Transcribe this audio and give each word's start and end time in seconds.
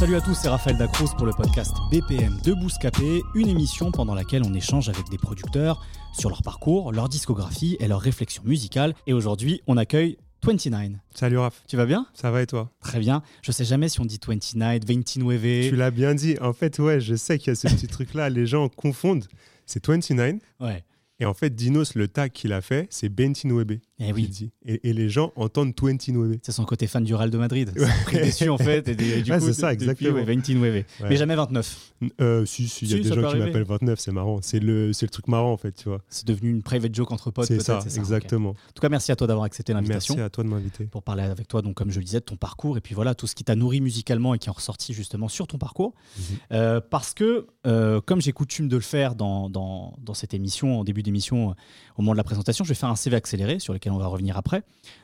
Salut 0.00 0.16
à 0.16 0.22
tous, 0.22 0.32
c'est 0.32 0.48
Raphaël 0.48 0.78
Dacruz 0.78 1.14
pour 1.14 1.26
le 1.26 1.32
podcast 1.34 1.76
BPM 1.90 2.40
de 2.42 2.54
Bouscapé, 2.54 3.20
une 3.34 3.48
émission 3.48 3.92
pendant 3.92 4.14
laquelle 4.14 4.42
on 4.46 4.54
échange 4.54 4.88
avec 4.88 5.10
des 5.10 5.18
producteurs 5.18 5.84
sur 6.14 6.30
leur 6.30 6.42
parcours, 6.42 6.90
leur 6.90 7.10
discographie 7.10 7.76
et 7.80 7.86
leurs 7.86 8.00
réflexions 8.00 8.42
musicales. 8.46 8.94
Et 9.06 9.12
aujourd'hui, 9.12 9.60
on 9.66 9.76
accueille 9.76 10.16
29. 10.42 10.92
Salut 11.14 11.36
Raph, 11.36 11.62
Tu 11.68 11.76
vas 11.76 11.84
bien? 11.84 12.06
Ça 12.14 12.30
va 12.30 12.40
et 12.40 12.46
toi? 12.46 12.70
Très 12.80 12.98
bien. 12.98 13.22
Je 13.42 13.52
sais 13.52 13.66
jamais 13.66 13.90
si 13.90 14.00
on 14.00 14.06
dit 14.06 14.18
29, 14.26 14.80
29. 14.88 15.68
Tu 15.68 15.76
l'as 15.76 15.90
bien 15.90 16.14
dit. 16.14 16.38
En 16.40 16.54
fait, 16.54 16.78
ouais, 16.78 16.98
je 16.98 17.14
sais 17.14 17.36
qu'il 17.36 17.48
y 17.48 17.50
a 17.50 17.54
ce 17.54 17.68
petit 17.68 17.86
truc-là. 17.86 18.30
Les 18.30 18.46
gens 18.46 18.70
confondent. 18.70 19.26
C'est 19.66 19.86
29. 19.86 20.36
Ouais. 20.60 20.82
Et 21.18 21.26
en 21.26 21.34
fait, 21.34 21.54
Dinos, 21.54 21.94
le 21.94 22.08
tag 22.08 22.32
qu'il 22.32 22.54
a 22.54 22.62
fait, 22.62 22.86
c'est 22.88 23.10
Bentinwebe. 23.10 23.80
Eh 24.00 24.12
oui. 24.12 24.26
dit. 24.28 24.50
Et, 24.66 24.88
et 24.88 24.92
les 24.92 25.08
gens 25.08 25.32
entendent 25.36 25.74
29. 25.80 26.38
C'est 26.42 26.52
son 26.52 26.64
côté 26.64 26.86
fan 26.86 27.04
du 27.04 27.14
Real 27.14 27.30
de 27.30 27.38
Madrid. 27.38 27.70
C'est 27.76 28.04
pris 28.04 28.18
dessus 28.18 28.48
en 28.48 28.58
fait. 28.58 28.88
Et 28.88 28.94
des- 28.94 29.22
du 29.22 29.30
Ouais, 29.30 29.38
coup, 29.38 29.44
c'est 29.46 29.52
ça, 29.52 29.72
depuis, 29.74 29.84
exactement. 29.84 30.14
ouais, 30.14 30.24
29. 30.24 30.62
Ouais. 30.62 30.84
Mais 31.08 31.16
jamais 31.16 31.36
29. 31.36 31.92
Euh, 32.20 32.46
si, 32.46 32.66
si, 32.68 32.84
il 32.86 32.90
y 32.90 32.94
a 32.94 32.96
Si, 32.96 33.02
des 33.10 33.14
gens 33.20 33.30
qui 33.30 33.36
m'appellent 33.38 33.62
29, 33.64 33.98
c'est 34.00 34.12
marrant. 34.12 34.38
C'est 34.42 34.58
le, 34.60 34.92
c'est 34.92 35.06
le 35.06 35.10
truc 35.10 35.28
marrant, 35.28 35.52
en 35.52 35.56
fait, 35.56 35.72
tu 35.72 35.88
vois. 35.88 36.00
C'est 36.08 36.26
devenu 36.26 36.50
une 36.50 36.62
private 36.62 36.94
joke 36.94 37.12
entre 37.12 37.30
potes. 37.30 37.46
C'est 37.46 37.60
ça, 37.60 37.80
exactement. 37.96 38.50
En 38.50 38.72
tout 38.74 38.80
cas, 38.80 38.88
merci 38.88 39.12
à 39.12 39.16
toi 39.16 39.26
d'avoir 39.26 39.44
accepté 39.44 39.72
l'invitation. 39.74 40.14
Merci 40.14 40.26
à 40.26 40.30
toi 40.30 40.44
de 40.44 40.48
m'inviter. 40.48 40.84
pour 40.84 41.02
parler 41.02 41.22
avec 41.22 41.46
toi, 41.48 41.60
donc 41.62 41.74
comme 41.76 41.90
je 41.90 41.98
le 41.98 42.04
disais, 42.04 42.20
de 42.20 42.24
ton 42.24 42.36
parcours 42.36 42.76
et 42.78 42.80
puis 42.80 42.94
voilà 42.94 43.14
tout 43.14 43.26
ce 43.26 43.34
qui 43.34 43.44
t'a 43.44 43.54
nourri 43.54 43.80
musicalement 43.80 44.34
et 44.34 44.38
qui 44.38 44.48
est 44.48 44.52
ressorti 44.52 44.94
justement 44.94 45.28
sur 45.28 45.46
ton 45.46 45.58
parcours. 45.58 45.92
Mhm. 46.18 46.24
Euh, 46.52 46.80
parce 46.80 47.12
que, 47.14 47.46
euh, 47.66 48.00
comme 48.00 48.20
j'ai 48.20 48.32
coutume 48.32 48.68
de 48.68 48.76
le 48.76 48.82
faire 48.82 49.14
dans, 49.14 49.50
dans, 49.50 49.94
dans 50.02 50.14
cette 50.14 50.32
émission, 50.34 50.80
en 50.80 50.84
début 50.84 51.02
d'émission, 51.02 51.50
euh, 51.50 51.54
au 51.96 52.02
moment 52.02 52.12
de 52.12 52.16
la 52.16 52.24
présentation, 52.24 52.64
je 52.64 52.70
vais 52.70 52.74
faire 52.74 52.88
un 52.88 52.96
CV 52.96 53.16
accéléré 53.16 53.58
sur 53.58 53.72
lequel 53.74 53.89
on 53.90 53.98
va 53.98 54.06
revenir 54.06 54.36
après. 54.36 54.62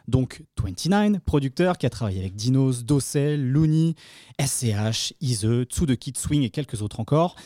Donc 0.09 0.43
29, 0.63 1.21
producteur 1.21 1.79
qui 1.79 1.87
a 1.87 1.91
travaillé 1.91 2.21
avec 2.21 2.35
Dinos, 2.35 2.85
Dossel, 2.85 3.51
Looney, 3.51 3.95
SCH, 4.41 5.15
Ise, 5.21 5.65
Tsu 5.65 5.87
de 5.87 5.95
Kid 5.95 6.17
Swing 6.17 6.43
et 6.43 6.51
quelques 6.51 6.83
autres 6.83 7.01
encore. 7.01 7.37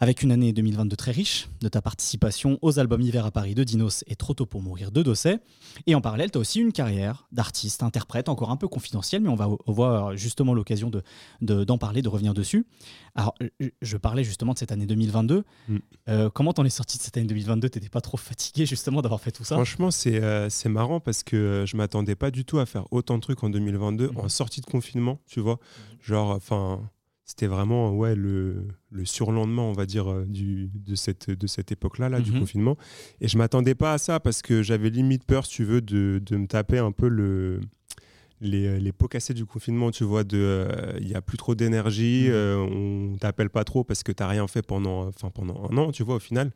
Avec 0.00 0.22
une 0.22 0.30
année 0.30 0.52
2022 0.52 0.94
très 0.94 1.10
riche 1.10 1.48
de 1.60 1.68
ta 1.68 1.82
participation 1.82 2.56
aux 2.62 2.78
albums 2.78 3.00
Hiver 3.00 3.26
à 3.26 3.32
Paris 3.32 3.56
de 3.56 3.64
Dinos 3.64 4.04
et 4.06 4.14
Trop 4.14 4.32
tôt 4.32 4.46
pour 4.46 4.62
mourir 4.62 4.92
de 4.92 5.02
Dosset. 5.02 5.40
Et 5.88 5.96
en 5.96 6.00
parallèle, 6.00 6.30
tu 6.30 6.38
as 6.38 6.40
aussi 6.40 6.60
une 6.60 6.70
carrière 6.70 7.26
d'artiste, 7.32 7.82
interprète, 7.82 8.28
encore 8.28 8.50
un 8.52 8.56
peu 8.56 8.68
confidentielle, 8.68 9.22
mais 9.22 9.28
on 9.28 9.34
va 9.34 9.48
avoir 9.66 10.16
justement 10.16 10.54
l'occasion 10.54 10.88
d'en 10.88 11.00
de, 11.40 11.64
d'en 11.64 11.78
parler, 11.78 12.00
de 12.00 12.08
revenir 12.08 12.32
dessus. 12.32 12.64
Alors, 13.16 13.34
je- 13.80 13.96
parlais 13.96 14.22
justement 14.22 14.52
de 14.52 14.58
cette 14.58 14.70
année 14.70 14.86
2022. 14.86 15.42
Mm. 15.68 15.76
Euh, 16.08 16.30
comment 16.30 16.52
t'en 16.52 16.64
es 16.64 16.70
sorti 16.70 16.96
de 16.98 17.02
cette 17.02 17.16
année 17.16 17.26
2022 17.26 17.68
T'étais 17.68 17.88
pas 17.88 18.00
trop 18.00 18.16
fatigué 18.16 18.66
justement 18.66 19.02
d'avoir 19.02 19.20
fait 19.20 19.32
tout 19.32 19.42
ça? 19.42 19.56
Franchement, 19.56 19.90
c'est 19.90 20.22
euh, 20.22 20.48
marrant 20.66 21.00
parce 21.00 21.24
que 21.24 21.34
euh, 21.36 21.66
je 21.66 21.76
m'attendais 21.76 22.14
pas 22.14 22.30
du 22.30 22.44
tout 22.44 22.60
à 22.60 22.66
faire 22.66 22.84
autant 22.92 23.16
de 23.16 23.22
trucs 23.22 23.42
en 23.42 23.50
2022, 23.50 24.10
Mhm. 24.10 24.18
en 24.18 24.28
sortie 24.28 24.60
de 24.60 24.66
confinement, 24.66 25.18
tu 25.26 25.40
vois. 25.40 25.58
Genre, 26.00 26.30
enfin, 26.30 26.88
c'était 27.28 27.46
vraiment 27.46 27.92
ouais, 27.94 28.14
le, 28.16 28.64
le 28.90 29.04
surlendemain, 29.04 29.60
on 29.62 29.72
va 29.74 29.84
dire, 29.84 30.10
euh, 30.10 30.24
du, 30.24 30.70
de 30.74 30.94
cette, 30.94 31.30
de 31.30 31.46
cette 31.46 31.70
époque-là, 31.70 32.08
là, 32.08 32.22
du 32.22 32.32
Mhm. 32.32 32.40
confinement. 32.40 32.76
Et 33.20 33.28
je 33.28 33.36
m'attendais 33.36 33.74
pas 33.74 33.92
à 33.92 33.98
ça 33.98 34.18
parce 34.18 34.40
que 34.40 34.62
j'avais 34.62 34.88
limite 34.88 35.24
peur, 35.26 35.44
si 35.44 35.52
tu 35.56 35.64
veux, 35.64 35.82
de, 35.82 36.22
de 36.24 36.36
me 36.38 36.46
taper 36.46 36.78
un 36.78 36.90
peu 36.90 37.08
le. 37.08 37.60
Les, 38.40 38.78
les 38.78 38.92
pots 38.92 39.08
cassés 39.08 39.34
du 39.34 39.44
confinement, 39.46 39.90
tu 39.90 40.04
vois, 40.04 40.22
de 40.22 40.38
euh, 40.38 40.96
il 41.00 41.08
y 41.08 41.14
a 41.16 41.20
plus 41.20 41.36
trop 41.36 41.56
d'énergie, 41.56 42.26
Mhm. 42.28 42.32
euh, 42.32 42.56
on 43.12 43.16
t'appelle 43.18 43.50
pas 43.50 43.64
trop 43.64 43.82
parce 43.84 44.04
que 44.04 44.12
t'as 44.12 44.28
rien 44.28 44.46
fait 44.46 44.62
pendant, 44.62 45.08
enfin, 45.08 45.28
pendant 45.30 45.68
un 45.68 45.76
an, 45.76 45.90
tu 45.90 46.04
vois, 46.04 46.14
au 46.14 46.20
final. 46.20 46.52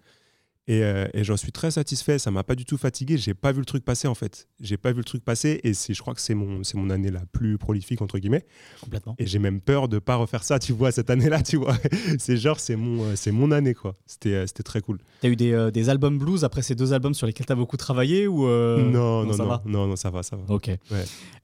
Et, 0.68 0.84
euh, 0.84 1.08
et 1.12 1.24
j'en 1.24 1.36
suis 1.36 1.50
très 1.50 1.72
satisfait. 1.72 2.20
Ça 2.20 2.30
m'a 2.30 2.44
pas 2.44 2.54
du 2.54 2.64
tout 2.64 2.76
fatigué. 2.78 3.18
J'ai 3.18 3.34
pas 3.34 3.50
vu 3.50 3.58
le 3.58 3.64
truc 3.64 3.84
passer 3.84 4.06
en 4.06 4.14
fait. 4.14 4.46
J'ai 4.60 4.76
pas 4.76 4.92
vu 4.92 4.98
le 4.98 5.04
truc 5.04 5.24
passer 5.24 5.60
et 5.64 5.74
c'est, 5.74 5.92
je 5.92 6.00
crois 6.00 6.14
que 6.14 6.20
c'est 6.20 6.34
mon, 6.36 6.62
c'est 6.62 6.76
mon 6.76 6.88
année 6.90 7.10
la 7.10 7.26
plus 7.32 7.58
prolifique 7.58 8.00
entre 8.00 8.18
guillemets. 8.20 8.46
Complètement. 8.80 9.16
Et 9.18 9.26
j'ai 9.26 9.40
même 9.40 9.60
peur 9.60 9.88
de 9.88 9.98
pas 9.98 10.14
refaire 10.14 10.44
ça. 10.44 10.60
Tu 10.60 10.72
vois 10.72 10.92
cette 10.92 11.10
année-là, 11.10 11.42
tu 11.42 11.56
vois. 11.56 11.76
c'est 12.20 12.36
genre 12.36 12.60
c'est 12.60 12.76
mon, 12.76 13.02
euh, 13.06 13.16
c'est 13.16 13.32
mon 13.32 13.50
année 13.50 13.74
quoi. 13.74 13.96
C'était, 14.06 14.34
euh, 14.34 14.46
c'était 14.46 14.62
très 14.62 14.80
cool. 14.82 14.98
T'as 15.20 15.28
eu 15.30 15.34
des, 15.36 15.50
euh, 15.52 15.72
des 15.72 15.88
albums 15.88 16.16
blues 16.16 16.44
après 16.44 16.62
ces 16.62 16.76
deux 16.76 16.92
albums 16.92 17.14
sur 17.14 17.26
lesquels 17.26 17.46
t'as 17.46 17.56
beaucoup 17.56 17.76
travaillé 17.76 18.28
ou 18.28 18.46
euh, 18.46 18.88
non, 18.88 19.24
non, 19.24 19.32
ça 19.32 19.42
non, 19.42 19.48
va? 19.48 19.62
Non, 19.66 19.86
non, 19.88 19.96
ça 19.96 20.10
va, 20.10 20.22
ça 20.22 20.36
va. 20.36 20.44
Ok. 20.54 20.70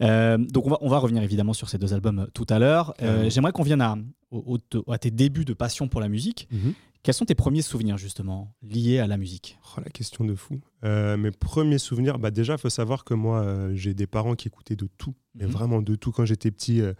Donc 0.00 0.66
on 0.66 0.70
va, 0.70 0.78
on 0.80 0.88
va 0.88 0.98
revenir 0.98 1.22
évidemment 1.24 1.52
sur 1.54 1.68
ces 1.68 1.78
deux 1.78 1.92
albums 1.92 2.28
tout 2.34 2.46
à 2.48 2.58
l'heure. 2.58 2.94
J'aimerais 3.28 3.50
qu'on 3.52 3.62
vienne 3.64 3.80
à, 3.80 3.96
au- 4.30 4.58
au- 4.74 4.92
à 4.92 4.98
tes 4.98 5.10
débuts 5.10 5.44
de 5.44 5.54
passion 5.54 5.88
pour 5.88 6.00
la 6.00 6.08
musique. 6.08 6.48
Mhm. 6.52 6.74
Quels 7.02 7.14
sont 7.14 7.24
tes 7.24 7.34
premiers 7.34 7.62
souvenirs 7.62 7.96
justement 7.96 8.54
liés 8.62 8.98
à 8.98 9.06
la 9.06 9.16
musique? 9.16 9.58
Oh, 9.76 9.80
la 9.82 9.90
question 9.90 10.24
de 10.24 10.34
fou. 10.34 10.60
Euh, 10.84 11.16
mes 11.16 11.30
premiers 11.30 11.78
souvenirs, 11.78 12.18
bah 12.18 12.30
déjà, 12.30 12.54
il 12.54 12.58
faut 12.58 12.68
savoir 12.70 13.04
que 13.04 13.14
moi, 13.14 13.42
euh, 13.42 13.70
j'ai 13.74 13.94
des 13.94 14.06
parents 14.06 14.34
qui 14.34 14.48
écoutaient 14.48 14.76
de 14.76 14.88
tout, 14.98 15.14
mais 15.34 15.44
Mhm. 15.46 15.50
vraiment 15.50 15.80
de 15.82 15.94
tout. 15.94 16.10
Quand 16.12 16.24
j'étais 16.24 16.50
petit, 16.50 16.80
euh, 16.80 16.92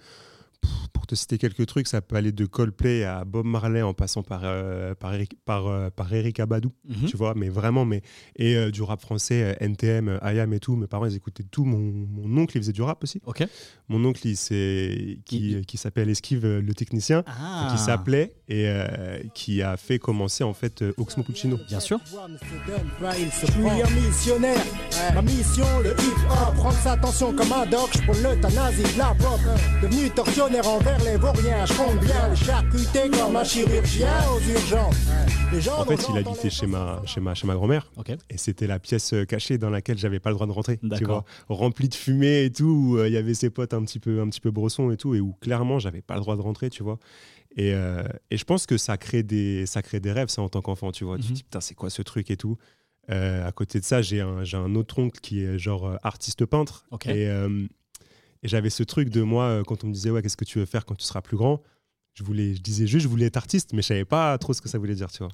pour 0.92 1.06
te 1.06 1.14
citer 1.14 1.38
quelques 1.38 1.64
trucs, 1.66 1.86
ça 1.86 2.00
peut 2.02 2.16
aller 2.16 2.32
de 2.32 2.44
Coldplay 2.44 3.04
à 3.04 3.24
Bob 3.24 3.46
Marley 3.46 3.80
en 3.82 3.94
passant 3.94 4.22
par, 4.22 4.40
euh, 4.44 4.94
par, 4.94 5.14
Eric, 5.14 5.32
par, 5.44 5.66
euh, 5.66 5.88
par 5.90 6.12
Eric 6.12 6.40
Abadou, 6.40 6.72
Mhm. 6.88 7.06
tu 7.08 7.16
vois, 7.16 7.34
mais 7.34 7.48
vraiment, 7.48 7.84
mais, 7.84 8.02
et 8.36 8.56
euh, 8.56 8.70
du 8.70 8.82
rap 8.82 9.00
français, 9.00 9.42
euh, 9.42 9.54
NTM, 9.64 10.18
IAM 10.22 10.52
et 10.52 10.60
tout. 10.60 10.76
Mes 10.76 10.86
parents, 10.86 11.06
ils 11.06 11.14
écoutaient 11.16 11.44
tout. 11.44 11.64
Mon, 11.64 11.78
mon 11.78 12.42
oncle, 12.42 12.56
il 12.56 12.60
faisait 12.60 12.72
du 12.72 12.82
rap 12.82 13.02
aussi. 13.04 13.20
Ok. 13.26 13.46
Mon 13.88 14.04
oncle, 14.04 14.26
il, 14.26 14.36
s'est- 14.36 15.18
qui, 15.24 15.52
Il- 15.52 15.66
qui 15.66 15.76
s'appelle 15.78 16.10
Esquive, 16.10 16.46
le 16.46 16.74
technicien, 16.74 17.22
Ah. 17.26 17.68
qui 17.72 17.78
s'appelait 17.82 18.34
et 18.48 18.64
euh, 18.68 19.18
qui 19.34 19.62
a 19.62 19.76
fait 19.76 19.98
commencer 19.98 20.44
en 20.44 20.52
fait 20.54 20.82
euh, 20.82 20.92
Oxmo 20.98 21.22
Puccino. 21.22 21.58
Bien 21.68 21.80
sûr. 21.80 21.98
Je 22.04 23.46
suis 23.46 23.68
un 23.68 23.90
missionnaire, 24.06 24.64
ma 25.14 25.22
mission 25.22 25.64
le 25.82 25.90
hip-hop 25.92 26.54
Prendre 26.56 26.76
sa 26.78 26.92
attention 26.92 27.32
comme 27.34 27.52
un 27.52 27.66
doc, 27.66 27.90
pour 28.04 28.14
l'euthanasie 28.16 28.82
de 28.94 28.98
la 28.98 29.14
pop 29.14 29.40
Devenu 29.82 30.10
tortionnaire 30.48 30.68
envers 30.68 30.98
les 31.04 31.16
vauriens, 31.16 31.66
je 31.66 31.72
compte 31.74 32.00
bien 32.00 32.28
les 32.28 32.36
charcuter 32.36 33.10
comme 33.10 33.36
un 33.36 33.44
chirurgien 33.44 34.08
aux 34.30 34.40
urgences 34.50 34.96
Les 35.52 35.60
gens 35.60 35.80
En 35.80 35.84
fait, 35.84 36.00
il 36.10 36.16
habitait 36.18 36.50
chez 36.50 36.66
ma, 36.66 37.02
chez 37.04 37.20
ma, 37.20 37.34
chez 37.34 37.46
ma 37.46 37.54
grand-mère. 37.54 37.90
Ok. 37.96 38.10
Et 38.30 38.38
c'était 38.38 38.66
la 38.66 38.78
pièce 38.78 39.12
euh, 39.12 39.24
cachée 39.24 39.58
dans 39.58 39.70
laquelle 39.70 39.98
j'avais 39.98 40.20
pas 40.20 40.30
le 40.30 40.34
droit 40.36 40.46
de 40.46 40.52
rentrer. 40.52 40.78
Tu 40.96 41.04
vois, 41.04 41.24
remplie 41.48 41.88
de 41.88 41.94
fumée 41.94 42.44
et 42.44 42.52
tout, 42.52 42.64
où 42.64 42.98
euh, 42.98 43.08
il 43.08 43.14
y 43.14 43.16
avait 43.16 43.34
ses 43.34 43.50
potes 43.50 43.74
un 43.74 43.82
petit 43.84 43.98
peu, 43.98 44.20
un 44.20 44.28
petit 44.28 44.40
peu 44.40 44.50
brossons 44.50 44.90
et 44.90 44.96
tout, 44.96 45.14
et 45.14 45.20
où 45.20 45.34
clairement 45.40 45.78
j'avais 45.78 46.02
pas 46.02 46.14
le 46.14 46.20
droit 46.20 46.36
de 46.36 46.42
rentrer, 46.42 46.70
tu 46.70 46.82
vois. 46.82 46.98
Et, 47.56 47.72
euh, 47.74 48.02
et 48.30 48.36
je 48.36 48.44
pense 48.44 48.66
que 48.66 48.76
ça 48.78 48.96
crée 48.96 49.22
des, 49.22 49.66
ça 49.66 49.82
crée 49.82 50.00
des 50.00 50.12
rêves, 50.12 50.28
ça 50.28 50.42
en 50.42 50.48
tant 50.48 50.62
qu'enfant, 50.62 50.92
tu 50.92 51.04
vois. 51.04 51.16
Tu 51.16 51.22
te 51.24 51.28
Mhm. 51.28 51.34
dis 51.34 51.42
putain, 51.42 51.60
c'est 51.60 51.74
quoi 51.74 51.90
ce 51.90 52.02
truc 52.02 52.30
et 52.30 52.36
tout. 52.36 52.56
Euh, 53.10 53.46
à 53.46 53.52
côté 53.52 53.80
de 53.80 53.84
ça, 53.84 54.02
j'ai 54.02 54.20
un, 54.20 54.44
j'ai 54.44 54.58
un 54.58 54.74
autre 54.74 54.98
oncle 54.98 55.18
qui 55.20 55.42
est 55.42 55.58
genre 55.58 55.96
artiste 56.02 56.44
peintre. 56.44 56.84
Ok. 56.90 57.06
Et, 57.06 57.26
euh, 57.28 57.66
et 58.42 58.48
j'avais 58.48 58.70
ce 58.70 58.82
truc 58.82 59.08
de 59.10 59.22
moi 59.22 59.44
euh, 59.44 59.62
quand 59.64 59.84
on 59.84 59.88
me 59.88 59.92
disait 59.92 60.10
ouais, 60.10 60.22
qu'est-ce 60.22 60.36
que 60.36 60.44
tu 60.44 60.58
veux 60.58 60.66
faire 60.66 60.84
quand 60.84 60.94
tu 60.94 61.04
seras 61.04 61.22
plus 61.22 61.36
grand? 61.36 61.62
Je 62.14 62.24
voulais, 62.24 62.54
je 62.54 62.60
disais 62.60 62.86
juste, 62.86 63.04
je 63.04 63.08
voulais 63.08 63.26
être 63.26 63.36
artiste, 63.36 63.72
mais 63.72 63.82
je 63.82 63.86
savais 63.86 64.04
pas 64.04 64.36
trop 64.38 64.52
ce 64.52 64.60
que 64.60 64.68
ça 64.68 64.78
voulait 64.78 64.96
dire, 64.96 65.10
tu 65.10 65.18
vois. 65.18 65.30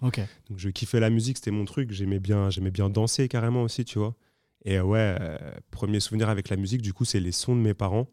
Donc 0.51 0.59
je 0.59 0.69
kiffais 0.69 1.01
la 1.01 1.09
musique, 1.09 1.39
c'était 1.39 1.51
mon 1.51 1.65
truc. 1.65 1.91
J'aimais 1.93 2.21
bien, 2.21 2.51
j'aimais 2.51 2.71
bien 2.71 2.91
danser 2.91 3.27
carrément 3.29 3.63
aussi, 3.63 3.87
tu 3.87 3.99
vois. 3.99 4.15
Et 4.67 4.79
euh, 4.79 4.83
ouais, 4.83 5.17
euh, 5.21 5.39
premier 5.71 6.01
souvenir 6.01 6.29
avec 6.29 6.51
la 6.51 6.57
musique, 6.57 6.83
du 6.83 6.93
coup, 6.93 7.07
c'est 7.07 7.21
les 7.21 7.33
sons 7.33 7.57
de 7.57 7.61
mes 7.61 7.73
parents. 7.75 8.09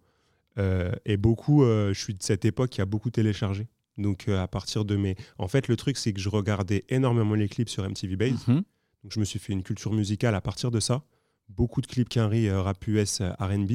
Euh, 0.57 0.91
et 1.05 1.17
beaucoup, 1.17 1.63
euh, 1.63 1.93
je 1.93 1.99
suis 1.99 2.13
de 2.13 2.23
cette 2.23 2.45
époque 2.45 2.69
qui 2.69 2.81
a 2.81 2.85
beaucoup 2.85 3.09
téléchargé. 3.09 3.67
Donc 3.97 4.27
à 4.29 4.47
partir 4.47 4.85
de 4.85 4.95
mes... 4.95 5.15
En 5.37 5.47
fait, 5.47 5.67
le 5.67 5.75
truc, 5.75 5.97
c'est 5.97 6.13
que 6.13 6.19
je 6.19 6.29
regardais 6.29 6.85
énormément 6.89 7.35
les 7.35 7.49
clips 7.49 7.69
sur 7.69 7.87
MTV 7.87 8.15
Base. 8.15 8.47
Mhm. 8.47 8.63
Donc 9.03 9.11
je 9.11 9.19
me 9.19 9.25
suis 9.25 9.39
fait 9.39 9.53
une 9.53 9.63
culture 9.63 9.93
musicale 9.93 10.35
à 10.35 10.41
partir 10.41 10.71
de 10.71 10.79
ça. 10.79 11.03
Beaucoup 11.49 11.81
de 11.81 11.87
clips 11.87 12.09
Quinry, 12.09 12.47
euh, 12.47 12.61
rap 12.61 12.85
US, 12.87 13.21
R&B. 13.21 13.73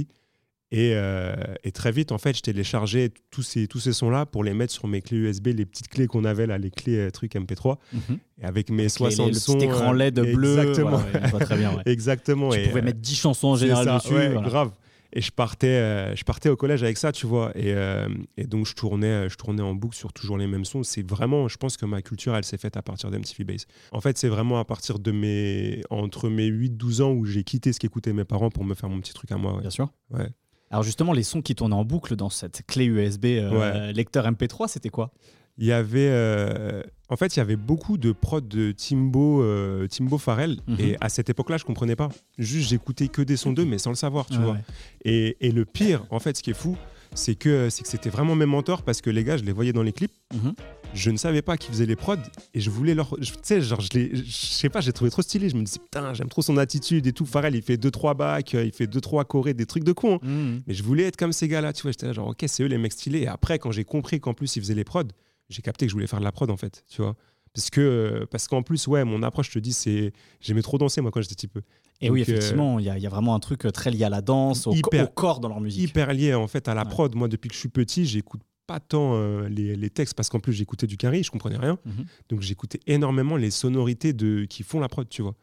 Et, 0.73 0.93
euh, 0.95 1.35
et 1.63 1.71
très 1.71 1.93
vite, 1.93 2.11
en 2.11 2.19
fait, 2.19 2.37
je 2.37 2.43
téléchargeais 2.43 3.13
tous 3.31 3.43
ces, 3.43 3.69
tous 3.69 3.79
ces 3.79 3.93
sons-là 3.93 4.27
pour 4.27 4.43
les 4.43 4.53
mettre 4.53 4.73
sur 4.73 4.89
mes 4.89 5.01
clés 5.01 5.17
USB, 5.19 5.49
les 5.49 5.65
petites 5.65 5.87
clés 5.89 6.09
qu'on 6.09 6.25
avait 6.25 6.47
là, 6.47 6.59
les 6.59 6.71
clés 6.73 6.99
euh, 6.99 7.11
trucs 7.11 7.35
MP3. 7.37 7.79
Mhm. 7.93 8.19
Et 8.43 8.45
avec 8.45 8.71
mes 8.71 8.75
Avec 8.83 8.85
les- 8.85 8.89
60 8.89 9.27
les- 9.29 9.33
le 9.35 9.39
sons. 9.39 9.55
petit 9.55 9.65
écran 9.67 9.93
euh, 9.93 9.97
LED 9.97 10.35
bleu. 10.35 10.59
Exactement. 10.59 10.97
voilà, 10.97 11.33
ouais, 11.35 11.45
très 11.45 11.57
bien. 11.57 11.75
ouais. 11.77 11.83
Exactement. 11.87 12.51
Tu 12.51 12.59
et, 12.59 12.69
pouvais 12.69 12.81
euh, 12.81 12.85
mettre 12.85 12.99
10 13.01 13.15
chansons 13.15 13.49
en 13.49 13.57
général 13.57 13.85
ça, 13.85 13.99
dessus. 13.99 14.13
ouais, 14.15 14.29
voilà. 14.33 14.49
grave. 14.49 14.73
et 15.13 15.21
je 15.21 15.31
partais, 15.31 15.69
euh, 15.69 16.17
je 16.17 16.25
partais 16.25 16.49
au 16.49 16.57
collège 16.57 16.83
avec 16.83 16.99
ça, 16.99 17.13
tu 17.13 17.27
vois. 17.29 17.53
Et, 17.55 17.73
euh, 17.73 18.09
et 18.37 18.45
donc, 18.49 18.67
je 18.67 18.75
tournais, 18.75 19.29
je 19.31 19.37
tournais 19.37 19.63
en 19.63 19.73
boucle 19.73 19.97
sur 19.97 20.13
toujours 20.13 20.37
les 20.37 20.49
mêmes 20.49 20.65
sons. 20.65 20.83
C'est 20.83 21.09
vraiment, 21.09 21.47
je 21.47 21.57
pense 21.59 21.77
que 21.77 21.87
ma 21.87 22.03
culture, 22.03 22.35
elle 22.35 22.45
s'est 22.45 22.59
faite 22.59 22.77
à 22.77 22.83
partir 22.83 23.13
d'MTV 23.13 23.45
Base. 23.45 23.67
En 23.93 24.01
fait, 24.01 24.19
c'est 24.19 24.29
vraiment 24.29 24.59
à 24.59 24.65
partir 24.65 24.99
de 24.99 25.13
mes. 25.13 25.81
entre 25.91 26.29
mes 26.29 26.49
8-12 26.51 27.03
ans 27.03 27.13
où 27.13 27.25
j'ai 27.25 27.45
quitté 27.45 27.73
ce 27.73 27.79
qu'écoutaient 27.79 28.13
mes 28.13 28.25
parents 28.25 28.51
pour 28.51 28.65
me 28.65 28.75
faire 28.75 28.89
mon 28.91 29.01
petit 29.01 29.15
truc 29.15 29.31
à 29.31 29.37
moi. 29.37 29.55
ouais. 29.55 29.61
Bien 29.61 29.71
sûr. 29.71 29.91
Ouais. 30.11 30.27
Alors 30.71 30.83
justement, 30.83 31.13
les 31.13 31.23
sons 31.23 31.43
qui 31.43 31.55
tournaient 31.55 31.75
en 31.75 31.85
boucle 31.85 32.17
dans 32.17 32.31
cette 32.31 32.63
clé 32.67 32.85
USB 32.87 33.25
euh, 33.27 33.93
lecteur 33.93 34.27
MP3, 34.31 34.69
c'était 34.69 34.89
quoi? 34.91 35.11
Il 35.59 35.65
y 35.67 35.73
avait. 35.73 36.09
euh, 36.11 36.83
en 37.09 37.17
fait, 37.17 37.35
il 37.37 37.39
y 37.39 37.41
avait 37.41 37.57
beaucoup 37.57 37.97
de 37.97 38.13
prods 38.13 38.41
de 38.43 38.73
Timbo, 38.73 39.43
euh, 39.43 39.87
Timbo 39.87 40.19
Farrell. 40.19 40.59
Mhm. 40.67 40.77
Et 40.81 40.97
à 41.01 41.09
cette 41.09 41.31
époque-là, 41.31 41.57
je 41.57 41.65
comprenais 41.65 41.97
pas. 41.97 42.11
Juste, 42.37 42.69
j'écoutais 42.71 43.09
que 43.09 43.23
des 43.23 43.37
sons 43.37 43.53
d'eux, 43.53 43.65
mais 43.65 43.79
sans 43.79 43.91
le 43.91 43.97
savoir, 43.97 44.27
tu 44.27 44.37
vois. 44.39 44.53
ouais. 44.53 44.61
Et, 45.05 45.37
et 45.41 45.53
le 45.53 45.65
pire, 45.65 46.05
en 46.11 46.19
fait, 46.19 46.37
ce 46.37 46.43
qui 46.43 46.51
est 46.51 46.55
fou, 46.55 46.77
c'est 47.15 47.37
que 47.37 47.71
c'est 47.71 47.85
que 47.85 47.89
c'était 47.89 48.11
vraiment 48.11 48.35
mes 48.35 48.45
mentors 48.45 48.83
parce 48.83 49.01
que 49.01 49.09
les 49.09 49.25
gars, 49.25 49.37
je 49.39 49.45
les 49.45 49.53
voyais 49.53 49.73
dans 49.73 49.85
les 49.85 49.93
clips. 49.93 50.13
Mhm. 50.35 50.55
Je 50.97 51.11
ne 51.11 51.17
savais 51.17 51.43
pas 51.43 51.57
qu'ils 51.57 51.73
faisaient 51.73 51.87
les 51.87 51.95
prods 51.97 52.17
et 52.55 52.61
je 52.61 52.71
voulais 52.71 52.95
leur. 52.95 53.15
Tu 53.21 53.33
sais, 53.43 53.61
genre, 53.61 53.81
je 53.81 53.89
les. 53.93 54.17
Je 54.17 54.31
sais 54.31 54.69
pas, 54.69 54.81
j'ai 54.81 54.93
trouvé 54.93 55.11
trop 55.11 55.23
stylé. 55.23 55.49
Je 55.49 55.57
me 55.57 55.63
disais, 55.63 55.79
putain, 55.79 56.15
j'aime 56.15 56.29
trop 56.29 56.43
son 56.43 56.57
attitude 56.57 57.07
et 57.07 57.13
tout. 57.13 57.27
Pharrell, 57.27 57.55
il 57.55 57.63
fait 57.63 57.77
2-3 57.77 58.17
bacs, 58.17 58.53
il 58.55 58.73
fait 58.73 58.87
2-3 58.87 59.25
chorés, 59.27 59.55
des 59.55 59.67
trucs 59.67 59.85
de 59.85 59.93
con. 59.93 60.17
hein. 60.23 60.27
Mhm. 60.27 60.63
Mais 60.67 60.75
je 60.75 60.83
voulais 60.83 61.05
être 61.05 61.17
comme 61.17 61.33
ces 61.33 61.49
gars-là, 61.49 61.73
tu 61.73 61.83
vois. 61.83 61.93
J'étais 61.93 62.07
là, 62.07 62.13
genre, 62.13 62.29
ok, 62.29 62.43
c'est 62.47 62.63
eux 62.63 62.67
les 62.67 62.79
mecs 62.79 62.93
stylés. 62.95 63.21
Et 63.21 63.29
après, 63.29 63.59
quand 63.59 63.71
j'ai 63.73 63.85
compris 63.85 64.19
qu'en 64.21 64.35
plus, 64.35 64.57
ils 64.57 64.61
faisaient 64.63 64.75
les 64.75 64.85
prods, 64.85 65.03
j'ai 65.51 65.63
capté 65.63 65.87
que 65.87 65.91
je 65.91 65.95
voulais 65.95 66.07
faire 66.07 66.19
de 66.21 66.25
la 66.25 66.33
prod, 66.33 66.51
en 66.51 66.57
fait, 66.57 66.83
tu 66.91 67.03
vois. 67.03 67.15
Parce 67.55 67.71
que 67.71 68.27
parce 68.31 68.49
qu'en 68.49 68.63
plus, 68.63 68.87
ouais, 68.87 69.05
mon 69.05 69.23
approche, 69.23 69.49
je 69.49 69.53
te 69.55 69.59
dis, 69.59 69.73
c'est. 69.73 70.13
J'aimais 70.41 70.63
trop 70.63 70.79
danser, 70.79 71.01
moi, 71.03 71.11
quand 71.11 71.21
j'étais 71.23 71.35
petit 71.35 71.49
peu. 71.49 71.63
Et 72.03 72.11
oui, 72.11 72.21
Donc, 72.21 72.29
euh, 72.29 72.33
effectivement, 72.33 72.79
il 72.79 72.85
y, 72.85 72.91
a- 72.91 72.99
il 72.99 73.03
y 73.03 73.07
a 73.07 73.11
vraiment 73.11 73.35
un 73.35 73.41
truc 73.41 73.65
euh, 73.65 73.71
très 73.71 73.91
lié 73.91 74.05
à 74.05 74.11
la 74.11 74.21
danse, 74.21 74.67
au, 74.67 74.71
co- 74.73 74.77
Hyper- 74.77 75.05
au 75.05 75.09
corps 75.09 75.41
dans 75.41 75.49
leur 75.49 75.61
musique. 75.61 75.83
hyper 75.89 76.13
lié 76.13 76.35
en 76.35 76.47
fait 76.49 76.69
à 76.69 76.75
la 76.75 76.83
Ouais. 76.83 76.89
prod. 76.91 77.15
Moi, 77.15 77.29
depuis 77.29 77.49
que 77.49 77.55
je 77.55 77.59
suis 77.61 77.71
petit, 77.71 78.05
j'écoute 78.05 78.43
pas 78.67 78.81
tant 78.81 79.15
euh, 79.15 79.49
les, 79.49 79.77
les 79.77 79.91
textes 79.91 80.15
parce 80.15 80.29
qu'en 80.29 80.41
plus 80.41 80.53
j'écoutais 80.53 80.87
du 80.87 80.97
carré, 80.97 81.23
je 81.23 81.31
comprenais 81.31 81.57
rien. 81.57 81.79
Mhm. 81.85 82.07
Donc 82.29 82.41
j'écoutais 82.41 82.81
énormément 82.87 83.37
les 83.37 83.51
sonorités 83.51 84.13
de 84.13 84.45
qui 84.45 84.63
font 84.63 84.81
la 84.81 84.89
prod, 84.89 85.09
tu 85.09 85.23
vois. 85.23 85.35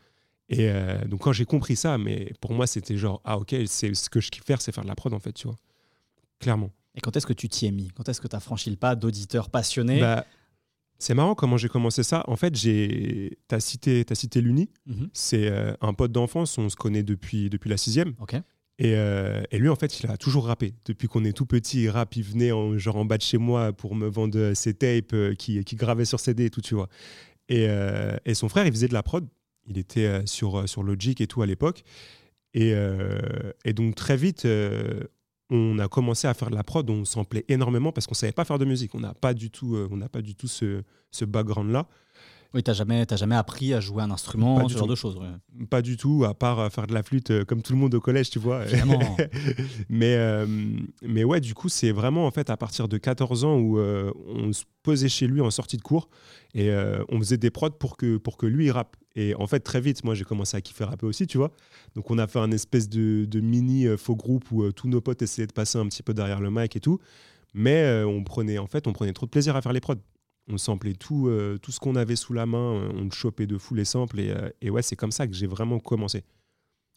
Et 0.50 0.70
euh, 0.70 1.04
donc 1.06 1.22
quand 1.22 1.34
j'ai 1.34 1.46
compris 1.46 1.76
ça, 1.76 1.98
mais 1.98 2.34
pour 2.42 2.54
moi 2.54 2.68
c'était 2.68 2.98
genre 2.98 3.22
ah 3.24 3.38
ok, 3.38 3.56
c'est 3.66 3.94
ce 3.94 4.10
que 4.10 4.20
je 4.20 4.30
kiffe 4.30 4.44
faire, 4.46 4.62
c'est 4.62 4.72
faire 4.72 4.84
de 4.84 4.90
la 4.90 4.96
prod 4.96 5.14
en 5.14 5.20
fait, 5.20 5.34
tu 5.34 5.48
vois. 5.48 5.58
Clairement. 6.40 6.72
Et 6.96 7.02
quand 7.02 7.16
est-ce 7.16 7.26
que 7.26 7.34
tu 7.34 7.50
t'y 7.50 7.66
es 7.66 7.72
mis? 7.72 7.90
Quand 7.96 8.08
est-ce 8.10 8.22
que 8.22 8.28
tu 8.28 8.36
as 8.36 8.40
franchi 8.40 8.70
le 8.70 8.76
pas 8.76 8.96
d'auditeur 8.96 9.50
passionné 9.50 10.00
Bah, 10.00 10.26
c'est 11.00 11.14
marrant 11.16 11.36
comment 11.36 11.58
j'ai 11.58 11.70
commencé 11.70 12.04
ça. 12.04 12.24
En 12.28 12.36
fait, 12.36 12.56
j'ai 12.56 13.38
t'as 13.48 13.60
cité 13.60 14.06
t'as 14.06 14.16
cité 14.16 14.42
l'Uni. 14.42 14.70
Mhm. 14.86 15.10
C'est 15.14 15.48
euh, 15.50 15.74
un 15.82 15.94
pote 15.94 16.12
d'enfance, 16.12 16.58
on 16.58 16.70
se 16.70 16.76
connaît 16.76 17.04
depuis 17.04 17.50
depuis 17.50 17.70
la 17.70 17.78
sixième. 17.78 18.14
Ok. 18.20 18.36
Et, 18.80 18.96
euh, 18.96 19.44
et 19.52 19.60
lui, 19.60 19.70
en 19.70 19.76
fait, 19.76 20.00
il 20.00 20.10
a 20.10 20.18
toujours 20.18 20.48
rappé. 20.48 20.74
Depuis 20.86 21.08
qu'on 21.08 21.24
est 21.26 21.34
tout 21.34 21.46
petit, 21.46 21.84
il 21.84 21.90
rappe, 21.90 22.16
il 22.16 22.24
venait 22.24 22.52
en, 22.52 22.78
genre 22.78 22.98
en 22.98 23.06
bas 23.06 23.18
de 23.18 23.22
chez 23.22 23.38
moi 23.38 23.72
pour 23.72 23.96
me 23.96 24.08
vendre 24.08 24.38
euh, 24.38 24.56
ses 24.56 24.74
tapes 24.74 25.14
euh, 25.14 25.36
qui, 25.36 25.64
qui 25.64 25.76
gravaient 25.76 26.06
sur 26.06 26.20
CD 26.20 26.46
et 26.46 26.50
tout, 26.50 26.62
tu 26.62 26.74
vois. 26.74 26.90
Et, 27.50 27.68
euh, 27.70 28.18
et 28.26 28.34
son 28.34 28.50
frère, 28.50 28.66
il 28.66 28.72
faisait 28.72 28.88
de 28.88 28.94
la 28.94 29.04
prod. 29.04 29.28
Il 29.68 29.78
était 29.78 30.26
sur, 30.26 30.68
sur 30.68 30.84
Logic 30.84 31.22
et 31.22 31.28
tout 31.28 31.42
à 31.42 31.46
l'époque. 31.46 31.84
Et, 32.54 32.74
et 33.64 33.72
donc, 33.72 33.96
très 33.96 34.18
vite, 34.18 34.46
on 35.50 35.80
a 35.80 35.88
commencé 35.88 36.28
à 36.28 36.34
faire 36.34 36.50
de 36.50 36.56
la 36.56 36.66
prod. 36.66 36.90
On 36.90 37.06
samplait 37.06 37.46
énormément 37.48 37.94
parce 37.94 38.06
qu'on 38.06 38.14
savait 38.14 38.34
pas 38.34 38.44
faire 38.44 38.60
de 38.60 38.66
musique. 38.66 38.94
On 38.94 39.00
n'a 39.00 39.14
pas 39.14 39.34
du 39.34 39.50
tout, 39.50 39.78
on 39.90 39.98
pas 40.10 40.22
du 40.22 40.36
tout 40.36 40.50
ce, 40.50 40.84
ce 41.12 41.24
background-là. 41.24 41.88
Oui, 42.54 42.62
t'as 42.62 42.74
jamais, 42.74 43.04
t'as 43.06 43.16
jamais 43.16 43.36
appris 43.36 43.74
à 43.74 43.80
jouer 43.80 44.04
un 44.04 44.12
instrument, 44.12 44.58
Pas 44.62 44.68
ce 44.70 44.74
genre 44.74 44.84
tout. 44.84 44.90
de 44.90 44.96
choses. 44.96 45.16
ouais. 45.18 45.66
Pas 45.72 45.82
du 45.82 45.98
tout, 45.98 46.24
à 46.24 46.34
part 46.36 46.60
euh, 46.60 46.70
faire 46.70 46.86
de 46.86 46.94
la 46.94 47.02
flûte 47.02 47.32
euh, 47.32 47.46
comme 47.46 47.62
tout 47.64 47.74
le 47.74 47.80
monde 47.80 47.96
au 47.96 48.00
collège, 48.00 48.30
tu 48.30 48.38
vois. 48.40 48.64
Mais, 49.90 50.16
euh, 50.16 50.46
mais 51.02 51.24
ouais, 51.24 51.40
du 51.42 51.54
coup, 51.54 51.70
c'est 51.70 51.92
vraiment 51.92 52.26
en 52.26 52.32
fait 52.32 52.50
à 52.50 52.58
partir 52.58 52.88
de 52.88 52.98
14 52.98 53.44
ans 53.44 53.58
où 53.58 53.80
euh, 53.80 54.12
on 54.28 54.52
se 54.54 54.64
posait 54.84 55.10
chez 55.10 55.28
lui 55.28 55.42
en 55.42 55.50
sortie 55.50 55.78
de 55.78 55.82
cours 55.82 56.10
et 56.54 56.70
euh, 56.70 57.04
on 57.10 57.18
faisait 57.20 57.38
des 57.38 57.50
prods 57.50 57.72
pour 57.72 57.98
que, 57.98 58.18
pour 58.18 58.38
que 58.38 58.46
lui 58.46 58.66
il 58.66 58.72
rappe. 58.72 58.98
Et 59.16 59.34
en 59.36 59.48
fait, 59.48 59.60
très 59.62 59.82
vite, 59.82 60.04
moi 60.04 60.14
j'ai 60.16 60.24
commencé 60.26 60.58
à 60.58 60.62
kiffer 60.62 60.84
rapper 60.84 61.06
aussi, 61.06 61.28
tu 61.28 61.38
vois. 61.38 61.52
Donc 61.96 62.10
on 62.12 62.18
a 62.18 62.28
fait 62.28 62.40
un 62.40 62.52
espèce 62.52 62.90
de, 62.90 63.26
de 63.26 63.40
mini 63.40 63.86
faux 63.98 64.16
groupe 64.16 64.52
où 64.52 64.72
tous 64.72 64.88
nos 64.88 65.02
potes 65.02 65.22
essayaient 65.22 65.48
de 65.48 65.54
passer 65.54 65.78
un 65.78 65.88
petit 65.88 66.04
peu 66.04 66.14
derrière 66.14 66.40
le 66.42 66.52
mic 66.52 66.76
et 66.76 66.80
tout. 66.80 67.00
Mais 67.56 67.84
euh, 67.84 68.08
on 68.08 68.24
prenait, 68.24 68.58
en 68.58 68.66
fait, 68.66 68.88
on 68.88 68.94
prenait 68.94 69.14
trop 69.14 69.28
de 69.28 69.32
plaisir 69.32 69.56
à 69.56 69.62
faire 69.62 69.74
les 69.74 69.80
prods. 69.80 69.94
On 70.50 70.58
samplait 70.58 70.94
tout, 70.94 71.28
euh, 71.28 71.58
tout 71.58 71.72
ce 71.72 71.80
qu'on 71.80 71.96
avait 71.96 72.16
sous 72.18 72.34
la 72.34 72.46
main, 72.46 72.74
euh, 72.76 72.92
on 72.96 73.10
chopait 73.10 73.48
de 73.48 73.58
fou 73.58 73.76
les 73.76 73.86
samples. 73.86 74.20
Et, 74.20 74.30
euh, 74.32 74.50
et 74.62 74.70
ouais, 74.70 74.82
c'est 74.82 74.96
comme 74.98 75.12
ça 75.12 75.26
que 75.28 75.34
j'ai 75.34 75.48
vraiment 75.48 75.80
commencé. 75.80 76.24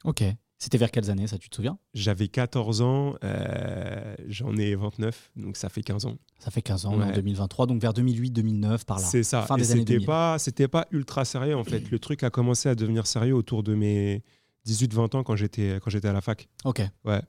Ok. 0.05 0.23
C'était 0.59 0.79
vers 0.79 0.91
quelles 0.91 1.11
années, 1.11 1.27
ça, 1.27 1.37
tu 1.37 1.51
te 1.51 1.55
souviens? 1.57 1.79
J'avais 1.93 2.29
14 2.29 2.81
ans, 2.81 3.15
euh, 3.23 4.15
j'en 4.27 4.57
ai 4.57 4.75
29, 4.75 5.31
donc 5.37 5.57
ça 5.59 5.69
fait 5.69 5.83
15 5.83 6.07
ans. 6.07 6.17
Ça 6.39 6.51
fait 6.51 6.63
15 6.63 6.87
ans, 6.87 6.95
en 6.95 7.01
Ouais. 7.09 7.13
2023, 7.13 7.67
donc 7.67 7.81
vers 7.83 7.93
2008-2009, 7.93 8.85
par 8.87 8.99
là. 8.99 9.05
C'est 9.05 9.23
ça. 9.23 9.43
Fin 9.43 9.57
Et 9.57 9.61
des 9.61 9.73
années 9.73 9.81
c'était 9.83 9.93
2000. 9.95 10.07
pas, 10.07 10.39
c'était 10.39 10.67
pas 10.69 10.87
ultra 10.93 11.27
sérieux 11.27 11.57
en 11.57 11.63
fait. 11.65 11.91
Le 11.91 11.99
truc 11.99 12.23
a 12.23 12.31
commencé 12.31 12.71
à 12.71 12.75
devenir 12.75 13.07
sérieux 13.07 13.35
autour 13.35 13.63
de 13.65 13.75
mes 13.75 14.23
18-20 14.67 15.17
ans 15.17 15.23
quand 15.25 15.37
j'étais 15.37 15.79
quand 15.83 15.91
j'étais 15.91 16.09
à 16.09 16.15
la 16.15 16.23
fac. 16.23 16.49
Ok. 16.65 16.81
Ouais. 17.05 17.21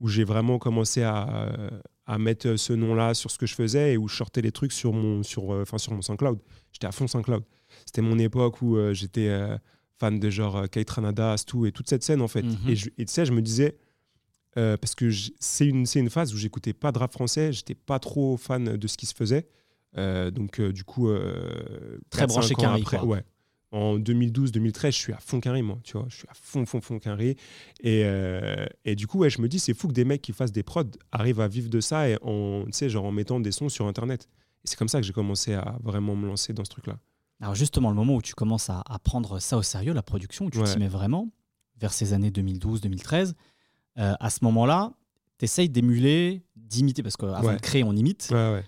Où 0.00 0.08
j'ai 0.08 0.24
vraiment 0.24 0.58
commencé 0.58 1.02
à, 1.02 1.70
à 2.06 2.18
mettre 2.18 2.56
ce 2.56 2.72
nom-là 2.72 3.14
sur 3.14 3.30
ce 3.30 3.38
que 3.38 3.46
je 3.46 3.54
faisais 3.54 3.94
et 3.94 3.96
où 3.96 4.08
je 4.08 4.16
sortais 4.16 4.42
les 4.42 4.52
trucs 4.52 4.72
sur 4.72 4.92
mon 4.92 5.22
sur 5.22 5.52
euh, 5.54 5.62
enfin 5.62 5.78
sur 5.78 5.92
mon 5.92 6.02
SoundCloud. 6.02 6.38
J'étais 6.72 6.86
à 6.86 6.92
fond 6.92 7.06
SoundCloud. 7.06 7.42
C'était 7.86 8.02
mon 8.02 8.18
époque 8.18 8.60
où 8.62 8.76
euh, 8.76 8.92
j'étais 8.92 9.28
euh, 9.28 9.56
fan 9.98 10.18
de 10.20 10.30
genre 10.30 10.56
euh, 10.56 10.66
Kate 10.66 10.90
Ranada, 10.90 11.34
et 11.66 11.72
toute 11.72 11.88
cette 11.88 12.02
scène 12.02 12.20
en 12.20 12.28
fait. 12.28 12.42
Mhm. 12.42 12.56
Et 12.68 12.76
je- 12.76 12.90
et 12.98 13.04
tu 13.06 13.12
sais, 13.12 13.24
je 13.24 13.32
me 13.32 13.40
disais 13.40 13.76
euh, 14.56 14.76
parce 14.76 14.94
que 14.94 15.10
c'est 15.40 15.66
une, 15.66 15.84
une 15.94 16.10
phase 16.10 16.32
où 16.34 16.36
j'écoutais 16.36 16.72
pas 16.74 16.92
de 16.92 16.98
rap 16.98 17.12
français, 17.12 17.52
j'étais 17.52 17.74
pas 17.74 17.98
trop 17.98 18.36
fan 18.36 18.76
de 18.76 18.86
ce 18.86 18.96
qui 18.96 19.06
se 19.06 19.14
faisait. 19.14 19.48
Euh, 19.96 20.30
donc, 20.30 20.60
euh, 20.60 20.72
du 20.72 20.84
coup. 20.84 21.08
euh, 21.08 21.98
Très 22.10 22.24
4-5 22.24 22.28
branché 22.28 22.54
Quinry, 22.54 22.82
après- 22.82 22.98
quoi. 22.98 23.06
Ouais. 23.08 23.24
En 23.74 23.98
2012-2013, 23.98 24.86
je 24.92 24.98
suis 24.98 25.12
à 25.12 25.16
fond 25.18 25.40
Quinry, 25.40 25.62
moi. 25.62 25.78
Tu 25.82 25.98
vois, 25.98 26.06
je 26.08 26.16
suis 26.16 26.28
à 26.28 26.34
fond, 26.34 26.64
fond, 26.64 26.80
fond 26.80 26.98
Quinry. 27.00 27.30
Et, 27.80 28.02
euh, 28.04 28.66
et 28.84 28.94
du 28.94 29.06
coup, 29.08 29.18
ouais, 29.18 29.30
je 29.30 29.40
me 29.42 29.48
dis, 29.48 29.58
c'est 29.58 29.74
fou 29.74 29.88
que 29.88 29.92
des 29.92 30.04
mecs 30.04 30.22
qui 30.22 30.32
fassent 30.32 30.52
des 30.52 30.62
prods 30.62 30.84
arrivent 31.10 31.40
à 31.40 31.48
vivre 31.48 31.68
de 31.68 31.80
ça 31.80 32.08
et 32.08 32.16
en, 32.22 32.64
tu 32.66 32.72
sais, 32.72 32.88
genre 32.88 33.04
en 33.04 33.10
mettant 33.12 33.40
des 33.40 33.50
sons 33.50 33.68
sur 33.68 33.86
Internet. 33.88 34.28
Et 34.64 34.68
c'est 34.68 34.76
comme 34.78 34.88
ça 34.88 35.00
que 35.00 35.06
j'ai 35.06 35.12
commencé 35.12 35.54
à 35.54 35.76
vraiment 35.82 36.14
me 36.14 36.26
lancer 36.28 36.52
dans 36.52 36.64
ce 36.64 36.70
truc-là. 36.70 36.98
Alors 37.40 37.56
justement, 37.56 37.90
le 37.90 37.96
moment 37.96 38.14
où 38.14 38.22
tu 38.22 38.34
commences 38.34 38.70
à, 38.70 38.82
à 38.86 38.98
prendre 39.00 39.40
ça 39.40 39.56
au 39.58 39.62
sérieux, 39.62 39.92
la 39.92 40.02
production, 40.04 40.46
où 40.46 40.50
tu 40.50 40.58
Ouais. 40.58 40.72
t'y 40.72 40.78
mets 40.78 40.86
vraiment, 40.88 41.30
vers 41.80 41.92
ces 41.92 42.12
années 42.12 42.30
2012-2013, 42.30 43.34
euh, 43.98 44.14
à 44.20 44.30
ce 44.30 44.38
moment-là, 44.44 44.92
tu 45.38 45.46
essayes 45.46 45.68
d'émuler, 45.68 46.42
d'imiter, 46.54 47.02
parce 47.02 47.16
qu'avant 47.16 47.42
Ouais. 47.48 47.56
de 47.56 47.60
créer, 47.60 47.82
on 47.82 47.92
imite. 47.96 48.28
Ouais, 48.30 48.62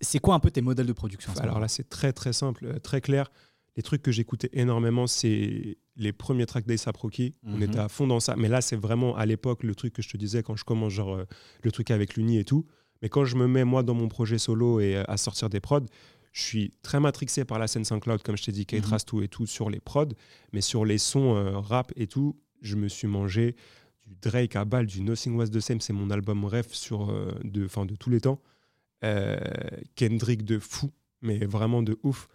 C'est 0.00 0.18
quoi 0.18 0.34
un 0.34 0.40
peu 0.40 0.50
tes 0.50 0.62
modèles 0.62 0.86
de 0.86 0.92
production 0.94 1.30
Alors 1.40 1.60
là, 1.60 1.68
c'est 1.68 1.88
très 1.90 2.12
très 2.14 2.32
simple, 2.32 2.64
euh, 2.64 2.78
très 2.78 3.00
clair. 3.02 3.30
Les 3.76 3.82
trucs 3.82 4.02
que 4.02 4.12
j'écoutais 4.12 4.50
énormément, 4.52 5.06
c'est 5.06 5.78
les 5.96 6.12
premiers 6.12 6.46
tracks 6.46 6.66
d'Aesop 6.66 6.96
Rocky. 6.96 7.34
On 7.44 7.56
Mhm. 7.56 7.62
était 7.62 7.78
à 7.78 7.88
fond 7.88 8.06
dans 8.06 8.20
ça. 8.20 8.36
Mais 8.36 8.48
là, 8.48 8.60
c'est 8.60 8.76
vraiment 8.76 9.16
à 9.16 9.26
l'époque 9.26 9.62
le 9.64 9.74
truc 9.74 9.92
que 9.92 10.02
je 10.02 10.08
te 10.08 10.16
disais 10.16 10.42
quand 10.42 10.54
je 10.56 10.64
commence, 10.64 10.92
genre 10.92 11.14
euh, 11.16 11.24
le 11.62 11.72
truc 11.72 11.90
avec 11.90 12.14
l'Uni 12.14 12.38
et 12.38 12.44
tout. 12.44 12.66
Mais 13.02 13.08
quand 13.08 13.24
je 13.24 13.36
me 13.36 13.46
mets 13.48 13.64
moi 13.64 13.82
dans 13.82 13.94
mon 13.94 14.08
projet 14.08 14.38
solo 14.38 14.78
et 14.80 14.96
euh, 14.96 15.02
à 15.08 15.16
sortir 15.16 15.48
des 15.50 15.60
prods, 15.60 15.86
je 16.32 16.42
suis 16.42 16.72
très 16.82 17.00
matrixé 17.00 17.44
par 17.44 17.58
la 17.58 17.66
scène 17.66 17.84
SoundCloud, 17.84 18.22
comme 18.22 18.36
je 18.36 18.44
t'ai 18.44 18.52
dit, 18.52 18.64
Kate. 18.66 18.84
Rastu 18.86 19.22
et 19.24 19.28
tout, 19.28 19.46
sur 19.46 19.70
les 19.70 19.80
prods. 19.80 20.08
Mais 20.52 20.60
sur 20.60 20.84
les 20.84 20.98
sons 20.98 21.34
euh, 21.36 21.58
rap 21.58 21.92
et 21.96 22.06
tout, 22.06 22.36
je 22.62 22.76
me 22.76 22.88
suis 22.88 23.06
mangé 23.08 23.56
du 24.06 24.14
Drake 24.22 24.54
à 24.56 24.64
balle, 24.64 24.86
du 24.86 25.00
Nothing 25.02 25.34
Was 25.36 25.48
the 25.48 25.60
Same. 25.60 25.80
C'est 25.80 25.92
mon 25.92 26.10
album 26.10 26.44
rêve 26.44 26.68
sur, 26.70 27.12
de, 27.42 27.66
fin, 27.68 27.86
de 27.86 27.94
tous 27.96 28.10
les 28.10 28.20
temps. 28.20 28.40
Kendrick 29.96 30.44
de 30.44 30.58
fou, 30.58 30.90
mais 31.22 31.38
vraiment 31.46 31.82
de 31.82 31.98
ouf. 32.02 32.28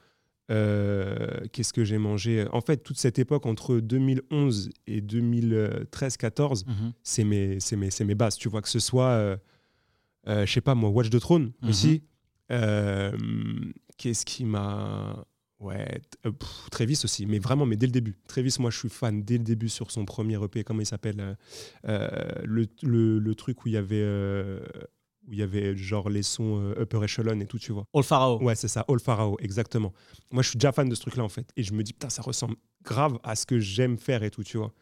Euh, 0.50 1.46
Qu'est-ce 1.51 1.74
que 1.74 1.84
j'ai 1.84 1.98
mangé? 1.98 2.46
En 2.51 2.62
fait, 2.62 2.77
toute 2.77 2.98
cette 2.98 3.20
époque 3.20 3.46
entre 3.46 3.79
2011 3.79 4.70
et 4.88 5.01
2013-14, 5.01 6.65
Mhm. 6.65 6.94
c'est 7.03 7.24
mes, 7.24 7.60
c'est 7.60 7.75
mes, 7.75 7.91
c'est 7.91 8.06
mes 8.06 8.15
bases. 8.15 8.36
Tu 8.38 8.50
vois, 8.50 8.62
que 8.62 8.70
ce 8.70 8.79
soit, 8.79 9.10
euh, 9.10 9.38
euh, 10.27 10.46
je 10.46 10.51
sais 10.51 10.62
pas 10.62 10.75
moi, 10.75 10.89
Watch 10.89 11.10
the 11.10 11.20
Throne 11.20 11.51
Mhm. 11.62 11.70
aussi. 11.70 12.03
Euh, 12.51 13.12
Qu'est-ce 13.98 14.25
qui 14.25 14.46
m'a. 14.46 15.25
Ouais, 15.60 16.00
euh, 16.25 16.32
pff, 16.32 16.70
Travis 16.72 17.01
aussi, 17.03 17.25
mais 17.25 17.38
vraiment, 17.38 17.65
mais 17.65 17.75
dès 17.75 17.86
le 17.86 17.91
début. 17.91 18.18
Travis, 18.29 18.56
moi, 18.60 18.72
je 18.72 18.77
suis 18.77 18.88
fan 18.89 19.22
dès 19.24 19.38
le 19.38 19.44
début 19.44 19.68
sur 19.68 19.91
son 19.91 20.06
premier 20.06 20.41
EP, 20.41 20.63
comment 20.63 20.79
il 20.79 20.86
s'appelle 20.86 21.36
le, 21.84 22.65
le, 22.82 23.20
le 23.20 23.36
truc 23.36 23.65
où 23.65 23.68
il 23.68 23.74
y 23.74 23.77
avait. 23.77 24.01
Où 25.29 25.33
il 25.33 25.39
y 25.39 25.43
avait 25.43 25.77
genre 25.77 26.09
les 26.09 26.24
sons 26.24 26.59
euh, 26.59 26.81
Upper 26.81 26.98
Echelon 27.03 27.39
et 27.39 27.45
tout, 27.45 27.59
tu 27.59 27.71
vois. 27.71 27.86
All 27.93 28.03
Pharaoh. 28.03 28.41
Ouais, 28.43 28.55
c'est 28.55 28.67
ça, 28.67 28.83
All 28.89 29.00
Pharaoh, 29.00 29.38
exactement. 29.39 29.93
Moi, 30.31 30.41
je 30.43 30.50
suis 30.50 30.57
déjà 30.57 30.71
fan 30.71 30.89
de 30.89 30.95
ce 30.95 31.01
truc-là, 31.01 31.24
en 31.24 31.29
fait. 31.29 31.50
Et 31.55 31.63
je 31.63 31.71
me 31.74 31.83
dis, 31.83 31.93
putain, 31.93 32.09
ça 32.09 32.21
ressemble 32.24 32.55
grave 32.83 33.19
à 33.24 33.36
ce 33.36 33.45
que 33.45 33.59
j'aime 33.59 33.98
faire 33.98 34.24
et 34.24 34.31
tout, 34.31 34.43
tu 34.43 34.57
vois. 34.57 34.74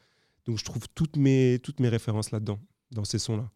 Donc, 0.45 0.57
je 0.57 0.63
trouve 0.63 0.83
toutes 0.95 1.17
mes, 1.17 1.59
toutes 1.61 1.79
mes 1.81 1.89
références 1.89 2.31
là-dedans, 2.31 2.59
dans 2.91 3.03
ces 3.03 3.19
sons-là. 3.19 3.49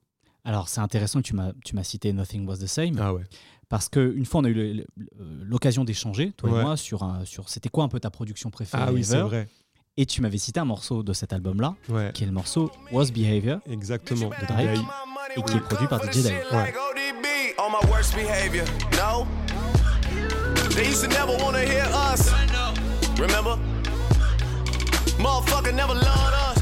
Alors 0.43 0.69
c'est 0.69 0.81
intéressant 0.81 1.21
que 1.21 1.27
tu 1.63 1.75
m'as 1.75 1.83
cité 1.83 2.11
Nothing 2.13 2.47
Was 2.47 2.57
the 2.57 2.65
Same, 2.65 2.95
Ah 2.99 3.13
ouais. 3.13 3.21
parce 3.69 3.89
qu'une 3.89 4.25
fois 4.25 4.41
on 4.41 4.43
a 4.45 4.49
eu 4.49 4.83
l'occasion 5.19 5.83
d'échanger, 5.83 6.31
toi 6.31 6.49
Ouais. 6.49 6.59
et 6.59 6.63
moi, 6.63 6.77
sur, 6.77 7.03
un, 7.03 7.25
sur 7.25 7.47
c'était 7.47 7.69
quoi 7.69 7.83
un 7.83 7.89
peu 7.89 7.99
ta 7.99 8.09
production 8.09 8.49
préférée 8.49 8.83
Ah 8.87 8.91
oui, 8.91 9.03
c'est 9.03 9.21
vrai. 9.21 9.47
Et 9.97 10.07
tu 10.07 10.19
m'avais 10.21 10.39
cité 10.39 10.59
un 10.59 10.65
morceau 10.65 11.03
de 11.03 11.13
cet 11.13 11.31
album-là, 11.31 11.75
Ouais, 11.89 12.09
qui 12.15 12.23
est 12.23 12.25
le 12.25 12.31
morceau 12.31 12.71
Was 12.91 13.11
Behavior, 13.11 13.59
exactement. 13.67 14.29
de 14.29 14.47
Drake, 14.47 14.79
et 15.35 15.41
qui 15.43 15.57
est 15.57 15.61
produit 15.61 15.87
par 15.87 16.03
DJ 16.03 16.23
Dave. 16.23 16.33
Ouais. 16.51 16.73
on 17.57 17.71
my 17.71 17.79
worst 17.89 18.15
behavior. 18.15 18.65
No. 18.93 19.27
They 20.75 20.87
used 20.87 21.03
to 21.03 21.09
never 21.09 21.35
want 21.43 21.53
to 21.53 21.61
hear 21.61 21.85
us. 21.93 22.31
Remember? 23.19 23.57
Motherfucker 25.19 25.73
never 25.75 25.93
loved 25.93 26.35
us. 26.47 26.57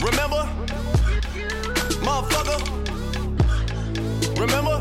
Remember? 0.00 0.48
Motherfucker. 2.02 2.58
Remember? 4.40 4.80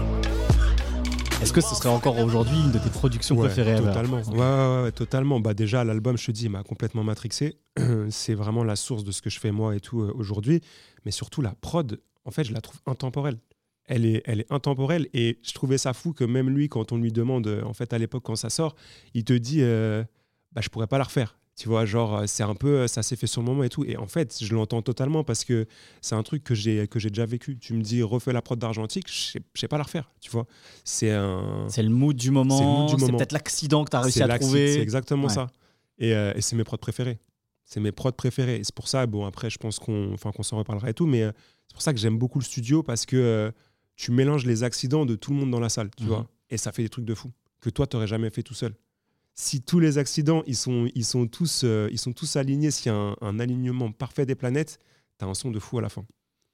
Est-ce 1.41 1.53
que 1.53 1.61
ce 1.61 1.75
serait 1.75 1.89
encore 1.89 2.17
aujourd'hui 2.19 2.57
une 2.57 2.71
de 2.71 2.79
tes 2.79 2.89
productions 2.89 3.35
Ouais, 3.35 3.47
préférées 3.47 3.77
Totalement. 3.77 4.21
Ouais, 4.21 4.37
ouais, 4.37 4.83
ouais, 4.83 4.91
totalement. 4.91 5.39
Bah, 5.39 5.53
déjà, 5.53 5.83
l'album, 5.83 6.17
je 6.17 6.25
te 6.25 6.31
dis, 6.31 6.45
il 6.45 6.49
m'a 6.49 6.63
complètement 6.63 7.03
matrixé. 7.03 7.57
c'est 8.09 8.33
vraiment 8.33 8.63
la 8.63 8.75
source 8.75 9.03
de 9.03 9.11
ce 9.11 9.21
que 9.21 9.29
je 9.29 9.39
fais 9.39 9.51
moi 9.51 9.75
et 9.75 9.79
tout 9.79 10.01
euh, 10.01 10.13
aujourd'hui. 10.15 10.61
Mais 11.05 11.11
surtout, 11.11 11.41
la 11.41 11.53
prod, 11.59 11.99
en 12.27 12.31
fait, 12.31 12.43
je 12.43 12.53
la 12.53 12.61
trouve 12.61 12.79
intemporelle. 12.85 13.37
Elle 13.85 14.05
est, 14.05 14.21
elle 14.25 14.41
est 14.41 14.51
intemporelle 14.51 15.07
et 15.13 15.39
je 15.43 15.53
trouvais 15.53 15.77
ça 15.77 15.93
fou 15.93 16.11
que 16.11 16.25
même 16.25 16.49
lui, 16.49 16.67
quand 16.67 16.91
on 16.91 16.97
lui 16.97 17.11
demande, 17.13 17.47
euh, 17.47 17.63
en 17.63 17.73
fait, 17.73 17.93
à 17.93 17.97
l'époque, 17.97 18.23
quand 18.23 18.35
ça 18.35 18.49
sort, 18.49 18.75
il 19.13 19.23
te 19.23 19.31
dit, 19.33 19.61
euh, 19.61 20.03
bah, 20.51 20.59
je 20.61 20.67
pourrais 20.69 20.87
pas 20.87 20.97
la 20.97 21.05
refaire. 21.05 21.37
Tu 21.55 21.69
vois, 21.69 21.85
genre, 21.85 22.17
euh, 22.17 22.23
c'est 22.27 22.43
un 22.43 22.53
peu, 22.53 22.81
euh, 22.81 22.87
ça 22.87 23.01
s'est 23.01 23.15
fait 23.15 23.25
sur 23.27 23.41
le 23.41 23.47
moment 23.47 23.63
et 23.63 23.69
tout. 23.69 23.83
Et 23.85 23.95
en 23.97 24.05
fait, 24.05 24.37
je 24.43 24.53
l'entends 24.53 24.81
totalement 24.81 25.23
parce 25.23 25.43
que 25.45 25.65
c'est 26.01 26.13
un 26.15 26.21
truc 26.21 26.43
que 26.43 26.53
j'ai 26.53 26.87
que 26.87 26.99
j'ai 26.99 27.09
déjà 27.09 27.25
vécu. 27.25 27.57
Tu 27.57 27.73
me 27.73 27.81
dis, 27.81 28.03
refais 28.03 28.31
la 28.33 28.41
prod 28.43 28.59
d'Argentique, 28.59 29.07
je 29.09 29.39
sais- 29.55 29.67
pas 29.67 29.77
la 29.77 29.83
refaire. 29.85 30.11
Tu 30.21 30.29
vois, 30.29 30.45
c'est 30.83 31.11
un. 31.11 31.65
C'est 31.69 31.81
le 31.81 31.89
mood 31.89 32.15
du 32.15 32.29
moment, 32.29 32.57
C'est 32.59 32.63
le 32.65 32.69
mood 32.69 32.85
du 32.87 32.93
c'est 32.95 33.05
moment. 33.07 33.17
peut-être 33.17 33.31
l'accident 33.31 33.85
que 33.85 33.89
tu 33.89 33.95
as 33.95 34.01
réussi 34.01 34.21
à 34.21 34.37
trouver. 34.37 34.73
C'est 34.73 34.81
exactement 34.81 35.27
Ouais. 35.29 35.33
ça. 35.33 35.47
Et, 35.97 36.13
euh, 36.13 36.31
et 36.35 36.41
c'est 36.41 36.55
mes 36.57 36.63
prods 36.65 36.77
préférés. 36.77 37.17
C'est 37.65 37.79
mes 37.79 37.91
prods 37.91 38.11
préférés. 38.11 38.57
Et 38.57 38.63
c'est 38.63 38.75
pour 38.75 38.87
ça, 38.87 39.07
bon, 39.07 39.25
après, 39.25 39.49
je 39.49 39.57
pense 39.57 39.79
qu'on 39.79 40.13
enfin, 40.13 40.31
qu'on 40.31 40.43
s'en 40.43 40.57
reparlera 40.57 40.89
et 40.91 40.93
tout, 40.93 41.07
mais 41.07 41.23
euh, 41.23 41.31
pour 41.77 41.81
ça 41.83 41.93
que 41.93 41.99
j'aime 41.99 42.17
beaucoup 42.17 42.39
le 42.39 42.43
studio 42.43 42.83
parce 42.83 43.05
que 43.05 43.15
euh, 43.15 43.51
tu 43.95 44.11
mélanges 44.11 44.45
les 44.45 44.63
accidents 44.63 45.05
de 45.05 45.15
tout 45.15 45.31
le 45.31 45.37
monde 45.37 45.51
dans 45.51 45.59
la 45.59 45.69
salle, 45.69 45.89
tu 45.95 46.03
Mhm. 46.03 46.09
vois. 46.09 46.27
Et 46.49 46.57
ça 46.57 46.71
fait 46.71 46.83
des 46.83 46.89
trucs 46.89 47.05
de 47.05 47.13
fou 47.15 47.31
que 47.61 47.69
toi, 47.69 47.87
tu 47.87 47.97
jamais 48.07 48.29
fait 48.29 48.43
tout 48.43 48.53
seul. 48.53 48.73
Si 49.33 49.61
tous 49.61 49.79
les 49.79 49.97
accidents, 49.97 50.43
ils 50.47 50.55
sont, 50.55 50.89
ils 50.95 51.05
sont, 51.05 51.27
tous, 51.27 51.61
euh, 51.63 51.87
ils 51.91 51.99
sont 51.99 52.13
tous 52.13 52.35
alignés, 52.35 52.71
s'il 52.71 52.91
y 52.91 52.95
a 52.95 52.97
un, 52.97 53.15
un 53.21 53.39
alignement 53.39 53.91
parfait 53.91 54.25
des 54.25 54.35
planètes, 54.35 54.79
tu 55.19 55.25
as 55.25 55.27
un 55.27 55.33
son 55.33 55.51
de 55.51 55.59
fou 55.59 55.77
à 55.77 55.81
la 55.81 55.89
fin. 55.89 56.05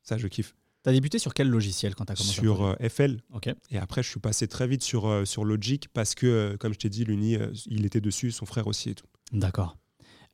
Ça, 0.01 0.18
je 0.18 0.27
kiffe. 0.27 0.56
Tu 0.84 0.89
as 0.89 0.94
débuté 0.94 1.18
sur 1.20 1.34
quel 1.34 1.48
logiciel 1.50 1.96
quand 1.96 2.06
tu 2.06 2.12
as 2.12 2.15
commencé 2.15 2.34
Sur 2.42 2.63
euh, 2.63 2.75
FL, 2.89 3.22
Ok. 3.34 3.50
et 3.70 3.77
après, 3.77 4.03
je 4.03 4.10
suis 4.10 4.20
passé 4.20 4.48
très 4.50 4.68
vite 4.68 4.84
sur, 4.84 5.08
euh, 5.08 5.24
sur 5.24 5.46
Logic 5.46 5.88
parce 5.94 6.13
que, 6.15 6.25
euh, 6.27 6.58
comme 6.58 6.74
je 6.74 6.80
t'ai 6.80 6.89
dit, 6.89 7.06
l'Uni, 7.06 7.38
il 7.68 7.86
était 7.86 8.01
dessus, 8.01 8.32
son 8.32 8.46
frère 8.46 8.68
aussi 8.68 8.89
et 8.89 8.96
tout. 8.96 9.08
D'accord. 9.32 9.77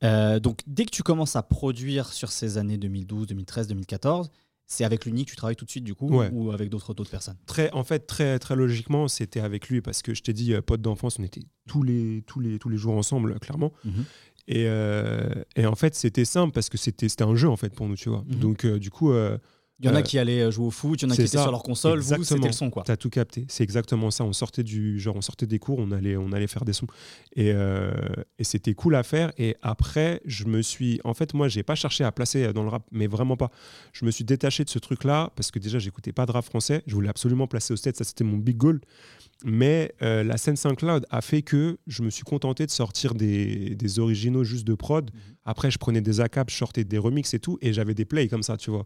Donc, 0.02 0.62
dès 0.66 0.86
que 0.86 0.92
tu 0.92 1.04
commences 1.04 1.36
à 1.36 1.44
produire 1.44 2.14
sur 2.14 2.32
ces 2.32 2.58
années 2.58 2.78
2012, 2.78 3.28
2013, 3.28 3.68
2014, 3.68 4.30
c'est 4.72 4.84
avec 4.86 5.06
l'Uni 5.06 5.26
que 5.26 5.32
tu 5.32 5.36
travailles 5.36 5.56
tout 5.56 5.66
de 5.66 5.70
suite, 5.72 5.84
du 5.84 5.96
coup, 5.96 6.08
Ouais. 6.16 6.30
ou 6.32 6.52
avec 6.52 6.70
d'autres 6.70 6.94
d'autres 6.94 7.10
personnes? 7.10 7.36
Très, 7.48 7.72
en 7.72 7.84
fait, 7.84 8.06
très, 8.06 8.38
très 8.38 8.56
logiquement, 8.56 9.08
c'était 9.08 9.40
avec 9.40 9.68
lui 9.68 9.82
parce 9.82 10.02
que 10.04 10.14
je 10.14 10.22
t'ai 10.22 10.32
dit, 10.32 10.54
euh, 10.54 10.62
pote 10.62 10.80
d'enfance, 10.82 11.18
on 11.20 11.24
était 11.24 11.42
tous 11.68 11.82
les, 11.84 12.24
tous, 12.28 12.40
les, 12.40 12.60
tous 12.60 12.70
les 12.70 12.78
jours 12.78 12.96
ensemble, 12.96 13.38
clairement. 13.40 13.74
Mhm. 13.84 14.06
Et, 14.48 14.66
euh, 14.68 15.44
et 15.56 15.66
en 15.66 15.76
fait, 15.76 15.96
c'était 15.96 16.24
simple 16.26 16.54
parce 16.54 16.70
que 16.70 16.78
c'était 16.78 17.10
c'était 17.10 17.24
un 17.24 17.36
jeu, 17.36 17.50
en 17.50 17.58
fait, 17.58 17.74
pour 17.74 17.88
nous, 17.90 17.96
tu 17.96 18.10
vois. 18.10 18.24
Mhm. 18.28 18.40
Donc, 18.40 18.66
euh, 18.66 18.78
du 18.80 18.92
coup, 18.92 19.12
euh, 19.12 19.38
Il 19.82 19.86
y 19.86 19.90
en 19.90 19.96
a 19.96 20.00
Euh, 20.00 20.02
qui 20.02 20.20
allaient 20.20 20.52
jouer 20.52 20.66
au 20.66 20.72
foot, 20.72 21.02
il 21.02 21.06
y 21.06 21.08
en 21.08 21.12
a 21.12 21.16
qui 21.16 21.22
étaient 21.22 21.38
ça. 21.38 21.44
sur 21.44 21.52
leur 21.52 21.64
console, 21.64 22.00
vous, 22.00 22.24
c'était 22.24 22.48
le 22.48 22.52
son, 22.52 22.70
quoi. 22.70 22.84
T'as 22.86 22.98
tout 22.98 23.10
capté. 23.10 23.46
C'est 23.48 23.64
exactement 23.64 24.12
ça. 24.12 24.26
On 24.26 24.34
sortait 24.34 24.64
du 24.64 25.00
genre, 25.00 25.16
on 25.16 25.22
sortait 25.22 25.46
des 25.46 25.58
cours, 25.60 25.80
on 25.80 25.92
allait, 25.92 26.18
on 26.18 26.32
allait 26.34 26.48
faire 26.48 26.66
des 26.66 26.74
sons, 26.74 26.88
et, 27.36 27.52
euh, 27.54 27.92
et 28.38 28.44
c'était 28.44 28.74
cool 28.74 28.96
à 28.96 29.04
faire. 29.04 29.32
Et 29.38 29.56
après, 29.62 30.22
je 30.26 30.46
me 30.46 30.62
suis, 30.62 31.00
en 31.06 31.14
fait, 31.14 31.34
moi, 31.34 31.48
j'ai 31.48 31.64
pas 31.64 31.76
cherché 31.76 32.04
à 32.04 32.12
placer 32.12 32.52
dans 32.52 32.64
le 32.64 32.70
rap, 32.70 32.84
mais 32.92 33.08
vraiment 33.08 33.38
pas. 33.38 33.52
Je 33.94 34.04
me 34.04 34.12
suis 34.12 34.26
détaché 34.26 34.66
de 34.66 34.70
ce 34.70 34.80
truc-là 34.80 35.32
parce 35.36 35.50
que 35.52 35.60
déjà, 35.60 35.80
j'écoutais 35.80 36.12
pas 36.12 36.26
de 36.26 36.32
rap 36.32 36.44
français. 36.44 36.84
Je 36.86 36.94
voulais 36.96 37.10
absolument 37.10 37.48
placer 37.48 37.72
au 37.74 37.78
stade. 37.78 37.96
Ça, 37.96 38.04
c'était 38.04 38.24
mon 38.26 38.38
big 38.38 38.58
goal. 38.58 38.82
Mais 39.46 39.94
euh, 40.02 40.22
la 40.26 40.36
scène 40.38 40.58
Saint-Cloud 40.58 41.06
a 41.10 41.22
fait 41.22 41.42
que 41.42 41.78
je 41.88 42.04
me 42.04 42.10
suis 42.10 42.24
contenté 42.24 42.66
de 42.66 42.72
sortir 42.72 43.14
des, 43.14 43.74
des 43.76 44.00
originaux 44.00 44.44
juste 44.44 44.68
de 44.68 44.74
prod. 44.76 45.10
Après, 45.46 45.72
je 45.72 45.78
prenais 45.78 46.02
des 46.02 46.20
ACAP, 46.20 46.50
je 46.50 46.58
sortais 46.58 46.84
des 46.84 46.98
remixes 46.98 47.34
et 47.34 47.40
tout, 47.40 47.58
et 47.62 47.72
j'avais 47.72 47.94
des 47.94 48.04
plays 48.04 48.28
comme 48.28 48.44
ça, 48.44 48.58
tu 48.58 48.70
vois. 48.70 48.86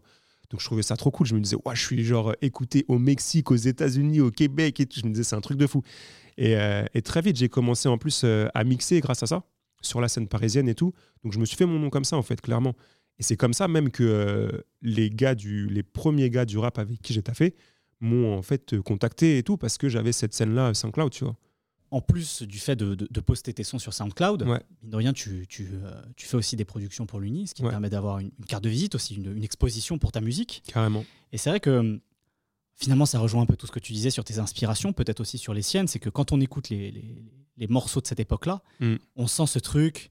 Donc 0.50 0.60
je 0.60 0.66
trouvais 0.66 0.82
ça 0.82 0.96
trop 0.96 1.10
cool. 1.10 1.26
Je 1.26 1.34
me 1.34 1.40
disais, 1.40 1.56
ouais, 1.64 1.74
je 1.74 1.82
suis 1.84 2.04
genre 2.04 2.34
écouté 2.42 2.84
au 2.88 2.98
Mexique, 2.98 3.50
aux 3.50 3.56
États-Unis, 3.56 4.20
au 4.20 4.30
Québec 4.30 4.80
et. 4.80 4.88
Je 4.94 5.04
me 5.04 5.10
disais, 5.10 5.24
c'est 5.24 5.36
un 5.36 5.40
truc 5.40 5.58
de 5.58 5.66
fou. 5.66 5.82
Et, 6.36 6.56
euh, 6.56 6.84
très 7.04 7.20
vite, 7.20 7.36
j'ai 7.36 7.48
commencé 7.48 7.88
en 7.88 7.98
plus 7.98 8.22
euh, 8.24 8.48
à 8.54 8.64
mixer 8.64 9.00
grâce 9.00 9.22
à 9.22 9.26
ça, 9.26 9.44
sur 9.80 10.00
la 10.00 10.08
scène 10.08 10.28
parisienne 10.28 10.68
et 10.68 10.74
tout. 10.74 10.92
Donc 11.22 11.32
je 11.32 11.38
me 11.38 11.44
suis 11.44 11.56
fait 11.56 11.66
mon 11.66 11.78
nom 11.78 11.90
comme 11.90 12.04
ça, 12.04 12.16
en 12.16 12.22
fait, 12.22 12.40
clairement. 12.40 12.74
Et 13.18 13.22
c'est 13.22 13.36
comme 13.36 13.54
ça 13.54 13.68
même 13.68 13.90
que 13.90 14.02
euh, 14.02 14.60
les 14.82 15.10
gars 15.10 15.34
du, 15.34 15.68
les 15.68 15.82
premiers 15.82 16.30
gars 16.30 16.44
du 16.44 16.58
rap 16.58 16.78
avec 16.78 17.00
qui 17.00 17.12
j'ai 17.12 17.22
taffé 17.22 17.54
m'ont 18.00 18.36
en 18.36 18.42
fait 18.42 18.80
contacté 18.80 19.38
et 19.38 19.42
tout 19.44 19.56
parce 19.56 19.78
que 19.78 19.88
j'avais 19.88 20.12
cette 20.12 20.34
scène-là 20.34 20.74
SoundCloud, 20.74 21.12
tu 21.12 21.24
vois. 21.24 21.36
En 21.94 22.00
plus 22.00 22.42
du 22.42 22.58
fait 22.58 22.74
de, 22.74 22.94
de- 22.96 23.06
de 23.08 23.20
poster 23.20 23.54
tes 23.54 23.62
sons 23.62 23.78
sur 23.78 23.94
SoundCloud, 23.94 24.42
Ouais. 24.42 24.60
mine 24.82 24.90
de 24.90 24.96
rien, 24.96 25.12
tu, 25.12 25.46
tu, 25.48 25.68
euh, 25.72 26.02
tu 26.16 26.26
fais 26.26 26.36
aussi 26.36 26.56
des 26.56 26.64
productions 26.64 27.06
pour 27.06 27.20
l'Uni, 27.20 27.46
ce 27.46 27.54
qui 27.54 27.62
te 27.62 27.68
permet 27.68 27.88
d'avoir 27.88 28.18
une, 28.18 28.30
une 28.38 28.46
carte 28.46 28.64
de 28.64 28.68
visite 28.68 28.96
aussi, 28.96 29.14
une, 29.14 29.36
une 29.36 29.44
exposition 29.44 29.96
pour 29.98 30.10
ta 30.10 30.20
musique. 30.20 30.62
Carrément. 30.66 31.04
Et 31.32 31.38
c'est 31.38 31.50
vrai 31.50 31.60
que 31.60 31.70
hum, 31.70 32.00
finalement, 32.74 33.06
ça 33.06 33.20
rejoint 33.20 33.42
un 33.42 33.46
peu 33.46 33.56
tout 33.56 33.66
ce 33.68 33.72
que 33.72 33.78
tu 33.78 33.92
disais 33.92 34.10
sur 34.10 34.24
tes 34.24 34.38
inspirations, 34.40 34.92
peut-être 34.92 35.20
aussi 35.20 35.38
sur 35.38 35.54
les 35.54 35.62
siennes. 35.62 35.86
C'est 35.86 36.00
que 36.00 36.10
quand 36.10 36.32
on 36.32 36.40
écoute 36.40 36.68
les, 36.68 36.90
les- 36.90 37.24
les 37.56 37.68
morceaux 37.68 38.00
de 38.00 38.06
cette 38.08 38.18
époque-là, 38.18 38.62
Mm. 38.80 38.96
on 39.14 39.26
sent 39.28 39.46
ce 39.46 39.60
truc, 39.60 40.10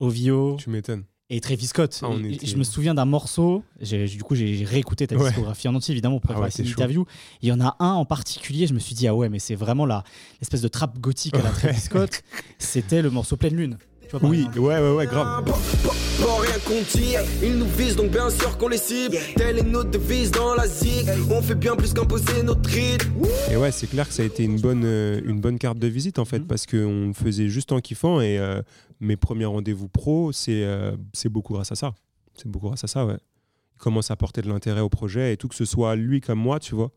Ovio 0.00 0.56
Tu 0.60 0.68
m'étonnes. 0.68 1.04
Et 1.34 1.40
Travis 1.40 1.66
Scott. 1.66 1.98
Ah, 2.02 2.08
était- 2.30 2.46
je 2.46 2.56
me 2.56 2.62
souviens 2.62 2.94
d'un 2.94 3.06
morceau, 3.06 3.64
du 3.80 4.22
coup, 4.22 4.34
j'ai 4.34 4.64
réécouté 4.64 5.06
ta 5.06 5.16
Ouais. 5.16 5.24
discographie 5.28 5.66
en 5.68 5.74
entier, 5.74 5.92
évidemment, 5.92 6.16
pour 6.20 6.30
Ah 6.30 6.34
préparer 6.34 6.44
ouais, 6.46 6.50
cette 6.50 6.68
interview. 6.68 7.06
Il 7.40 7.48
y 7.48 7.52
en 7.52 7.60
a 7.60 7.74
un 7.80 7.92
en 7.92 8.04
particulier, 8.04 8.66
je 8.66 8.74
me 8.74 8.78
suis 8.78 8.94
dit, 8.94 9.08
ah 9.08 9.14
ouais, 9.14 9.28
mais 9.28 9.38
c'est 9.38 9.54
vraiment 9.54 9.86
la- 9.86 10.04
l'espèce 10.40 10.60
de 10.60 10.68
trap 10.68 10.98
gothique 10.98 11.34
à 11.34 11.42
la 11.42 11.50
Travis 11.50 11.80
Scott. 11.80 12.22
C'était 12.58 13.00
le 13.02 13.10
morceau 13.10 13.36
Pleine 13.36 13.56
Lune. 13.56 13.78
Tu 14.02 14.10
vois, 14.10 14.20
par 14.20 14.30
Oui, 14.30 14.40
exemple. 14.40 14.58
ouais, 14.58 14.78
ouais, 14.78 14.94
ouais, 14.94 15.06
grave. 15.06 15.44
Pas 15.46 16.40
rien 16.40 16.58
qu'on 16.66 16.82
tire, 16.84 17.20
ils 17.42 17.56
nous 17.56 17.66
visent 17.66 17.96
donc 17.96 18.10
bien 18.10 18.28
sûr 18.28 18.58
qu'on 18.58 18.68
les 18.68 18.76
cible. 18.76 19.16
Telle 19.36 19.58
est 19.58 19.62
notre 19.62 19.90
devise 19.90 20.30
dans 20.30 20.54
la 20.54 20.68
zig, 20.68 21.08
on 21.30 21.40
fait 21.40 21.54
bien 21.54 21.74
plus 21.76 21.94
qu'imposer 21.94 22.42
notre 22.44 22.68
rythme. 22.68 23.10
Et 23.50 23.56
ouais, 23.56 23.72
c'est 23.72 23.86
clair 23.88 24.06
que 24.06 24.12
ça 24.12 24.22
a 24.22 24.26
été 24.26 24.44
une 24.44 24.60
bonne, 24.60 24.82
euh, 24.84 25.20
une 25.24 25.40
bonne 25.40 25.58
carte 25.58 25.78
de 25.78 25.86
visite 25.88 26.18
en 26.18 26.26
fait, 26.26 26.40
Mhm. 26.40 26.46
parce 26.46 26.66
qu'on 26.66 27.06
le 27.08 27.12
faisait 27.14 27.48
juste 27.48 27.72
en 27.72 27.80
kiffant 27.80 28.20
et 28.20 28.38
euh, 28.38 28.60
mes 29.02 29.16
premiers 29.16 29.44
rendez-vous 29.44 29.88
pro, 29.88 30.32
c'est 30.32 30.64
euh, 30.64 30.96
beaucoup 31.26 31.52
grâce 31.54 31.72
à 31.72 31.74
ça. 31.74 31.94
C'est 32.34 32.48
beaucoup 32.48 32.68
grâce 32.68 32.84
à 32.84 32.86
ça, 32.86 33.04
ouais. 33.04 33.18
Il 33.74 33.78
commence 33.78 34.10
à 34.10 34.16
porter 34.16 34.42
de 34.42 34.48
l'intérêt 34.48 34.80
au 34.80 34.88
projet 34.88 35.32
et 35.32 35.36
tout, 35.36 35.48
que 35.48 35.54
ce 35.54 35.64
soit 35.64 35.96
lui 35.96 36.20
comme 36.20 36.38
moi, 36.38 36.60
tu 36.60 36.74
vois. 36.74 36.90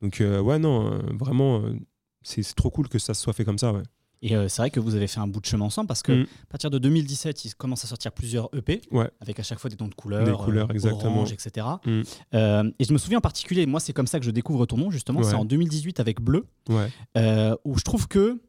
Donc, 0.00 0.20
euh, 0.20 0.40
ouais, 0.40 0.58
non, 0.58 0.92
euh, 0.92 0.98
vraiment, 1.18 1.60
euh, 1.60 1.74
c'est 2.22 2.42
trop 2.54 2.70
cool 2.70 2.88
que 2.88 2.98
ça 2.98 3.12
se 3.12 3.20
soit 3.22 3.32
fait 3.32 3.44
comme 3.44 3.58
ça, 3.58 3.72
ouais. 3.72 3.82
Et 4.20 4.30
c'est 4.48 4.62
vrai 4.62 4.70
que 4.70 4.80
vous 4.80 4.96
avez 4.96 5.06
fait 5.06 5.20
un 5.20 5.28
bout 5.28 5.40
de 5.40 5.46
chemin 5.46 5.66
ensemble 5.66 5.86
parce 5.86 6.02
que 6.02 6.10
Mm. 6.10 6.26
à 6.42 6.46
partir 6.50 6.70
de 6.70 6.78
2017, 6.78 7.44
il 7.44 7.54
commence 7.54 7.84
à 7.84 7.86
sortir 7.86 8.10
plusieurs 8.10 8.48
EP 8.52 8.80
Ouais. 8.90 9.08
avec 9.20 9.38
à 9.38 9.44
chaque 9.44 9.60
fois 9.60 9.70
des 9.70 9.76
noms 9.78 9.86
de 9.86 9.94
couleurs, 9.94 10.24
Des 10.24 10.32
couleurs, 10.32 10.68
exactement. 10.72 11.18
orange, 11.18 11.32
etc. 11.32 11.64
Mm. 11.86 12.02
Euh, 12.34 12.70
et 12.80 12.84
je 12.84 12.92
me 12.92 12.98
souviens 12.98 13.18
en 13.18 13.20
particulier, 13.20 13.64
moi 13.66 13.78
c'est 13.78 13.92
comme 13.92 14.08
ça 14.08 14.18
que 14.18 14.24
je 14.26 14.32
découvre 14.32 14.66
ton 14.66 14.76
nom 14.76 14.90
justement, 14.90 15.22
c'est 15.22 15.36
en 15.36 15.44
2018 15.44 16.00
avec 16.00 16.20
Bleu, 16.20 16.46
Ouais, 16.68 16.88
euh, 17.16 17.54
où 17.64 17.78
je 17.78 17.84
trouve 17.84 18.08
que 18.08 18.40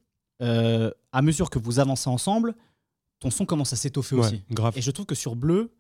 euh, 0.42 0.90
à 1.12 1.22
mesure 1.22 1.52
que 1.52 1.60
vous 1.60 1.80
avancez 1.80 2.10
ensemble, 2.10 2.56
ton 3.20 3.30
son 3.32 3.46
commence 3.46 3.74
à 3.74 3.76
s'étoffer 3.76 4.16
ouais, 4.16 4.22
aussi. 4.26 4.44
grave. 4.52 4.74
Et 4.78 4.82
je 4.82 4.92
trouve 4.92 5.06
que 5.06 5.16
sur 5.16 5.36
Bleu, 5.36 5.72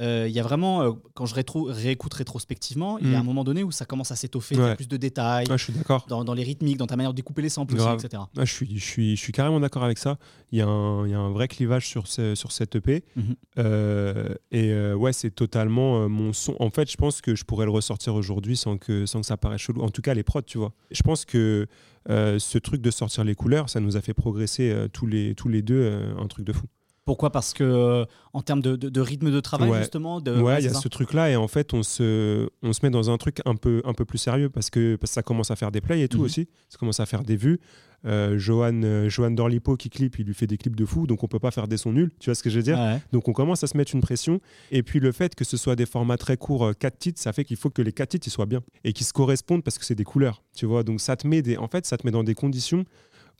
euh, 0.00 0.26
il 0.26 0.32
y 0.34 0.40
a 0.40 0.42
vraiment, 0.42 0.80
euh, 0.82 0.92
quand 1.12 1.26
je 1.26 1.34
rétro- 1.34 1.70
réécoute 1.70 2.14
rétrospectivement, 2.14 2.98
il 3.00 3.10
y 3.10 3.14
a 3.14 3.18
Mm. 3.18 3.20
un 3.20 3.24
moment 3.24 3.44
donné 3.44 3.62
où 3.64 3.70
ça 3.70 3.84
commence 3.84 4.10
à 4.10 4.16
s'étoffer, 4.16 4.54
il 4.54 4.58
y 4.58 4.64
a 4.64 4.68
Ouais. 4.68 4.74
plus 4.76 4.88
de 4.88 4.96
détails 4.96 5.44
je 5.50 5.56
suis 5.62 5.74
d'accord. 5.74 6.06
dans, 6.08 6.24
dans 6.24 6.32
les 6.32 6.42
rythmiques, 6.42 6.78
dans 6.78 6.86
ta 6.86 6.96
manière 6.96 7.10
de 7.12 7.16
découper 7.16 7.42
les 7.42 7.50
samples 7.50 7.74
aussi, 7.76 7.86
etc. 8.06 8.22
Ah, 8.34 8.44
je, 8.46 8.50
suis, 8.52 8.78
je, 8.78 8.82
suis, 8.84 9.14
je 9.14 9.20
suis 9.20 9.32
carrément 9.32 9.60
d'accord 9.60 9.84
avec 9.84 9.98
ça. 9.98 10.16
Il 10.52 10.58
y, 10.58 10.62
a 10.62 10.66
un, 10.66 11.04
il 11.06 11.10
y 11.10 11.14
a 11.14 11.18
un 11.18 11.30
vrai 11.30 11.48
clivage 11.48 11.86
sur, 11.86 12.06
ce, 12.06 12.34
sur 12.34 12.50
cette 12.50 12.76
EP. 12.76 13.04
Mhm. 13.14 13.34
Euh, 13.58 14.34
et 14.50 14.72
ouais, 14.94 15.12
c'est 15.12 15.30
totalement 15.32 16.08
mon 16.08 16.32
son. 16.32 16.56
En 16.60 16.70
fait, 16.70 16.90
je 16.90 16.96
pense 16.96 17.20
que 17.20 17.34
je 17.34 17.44
pourrais 17.44 17.66
le 17.66 17.70
ressortir 17.70 18.14
aujourd'hui 18.14 18.56
sans 18.56 18.78
que, 18.78 19.04
sans 19.04 19.20
que 19.20 19.26
ça 19.26 19.36
paraisse 19.36 19.60
chelou. 19.60 19.82
En 19.82 19.90
tout 19.90 20.02
cas, 20.02 20.14
les 20.14 20.22
prods, 20.22 20.40
tu 20.42 20.56
vois. 20.56 20.72
Je 20.90 21.02
pense 21.02 21.26
que 21.26 21.66
ce 22.08 22.58
truc 22.58 22.80
de 22.80 22.90
sortir 22.90 23.22
les 23.24 23.34
couleurs, 23.34 23.68
ça 23.68 23.80
nous 23.80 23.98
a 23.98 24.00
fait 24.00 24.14
progresser 24.14 24.74
tous, 24.94 25.06
les, 25.06 25.34
tous 25.34 25.48
les 25.48 25.60
deux 25.60 26.14
un 26.18 26.26
truc 26.26 26.46
de 26.46 26.54
fou. 26.54 26.64
Pourquoi? 27.10 27.30
Parce 27.30 27.52
que 27.54 27.64
euh, 27.64 28.04
en 28.32 28.40
termes 28.42 28.60
de, 28.62 28.76
de- 28.76 28.88
de 28.88 29.00
rythme 29.00 29.32
de 29.32 29.40
travail, 29.40 29.68
Ouais. 29.70 29.78
justement, 29.78 30.20
de, 30.20 30.40
ouais, 30.40 30.60
il 30.60 30.64
y 30.66 30.68
a 30.68 30.72
ça. 30.74 30.80
ce 30.80 30.86
truc-là 30.88 31.28
et 31.30 31.34
en 31.34 31.48
fait, 31.48 31.74
on 31.74 31.82
se, 31.82 32.48
on 32.62 32.72
se 32.72 32.80
met 32.84 32.90
dans 32.90 33.10
un 33.10 33.18
truc 33.18 33.38
un 33.46 33.56
peu, 33.56 33.82
un 33.84 33.94
peu 33.94 34.04
plus 34.04 34.18
sérieux 34.18 34.48
parce 34.48 34.70
que, 34.70 34.94
parce 34.94 35.10
que 35.10 35.14
ça 35.14 35.22
commence 35.24 35.50
à 35.50 35.56
faire 35.56 35.72
des 35.72 35.80
plays 35.80 36.02
et 36.02 36.08
tout 36.08 36.18
Mhm. 36.18 36.24
aussi. 36.24 36.48
Ça 36.68 36.78
commence 36.78 37.00
à 37.00 37.06
faire 37.06 37.24
des 37.24 37.34
vues. 37.36 37.58
Euh, 38.06 38.38
Johan, 38.38 38.80
euh, 38.82 39.08
Johan 39.10 39.30
Dorlipo 39.32 39.76
qui 39.76 39.90
clip, 39.90 40.18
il 40.18 40.24
lui 40.26 40.32
fait 40.32 40.46
des 40.46 40.56
clips 40.56 40.74
de 40.76 40.86
fou, 40.86 41.06
donc 41.06 41.22
on 41.22 41.26
peut 41.26 41.38
pas 41.40 41.50
faire 41.50 41.68
des 41.68 41.76
sons 41.76 41.92
nuls. 41.92 42.10
Tu 42.18 42.30
vois 42.30 42.34
ce 42.34 42.42
que 42.42 42.48
je 42.48 42.56
veux 42.56 42.62
dire? 42.62 42.78
Ouais. 42.78 42.98
Donc 43.12 43.28
on 43.28 43.32
commence 43.34 43.62
à 43.62 43.66
se 43.66 43.76
mettre 43.76 43.94
une 43.94 44.00
pression. 44.00 44.40
Et 44.70 44.82
puis 44.82 45.00
le 45.00 45.12
fait 45.12 45.34
que 45.34 45.44
ce 45.44 45.56
soit 45.58 45.76
des 45.76 45.84
formats 45.84 46.16
très 46.16 46.36
courts, 46.38 46.70
4 46.78 46.96
titres, 46.98 47.20
ça 47.20 47.32
fait 47.34 47.44
qu'il 47.44 47.56
faut 47.58 47.68
que 47.70 47.82
les 47.82 47.92
4 47.92 48.10
titres 48.10 48.26
ils 48.26 48.30
soient 48.30 48.46
bien 48.46 48.62
et 48.84 48.92
qu'ils 48.94 49.04
se 49.06 49.12
correspondent 49.12 49.62
parce 49.62 49.76
que 49.78 49.84
c'est 49.84 49.94
des 49.96 50.04
couleurs. 50.04 50.42
Tu 50.56 50.64
vois? 50.64 50.82
Donc 50.84 51.00
ça 51.02 51.16
te 51.16 51.26
met 51.26 51.42
des, 51.42 51.56
en 51.58 51.66
fait, 51.68 51.84
ça 51.86 51.98
te 51.98 52.06
met 52.06 52.10
dans 52.12 52.24
des 52.24 52.34
conditions 52.34 52.84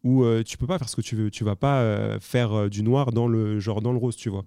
où 0.02 0.24
euh, 0.24 0.42
tu 0.42 0.56
peux 0.56 0.66
pas 0.66 0.78
faire 0.78 0.88
ce 0.88 0.96
que 0.96 1.00
tu 1.02 1.14
veux. 1.16 1.30
Tu 1.30 1.44
vas 1.44 1.56
pas 1.56 1.80
euh, 1.82 2.18
faire 2.20 2.52
euh, 2.52 2.68
du 2.68 2.82
noir 2.82 3.12
dans 3.12 3.26
le 3.28 3.60
genre 3.60 3.82
dans 3.82 3.92
le 3.92 3.98
rose, 3.98 4.16
tu 4.16 4.30
vois. 4.30 4.44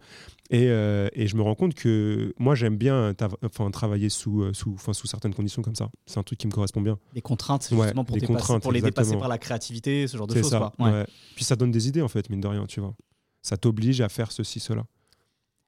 Et, 0.49 0.67
euh, 0.67 1.07
et 1.13 1.27
je 1.27 1.35
me 1.35 1.41
rends 1.41 1.55
compte 1.55 1.73
que 1.73 2.33
moi 2.39 2.53
j'aime 2.55 2.75
bien 2.77 3.13
enfin, 3.43 3.69
travailler 3.71 4.09
sous, 4.09 4.53
sous, 4.53 4.73
enfin, 4.73 4.93
sous 4.93 5.07
certaines 5.07 5.33
conditions 5.33 5.61
comme 5.61 5.75
ça. 5.75 5.89
C'est 6.05 6.17
un 6.19 6.23
truc 6.23 6.37
qui 6.39 6.47
me 6.47 6.51
correspond 6.51 6.81
bien. 6.81 6.97
Les 7.13 7.21
contraintes, 7.21 7.63
c'est 7.63 7.75
Ouais, 7.75 7.83
justement 7.83 8.03
pour, 8.03 8.15
les 8.15 8.21
dépasser- 8.21 8.27
contraintes, 8.27 8.63
pour 8.63 8.71
les 8.71 8.81
dépasser 8.81 9.17
par 9.17 9.27
la 9.29 9.37
créativité, 9.37 10.07
ce 10.07 10.17
genre 10.17 10.27
de 10.27 10.33
choses. 10.33 10.49
ça. 10.49 10.71
quoi. 10.77 10.87
Ouais. 10.87 10.91
ouais. 10.93 11.07
Puis 11.35 11.43
ça 11.45 11.55
donne 11.55 11.71
des 11.71 11.87
idées 11.87 12.01
en 12.01 12.07
fait, 12.07 12.29
mine 12.29 12.41
de 12.41 12.47
rien, 12.47 12.65
tu 12.65 12.79
vois. 12.79 12.93
Ça 13.41 13.57
t'oblige 13.57 14.01
à 14.01 14.09
faire 14.09 14.31
ceci, 14.31 14.59
cela. 14.59 14.83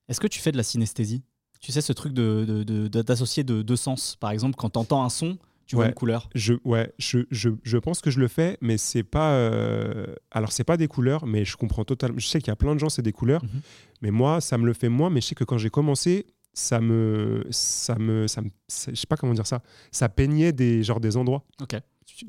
Est-ce 0.07 0.19
que 0.19 0.27
tu 0.27 0.39
fais 0.39 0.51
de 0.51 0.57
la 0.57 0.63
synesthésie? 0.63 1.23
Tu 1.61 1.71
sais, 1.71 1.81
ce 1.81 1.93
truc 1.93 2.13
de, 2.13 2.45
de- 2.47 2.63
de- 2.63 2.87
de- 2.87 3.01
d'associer 3.01 3.43
de 3.43 3.61
deux 3.63 3.75
sens. 3.75 4.15
Par 4.19 4.29
exemple, 4.31 4.55
quand 4.55 4.69
tu 4.71 4.77
entends 4.79 5.03
un 5.03 5.09
son, 5.09 5.37
tu 5.65 5.75
vois 5.75 5.87
une 5.87 5.93
couleur? 5.93 6.29
Je, 6.35 6.53
ouais, 6.63 6.91
je, 6.99 7.19
je, 7.31 7.49
je 7.63 7.77
pense 7.77 8.01
que 8.01 8.11
je 8.11 8.19
le 8.19 8.27
fais, 8.27 8.57
mais 8.61 8.77
c'est 8.77 9.03
pas. 9.03 9.33
euh, 9.33 10.05
Alors, 10.31 10.51
c'est 10.51 10.63
pas 10.63 10.77
des 10.77 10.87
couleurs, 10.87 11.25
mais 11.25 11.45
je 11.45 11.57
comprends 11.57 11.83
totalement. 11.85 12.17
Je 12.19 12.27
sais 12.27 12.39
qu'il 12.39 12.49
y 12.49 12.51
a 12.51 12.55
plein 12.55 12.73
de 12.75 12.79
gens, 12.79 12.89
c'est 12.89 13.01
des 13.01 13.11
couleurs, 13.13 13.43
Mhm. 13.43 13.61
mais 14.01 14.11
moi, 14.11 14.41
ça 14.41 14.57
me 14.57 14.65
le 14.65 14.73
fait 14.73 14.89
moins. 14.89 15.09
Mais 15.09 15.21
je 15.21 15.27
sais 15.27 15.35
que 15.35 15.43
quand 15.43 15.57
j'ai 15.57 15.69
commencé, 15.69 16.25
ça 16.53 16.79
me. 16.79 17.45
Ça 17.49 17.95
me, 17.95 18.27
ça 18.27 18.41
me 18.41 18.49
je 18.69 18.95
sais 18.95 19.07
pas 19.07 19.17
comment 19.17 19.33
dire 19.33 19.47
ça. 19.47 19.61
Ça 19.91 20.07
peignait 20.09 20.51
des, 20.53 20.83
genre, 20.83 20.99
des 20.99 21.17
endroits. 21.17 21.43
Ok. 21.61 21.75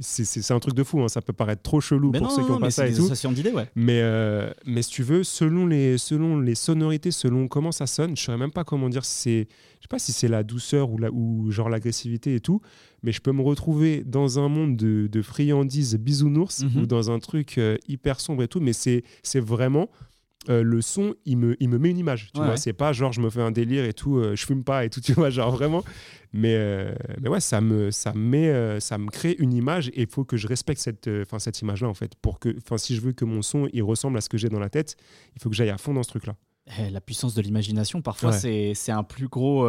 C'est, 0.00 0.50
un 0.50 0.59
truc 0.59 0.75
de 0.75 0.83
fou, 0.83 1.00
hein, 1.02 1.09
ça 1.09 1.21
peut 1.23 1.33
paraître 1.33 1.62
trop 1.62 1.80
chelou 1.80 2.11
Mais 2.11 2.18
pour 2.18 2.26
non, 2.28 2.35
ceux 2.35 2.42
qui 2.45 2.50
ont 2.50 2.59
pas 2.59 2.71
ça 2.71 2.88
et 2.88 2.92
tout. 2.95 3.06
ouais. 3.52 3.68
Mais, 3.76 4.00
euh, 4.02 4.50
mais 4.64 4.83
si 4.83 4.90
tu 4.90 5.02
veux, 5.04 5.23
selon 5.23 5.66
les, 5.66 5.97
selon 5.99 6.40
les 6.40 6.54
sonorités, 6.56 7.11
selon 7.12 7.47
comment 7.47 7.71
ça 7.73 7.87
sonne, 7.87 8.16
je 8.16 8.23
saurais 8.23 8.38
même 8.38 8.50
pas 8.50 8.64
comment 8.64 8.88
dire 8.88 9.04
si 9.04 9.18
c'est, 9.18 9.49
je 9.78 9.83
sais 9.83 9.88
pas 9.88 9.99
si 10.00 10.12
c'est 10.12 10.28
la 10.28 10.42
douceur 10.42 10.90
ou, 10.90 10.99
la, 10.99 11.11
ou 11.12 11.50
genre 11.52 11.68
l'agressivité 11.68 12.35
et 12.35 12.40
tout, 12.40 12.61
mais 13.04 13.12
je 13.12 13.21
peux 13.21 13.33
me 13.33 13.42
retrouver 13.42 14.02
dans 14.04 14.38
un 14.40 14.49
monde 14.49 14.76
de, 14.76 15.06
de 15.06 15.23
friandises 15.23 15.95
bisounours 15.97 16.64
Mhm. 16.64 16.83
ou 16.83 16.87
dans 16.87 17.11
un 17.12 17.18
truc 17.21 17.59
euh, 17.59 17.76
hyper 17.87 18.18
sombre 18.21 18.42
et 18.42 18.49
tout, 18.49 18.61
mais 18.61 18.73
c'est, 18.73 19.04
c'est 19.23 19.40
vraiment 19.40 19.88
euh, 20.49 20.62
le 20.62 20.81
son, 20.81 21.15
il 21.25 21.37
me, 21.38 21.57
il 21.61 21.69
me 21.69 21.79
met 21.79 21.91
une 21.91 21.99
image. 21.99 22.31
Tu 22.35 22.41
Ouais, 22.41 22.47
vois, 22.47 22.57
c'est 22.57 22.73
pas 22.73 22.93
genre 22.93 23.12
je 23.12 23.21
me 23.21 23.31
fais 23.31 23.41
un 23.43 23.50
délire 23.50 23.85
et 23.85 23.93
tout, 23.93 24.17
euh, 24.19 24.35
je 24.37 24.45
fume 24.47 24.65
pas 24.65 24.85
et 24.85 24.91
tout, 24.91 25.00
tu 25.05 25.12
vois, 25.12 25.31
genre 25.31 25.50
vraiment. 25.50 25.83
Mais, 26.33 26.55
euh, 26.55 26.95
mais 27.21 27.29
ouais, 27.29 27.41
ça 27.41 27.61
me, 27.61 27.91
ça, 27.91 28.12
met, 28.15 28.49
euh, 28.49 28.79
ça 28.81 28.99
me 28.99 29.09
crée 29.11 29.37
une 29.38 29.53
image 29.53 29.88
et 29.88 30.03
il 30.03 30.07
faut 30.09 30.25
que 30.25 30.37
je 30.37 30.47
respecte 30.47 30.81
cette, 30.81 31.09
'fin, 31.25 31.38
cette 31.38 31.61
image-là 31.61 31.88
en 31.88 31.95
fait. 31.95 32.12
Pour 32.21 32.38
que, 32.38 32.55
'fin, 32.67 32.76
si 32.79 32.95
je 32.95 33.00
veux 33.00 33.12
que 33.12 33.25
mon 33.25 33.43
son 33.43 33.69
il 33.73 33.83
ressemble 33.83 34.19
à 34.19 34.21
ce 34.21 34.29
que 34.29 34.38
j'ai 34.38 34.49
dans 34.49 34.59
la 34.61 34.69
tête, 34.71 34.97
il 35.35 35.43
faut 35.43 35.49
que 35.50 35.57
j'aille 35.57 35.71
à 35.71 35.79
fond 35.79 35.95
dans 35.95 36.03
ce 36.03 36.09
truc-là. 36.11 36.37
Eh, 36.81 36.91
la 36.91 37.00
puissance 37.00 37.35
de 37.35 37.43
l'imagination, 37.43 38.03
parfois, 38.03 38.31
Ouais. 38.31 38.73
c'est, 38.75 38.93
un 38.93 39.05
plus 39.05 39.29
gros 39.29 39.69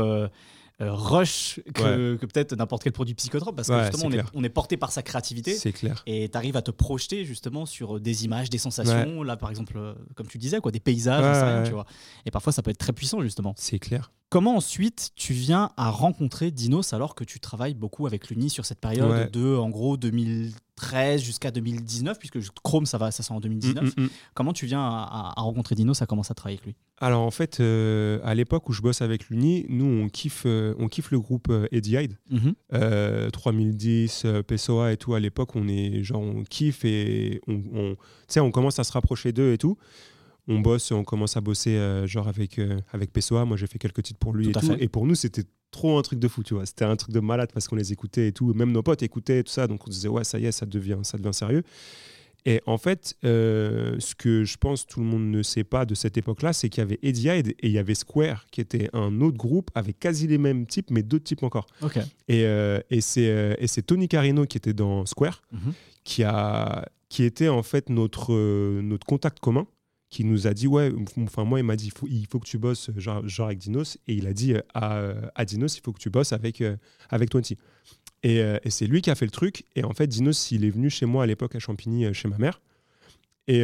rush 0.79 1.60
que, 1.74 2.15
que 2.15 2.25
peut-être 2.25 2.55
n'importe 2.55 2.84
quel 2.84 2.93
produit 2.93 3.15
psychotrope, 3.15 3.55
parce 3.55 3.67
que 3.67 3.74
Ouais, 3.74 3.91
justement, 3.91 4.05
on 4.05 4.12
est, 4.12 4.24
on 4.34 4.43
est 4.43 4.50
porté 4.50 4.77
par 4.77 4.91
sa 4.91 5.01
créativité. 5.01 5.55
C'est 5.55 5.72
clair. 5.72 6.03
Et 6.05 6.29
tu 6.29 6.38
arrives 6.38 6.57
à 6.57 6.62
te 6.62 6.72
projeter 6.72 7.25
justement 7.25 7.65
sur 7.65 8.00
des 8.00 8.25
images, 8.25 8.50
des 8.50 8.57
sensations. 8.57 9.24
Là, 9.24 9.38
par 9.38 9.50
exemple, 9.50 9.74
euh, 9.77 9.93
comme 10.15 10.27
tu 10.27 10.38
disais, 10.38 10.60
quoi, 10.60 10.72
des 10.72 10.79
paysages, 10.79 11.65
tu 11.65 11.74
vois. 11.74 11.86
Et 12.25 12.31
parfois, 12.31 12.53
ça 12.53 12.62
peut 12.62 12.72
être 12.72 12.77
très 12.77 12.93
puissant, 12.93 13.22
justement. 13.22 13.53
C'est 13.57 13.79
clair. 13.79 14.12
Comment 14.29 14.57
ensuite 14.57 15.12
tu 15.15 15.31
viens 15.31 15.69
à 15.77 15.89
rencontrer 15.89 16.51
Dinos 16.51 16.91
alors 16.91 17.15
que 17.15 17.24
tu 17.24 17.39
travailles 17.39 17.75
beaucoup 17.75 18.07
avec 18.07 18.29
l'Uni 18.29 18.50
sur 18.50 18.65
cette 18.65 18.79
période 18.81 19.10
Ouais. 19.10 19.29
de, 19.31 19.55
en 19.55 19.69
gros, 19.69 19.96
2013 19.96 21.22
jusqu'à 21.22 21.50
2019, 21.50 22.19
puisque 22.19 22.39
Chrome, 22.62 22.86
ça 22.86 22.98
va, 22.98 23.10
ça 23.12 23.24
sort 23.24 23.38
en 23.38 23.39
2019. 23.39 23.84
Mm, 23.86 23.88
mm, 24.01 24.03
mm. 24.05 24.10
Comment 24.34 24.51
tu 24.51 24.65
viens 24.65 24.81
à, 24.81 25.34
rencontrer 25.38 25.75
Dinos, 25.75 26.01
à 26.01 26.05
commencer 26.07 26.31
à 26.31 26.36
travailler 26.36 26.57
avec 26.57 26.65
lui? 26.65 26.75
Alors 27.00 27.22
en 27.22 27.31
fait, 27.31 27.62
euh, 27.62 28.19
à 28.24 28.36
l'époque 28.36 28.67
où 28.67 28.74
je 28.74 28.81
bosse 28.81 29.01
avec 29.01 29.29
l'Uni, 29.29 29.65
nous 29.69 29.86
on 29.86 30.10
kiffe, 30.10 30.43
euh, 30.46 30.74
on 30.77 30.88
kiffe 30.89 31.12
le 31.12 31.19
groupe 31.22 31.48
euh, 31.50 31.67
Eddie 31.72 31.96
Hyde. 31.96 32.17
Mhm. 32.29 32.53
Euh, 32.74 33.29
3010, 33.29 34.25
Pessoa 34.46 34.91
et 34.91 34.98
tout, 34.98 35.13
à 35.13 35.19
l'époque, 35.22 35.55
on 35.55 35.67
est 35.69 36.03
genre 36.03 36.22
on 36.22 36.43
kiffe 36.43 36.84
et 36.84 37.39
on, 37.48 37.62
on- 37.74 37.96
tu 37.96 38.00
sais, 38.27 38.39
on 38.41 38.51
commence 38.51 38.77
à 38.79 38.84
se 38.84 38.91
rapprocher 38.91 39.31
d'eux 39.31 39.53
et 39.53 39.57
tout. 39.57 39.77
On 40.47 40.59
bosse, 40.59 40.91
on 40.91 41.03
commence 41.03 41.35
à 41.35 41.41
bosser 41.41 41.75
euh, 41.75 42.07
genre 42.07 42.27
avec, 42.27 42.57
euh, 42.59 42.79
avec 42.93 43.11
Pessoa. 43.11 43.43
Moi, 43.45 43.57
j'ai 43.57 43.67
fait 43.67 43.79
quelques 43.79 44.03
titres 44.03 44.19
pour 44.19 44.33
lui 44.33 44.45
Tout 44.45 44.59
et 44.59 44.61
tout. 44.61 44.67
fait. 44.67 44.81
Et 44.83 44.87
pour 44.87 45.05
nous, 45.05 45.15
c'était 45.15 45.43
trop 45.71 45.97
un 45.97 46.01
truc 46.01 46.19
de 46.19 46.27
fou, 46.27 46.41
tu 46.43 46.53
vois. 46.53 46.65
C'était 46.65 46.85
un 46.85 46.95
truc 46.95 47.13
de 47.13 47.19
malade 47.19 47.49
parce 47.53 47.67
qu'on 47.67 47.75
les 47.75 47.91
écoutait 47.91 48.27
et 48.29 48.31
tout. 48.31 48.53
Même 48.53 48.71
nos 48.71 48.81
potes 48.83 49.03
écoutaient 49.03 49.39
et 49.39 49.43
tout 49.43 49.51
ça. 49.51 49.67
Donc 49.67 49.85
on 49.85 49.89
disait, 49.89 50.07
ouais, 50.07 50.23
ça 50.23 50.39
y 50.39 50.45
est, 50.45 50.51
ça 50.53 50.65
devient, 50.65 50.99
ça 51.03 51.17
devient 51.17 51.33
sérieux. 51.33 51.63
Et 52.45 52.61
en 52.65 52.77
fait, 52.77 53.13
euh, 53.25 53.97
ce 53.99 54.15
que 54.15 54.45
je 54.45 54.55
pense 54.57 54.87
tout 54.87 55.01
le 55.01 55.05
monde 55.05 55.29
ne 55.29 55.43
sait 55.43 55.65
pas 55.65 55.85
de 55.85 55.93
cette 55.95 56.17
époque-là, 56.17 56.53
c'est 56.53 56.69
qu'il 56.69 56.79
y 56.79 56.83
avait 56.85 56.99
Eddie 57.03 57.27
Hyde 57.27 57.47
et 57.49 57.67
il 57.67 57.71
y 57.71 57.77
avait 57.77 57.95
Square, 57.95 58.45
qui 58.51 58.61
était 58.61 58.89
un 58.93 59.19
autre 59.19 59.36
groupe 59.38 59.69
avec 59.75 59.99
quasi 59.99 60.27
les 60.27 60.38
mêmes 60.38 60.65
types, 60.65 60.89
mais 60.91 61.03
d'autres 61.03 61.25
types 61.25 61.43
encore. 61.43 61.67
Et, 62.29 62.43
et 62.89 63.01
c'est 63.01 63.81
Tony 63.86 64.07
Carino 64.07 64.45
qui 64.45 64.57
était 64.57 64.73
dans 64.73 65.05
Square, 65.05 65.41
Mhm. 65.51 65.73
qui, 66.05 66.23
a, 66.23 66.88
qui 67.10 67.23
était 67.23 67.49
en 67.49 67.63
fait 67.63 67.89
notre, 67.89 68.33
notre 68.81 69.05
contact 69.05 69.41
commun, 69.41 69.67
qui 70.10 70.24
nous 70.24 70.48
a 70.48 70.54
dit 70.54 70.67
Ouais, 70.67 70.91
enfin, 71.22 71.43
moi, 71.43 71.60
il 71.60 71.63
m'a 71.63 71.76
dit 71.76 71.91
il 72.10 72.28
faut, 72.28 72.39
que 72.39 72.48
tu 72.48 72.58
bosses 72.58 72.91
genre, 72.98 73.24
avec 73.46 73.60
Dinos. 73.60 73.98
Et 74.08 74.13
il 74.13 74.28
a 74.28 74.34
dit 74.34 74.54
euh, 74.54 75.22
à, 75.36 75.46
Dinos 75.46 75.78
Il 75.78 75.82
faut 75.82 75.91
que 75.91 76.00
tu 76.00 76.10
bosses 76.10 76.34
avec, 76.34 76.62
euh, 76.62 76.78
avec 77.10 77.30
Twenty. 77.30 77.58
Et, 78.24 78.41
euh, 78.41 78.58
et 78.63 78.70
c'est 78.70 78.88
lui 78.88 79.02
qui 79.02 79.10
a 79.10 79.15
fait 79.15 79.26
le 79.26 79.32
truc. 79.32 79.65
Et 79.76 79.84
en 79.84 79.93
fait, 79.93 80.08
Dinos, 80.08 80.52
il 80.52 80.65
est 80.65 80.70
venu 80.70 80.89
chez 80.89 81.06
moi 81.06 81.24
à 81.24 81.26
l'époque 81.26 81.56
à 81.56 81.60
Champigny, 81.60 82.13
chez 82.13 82.28
ma 82.28 82.38
mère. 82.38 82.62
Et 83.50 83.63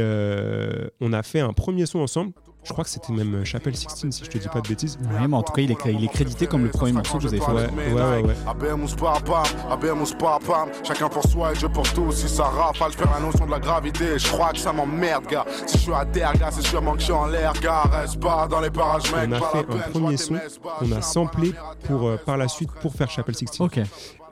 on 1.02 1.12
a 1.12 1.24
fait 1.24 1.42
un 1.42 1.54
premier 1.54 1.86
son 1.86 2.00
ensemble. 2.00 2.34
Je 2.64 2.72
crois 2.72 2.84
que 2.86 2.90
c'était 2.90 3.12
même 3.12 3.36
euh, 3.36 3.44
Chapelle 3.44 3.76
16, 3.76 4.10
si 4.12 4.24
je 4.24 4.30
te 4.30 4.38
dis 4.38 4.48
pas 4.48 4.62
de 4.62 4.68
bêtises. 4.70 4.98
Ouais, 5.02 5.28
mais 5.28 5.36
en 5.36 5.44
tout 5.44 5.52
cas, 5.52 5.62
il 5.62 5.72
est, 5.72 5.78
il 5.86 6.04
est 6.04 6.08
crédité 6.08 6.48
comme 6.48 6.64
le 6.64 6.70
premier 6.70 6.94
morceau 6.94 7.18
que 7.18 7.24
vous 7.24 7.28
avez 7.28 7.40
fait. 7.42 7.52
Ouais, 7.52 7.68
ouais, 7.92 7.94
ouais, 7.94 8.24
ouais. 8.24 8.36
Habemos 8.48 8.96
par 8.96 9.22
pam, 9.24 9.44
habemos 9.70 10.14
par 10.18 10.40
pam. 10.40 10.70
Chacun 10.84 11.10
pour 11.10 11.24
soi 11.28 11.52
et 11.54 11.58
Dieu 11.58 11.68
pour 11.70 11.92
tous. 11.94 12.14
Si 12.14 12.30
ça 12.30 12.46
rafale, 12.46 12.92
je 12.94 12.98
perds 12.98 13.12
la 13.14 13.20
notion 13.20 13.46
de 13.46 13.52
la 13.52 13.60
gravité. 13.60 14.18
Je 14.18 14.28
crois 14.30 14.52
que 14.54 14.60
ça 14.60 14.72
m'emmerde, 14.72 15.26
gars. 15.28 15.46
Si 15.68 15.78
je 15.78 15.84
suis 15.84 15.94
à 15.94 16.06
terre, 16.06 16.34
gars, 16.38 16.52
c'est 16.52 16.66
sûrement 16.66 16.94
que 16.94 17.00
je 17.00 17.06
suis 17.06 17.14
en 17.14 17.26
l'air, 17.28 17.54
gars. 17.62 17.82
Reste 17.84 18.20
pas 18.20 18.48
dans 18.48 18.62
les 18.62 18.70
parages, 18.72 19.12
mec. 19.14 19.30
On 19.30 19.32
a 19.34 19.42
fait 19.42 19.58
un 19.70 19.90
premier 19.92 20.18
son 20.18 20.36
qu'on 20.80 20.92
a 20.94 21.02
samplé 21.02 21.54
pour, 21.84 22.08
euh, 22.08 22.18
par 22.18 22.38
la 22.38 22.48
suite 22.48 22.72
pour 22.82 22.94
faire 22.94 23.10
Chapelle 23.10 23.36
16. 23.36 23.60
Ok. 23.60 23.80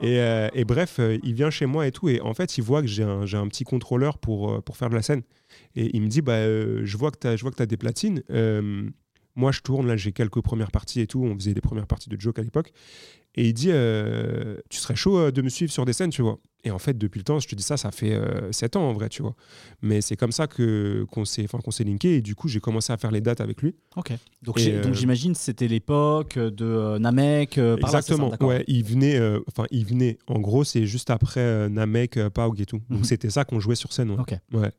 Et, 0.00 0.18
euh, 0.18 0.48
et 0.52 0.64
bref, 0.64 0.96
euh, 0.98 1.16
il 1.22 1.34
vient 1.34 1.50
chez 1.50 1.66
moi 1.66 1.86
et 1.86 1.92
tout. 1.92 2.08
Et 2.08 2.20
en 2.20 2.34
fait, 2.34 2.58
il 2.58 2.64
voit 2.64 2.80
que 2.80 2.88
j'ai 2.88 3.04
un, 3.04 3.22
un 3.22 3.48
petit 3.48 3.62
contrôleur 3.64 4.18
pour, 4.18 4.50
euh, 4.50 4.60
pour 4.60 4.76
faire 4.76 4.90
de 4.90 4.96
la 4.96 5.02
scène. 5.02 5.22
Et 5.76 5.90
il 5.96 6.02
me 6.02 6.08
dit 6.08 6.22
bah, 6.22 6.34
euh, 6.34 6.80
Je 6.84 6.96
vois 6.96 7.10
que 7.10 7.18
tu 7.18 7.26
as, 7.62 7.66
des 7.66 7.76
platines. 7.76 8.22
Euh, 8.30 8.88
moi, 9.34 9.52
je 9.52 9.60
tourne. 9.60 9.86
Là, 9.86 9.96
j'ai 9.96 10.12
quelques 10.12 10.42
premières 10.42 10.70
parties 10.70 11.00
et 11.00 11.06
tout. 11.06 11.22
On 11.24 11.34
faisait 11.34 11.54
des 11.54 11.60
premières 11.60 11.86
parties 11.86 12.10
de 12.10 12.20
Joke 12.20 12.38
à 12.38 12.42
l'époque. 12.42 12.72
Et 13.34 13.48
il 13.48 13.54
dit 13.54 13.70
euh, 13.70 14.56
Tu 14.68 14.78
serais 14.78 14.94
chaud 14.96 15.30
de 15.30 15.42
me 15.42 15.48
suivre 15.48 15.72
sur 15.72 15.86
des 15.86 15.94
scènes, 15.94 16.10
tu 16.10 16.20
vois. 16.20 16.38
Et 16.64 16.70
en 16.70 16.78
fait, 16.78 16.96
depuis 16.96 17.18
le 17.18 17.24
temps, 17.24 17.40
je 17.40 17.48
te 17.48 17.54
dis 17.54 17.62
ça, 17.62 17.76
ça 17.76 17.90
fait 17.90 18.16
7 18.52 18.76
ans 18.76 18.88
en 18.88 18.92
vrai, 18.92 19.08
tu 19.08 19.22
vois. 19.22 19.34
Mais 19.80 20.00
c'est 20.00 20.14
comme 20.16 20.30
ça 20.30 20.46
que, 20.46 21.04
qu'on, 21.10 21.24
s'est, 21.24 21.46
s'est 21.70 21.84
linké. 21.84 22.16
Et 22.16 22.20
du 22.20 22.36
coup, 22.36 22.46
j'ai 22.46 22.60
commencé 22.60 22.92
à 22.92 22.96
faire 22.98 23.10
les 23.10 23.20
dates 23.20 23.40
avec 23.40 23.62
lui. 23.62 23.74
Ok. 23.96 24.12
Donc, 24.42 24.58
j'imagine 24.92 25.34
c'était 25.34 25.66
l'époque 25.66 26.38
de 26.38 26.98
Namek. 26.98 27.56
par 27.56 27.64
là, 27.64 27.76
c'est 27.80 27.90
ça, 27.90 27.98
Exactement. 27.98 28.30
ouais, 28.48 28.64
il 28.68 28.84
venait. 28.84 29.18
Enfin, 29.48 29.64
il 29.70 29.86
venait. 29.86 30.18
En 30.28 30.38
gros, 30.38 30.62
c'est 30.62 30.86
juste 30.86 31.10
après 31.10 31.68
Namek, 31.70 32.20
Paug 32.28 32.60
et 32.60 32.66
tout. 32.66 32.80
Donc 32.90 32.98
Mhm. 32.98 33.04
c'était 33.04 33.30
ça 33.30 33.44
qu'on 33.44 33.58
jouait 33.58 33.74
sur 33.74 33.92
scène. 33.92 34.10
Ouais. 34.10 34.20
Ok. 34.20 34.34
Ouais. 34.52 34.70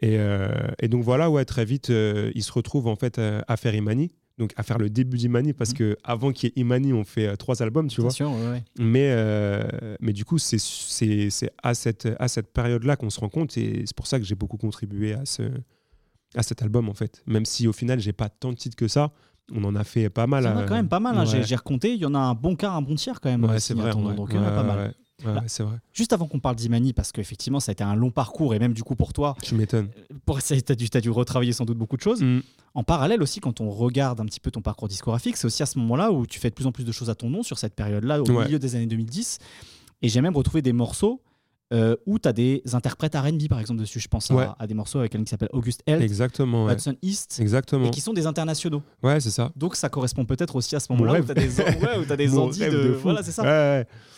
Et, 0.00 0.18
euh, 0.18 0.48
et 0.80 0.88
donc 0.88 1.02
voilà, 1.02 1.30
ouais, 1.30 1.44
très 1.44 1.64
vite, 1.64 1.90
euh, 1.90 2.30
il 2.34 2.42
se 2.42 2.52
retrouve 2.52 2.86
en 2.86 2.96
fait 2.96 3.18
euh, 3.18 3.40
à 3.48 3.56
faire 3.56 3.74
Imani. 3.74 4.10
Donc 4.38 4.52
à 4.56 4.62
faire 4.62 4.76
le 4.76 4.90
début 4.90 5.16
d'Imani 5.16 5.54
parce 5.54 5.70
Mhm. 5.70 5.76
que 5.78 5.96
avant 6.04 6.30
qu'il 6.30 6.50
y 6.50 6.52
ait 6.52 6.60
Imani, 6.60 6.92
on 6.92 7.04
fait 7.04 7.26
euh, 7.26 7.36
trois 7.36 7.62
albums, 7.62 7.88
tu 7.88 8.02
vois. 8.02 8.10
Sûr, 8.10 8.30
ouais. 8.30 8.62
Mais, 8.78 9.10
mais 10.00 10.12
du 10.12 10.26
coup, 10.26 10.36
c'est, 10.36 10.58
à 11.62 11.72
cette, 11.74 12.08
à 12.18 12.28
cette 12.28 12.52
période-là 12.52 12.96
qu'on 12.96 13.08
se 13.08 13.18
rend 13.20 13.30
compte 13.30 13.56
et 13.56 13.84
c'est 13.86 13.96
pour 13.96 14.06
ça 14.06 14.18
que 14.18 14.26
j'ai 14.26 14.34
beaucoup 14.34 14.58
contribué 14.58 15.14
à, 15.14 15.24
ce, 15.24 15.42
à 16.34 16.42
cet 16.42 16.60
album 16.62 16.90
en 16.90 16.94
fait. 16.94 17.22
Même 17.26 17.46
si 17.46 17.66
au 17.66 17.72
final, 17.72 17.98
j'ai 17.98 18.12
pas 18.12 18.28
tant 18.28 18.50
de 18.52 18.56
titres 18.58 18.76
que 18.76 18.88
ça, 18.88 19.12
on 19.54 19.64
en 19.64 19.74
a 19.74 19.84
fait 19.84 20.10
pas 20.10 20.26
mal. 20.26 20.44
Il 20.44 20.48
y 20.48 20.50
en 20.50 20.58
a 20.58 20.64
quand 20.64 20.74
même 20.74 20.88
pas 20.88 21.00
mal. 21.00 21.16
hein. 21.16 21.24
J'ai- 21.24 21.38
ouais. 21.38 21.44
J'ai 21.44 21.56
recompté. 21.56 21.94
Il 21.94 22.00
y 22.00 22.04
en 22.04 22.14
a 22.14 22.18
un 22.18 22.34
bon 22.34 22.56
quart, 22.56 22.74
un 22.76 22.82
bon 22.82 22.94
tiers 22.96 23.20
quand 23.22 23.30
même. 23.30 23.44
Ouais, 23.44 23.58
c'est 23.58 23.72
vrai. 23.74 23.92
ton 23.92 24.04
ouais. 24.06 24.14
Donc 24.14 24.28
il 24.32 24.36
y 24.36 24.38
en 24.38 24.42
a 24.42 24.50
Ouais, 24.50 24.54
pas 24.56 24.62
mal. 24.64 24.94
Ouais, 25.24 25.32
ouais, 25.32 25.40
c'est 25.46 25.62
vrai. 25.62 25.76
Juste 25.92 26.12
avant 26.12 26.26
qu'on 26.26 26.40
parle 26.40 26.56
d'Imani, 26.56 26.92
parce 26.92 27.12
qu'effectivement, 27.12 27.60
ça 27.60 27.70
a 27.70 27.72
été 27.72 27.84
un 27.84 27.94
long 27.94 28.10
parcours, 28.10 28.54
et 28.54 28.58
même 28.58 28.72
du 28.74 28.82
coup 28.82 28.96
pour 28.96 29.12
toi, 29.12 29.36
Tu 29.42 29.54
m'étonnes. 29.54 29.88
pour 30.24 30.42
tu 30.42 30.52
as 30.54 30.74
dû, 30.74 30.90
t'as 30.90 31.00
dû 31.00 31.10
retravailler 31.10 31.52
sans 31.52 31.64
doute 31.64 31.78
beaucoup 31.78 31.96
de 31.96 32.02
choses. 32.02 32.22
Mm. 32.22 32.40
En 32.74 32.82
parallèle 32.84 33.22
aussi, 33.22 33.40
quand 33.40 33.60
on 33.60 33.70
regarde 33.70 34.20
un 34.20 34.26
petit 34.26 34.40
peu 34.40 34.50
ton 34.50 34.60
parcours 34.60 34.88
discographique, 34.88 35.36
c'est 35.36 35.46
aussi 35.46 35.62
à 35.62 35.66
ce 35.66 35.78
moment-là 35.78 36.12
où 36.12 36.26
tu 36.26 36.38
fais 36.38 36.50
de 36.50 36.54
plus 36.54 36.66
en 36.66 36.72
plus 36.72 36.84
de 36.84 36.92
choses 36.92 37.08
à 37.10 37.14
ton 37.14 37.30
nom 37.30 37.42
sur 37.42 37.58
cette 37.58 37.74
période-là, 37.74 38.20
au 38.20 38.26
Ouais. 38.30 38.44
milieu 38.44 38.58
des 38.58 38.74
années 38.76 38.86
2010. 38.86 39.38
Et 40.02 40.08
j'ai 40.08 40.20
même 40.20 40.36
retrouvé 40.36 40.60
des 40.60 40.74
morceaux 40.74 41.22
euh, 41.72 41.96
où 42.06 42.18
tu 42.20 42.28
as 42.28 42.32
des 42.32 42.62
interprètes 42.74 43.16
RB, 43.16 43.48
par 43.48 43.58
exemple, 43.58 43.80
dessus. 43.80 43.98
Je 43.98 44.06
pense 44.06 44.28
Ouais. 44.30 44.44
à, 44.44 44.54
à 44.58 44.66
des 44.68 44.74
morceaux 44.74 44.98
avec 45.00 45.10
quelqu'un 45.12 45.24
qui 45.24 45.30
s'appelle 45.30 45.48
August 45.52 45.82
Held, 45.86 46.00
Exactement. 46.02 46.66
Ouais. 46.66 46.74
Hudson 46.74 46.94
East, 47.02 47.38
Exactement. 47.40 47.86
et 47.86 47.90
qui 47.90 48.00
sont 48.00 48.12
des 48.12 48.26
internationaux. 48.26 48.82
Ouais, 49.02 49.18
c'est 49.20 49.30
ça. 49.32 49.50
Donc 49.56 49.74
ça 49.74 49.88
correspond 49.88 50.24
peut-être 50.26 50.54
aussi 50.54 50.76
à 50.76 50.80
ce 50.80 50.92
moment-là 50.92 51.18
où 51.20 51.24
tu 51.24 51.30
as 51.30 51.34
des, 51.34 51.58
ouais, 51.60 51.98
où 51.98 52.04
t'as 52.04 52.16
des 52.16 52.26
de. 52.28 52.96
voilà, 53.02 53.22
c'est 53.24 53.32
ça. 53.32 53.42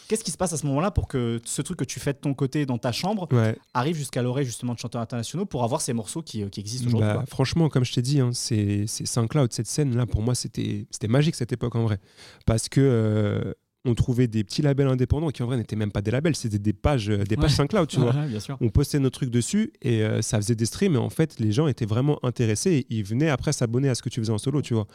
Qu'est-ce 0.08 0.24
qui 0.24 0.30
se 0.30 0.36
passe 0.38 0.52
à 0.52 0.56
ce 0.56 0.66
moment-là 0.66 0.90
pour 0.90 1.06
que 1.06 1.40
ce 1.44 1.60
truc 1.62 1.78
que 1.78 1.84
tu 1.84 2.00
fais 2.00 2.12
de 2.14 2.18
ton 2.18 2.32
côté 2.34 2.64
dans 2.66 2.78
ta 2.78 2.92
chambre 2.92 3.28
ouais. 3.30 3.56
arrive 3.74 3.94
jusqu'à 3.96 4.22
l'oreille 4.22 4.46
justement 4.46 4.74
de 4.74 4.78
chanteurs 4.78 5.02
internationaux 5.02 5.44
pour 5.44 5.64
avoir 5.64 5.80
ces 5.80 5.92
morceaux 5.92 6.22
qui, 6.22 6.42
euh, 6.42 6.48
qui 6.48 6.60
existent 6.60 6.86
aujourd'hui 6.88 7.08
Bah, 7.08 7.24
franchement, 7.28 7.68
comme 7.68 7.84
je 7.84 7.92
t'ai 7.92 8.02
dit, 8.02 8.20
hein, 8.20 8.30
c'est 8.32 8.86
SoundCloud, 8.86 9.52
cette 9.52 9.66
scène-là, 9.66 10.06
pour 10.06 10.22
moi, 10.22 10.34
c'était 10.34 10.86
magique 11.08 11.34
cette 11.34 11.52
époque 11.52 11.76
en 11.76 11.84
vrai. 11.84 11.98
Parce 12.46 12.68
que 12.68 12.80
euh, 12.80 13.52
on 13.84 13.94
trouvait 13.94 14.26
des 14.28 14.44
petits 14.44 14.60
labels 14.62 14.88
indépendants 14.88 15.28
qui 15.30 15.42
en 15.42 15.46
vrai 15.46 15.56
n'étaient 15.56 15.76
même 15.76 15.92
pas 15.92 16.02
des 16.02 16.10
labels, 16.10 16.34
c'était 16.36 16.58
des 16.58 16.72
pages, 16.72 17.10
euh, 17.10 17.24
des 17.24 17.36
pages 17.36 17.58
Ouais. 17.58 17.64
5Cloud, 17.66 17.86
tu 17.86 18.00
vois. 18.00 18.12
Ouais, 18.14 18.26
bien 18.26 18.40
sûr. 18.40 18.56
On 18.60 18.68
postait 18.70 18.98
nos 18.98 19.10
trucs 19.10 19.30
dessus 19.30 19.72
et 19.82 20.02
euh, 20.02 20.20
ça 20.22 20.38
faisait 20.38 20.54
des 20.56 20.66
streams 20.66 20.94
et 20.94 20.98
en 20.98 21.10
fait 21.10 21.38
les 21.38 21.52
gens 21.52 21.68
étaient 21.68 21.86
vraiment 21.86 22.18
intéressés 22.24 22.72
et 22.72 22.86
ils 22.90 23.04
venaient 23.04 23.30
après 23.30 23.52
s'abonner 23.52 23.88
à 23.88 23.94
ce 23.94 24.02
que 24.02 24.08
tu 24.08 24.20
faisais 24.20 24.32
en 24.32 24.38
solo, 24.38 24.62
tu 24.62 24.74
vois. 24.74 24.86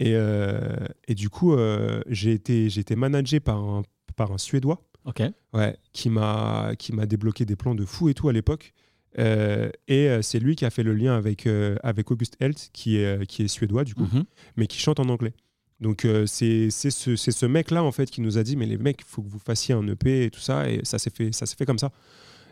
Et, 0.00 0.12
euh, 0.14 0.76
et 1.06 1.14
du 1.14 1.28
coup, 1.28 1.54
euh, 1.54 2.02
j'ai 2.08 2.32
été, 2.32 2.70
j'ai 2.70 2.80
été 2.80 2.96
managé 2.96 3.40
par 3.40 3.56
un, 3.58 3.82
par 4.18 4.30
un 4.32 4.38
Suédois 4.38 4.82
Ok. 5.06 5.22
ouais, 5.54 5.78
qui 5.94 6.10
m'a 6.10 6.72
qui 6.78 6.92
m'a 6.92 7.06
débloqué 7.06 7.46
des 7.46 7.56
plans 7.56 7.74
de 7.74 7.86
fou 7.86 8.10
et 8.10 8.14
tout 8.14 8.28
à 8.28 8.32
l'époque. 8.34 8.74
Euh, 9.18 9.70
et 9.88 10.08
euh, 10.10 10.20
c'est 10.20 10.38
lui 10.38 10.54
qui 10.54 10.66
a 10.66 10.70
fait 10.70 10.82
le 10.82 10.92
lien 10.92 11.16
avec, 11.16 11.46
euh, 11.46 11.76
avec 11.82 12.10
August 12.10 12.36
Helt, 12.40 12.68
qui 12.74 12.98
est, 12.98 13.24
qui 13.26 13.42
est 13.44 13.48
suédois 13.48 13.84
du 13.84 13.94
coup, 13.94 14.06
Mhm. 14.12 14.24
mais 14.56 14.66
qui 14.66 14.78
chante 14.78 15.00
en 15.00 15.08
anglais. 15.08 15.32
Donc 15.80 16.06
c'est 16.26 16.70
ce, 16.70 16.90
c'est 17.16 17.30
ce 17.30 17.46
mec-là 17.46 17.82
en 17.84 17.92
fait 17.92 18.10
qui 18.10 18.20
nous 18.20 18.36
a 18.36 18.42
dit 18.42 18.56
mais 18.56 18.66
les 18.66 18.76
mecs, 18.76 19.00
il 19.00 19.04
faut 19.06 19.22
que 19.22 19.28
vous 19.30 19.38
fassiez 19.38 19.74
un 19.74 19.86
EP 19.86 20.24
et 20.24 20.30
tout 20.30 20.40
ça 20.40 20.68
et 20.68 20.80
ça 20.82 20.98
s'est 20.98 21.10
fait 21.10 21.32
ça 21.32 21.46
s'est 21.46 21.54
fait 21.56 21.66
comme 21.66 21.78
ça. 21.78 21.90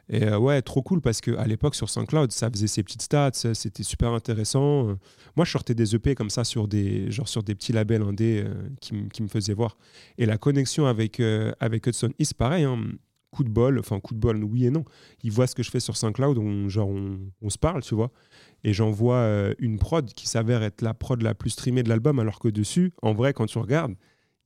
Et 0.09 0.25
euh, 0.25 0.39
ouais, 0.39 0.63
trop 0.63 0.83
cool 0.83 1.01
parce 1.01 1.21
que 1.21 1.33
à 1.37 1.47
l'époque 1.47 1.75
sur 1.75 1.91
SoundCloud, 1.91 2.31
ça 2.31 2.51
faisait 2.51 2.69
ses 2.69 2.83
petites 2.83 3.03
stats, 3.03 3.33
ça, 3.35 3.55
c'était 3.55 3.83
super 3.83 4.13
intéressant. 4.13 4.91
Euh, 4.91 4.95
Moi, 5.35 5.45
je 5.45 5.51
sortais 5.51 5.75
des 5.75 5.95
EP 5.95 6.15
comme 6.15 6.31
ça 6.31 6.45
sur 6.45 6.69
des 6.69 7.11
genre 7.11 7.29
sur 7.29 7.43
des 7.43 7.55
petits 7.55 7.73
labels 7.73 8.03
indés 8.03 8.45
euh, 8.47 8.69
qui, 8.81 9.23
me 9.23 9.29
faisaient 9.29 9.55
voir. 9.55 9.77
Et 10.19 10.27
la 10.27 10.39
connexion 10.39 10.87
avec 10.87 11.19
euh, 11.21 11.53
avec 11.61 11.87
Hudson 11.87 12.13
East, 12.19 12.35
pareil, 12.35 12.65
hein, 12.65 12.79
coup 13.37 13.45
de 13.45 13.51
bol, 13.51 13.79
enfin 13.79 14.01
coup 14.01 14.15
de 14.15 14.19
bol, 14.19 14.43
oui 14.43 14.67
et 14.67 14.71
non. 14.71 14.85
Il 15.23 15.31
voit 15.31 15.47
ce 15.47 15.55
que 15.55 15.63
je 15.63 15.71
fais 15.71 15.81
sur 15.81 15.97
SoundCloud, 15.97 16.39
on, 16.39 16.69
genre 16.69 16.89
on, 16.89 17.51
se 17.51 17.59
parle, 17.59 17.83
tu 17.83 17.95
vois. 17.95 18.11
Et 18.65 18.73
j'envoie 18.73 19.17
euh, 19.17 19.55
une 19.59 19.79
prod 19.79 20.11
qui 20.13 20.27
s'avère 20.27 20.63
être 20.63 20.83
la 20.83 20.95
prod 20.95 21.21
la 21.21 21.35
plus 21.35 21.51
streamée 21.51 21.83
de 21.83 21.89
l'album, 21.89 22.19
alors 22.19 22.39
que 22.39 22.49
dessus, 22.49 22.93
en 23.03 23.13
vrai, 23.13 23.33
quand 23.35 23.47
tu 23.47 23.59
regardes, 23.59 23.95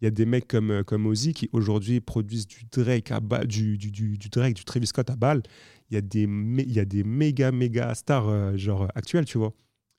il 0.00 0.04
y 0.04 0.08
a 0.08 0.10
des 0.10 0.24
mecs 0.26 0.48
comme, 0.48 0.70
euh, 0.70 0.82
comme 0.82 1.06
Ozzy 1.06 1.32
qui 1.34 1.48
aujourd'hui 1.52 2.00
produisent 2.00 2.46
du 2.46 2.64
Drake, 2.72 3.10
à 3.10 3.20
ba- 3.20 3.44
du, 3.44 3.76
du, 3.78 3.90
du, 3.90 4.16
du 4.18 4.28
Drake, 4.28 4.54
du 4.54 4.64
Travis 4.64 4.86
Scott 4.86 5.10
à 5.10 5.16
balle. 5.16 5.42
Il 5.90 5.94
y 5.94 5.98
a 5.98 6.00
des, 6.00 6.22
il 6.22 6.72
y 6.72 6.80
a 6.80 6.84
des 6.84 7.04
méga, 7.04 7.52
méga 7.52 7.94
stars 7.94 8.28
euh, 8.28 8.56
genre 8.56 8.88
actuelles, 8.94 9.24
tu 9.24 9.38
vois. 9.38 9.52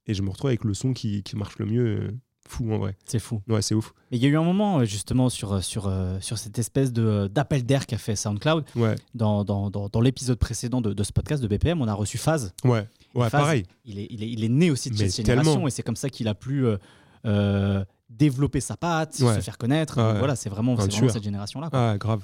Et 0.08 0.14
je 0.14 0.22
me 0.24 0.30
retrouve 0.30 0.48
avec 0.50 0.64
le 0.64 0.74
son 0.74 0.94
qui, 0.94 1.22
qui 1.24 1.36
marche 1.36 1.60
le 1.60 1.66
mieux. 1.66 1.86
euh, 1.86 2.12
fou 2.48 2.74
en 2.74 2.80
vrai. 2.80 2.98
C'est 3.06 3.20
fou. 3.20 3.42
Ouais, 3.48 3.62
c'est 3.62 3.76
ouf. 3.76 3.94
Mais 4.10 4.18
il 4.18 4.24
y 4.24 4.26
a 4.26 4.30
eu 4.30 4.36
un 4.36 4.44
moment 4.44 4.80
euh, 4.80 4.86
justement 4.86 5.30
sur, 5.30 5.54
euh, 5.54 5.62
sur, 5.62 5.88
euh, 5.88 6.18
sur 6.20 6.38
cette 6.38 6.58
espèce 6.58 6.92
de, 6.92 7.28
d'appel 7.28 7.64
d'air 7.66 7.86
qu'a 7.86 7.98
fait 8.00 8.16
SoundCloud. 8.16 8.66
Ouais, 8.76 8.96
Dans, 9.14 9.44
dans, 9.46 9.70
dans, 9.70 9.88
dans 9.90 10.02
l'épisode 10.02 10.40
précédent 10.40 10.82
de, 10.82 10.92
de 10.94 11.04
ce 11.04 11.14
podcast 11.14 11.42
de 11.44 11.48
BPM, 11.48 11.80
on 11.82 11.88
a 11.88 11.94
reçu 11.94 12.18
Phase. 12.18 12.54
ouais, 12.66 12.88
ouais, 13.14 13.30
Phase, 13.30 13.42
pareil. 13.42 13.64
Il 13.86 14.00
est, 14.00 14.08
il, 14.10 14.24
est, 14.24 14.30
il 14.32 14.44
est 14.44 14.50
né 14.50 14.72
aussi 14.72 14.90
de 14.90 14.96
Mais 14.98 15.08
cette 15.10 15.26
génération 15.28 15.52
tellement. 15.54 15.68
et 15.68 15.72
c'est 15.72 15.84
comme 15.84 15.96
ça 15.96 16.10
qu'il 16.10 16.28
a 16.28 16.34
pu 16.36 16.66
euh, 16.66 16.78
euh, 17.26 17.86
développer 18.17 18.60
sa 18.62 18.78
patte, 18.78 19.19
Ouais. 19.19 19.36
se 19.36 19.39
faire 19.41 19.58
connaître. 19.58 19.95
Voilà, 19.95 20.36
c'est 20.36 20.50
vraiment, 20.50 20.76
vraiment 20.76 21.10
cette 21.10 21.24
génération-là. 21.24 21.69
Ah, 21.74 21.95
grave. 21.97 22.24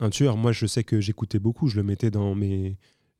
Un 0.00 0.10
tueur. 0.10 0.36
Moi, 0.36 0.52
je 0.52 0.66
sais 0.66 0.82
que 0.82 1.00
j'écoutais 1.00 1.38
beaucoup. 1.38 1.68
Je 1.68 1.76
le 1.76 1.82
mettais 1.82 2.10
dans 2.10 2.34
mes. 2.34 2.76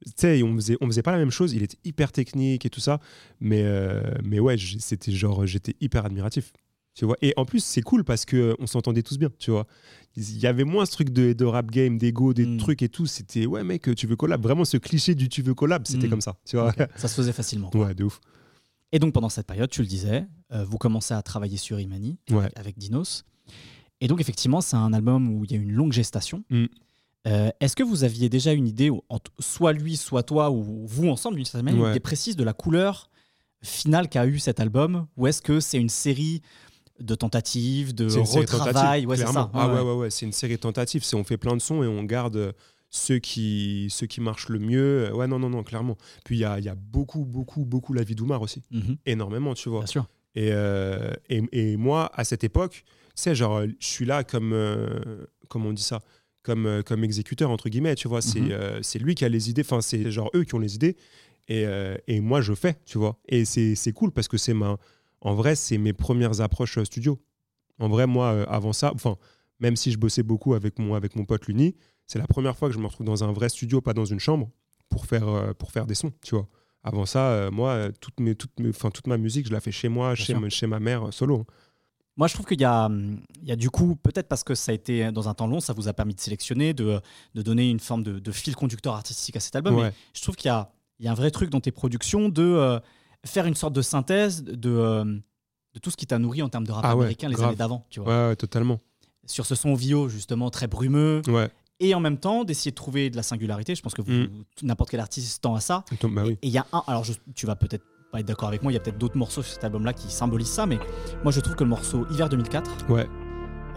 Tu 0.07 0.13
sais, 0.17 0.43
on 0.43 0.55
faisait, 0.55 0.79
on 0.81 0.87
faisait 0.87 1.03
pas 1.03 1.13
la 1.13 1.19
même 1.19 1.31
chose. 1.31 1.53
Il 1.53 1.63
était 1.63 1.77
hyper 1.85 2.11
technique 2.11 2.65
et 2.65 2.71
tout 2.71 2.81
ça. 2.81 3.01
Mais, 3.39 3.63
euh, 3.65 4.01
mais 4.25 4.41
ouais, 4.41 4.57
c'était 4.79 5.13
genre, 5.13 5.45
j'étais 5.47 5.77
hyper 5.83 6.07
admiratif. 6.07 6.53
Tu 6.95 7.05
vois. 7.05 7.17
Et 7.21 7.35
en 7.37 7.45
plus, 7.45 7.63
c'est 7.63 7.83
cool 7.83 8.03
parce 8.03 8.25
que 8.25 8.37
euh, 8.37 8.55
on 8.61 8.67
s'entendait 8.67 9.03
tous 9.03 9.19
bien. 9.19 9.29
Tu 9.39 9.51
vois. 9.51 9.67
Il 10.17 10.39
y 10.39 10.47
avait 10.47 10.65
moins 10.65 10.87
ce 10.87 10.93
truc 10.93 11.11
de, 11.11 11.35
de 11.35 11.45
rap 11.45 11.71
game, 11.71 11.99
d'ego, 11.99 12.33
des 12.33 12.47
Mm. 12.47 12.57
trucs 12.57 12.81
et 12.83 12.89
tout. 12.89 13.05
C'était 13.07 13.45
ouais, 13.47 13.63
mec, 13.63 13.95
tu 13.95 14.07
veux 14.07 14.17
collab. 14.17 14.43
Vraiment, 14.43 14.65
ce 14.65 14.79
cliché 14.79 15.15
du 15.15 15.29
tu 15.29 15.43
veux 15.43 15.55
collab, 15.55 15.87
c'était 15.87 16.07
Mm. 16.07 16.11
comme 16.11 16.21
ça. 16.23 16.37
Tu 16.47 16.57
vois. 16.57 16.75
Ça 16.97 17.07
se 17.07 17.15
faisait 17.15 17.33
facilement. 17.35 17.71
Ouais, 17.77 17.95
de 17.95 18.05
ouf. 18.05 18.21
Et 18.93 18.99
donc 18.99 19.13
pendant 19.15 19.29
cette 19.29 19.47
période, 19.47 19.71
tu 19.71 19.83
le 19.83 19.87
disais, 19.87 20.27
euh, 20.53 20.65
vous 20.65 20.79
commencez 20.79 21.15
à 21.15 21.23
travailler 21.23 21.57
sur 21.57 21.79
Imani 21.81 22.19
Ouais. 22.31 22.49
avec 22.57 22.77
Dinos. 22.79 23.25
Et 24.01 24.09
donc 24.09 24.21
effectivement, 24.21 24.61
c'est 24.61 24.77
un 24.77 24.93
album 24.93 25.29
où 25.29 25.45
il 25.45 25.53
y 25.53 25.55
a 25.55 25.59
une 25.59 25.73
longue 25.73 25.93
gestation. 25.93 26.43
Mm. 26.51 26.65
Euh, 27.27 27.51
Est-ce 27.61 27.77
que 27.77 27.83
vous 27.83 28.03
aviez 28.05 28.29
déjà 28.31 28.53
une 28.53 28.67
idée, 28.67 28.91
soit 29.39 29.73
lui, 29.75 29.97
soit 29.97 30.23
toi, 30.23 30.51
ou 30.51 30.87
vous 30.87 31.09
ensemble 31.09 31.37
d'une 31.37 31.45
certaine 31.45 31.67
manière, 31.67 31.81
une 31.81 31.85
Ouais. 31.85 31.91
idée 31.93 32.01
précise 32.01 32.35
de 32.35 32.43
la 32.45 32.55
couleur 32.55 33.11
finale 33.63 34.09
qu'a 34.09 34.27
eu 34.27 34.39
cet 34.39 34.59
album? 34.59 35.07
Ou 35.19 35.27
est-ce 35.27 35.43
que 35.43 35.61
c'est 35.61 35.79
une 35.79 35.91
série 35.91 36.41
de 36.99 37.15
tentatives, 37.15 37.95
de 37.95 38.05
une 38.11 38.21
retravail 38.23 38.73
tentative, 38.75 39.09
Ouais, 39.09 39.17
c'est 39.17 39.23
clairement. 39.25 39.45
ça. 39.45 39.51
Ah 39.55 39.69
Ouais, 39.69 39.75
ouais, 39.75 39.81
ouais. 39.81 39.87
ouais, 39.87 39.97
ouais, 40.01 40.11
c'est 40.11 40.25
une 40.27 40.33
série 40.33 40.59
tentative. 40.59 41.05
C'est 41.05 41.17
on 41.17 41.25
fait 41.25 41.37
plein 41.37 41.55
de 41.55 41.61
sons 41.63 41.83
et 41.83 41.87
on 41.87 42.03
garde 42.05 42.55
ceux 42.91 43.19
qui, 43.19 43.87
ceux 43.91 44.07
qui 44.07 44.21
marchent 44.21 44.49
le 44.49 44.59
mieux. 44.59 45.13
Ouais, 45.15 45.27
non, 45.27 45.39
non, 45.39 45.49
non, 45.49 45.63
clairement. 45.63 45.97
Puis 46.25 46.37
il 46.37 46.41
y 46.41 46.45
a, 46.45 46.59
il 46.59 46.65
y 46.65 46.69
a 46.69 46.75
beaucoup, 46.75 47.25
beaucoup, 47.25 47.65
beaucoup 47.65 47.93
la 47.93 48.03
vie 48.03 48.15
d'Oumar 48.15 48.43
aussi. 48.43 48.63
Mhm, 48.71 48.97
Énormément, 49.07 49.55
tu 49.55 49.69
vois. 49.69 49.81
bien 49.81 49.87
sûr. 49.87 50.07
Et, 50.35 50.51
euh, 50.53 51.13
et, 51.29 51.43
et 51.53 51.77
moi, 51.77 52.11
à 52.15 52.25
cette 52.25 52.45
époque, 52.45 52.85
tu 52.85 53.23
sais, 53.23 53.35
genre, 53.35 53.59
euh, 53.59 53.67
je 53.81 53.87
suis 53.87 54.05
là 54.05 54.23
comme, 54.25 54.53
euh, 54.53 55.25
comment 55.49 55.71
on 55.71 55.73
dit 55.73 55.83
ça 55.83 56.01
comme, 56.43 56.67
euh, 56.67 56.83
comme 56.83 57.05
exécuteur, 57.05 57.51
entre 57.51 57.69
guillemets, 57.69 57.95
tu 57.95 58.09
vois. 58.09 58.23
C'est 58.23 58.41
Mhm. 58.41 58.51
euh, 58.53 58.83
c'est 58.83 58.99
lui 58.99 59.15
qui 59.15 59.25
a 59.25 59.29
les 59.29 59.51
idées, 59.51 59.63
enfin, 59.63 59.81
c'est 59.83 60.11
genre 60.11 60.31
eux 60.35 60.45
qui 60.45 60.55
ont 60.55 60.59
les 60.59 60.75
idées. 60.75 60.97
Et, 61.49 61.67
euh, 61.67 61.97
et 62.07 62.21
moi, 62.21 62.41
je 62.41 62.55
fais, 62.55 62.77
tu 62.87 62.97
vois. 62.99 63.19
Et 63.29 63.45
c'est 63.45 63.75
c'est 63.75 63.93
cool 63.93 64.11
parce 64.13 64.27
que 64.29 64.37
c'est 64.39 64.55
ma. 64.55 64.79
En 65.21 65.35
vrai, 65.35 65.55
c'est 65.55 65.77
mes 65.79 65.93
premières 65.93 66.41
approches 66.41 66.79
euh, 66.79 66.85
studio. 66.85 67.21
En 67.79 67.89
vrai, 67.89 68.07
moi, 68.07 68.33
euh, 68.33 68.45
avant 68.49 68.73
ça, 68.73 68.91
enfin, 68.95 69.17
même 69.59 69.77
si 69.77 69.91
je 69.93 69.99
bossais 69.99 70.23
beaucoup 70.23 70.55
avec 70.55 70.79
mon, 70.79 70.95
avec 70.95 71.15
mon 71.17 71.25
pote 71.27 71.47
Luni, 71.47 71.75
c'est 72.11 72.19
la 72.19 72.27
première 72.27 72.57
fois 72.57 72.69
que 72.69 72.75
je 72.75 72.81
me 72.81 72.87
retrouve 72.87 73.07
dans 73.07 73.23
un 73.23 73.31
vrai 73.33 73.49
studio, 73.49 73.81
pas 73.81 73.95
dans 73.95 74.05
une 74.05 74.19
chambre, 74.19 74.51
pour 74.89 75.07
faire, 75.07 75.29
euh, 75.29 75.53
pour 75.55 75.71
faire 75.71 75.87
des 75.87 75.95
sons, 75.95 76.13
tu 76.25 76.35
vois. 76.35 76.49
Avant 76.83 77.07
ça, 77.07 77.29
euh, 77.29 77.51
moi, 77.53 77.71
euh, 77.71 77.93
toute, 78.01 78.19
mes, 78.19 78.35
toute, 78.35 78.59
mes, 78.59 78.71
enfin, 78.71 78.91
toute 78.91 79.07
ma 79.07 79.17
musique, 79.17 79.47
je 79.47 79.53
la 79.53 79.61
fais 79.61 79.71
chez 79.71 79.89
moi, 79.89 80.17
chez, 80.17 80.35
chez 80.51 80.67
ma 80.67 80.81
mère, 80.81 81.13
solo. 81.13 81.47
Moi, 82.17 82.27
je 82.27 82.35
trouve 82.35 82.47
qu'il 82.47 82.61
y 82.61 82.65
a, 82.65 82.87
hum, 82.87 83.21
y 83.45 83.53
a 83.53 83.57
du 83.57 83.71
coup, 83.71 83.95
peut-être 83.95 84.27
parce 84.27 84.43
que 84.43 84.57
ça 84.57 84.73
a 84.73 84.75
été 84.75 85.13
dans 85.13 85.29
un 85.29 85.35
temps 85.35 85.47
long, 85.47 85.61
ça 85.61 85.73
vous 85.73 85.87
a 85.87 85.93
permis 85.93 86.15
de 86.15 86.21
sélectionner, 86.21 86.75
de, 86.75 87.01
de 87.37 87.43
donner 87.43 87.71
une 87.71 87.79
forme 87.79 88.03
de, 88.03 88.19
de 88.19 88.33
fil 88.33 88.57
conducteur 88.57 88.95
artistique 88.95 89.37
à 89.37 89.41
cet 89.41 89.55
album. 89.55 89.77
Ouais. 89.77 89.83
Mais 89.85 89.93
je 90.15 90.23
trouve 90.23 90.35
qu'il 90.35 90.49
y 90.49 90.53
a, 90.53 90.73
il 90.99 91.05
y 91.05 91.09
a 91.09 91.13
un 91.13 91.15
vrai 91.15 91.31
truc 91.31 91.49
dans 91.51 91.61
tes 91.61 91.71
productions 91.71 92.29
de 92.29 92.43
euh, 92.43 92.81
faire 93.25 93.47
une 93.47 93.55
sorte 93.55 93.73
de 93.73 93.83
synthèse 93.83 94.43
de, 94.43 94.69
euh, 94.71 95.05
de 95.05 95.79
tout 95.81 95.91
ce 95.91 95.97
qui 95.97 96.07
t'a 96.09 96.19
nourri 96.19 96.43
en 96.43 96.49
termes 96.49 96.67
de 96.67 96.73
rap 96.73 96.85
Ah 96.85 96.97
ouais, 96.97 97.03
américain 97.05 97.29
les 97.29 97.37
grave. 97.37 97.49
années 97.51 97.57
d'avant. 97.57 97.87
Tu 97.89 98.01
vois. 98.01 98.09
Ouais, 98.09 98.29
ouais, 98.31 98.37
totalement. 98.37 98.81
Sur 99.27 99.47
ce 99.47 99.55
son 99.55 99.75
VO, 99.75 100.09
justement, 100.09 100.51
très 100.51 100.67
brumeux, 100.67 101.23
Ouais. 101.29 101.49
Et 101.81 101.95
en 101.95 102.01
même 102.01 102.19
temps 102.19 102.45
d'essayer 102.45 102.71
de 102.71 102.77
trouver 102.77 103.11
de 103.11 103.17
la 103.17 103.23
singularité. 103.23 103.75
Je 103.75 103.83
pense 103.83 103.95
que 103.95 104.03
Mm. 104.03 104.29
n'importe 104.63 104.91
quel 104.91 105.01
artiste 105.01 105.43
tend 105.43 105.55
à 105.55 105.61
ça. 105.61 105.85
Donc, 106.03 106.15
bah 106.15 106.23
oui. 106.27 106.33
Et 106.43 106.47
il 106.49 106.53
y 106.53 106.59
a 106.59 106.67
un, 106.73 106.83
alors 106.87 107.05
je- 107.05 107.13
tu 107.35 107.47
vas 107.47 107.57
peut-être 107.57 107.85
pas 108.13 108.21
être 108.21 108.27
d'accord 108.27 108.49
avec 108.49 108.63
moi, 108.63 108.73
il 108.73 108.75
y 108.75 108.79
a 108.79 108.81
peut-être 108.81 108.99
d'autres 108.99 109.17
morceaux 109.17 109.43
sur 109.43 109.53
cet 109.55 109.63
album-là 109.65 109.93
qui 109.93 110.11
symbolisent 110.11 110.49
ça, 110.49 110.67
mais 110.67 110.79
moi 111.23 111.31
je 111.33 111.41
trouve 111.41 111.55
que 111.57 111.63
le 111.65 111.71
morceau 111.71 112.07
Hiver 112.11 112.29
2004, 112.29 112.91
Ouais. 112.91 113.07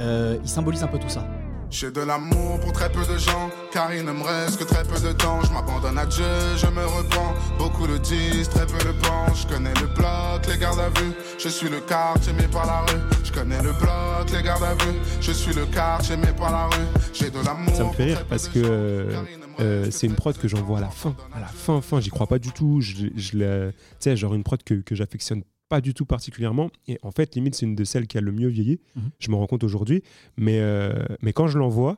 euh, 0.01 0.37
il 0.41 0.49
symbolise 0.49 0.83
un 0.83 0.87
peu 0.87 0.97
tout 0.99 1.09
ça. 1.09 1.27
J'ai 1.73 1.89
de 1.89 2.01
l'amour 2.01 2.59
pour 2.59 2.71
très 2.71 2.91
peu 2.91 3.03
de 3.03 3.17
gens, 3.17 3.49
car 3.71 3.91
il 3.91 4.05
ne 4.05 4.11
me 4.11 4.21
reste 4.21 4.59
que 4.59 4.63
très 4.63 4.83
peu 4.83 4.99
de 4.99 5.11
temps. 5.11 5.41
Je 5.41 5.51
m'abandonne 5.51 5.97
à 5.97 6.05
Dieu, 6.05 6.23
je 6.55 6.67
me 6.67 6.85
repens. 6.85 7.33
Beaucoup 7.57 7.87
le 7.87 7.97
disent, 7.97 8.47
très 8.47 8.67
peu 8.67 8.77
le 8.85 8.93
pensent. 9.01 9.41
Je 9.41 9.47
connais 9.47 9.73
le 9.81 9.87
bloc, 9.87 10.45
les 10.47 10.59
gardes 10.59 10.79
à 10.79 10.89
vue. 10.89 11.13
Je 11.39 11.49
suis 11.49 11.69
le 11.69 11.79
quartier, 11.79 12.31
mais 12.33 12.47
par 12.47 12.67
la 12.67 12.81
rue. 12.81 13.01
Je 13.23 13.31
connais 13.31 13.59
le 13.63 13.71
bloc, 13.73 14.31
les 14.31 14.43
gardes 14.43 14.63
à 14.63 14.75
vue. 14.75 14.99
Je 15.19 15.31
suis 15.31 15.51
le 15.51 15.65
quartier, 15.65 16.15
mais 16.15 16.31
par 16.31 16.51
la 16.51 16.67
rue. 16.67 16.85
J'ai 17.11 17.31
de 17.31 17.43
l'amour. 17.43 17.75
Ça 17.75 17.85
me 17.85 17.93
fait 17.93 18.03
rire 18.03 18.25
parce 18.29 18.47
que 18.47 18.59
euh, 18.63 19.23
euh, 19.59 19.87
c'est 19.89 20.05
une 20.05 20.15
prod 20.15 20.37
que 20.37 20.47
j'envoie 20.47 20.77
à 20.77 20.81
la 20.81 20.89
fin. 20.89 21.15
À 21.35 21.39
la 21.39 21.47
fin, 21.47 21.81
fin, 21.81 21.99
j'y 21.99 22.11
crois 22.11 22.27
pas 22.27 22.37
du 22.37 22.51
tout. 22.51 22.81
Je, 22.81 23.07
tu 23.07 23.73
sais, 23.97 24.15
genre 24.15 24.35
une 24.35 24.43
prod 24.43 24.61
que, 24.61 24.75
que 24.75 24.93
j'affectionne 24.93 25.41
pas 25.73 25.81
du 25.81 25.95
tout 25.95 26.05
particulièrement. 26.05 26.69
Et 26.87 26.99
en 27.01 27.09
fait, 27.09 27.33
limite, 27.33 27.55
c'est 27.55 27.65
une 27.65 27.73
de 27.73 27.83
celles 27.83 28.05
qui 28.05 28.19
a 28.19 28.21
le 28.21 28.31
mieux 28.31 28.47
vieilli. 28.47 28.79
Mhm. 28.95 29.09
Je 29.17 29.31
me 29.31 29.35
rends 29.35 29.47
compte 29.47 29.63
aujourd'hui. 29.63 30.03
Mais, 30.37 30.59
euh, 30.59 30.93
mais 31.23 31.33
quand 31.33 31.47
je 31.47 31.57
l'envoie, 31.57 31.97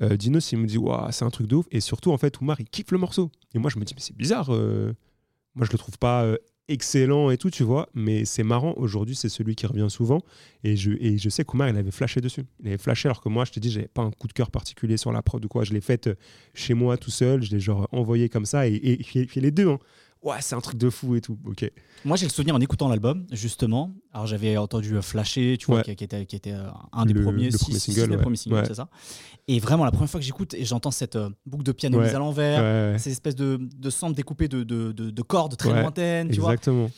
euh, 0.00 0.16
Dinos, 0.16 0.52
il 0.52 0.58
me 0.58 0.66
dit, 0.66 0.78
Waouh, 0.78 1.12
c'est 1.12 1.26
un 1.26 1.28
truc 1.28 1.46
de 1.46 1.56
ouf. 1.56 1.66
Et 1.70 1.80
surtout, 1.80 2.12
en 2.12 2.16
fait, 2.16 2.40
Oumar, 2.40 2.58
il 2.62 2.66
kiffe 2.66 2.92
le 2.92 2.96
morceau. 2.96 3.30
Et 3.54 3.58
moi, 3.58 3.70
je 3.70 3.78
me 3.78 3.84
dis, 3.84 3.92
mais 3.94 4.00
c'est 4.00 4.16
bizarre. 4.16 4.48
euh, 4.54 4.94
moi, 5.54 5.66
je 5.66 5.72
le 5.72 5.76
trouve 5.76 5.98
pas 5.98 6.24
euh, 6.24 6.38
excellent 6.68 7.28
et 7.28 7.36
tout, 7.36 7.50
tu 7.50 7.62
vois. 7.62 7.90
Mais 7.92 8.24
c'est 8.24 8.42
marrant. 8.42 8.72
Aujourd'hui, 8.78 9.14
c'est 9.14 9.28
celui 9.28 9.54
qui 9.54 9.66
revient 9.66 9.90
souvent. 9.90 10.22
Et 10.64 10.74
je, 10.76 10.92
et 10.92 11.18
je 11.18 11.28
sais 11.28 11.44
qu'Oumar, 11.44 11.68
il 11.68 11.76
avait 11.76 11.90
flashé 11.90 12.22
dessus. 12.22 12.46
Il 12.60 12.68
avait 12.68 12.78
flashé 12.78 13.06
alors 13.06 13.20
que 13.20 13.28
moi, 13.28 13.44
je 13.44 13.52
te 13.52 13.60
dis, 13.60 13.70
j'avais 13.70 13.88
pas 13.88 14.00
un 14.00 14.12
coup 14.12 14.28
de 14.28 14.32
cœur 14.32 14.50
particulier 14.50 14.96
sur 14.96 15.12
la 15.12 15.20
prod 15.20 15.44
ou 15.44 15.48
quoi. 15.48 15.64
Je 15.64 15.74
l'ai 15.74 15.82
faite 15.82 16.08
chez 16.54 16.72
moi 16.72 16.96
tout 16.96 17.10
seul. 17.10 17.42
Je 17.42 17.50
l'ai 17.50 17.60
genre 17.60 17.86
envoyé 17.92 18.30
comme 18.30 18.46
ça. 18.46 18.66
Et, 18.66 18.76
et, 18.82 19.26
fait 19.26 19.40
les 19.42 19.50
deux. 19.50 19.68
Hein. 19.68 19.78
Ouais, 20.22 20.36
c'est 20.40 20.54
un 20.54 20.60
truc 20.60 20.76
de 20.76 20.90
fou 20.90 21.14
et 21.16 21.22
tout. 21.22 21.38
Ok. 21.46 21.70
Moi 22.04 22.16
j'ai 22.18 22.26
le 22.26 22.30
souvenir 22.30 22.54
en 22.54 22.60
écoutant 22.60 22.88
l'album, 22.88 23.26
justement, 23.32 23.90
alors 24.12 24.26
j'avais 24.26 24.56
entendu 24.58 24.94
euh, 24.96 25.00
Flasher, 25.02 25.56
tu 25.58 25.66
vois, 25.66 25.76
Ouais. 25.76 25.82
qui, 25.82 25.96
qui 25.96 26.04
était, 26.04 26.26
qui 26.26 26.36
était 26.36 26.52
euh, 26.52 26.68
un 26.92 27.06
des 27.06 27.14
Le- 27.14 27.22
premiers, 27.22 27.48
le 27.50 27.56
premier 27.58 27.74
si- 27.78 27.80
si 27.80 27.92
single, 27.94 28.10
le 28.10 28.16
ouais. 28.16 28.22
premier 28.22 28.36
single, 28.36 28.56
Ouais. 28.56 28.64
c'est 28.66 28.74
ça. 28.74 28.88
Et 29.48 29.58
vraiment, 29.60 29.84
la 29.86 29.90
première 29.92 30.10
fois 30.10 30.20
que 30.20 30.26
j'écoute 30.26 30.52
et 30.52 30.64
j'entends 30.66 30.90
cette 30.90 31.16
euh, 31.16 31.30
boucle 31.46 31.64
de 31.64 31.72
piano 31.72 31.98
mise 32.00 32.14
à 32.14 32.18
l'envers, 32.18 33.00
ces 33.00 33.10
espèces 33.12 33.34
de, 33.34 33.58
de 33.60 33.90
samples 33.90 34.14
découpés 34.14 34.48
de, 34.48 34.62
de, 34.62 34.92
de- 34.92 35.10
de 35.10 35.22
cordes 35.22 35.56
très 35.56 35.70
lointaines, 35.80 36.28
tu 36.30 36.40
vois. 36.40 36.52
exactement. 36.52 36.90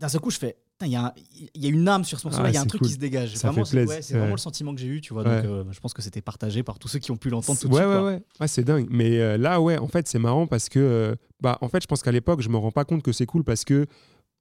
D'un 0.00 0.08
seul 0.08 0.20
coup, 0.20 0.30
je 0.30 0.38
fais, 0.38 0.56
il 0.86 0.92
y, 0.92 0.96
a 0.96 1.14
y 1.54 1.68
une 1.68 1.88
âme 1.88 2.04
sur 2.04 2.18
ce 2.20 2.26
morceau-là, 2.26 2.46
Ah, 2.48 2.50
il 2.50 2.54
y 2.54 2.56
a 2.56 2.60
un 2.60 2.66
truc 2.66 2.80
cool. 2.80 2.88
qui 2.88 2.94
se 2.94 2.98
dégage. 2.98 3.34
Ça 3.36 3.48
Vraiment, 3.50 3.64
c'est 3.64 3.84
ouais, 3.86 4.00
vraiment 4.10 4.32
le 4.32 4.36
sentiment 4.38 4.74
que 4.74 4.80
j'ai 4.80 4.86
eu, 4.88 5.00
tu 5.00 5.12
vois. 5.12 5.24
Donc, 5.24 5.32
euh, 5.32 5.64
je 5.70 5.80
pense 5.80 5.92
que 5.94 6.02
c'était 6.02 6.22
partagé 6.22 6.62
par 6.62 6.78
tous 6.78 6.88
ceux 6.88 6.98
qui 6.98 7.10
ont 7.10 7.16
pu 7.16 7.30
l'entendre 7.30 7.58
tout 7.58 7.68
de 7.68 7.74
Ouais, 7.74 7.80
suite. 7.82 7.90
ouais, 7.94 8.00
ouais. 8.02 8.22
Ouais, 8.40 8.48
c'est 8.48 8.64
dingue. 8.64 8.86
Mais 8.90 9.18
euh, 9.18 9.36
là, 9.36 9.60
ouais, 9.60 9.78
en 9.78 9.88
fait, 9.88 10.06
c'est 10.08 10.18
marrant 10.18 10.46
parce 10.46 10.68
que, 10.68 10.78
euh, 10.78 11.14
bah, 11.40 11.58
en 11.60 11.68
fait, 11.68 11.82
je 11.82 11.86
pense 11.86 12.02
qu'à 12.02 12.12
l'époque, 12.12 12.40
je 12.42 12.48
me 12.48 12.56
rends 12.56 12.72
pas 12.72 12.84
compte 12.84 13.02
que 13.02 13.12
c'est 13.12 13.26
cool 13.26 13.44
parce 13.44 13.64
que 13.64 13.86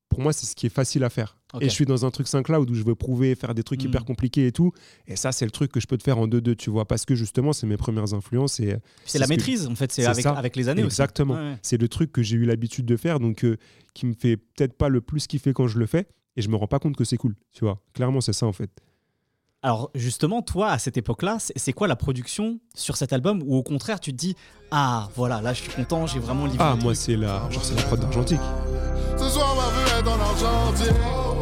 pour 0.10 0.22
moi, 0.22 0.32
c'est 0.32 0.46
ce 0.46 0.54
qui 0.56 0.68
est 0.68 0.70
facile 0.70 1.04
à 1.06 1.10
faire. 1.10 1.38
Et 1.60 1.66
je 1.70 1.74
suis 1.74 1.86
dans 1.86 2.06
un 2.06 2.12
truc 2.12 2.28
SoundCloud 2.28 2.70
où 2.70 2.76
je 2.76 2.84
veux 2.84 2.94
prouver, 2.94 3.34
faire 3.34 3.56
des 3.56 3.64
trucs 3.64 3.82
Mm. 3.84 3.88
hyper 3.88 4.06
compliqués 4.06 4.46
et 4.46 4.52
tout. 4.52 4.72
Et 5.08 5.16
ça, 5.16 5.32
c'est 5.32 5.46
le 5.46 5.50
truc 5.50 5.72
que 5.72 5.80
je 5.80 5.88
peux 5.88 5.98
te 5.98 6.04
faire 6.04 6.20
en 6.20 6.28
2-2, 6.28 6.56
tu 6.56 6.70
vois. 6.70 6.86
Parce 6.86 7.04
que 7.06 7.16
justement, 7.16 7.52
c'est 7.52 7.66
mes 7.66 7.78
premières 7.78 8.14
influences. 8.14 8.60
Et 8.60 8.76
C'est 9.06 9.18
la 9.18 9.26
ce 9.26 9.30
que- 9.32 9.36
maîtrise, 9.36 9.66
en 9.66 9.74
fait, 9.74 9.92
c'est 9.92 10.06
avec, 10.06 10.56
les 10.56 10.70
années 10.70 10.84
aussi. 10.84 10.88
Exactement. 11.02 11.34
Ouais, 11.34 11.40
ouais. 11.40 11.58
C'est 11.64 11.78
le 11.82 11.88
truc 11.88 12.12
que 12.12 12.22
j'ai 12.22 12.36
eu 12.36 12.46
l'habitude 12.46 12.86
de 12.86 12.96
faire, 12.96 13.20
donc 13.20 13.44
euh, 13.44 13.58
qui 13.96 14.06
me 14.06 14.14
fait 14.14 14.38
peut-être 14.38 14.74
pas 14.74 14.88
le 14.90 15.02
plus 15.02 15.26
kiffer 15.26 15.52
quand 15.54 15.68
je 15.68 15.80
le 15.80 15.88
fais. 15.88 16.06
Et 16.36 16.42
je 16.42 16.50
me 16.50 16.56
rends 16.56 16.68
pas 16.68 16.80
compte 16.80 16.96
que 16.96 17.04
c'est 17.04 17.18
cool, 17.18 17.36
tu 17.52 17.64
vois. 17.66 17.80
Clairement, 17.94 18.22
c'est 18.22 18.34
ça 18.34 18.46
en 18.46 18.54
fait. 18.54 18.70
Alors 19.62 19.92
justement, 19.96 20.42
toi, 20.42 20.72
à 20.72 20.78
cette 20.78 20.98
époque-là, 20.98 21.38
c'est 21.40 21.72
quoi 21.72 21.88
la 21.88 21.96
production 21.96 22.60
sur 22.76 22.98
cet 22.98 23.14
album 23.14 23.42
Ou 23.46 23.56
au 23.56 23.64
contraire, 23.64 24.00
tu 24.00 24.12
te 24.12 24.18
dis, 24.18 24.36
ah 24.72 25.10
voilà, 25.16 25.42
là 25.42 25.54
je 25.54 25.62
suis 25.62 25.72
content, 25.72 26.06
j'ai 26.06 26.20
vraiment 26.20 26.46
livré. 26.46 26.60
Ah, 26.60 26.76
moi, 26.76 26.94
c'est 26.96 27.16
la, 27.16 27.50
genre, 27.50 27.64
c'est 27.64 27.76
la 27.76 27.84
prod 27.84 28.00
d'Argentique. 28.00 28.42
Ce 29.18 29.30
soir, 29.30 29.56
ma 29.56 29.70
vue 29.70 30.00
est 30.00 30.04
dans 30.04 30.18
l'argentique. 30.18 31.33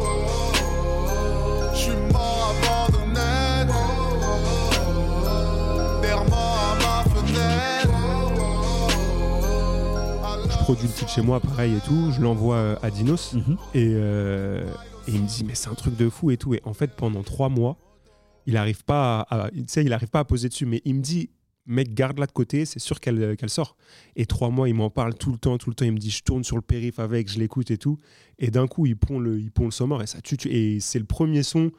Je 10.62 10.64
produis 10.64 10.86
le 10.86 10.92
titre 10.94 11.10
chez 11.10 11.22
moi, 11.22 11.40
pareil 11.40 11.74
et 11.74 11.80
tout. 11.80 12.12
Je 12.12 12.20
l'envoie 12.20 12.54
euh, 12.54 12.76
à 12.82 12.90
Dinos. 12.92 13.32
Mhm. 13.34 13.56
Et, 13.74 13.88
euh, 13.96 14.62
et 15.08 15.10
il 15.10 15.20
me 15.22 15.26
dit, 15.26 15.42
mais 15.44 15.56
c'est 15.56 15.68
un 15.68 15.74
truc 15.74 15.96
de 15.96 16.08
fou 16.08 16.30
et 16.30 16.36
tout. 16.36 16.54
Et 16.54 16.60
en 16.62 16.72
fait, 16.72 16.92
pendant 16.94 17.24
trois 17.24 17.48
mois, 17.48 17.76
il 18.46 18.56
arrive 18.56 18.84
pas 18.84 19.22
à, 19.28 19.46
à- 19.46 19.50
il 19.52 19.92
arrive 19.92 20.08
pas 20.10 20.20
à 20.20 20.24
poser 20.24 20.48
dessus. 20.48 20.64
Mais 20.64 20.80
il 20.84 20.94
me 20.94 21.00
dit, 21.00 21.30
mec, 21.66 21.92
garde-la 21.94 22.26
de 22.26 22.32
côté, 22.32 22.64
c'est 22.64 22.78
sûr 22.78 23.00
qu'elle 23.00 23.20
euh, 23.20 23.34
qu'elle 23.34 23.50
sort. 23.50 23.76
Et 24.14 24.24
trois 24.24 24.50
mois, 24.50 24.68
il 24.68 24.74
m'en 24.76 24.88
parle 24.88 25.14
tout 25.14 25.32
le 25.32 25.38
temps, 25.38 25.58
tout 25.58 25.68
le 25.68 25.74
temps. 25.74 25.84
Il 25.84 25.92
me 25.94 25.98
dit, 25.98 26.10
je 26.10 26.22
tourne 26.22 26.44
sur 26.44 26.54
le 26.54 26.62
périph' 26.62 27.00
avec, 27.00 27.28
je 27.28 27.40
l'écoute 27.40 27.72
et 27.72 27.76
tout. 27.76 27.98
Et 28.38 28.52
d'un 28.52 28.68
coup, 28.68 28.86
il 28.86 28.96
pond 28.96 29.18
le, 29.18 29.40
il 29.40 29.50
pond 29.50 29.64
le 29.64 29.72
son 29.72 29.88
mort 29.88 30.00
et 30.00 30.06
ça 30.06 30.20
tue. 30.20 30.36
tue. 30.36 30.48
Et 30.50 30.78
c'est 30.78 31.00
le 31.00 31.06
premier 31.06 31.42
son 31.42 31.72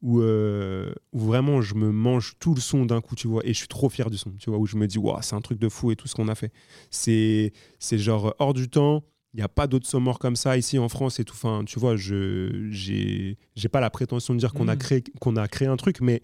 où, 0.00 0.20
euh, 0.20 0.92
où 1.12 1.18
vraiment 1.20 1.60
je 1.60 1.74
me 1.74 1.90
mange 1.90 2.34
tout 2.38 2.54
le 2.54 2.60
son 2.60 2.86
d'un 2.86 3.00
coup, 3.00 3.14
tu 3.16 3.26
vois. 3.28 3.44
Et 3.44 3.52
je 3.52 3.58
suis 3.58 3.68
trop 3.68 3.88
fier 3.88 4.10
du 4.10 4.16
son, 4.16 4.30
tu 4.38 4.48
vois, 4.50 4.58
où 4.58 4.66
je 4.66 4.76
me 4.76 4.86
dis, 4.86 4.98
waouh, 4.98 5.18
c'est 5.22 5.34
un 5.34 5.40
truc 5.40 5.58
de 5.58 5.68
fou 5.68 5.90
et 5.90 5.96
tout 5.96 6.06
ce 6.08 6.14
qu'on 6.14 6.28
a 6.28 6.34
fait. 6.34 6.52
C'est 6.90 7.52
c'est 7.78 7.98
genre 7.98 8.34
hors 8.38 8.54
du 8.54 8.68
temps. 8.68 9.02
Il 9.34 9.38
n'y 9.38 9.42
a 9.42 9.48
pas 9.48 9.66
d'autres 9.66 9.86
sons 9.86 10.00
morts 10.00 10.18
comme 10.18 10.36
ça 10.36 10.56
ici 10.56 10.78
en 10.78 10.88
France 10.88 11.20
et 11.20 11.24
tout. 11.24 11.34
Enfin, 11.34 11.62
tu 11.66 11.78
vois, 11.78 11.96
je 11.96 12.68
j'ai 12.70 13.36
j'ai 13.56 13.68
pas 13.68 13.80
la 13.80 13.90
prétention 13.90 14.34
de 14.34 14.38
dire 14.38 14.54
qu'on 14.54 14.68
a 14.68 14.72
Mhm. 14.74 14.78
créé 14.78 15.04
qu'on 15.20 15.36
a 15.36 15.46
créé 15.48 15.68
un 15.68 15.76
truc, 15.76 16.00
mais 16.00 16.22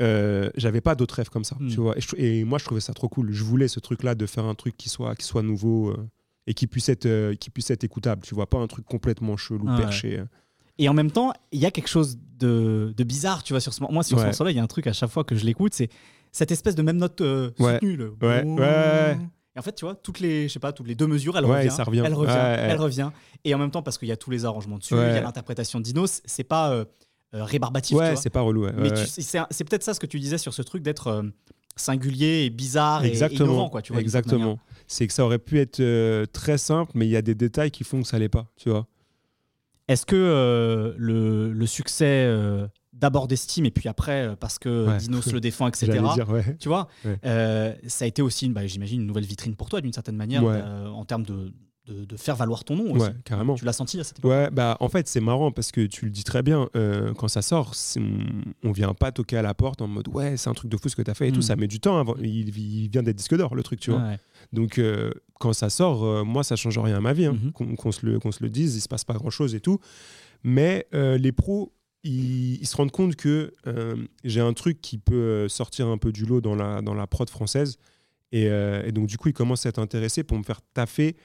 euh, 0.00 0.48
j'avais 0.56 0.80
pas 0.80 0.94
d'autres 0.94 1.14
rêves 1.16 1.28
comme 1.28 1.44
ça, 1.44 1.56
tu 1.68 1.76
vois. 1.76 1.96
Et, 1.98 2.00
je- 2.00 2.16
et 2.16 2.44
moi, 2.44 2.58
je 2.58 2.64
trouvais 2.64 2.80
ça 2.80 2.94
trop 2.94 3.08
cool. 3.08 3.32
Je 3.32 3.44
voulais 3.44 3.68
ce 3.68 3.80
truc-là 3.80 4.14
de 4.14 4.24
faire 4.26 4.44
un 4.44 4.54
truc 4.54 4.76
qui 4.76 4.88
soit 4.88 5.14
qui 5.16 5.26
soit 5.26 5.42
nouveau 5.42 5.90
euh, 5.90 6.08
et 6.46 6.54
qui 6.54 6.66
puisse 6.66 6.88
être 6.88 7.06
euh, 7.06 7.34
qui 7.34 7.50
puisse 7.50 7.70
être 7.70 7.84
écoutable. 7.84 8.22
Tu 8.22 8.34
vois, 8.34 8.48
pas 8.48 8.58
un 8.58 8.66
truc 8.66 8.86
complètement 8.86 9.36
chelou, 9.36 9.66
Ah 9.68 9.72
ouais. 9.72 9.76
perché. 9.76 10.22
Et 10.80 10.88
en 10.88 10.94
même 10.94 11.10
temps, 11.10 11.32
il 11.52 11.60
y 11.60 11.66
a 11.66 11.70
quelque 11.70 11.88
chose 11.88 12.18
de, 12.38 12.92
de 12.96 13.04
bizarre, 13.04 13.42
tu 13.42 13.52
vois, 13.52 13.60
sur 13.60 13.72
ce 13.74 13.82
Moi, 13.82 14.02
sur 14.02 14.18
ce 14.18 14.24
morceau-là, 14.24 14.50
il 14.50 14.56
y 14.56 14.60
a 14.60 14.62
un 14.62 14.66
truc 14.66 14.86
à 14.86 14.92
chaque 14.92 15.10
fois 15.10 15.24
que 15.24 15.36
je 15.36 15.44
l'écoute, 15.44 15.74
c'est 15.74 15.90
cette 16.32 16.50
espèce 16.50 16.74
de 16.74 16.82
même 16.82 16.96
note 16.96 17.20
euh, 17.20 17.50
soutenue. 17.58 17.96
le 17.96 18.14
Ouais, 18.22 18.42
ouais. 18.44 19.18
Et 19.56 19.58
en 19.58 19.62
fait, 19.62 19.74
tu 19.74 19.84
vois, 19.84 19.94
toutes 19.94 20.20
les, 20.20 20.48
je 20.48 20.52
sais 20.54 20.58
pas, 20.60 20.72
toutes 20.72 20.86
les 20.86 20.94
deux 20.94 21.06
mesures, 21.06 21.36
elle 21.36 21.44
Ouais, 21.44 21.68
revient, 21.68 21.82
revient. 21.82 22.02
elle 22.06 22.14
revient, 22.14 22.32
elle 22.32 22.76
revient. 22.78 23.10
Et 23.44 23.54
en 23.54 23.58
même 23.58 23.70
temps, 23.70 23.82
parce 23.82 23.98
qu'il 23.98 24.08
y 24.08 24.12
a 24.12 24.16
tous 24.16 24.30
les 24.30 24.44
arrangements 24.44 24.78
dessus, 24.78 24.94
il 24.94 24.98
y 25.00 25.00
a 25.02 25.20
l'interprétation 25.20 25.80
d'Inos, 25.80 26.22
c'est 26.24 26.44
pas 26.44 26.70
euh, 26.70 26.84
euh, 27.34 27.44
rébarbatif, 27.44 27.96
Ouais, 27.98 28.16
c'est 28.16 28.30
pas 28.30 28.40
relou. 28.40 28.66
Mais 28.76 28.90
c'est 29.06 29.64
peut-être 29.64 29.82
ça 29.84 29.92
ce 29.92 30.00
que 30.00 30.06
tu 30.06 30.18
disais 30.18 30.38
sur 30.38 30.54
ce 30.54 30.62
truc 30.62 30.82
d'être 30.82 31.08
euh, 31.08 31.22
singulier 31.76 32.44
et 32.46 32.50
bizarre 32.50 33.04
et 33.04 33.16
innovant, 33.32 33.68
quoi, 33.68 33.82
tu 33.82 33.92
vois. 33.92 34.00
Exactement. 34.00 34.58
C'est 34.86 35.06
que 35.06 35.12
ça 35.12 35.24
aurait 35.24 35.38
pu 35.38 35.58
être 35.60 35.80
euh, 35.80 36.26
très 36.32 36.58
simple, 36.58 36.92
mais 36.94 37.06
il 37.06 37.10
y 37.10 37.16
a 37.16 37.22
des 37.22 37.34
détails 37.34 37.70
qui 37.70 37.84
font 37.84 38.02
que 38.02 38.08
ça 38.08 38.18
l'est 38.18 38.28
pas, 38.28 38.46
tu 38.56 38.70
vois. 38.70 38.86
Est-ce 39.90 40.06
que 40.06 40.14
euh, 40.16 40.94
le, 40.96 41.52
le 41.52 41.66
succès 41.66 42.24
euh, 42.26 42.68
d'abord 42.92 43.26
d'estime 43.26 43.66
et 43.66 43.70
puis 43.72 43.88
après 43.88 44.22
euh, 44.28 44.36
parce 44.36 44.58
que 44.58 44.86
Ouais. 44.86 44.98
Dinos 44.98 45.32
le 45.32 45.40
défend, 45.40 45.66
etc. 45.66 45.86
J'allais 45.86 46.14
dire, 46.14 46.28
ouais. 46.30 46.56
Tu 46.60 46.68
vois, 46.68 46.86
Ouais. 47.04 47.18
ça 47.88 48.04
a 48.04 48.08
été 48.08 48.22
aussi, 48.22 48.46
une- 48.46 48.52
bah, 48.52 48.66
j'imagine, 48.66 49.00
une 49.00 49.06
nouvelle 49.06 49.24
vitrine 49.24 49.56
pour 49.56 49.68
toi 49.68 49.80
d'une 49.80 49.92
certaine 49.92 50.16
manière 50.16 50.44
en 50.44 51.04
termes 51.04 51.24
de, 51.24 51.52
de, 51.90 52.04
de 52.04 52.16
faire 52.16 52.36
valoir 52.36 52.64
ton 52.64 52.76
nom 52.76 52.92
aussi. 52.92 53.06
Ouais, 53.06 53.14
carrément. 53.24 53.54
Tu 53.56 53.64
l'as 53.64 53.72
senti 53.72 53.98
à 54.00 54.04
cette 54.04 54.18
époque 54.20 54.30
Ouais, 54.30 54.48
bah 54.50 54.76
en 54.80 54.88
fait 54.88 55.08
c'est 55.08 55.20
marrant 55.20 55.50
parce 55.52 55.72
que 55.72 55.84
tu 55.86 56.04
le 56.06 56.10
dis 56.10 56.24
très 56.24 56.42
bien, 56.42 56.68
euh, 56.76 57.12
quand 57.14 57.28
ça 57.28 57.42
sort, 57.42 57.72
on, 57.98 58.18
on 58.68 58.72
vient 58.72 58.94
pas 58.94 59.12
toquer 59.12 59.36
à 59.36 59.42
la 59.42 59.54
porte 59.54 59.82
en 59.82 59.88
mode 59.88 60.08
ouais 60.08 60.36
c'est 60.36 60.48
un 60.48 60.54
truc 60.54 60.70
de 60.70 60.76
fou 60.76 60.88
ce 60.88 60.96
que 60.96 61.02
t'as 61.02 61.14
fait 61.14 61.28
et 61.28 61.30
Mm. 61.30 61.34
tout, 61.34 61.42
ça 61.42 61.56
met 61.56 61.66
du 61.66 61.80
temps, 61.80 61.98
avant. 61.98 62.14
Il, 62.22 62.56
il 62.56 62.88
vient 62.88 63.02
d'être 63.02 63.16
disque 63.16 63.36
d'or 63.36 63.54
le 63.54 63.62
truc, 63.62 63.80
tu 63.80 63.90
vois. 63.90 64.00
Ouais. 64.00 64.18
Donc 64.52 64.78
euh, 64.78 65.10
quand 65.38 65.52
ça 65.52 65.68
sort, 65.70 66.04
euh, 66.04 66.24
moi 66.24 66.44
ça 66.44 66.56
change 66.56 66.78
rien 66.78 66.96
à 66.96 67.00
ma 67.00 67.12
vie, 67.12 67.26
hein. 67.26 67.36
Mhm. 67.60 67.76
qu'on 67.76 67.92
se, 67.92 68.06
le- 68.06 68.18
qu'on 68.20 68.32
se 68.32 68.42
le 68.42 68.50
dise, 68.50 68.76
il 68.76 68.80
se 68.80 68.88
passe 68.88 69.04
pas 69.04 69.14
grand 69.14 69.30
chose 69.30 69.54
et 69.54 69.60
tout. 69.60 69.78
Mais 70.42 70.86
les 70.92 71.32
pros, 71.32 71.72
ils, 72.02 72.54
ils 72.60 72.66
se 72.66 72.76
rendent 72.76 72.90
compte 72.92 73.16
que 73.16 73.52
j'ai 74.24 74.40
un 74.40 74.52
truc 74.52 74.80
qui 74.80 74.98
peut 74.98 75.48
sortir 75.48 75.86
un 75.88 75.98
peu 75.98 76.12
du 76.12 76.24
lot 76.24 76.40
dans 76.40 76.54
la, 76.54 76.80
dans 76.82 76.94
la 76.94 77.06
prod 77.06 77.28
française. 77.28 77.76
Et, 78.32 78.46
euh, 78.48 78.84
et 78.86 78.92
donc 78.92 79.08
du 79.08 79.18
coup 79.18 79.28
ils 79.28 79.34
commencent 79.34 79.66
à 79.66 79.70
être 79.70 79.80
intéressés 79.80 80.22
pour 80.22 80.38
me 80.38 80.44
faire 80.44 80.60
taffer 80.72 81.16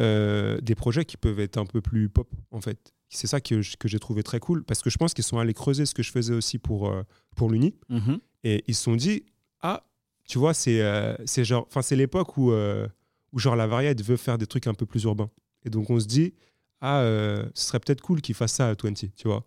des 0.00 0.74
projets 0.74 1.04
qui 1.04 1.16
peuvent 1.16 1.40
être 1.40 1.58
un 1.58 1.66
peu 1.66 1.80
plus 1.80 2.08
pop 2.08 2.28
en 2.50 2.60
fait. 2.60 2.92
C'est 3.12 3.26
ça 3.26 3.40
que, 3.40 3.60
que 3.76 3.88
j'ai 3.88 3.98
trouvé 3.98 4.22
très 4.22 4.38
cool 4.38 4.64
parce 4.64 4.82
que 4.82 4.88
je 4.88 4.96
pense 4.96 5.14
qu'ils 5.14 5.24
sont 5.24 5.38
allés 5.38 5.52
creuser 5.52 5.84
ce 5.84 5.94
que 5.94 6.02
je 6.02 6.12
faisais 6.12 6.32
aussi 6.32 6.58
pour, 6.58 6.88
euh, 6.88 7.02
pour 7.34 7.50
l'Uni. 7.50 7.74
Mhm. 7.88 8.20
Et 8.44 8.62
ils 8.68 8.74
se 8.74 8.84
sont 8.84 8.94
dit, 8.94 9.24
ah, 9.62 9.84
tu 10.28 10.38
vois, 10.38 10.54
c'est 10.54 10.80
euh, 10.80 11.16
c'est 11.26 11.44
genre, 11.44 11.66
enfin, 11.66 11.82
c'est 11.82 11.96
l'époque 11.96 12.36
où, 12.38 12.52
euh, 12.52 12.86
où 13.32 13.40
genre 13.40 13.56
la 13.56 13.66
variette 13.66 14.00
veut 14.02 14.16
faire 14.16 14.38
des 14.38 14.46
trucs 14.46 14.68
un 14.68 14.74
peu 14.74 14.86
plus 14.86 15.02
urbains. 15.02 15.28
Et 15.64 15.70
donc 15.70 15.90
on 15.90 15.98
se 15.98 16.06
dit, 16.06 16.34
ah, 16.80 17.00
euh, 17.00 17.44
ce 17.54 17.66
serait 17.66 17.80
peut-être 17.80 18.00
cool 18.00 18.20
qu'ils 18.20 18.36
fassent 18.36 18.54
ça 18.54 18.68
à 18.68 18.74
20, 18.74 18.94
tu 18.94 19.26
vois. 19.26 19.44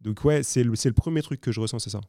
Donc 0.00 0.24
ouais, 0.24 0.44
c'est 0.44 0.62
le, 0.62 0.72
le 0.72 0.92
premier 0.92 1.22
truc 1.22 1.40
que 1.40 1.50
je 1.50 1.60
ressens, 1.60 1.80
c'est 1.80 1.90
ça. 1.90 2.00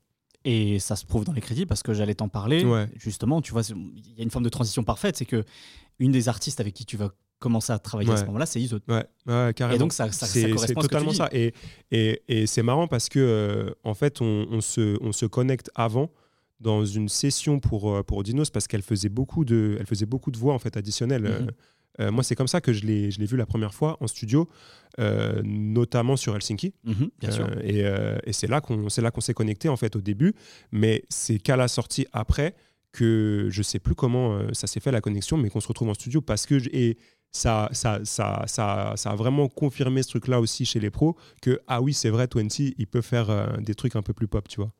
Et 0.45 0.77
ça 0.77 0.95
se 0.95 1.07
prouve 1.07 1.25
dans 1.25 1.33
les 1.33 1.41
crédits 1.41 1.65
parce 1.65 1.81
que 1.81 1.93
j'allais 1.93 2.13
t'en 2.13 2.29
parler. 2.29 2.63
Ouais. 2.63 2.87
Justement, 2.95 3.41
tu 3.41 3.51
vois, 3.51 3.63
il 3.67 4.13
y 4.15 4.19
a 4.21 4.23
une 4.23 4.29
forme 4.29 4.45
de 4.45 4.49
transition 4.49 4.83
parfaite. 4.83 5.17
C'est 5.17 5.25
que 5.25 5.43
une 5.97 6.11
des 6.11 6.29
artistes 6.29 6.59
avec 6.59 6.75
qui 6.75 6.85
tu 6.85 6.95
vas 6.95 7.11
commencer 7.39 7.71
à 7.71 7.79
travailler 7.79 8.11
à 8.11 8.17
ce 8.17 8.25
moment-là, 8.25 8.45
c'est 8.45 8.59
Iso. 8.59 8.79
Ouais, 8.87 9.05
ouais 9.27 9.53
carrément. 9.55 9.75
Et 9.75 9.79
donc, 9.79 9.93
ça, 9.93 10.11
ça, 10.11 10.25
correspond 10.27 10.55
à 10.55 10.67
ce 10.67 10.73
que 10.73 10.73
tu 10.73 10.87
totalement 10.87 11.11
dis. 11.11 11.17
ça. 11.17 11.29
Et, 11.31 11.53
et, 11.91 12.21
et 12.27 12.47
c'est 12.47 12.63
marrant 12.63 12.87
parce 12.87 13.09
que, 13.09 13.19
euh, 13.19 13.71
en 13.83 13.93
fait, 13.93 14.21
on, 14.21 14.47
on 14.49 14.61
se, 14.61 14.97
on 15.01 15.11
se 15.11 15.25
connecte 15.25 15.69
avant 15.75 16.11
dans 16.59 16.85
une 16.85 17.09
session 17.09 17.59
pour, 17.59 17.93
euh, 17.93 18.03
pour 18.03 18.23
Dinos 18.23 18.49
parce 18.49 18.67
qu'elle 18.67 18.81
faisait 18.81 19.09
beaucoup 19.09 19.45
de, 19.45 19.77
elle 19.79 19.85
faisait 19.85 20.05
beaucoup 20.05 20.31
de 20.31 20.37
voix 20.37 20.53
en 20.53 20.59
fait 20.59 20.75
additionnelles. 20.77 21.23
Mhm. 21.23 21.29
Euh, 21.29 21.51
euh, 21.99 22.11
moi, 22.11 22.23
c'est 22.23 22.35
comme 22.35 22.47
ça 22.47 22.61
que 22.61 22.73
je 22.73 22.85
l'ai, 22.85 23.09
vu 23.09 23.37
la 23.37 23.47
première 23.47 23.73
fois 23.73 23.97
en 24.01 24.07
studio, 24.07 24.47
euh, 24.99 25.41
notamment 25.43 26.15
sur 26.15 26.35
Helsinki. 26.35 26.73
Mhm, 26.83 27.09
bien 27.19 27.31
sûr. 27.31 27.47
Et 27.63 27.79
et 27.79 28.33
c'est 28.33 28.47
là 28.47 28.61
qu'on, 28.61 28.89
s'est 28.89 29.33
connecté 29.33 29.69
en 29.69 29.77
fait 29.77 29.95
au 29.95 30.01
début, 30.01 30.33
mais 30.71 31.03
c'est 31.09 31.39
qu'à 31.39 31.55
la 31.55 31.67
sortie 31.67 32.05
après 32.13 32.55
que 32.91 33.47
je 33.51 33.61
sais 33.61 33.79
plus 33.79 33.95
comment 33.95 34.39
ça 34.53 34.65
s'est 34.65 34.79
fait 34.79 34.91
la 34.91 35.01
connexion, 35.01 35.37
mais 35.37 35.49
qu'on 35.49 35.59
se 35.59 35.67
retrouve 35.67 35.89
en 35.89 35.93
studio 35.93 36.21
parce 36.21 36.45
que 36.45 36.55
et 36.71 36.97
ça, 37.31 37.69
ça, 37.71 37.99
ça, 38.03 38.43
ça, 38.47 38.93
ça 38.95 39.09
a 39.11 39.15
vraiment 39.15 39.47
confirmé 39.47 40.01
ce 40.03 40.09
truc-là 40.09 40.39
aussi 40.39 40.65
chez 40.65 40.79
les 40.79 40.89
pros 40.89 41.15
que 41.41 41.59
ah 41.67 41.81
oui 41.81 41.93
c'est 41.93 42.09
vrai 42.09 42.27
20 42.33 42.59
il 42.59 42.87
peut 42.87 43.01
faire 43.01 43.29
euh, 43.29 43.45
des 43.57 43.75
trucs 43.75 43.95
un 43.95 44.01
peu 44.01 44.13
plus 44.13 44.27
pop, 44.27 44.47
tu 44.47 44.59
vois. 44.59 44.71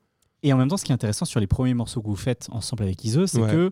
Et 0.44 0.54
en 0.54 0.58
même 0.58 0.68
temps, 0.68 0.78
ce 0.78 0.86
qui 0.86 0.92
est 0.92 0.96
intéressant 0.96 1.26
sur 1.26 1.40
les 1.40 1.48
premiers 1.48 1.74
morceaux 1.74 2.02
que 2.02 2.08
vous 2.08 2.16
faites 2.16 2.48
ensemble 2.52 2.84
avec 2.84 3.04
Iso, 3.04 3.26
c'est 3.28 3.40
Ouais. 3.42 3.52
que 3.52 3.72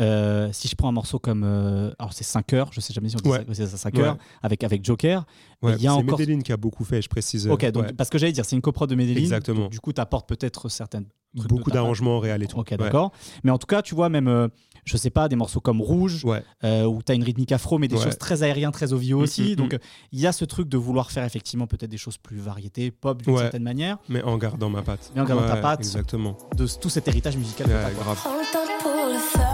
euh, 0.00 0.48
si 0.52 0.66
je 0.66 0.74
prends 0.76 0.88
un 0.88 0.92
morceau 0.92 1.18
comme. 1.18 1.44
euh, 1.44 1.92
alors, 1.98 2.12
c'est 2.14 2.24
5 2.24 2.52
heures, 2.54 2.70
je 2.72 2.80
sais 2.80 2.92
jamais 2.94 3.10
si 3.10 3.16
on 3.16 3.20
dit 3.20 3.28
Ouais. 3.28 3.44
ça- 3.48 3.54
c'est 3.54 3.66
ça, 3.66 3.76
5 3.76 3.94
Ouais. 3.94 4.00
heures, 4.02 4.16
avec, 4.42 4.64
avec 4.64 4.82
Joker. 4.84 5.26
Ouais, 5.62 5.74
Il 5.76 5.82
y 5.82 5.86
a 5.86 5.90
c'est 5.90 5.96
encore- 5.96 6.18
Medellin 6.18 6.40
qui 6.40 6.52
a 6.52 6.56
beaucoup 6.56 6.84
fait, 6.84 7.02
je 7.02 7.08
précise. 7.08 7.46
Ok, 7.48 7.64
donc, 7.70 7.92
parce 7.92 8.08
que 8.10 8.16
j'allais 8.18 8.32
dire, 8.32 8.44
c'est 8.46 8.56
une 8.56 8.62
coprod 8.62 8.88
de 8.88 8.94
Medellin. 8.94 9.20
Exactement. 9.20 9.60
donc, 9.62 9.70
du 9.72 9.80
coup, 9.80 9.92
tu 9.92 10.00
apportes 10.00 10.28
peut-être 10.28 10.68
certaines. 10.68 11.06
beaucoup 11.32 11.70
d'arrangements 11.70 12.18
réels 12.18 12.42
et 12.42 12.46
tout. 12.48 12.58
Ok, 12.58 12.74
d'accord. 12.74 13.12
Mais 13.44 13.52
en 13.52 13.58
tout 13.58 13.66
cas, 13.68 13.82
tu 13.82 13.94
vois, 13.94 14.08
même, 14.08 14.26
euh, 14.26 14.48
je 14.84 14.96
sais 14.96 15.10
pas, 15.10 15.28
des 15.28 15.36
morceaux 15.36 15.60
comme 15.60 15.80
Rouge, 15.80 16.24
Ouais. 16.24 16.42
euh, 16.64 16.84
où 16.84 17.02
tu 17.02 17.12
as 17.12 17.14
une 17.14 17.22
rythmique 17.24 17.52
afro, 17.52 17.78
mais 17.78 17.88
des 17.88 17.96
Ouais. 17.96 18.04
choses 18.04 18.18
très 18.18 18.42
aériennes, 18.42 18.72
très 18.72 18.92
OVO 18.92 19.18
Mm, 19.18 19.22
aussi. 19.22 19.52
mm, 19.52 19.56
donc, 19.56 19.74
mm. 19.74 19.78
il 20.12 20.20
y 20.20 20.26
a 20.26 20.32
ce 20.32 20.44
truc 20.44 20.68
de 20.68 20.76
vouloir 20.76 21.10
faire 21.10 21.24
effectivement 21.24 21.66
peut-être 21.66 21.90
des 21.90 21.96
choses 21.98 22.16
plus 22.18 22.38
variétés, 22.38 22.90
pop 22.90 23.22
d'une 23.22 23.34
Ouais. 23.34 23.40
certaine 23.42 23.62
manière, 23.62 23.98
Mais 24.08 24.22
en 24.22 24.36
gardant 24.38 24.70
ma 24.70 24.82
patte. 24.82 25.10
Mais 25.14 25.20
en 25.20 25.24
gardant 25.24 25.46
ta 25.46 25.56
patte. 25.56 25.80
Exactement. 25.80 26.36
de 26.56 26.66
tout 26.80 26.88
cet 26.90 27.06
héritage 27.08 27.36
musical. 27.36 27.66
que 27.66 27.72
grave. 28.02 28.18
Pour 28.22 28.32
le 28.32 29.49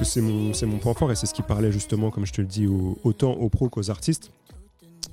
que 0.00 0.04
c'est 0.06 0.20
mon, 0.20 0.52
c'est 0.52 0.66
mon 0.66 0.78
point 0.78 0.94
fort 0.94 1.12
et 1.12 1.14
c'est 1.16 1.26
ce 1.26 1.34
qui 1.34 1.42
parlait 1.42 1.70
justement, 1.72 2.10
comme 2.10 2.26
je 2.26 2.32
te 2.32 2.40
le 2.40 2.46
dis, 2.46 2.66
au- 2.66 2.98
autant 3.04 3.32
aux 3.32 3.48
pros 3.48 3.68
qu'aux 3.68 3.90
artistes. 3.90 4.30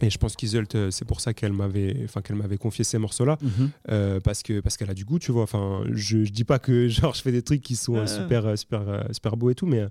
Et 0.01 0.09
je 0.09 0.17
pense 0.17 0.35
qu'Isolt, 0.35 0.75
euh, 0.75 0.91
c'est 0.91 1.05
pour 1.05 1.21
ça 1.21 1.33
qu'elle 1.33 1.53
m'avait, 1.53 2.01
enfin, 2.03 2.21
qu'elle 2.21 2.35
m'avait 2.35 2.57
confié 2.57 2.83
ces 2.83 2.97
morceaux-là, 2.99 3.37
Mhm. 3.41 3.69
euh, 3.89 4.19
parce 4.19 4.43
que 4.43 4.59
parce 4.59 4.77
qu'elle 4.77 4.89
a 4.91 4.93
du 4.93 5.05
goût, 5.05 5.17
tu 5.19 5.31
vois. 5.31 5.43
Enfin, 5.43 5.83
je, 5.91 6.23
je 6.23 6.31
dis 6.31 6.43
pas 6.43 6.59
que 6.59 6.87
genre 7.11 7.13
je 7.15 7.21
fais 7.21 7.31
des 7.31 7.41
trucs 7.41 7.61
qui 7.61 7.75
sont 7.75 7.95
euh, 7.97 8.05
super 8.07 8.57
super 8.57 9.05
super 9.11 9.37
beaux 9.37 9.49
et 9.49 9.55
tout, 9.55 9.65
mais 9.65 9.85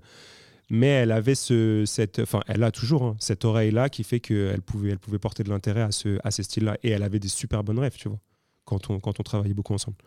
mais 0.69 0.87
elle 0.87 1.11
avait 1.11 1.35
ce 1.35 1.83
cette, 1.85 2.19
enfin, 2.19 2.39
elle 2.47 2.63
a 2.63 2.71
toujours 2.71 3.03
hein, 3.03 3.15
cette 3.19 3.43
oreille 3.45 3.71
là 3.71 3.89
qui 3.89 4.03
fait 4.03 4.19
qu'elle 4.19 4.61
pouvait 4.61 4.91
elle 4.91 4.99
pouvait 4.99 5.19
porter 5.19 5.43
de 5.43 5.49
l'intérêt 5.49 5.81
à 5.81 5.91
ce 5.91 6.17
à 6.23 6.31
ces 6.31 6.43
styles-là 6.43 6.77
et 6.83 6.89
elle 6.91 7.03
avait 7.03 7.19
des 7.19 7.27
super 7.29 7.63
bonnes 7.63 7.79
rêves, 7.79 7.95
tu 7.97 8.07
vois. 8.07 8.19
quand 8.65 8.89
on, 8.89 8.99
quand 8.99 9.19
on 9.19 9.23
travaillait 9.23 9.53
beaucoup 9.53 9.73
ensemble. 9.73 9.97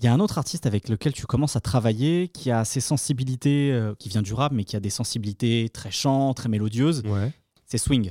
Il 0.00 0.04
y 0.04 0.08
a 0.08 0.12
un 0.12 0.20
autre 0.20 0.38
artiste 0.38 0.64
avec 0.66 0.88
lequel 0.88 1.12
tu 1.12 1.26
commences 1.26 1.56
à 1.56 1.60
travailler 1.60 2.28
qui 2.28 2.52
a 2.52 2.64
ses 2.64 2.78
sensibilités, 2.80 3.72
euh, 3.72 3.94
qui 3.98 4.08
vient 4.08 4.22
du 4.22 4.32
rap, 4.32 4.52
mais 4.52 4.62
qui 4.64 4.76
a 4.76 4.80
des 4.80 4.90
sensibilités 4.90 5.68
très 5.72 5.90
chant, 5.90 6.34
très 6.34 6.48
mélodieuses. 6.48 7.02
Ouais, 7.04 7.32
C'est 7.66 7.78
Swing. 7.78 8.08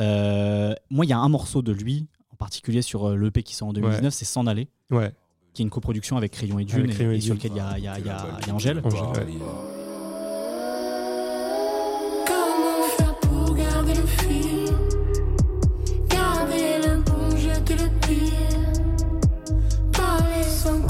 Euh, 0.00 0.74
moi, 0.90 1.04
il 1.04 1.08
y 1.08 1.12
a 1.12 1.18
un 1.18 1.28
morceau 1.28 1.60
de 1.60 1.72
lui, 1.72 2.06
en 2.32 2.36
particulier 2.36 2.80
sur 2.80 3.10
l'EP 3.14 3.42
qui 3.42 3.54
sort 3.54 3.68
en 3.68 3.72
2019, 3.74 4.14
c'est 4.14 4.24
S'en 4.24 4.46
aller, 4.46 4.68
Ouais, 4.90 5.12
qui 5.52 5.60
est 5.60 5.64
une 5.64 5.70
coproduction 5.70 6.16
avec 6.16 6.32
Crayon 6.32 6.58
et 6.60 6.64
Dune, 6.64 6.78
Avec 6.84 6.92
et, 6.92 6.94
Crayon 6.94 7.10
et 7.12 7.16
et 7.16 7.20
sur 7.20 7.34
Dune. 7.34 7.50
lequel 7.52 7.62
il 7.76 7.78
y 7.78 7.80
y 7.82 7.84
y 7.84 7.88
a- 7.88 7.98
il 7.98 8.06
y 8.06 8.08
a 8.08 8.54
Angèle. 8.54 8.80
Angèle, 8.82 9.08
ouais. 9.08 9.38
Comment 12.26 12.88
faire 12.96 13.18
pour 13.20 13.54
garder 13.54 13.94
le 13.94 14.06
fil? 14.06 14.72
Garder 16.08 16.78
le 16.86 17.02
bon, 17.02 17.36
jeter 17.36 17.74
le 17.76 17.90
pire 18.06 18.32
Parler 19.92 20.42
sans 20.44 20.80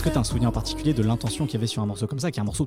Est-ce 0.00 0.08
que 0.08 0.12
tu 0.14 0.16
as 0.16 0.22
un 0.22 0.24
souvenir 0.24 0.48
en 0.48 0.52
particulier 0.52 0.94
de 0.94 1.02
l'intention 1.02 1.44
qu'il 1.44 1.56
y 1.56 1.56
avait 1.58 1.66
sur 1.66 1.82
un 1.82 1.86
morceau 1.86 2.06
comme 2.06 2.20
ça, 2.20 2.30
qui 2.30 2.38
est 2.38 2.40
un 2.40 2.46
morceau. 2.46 2.66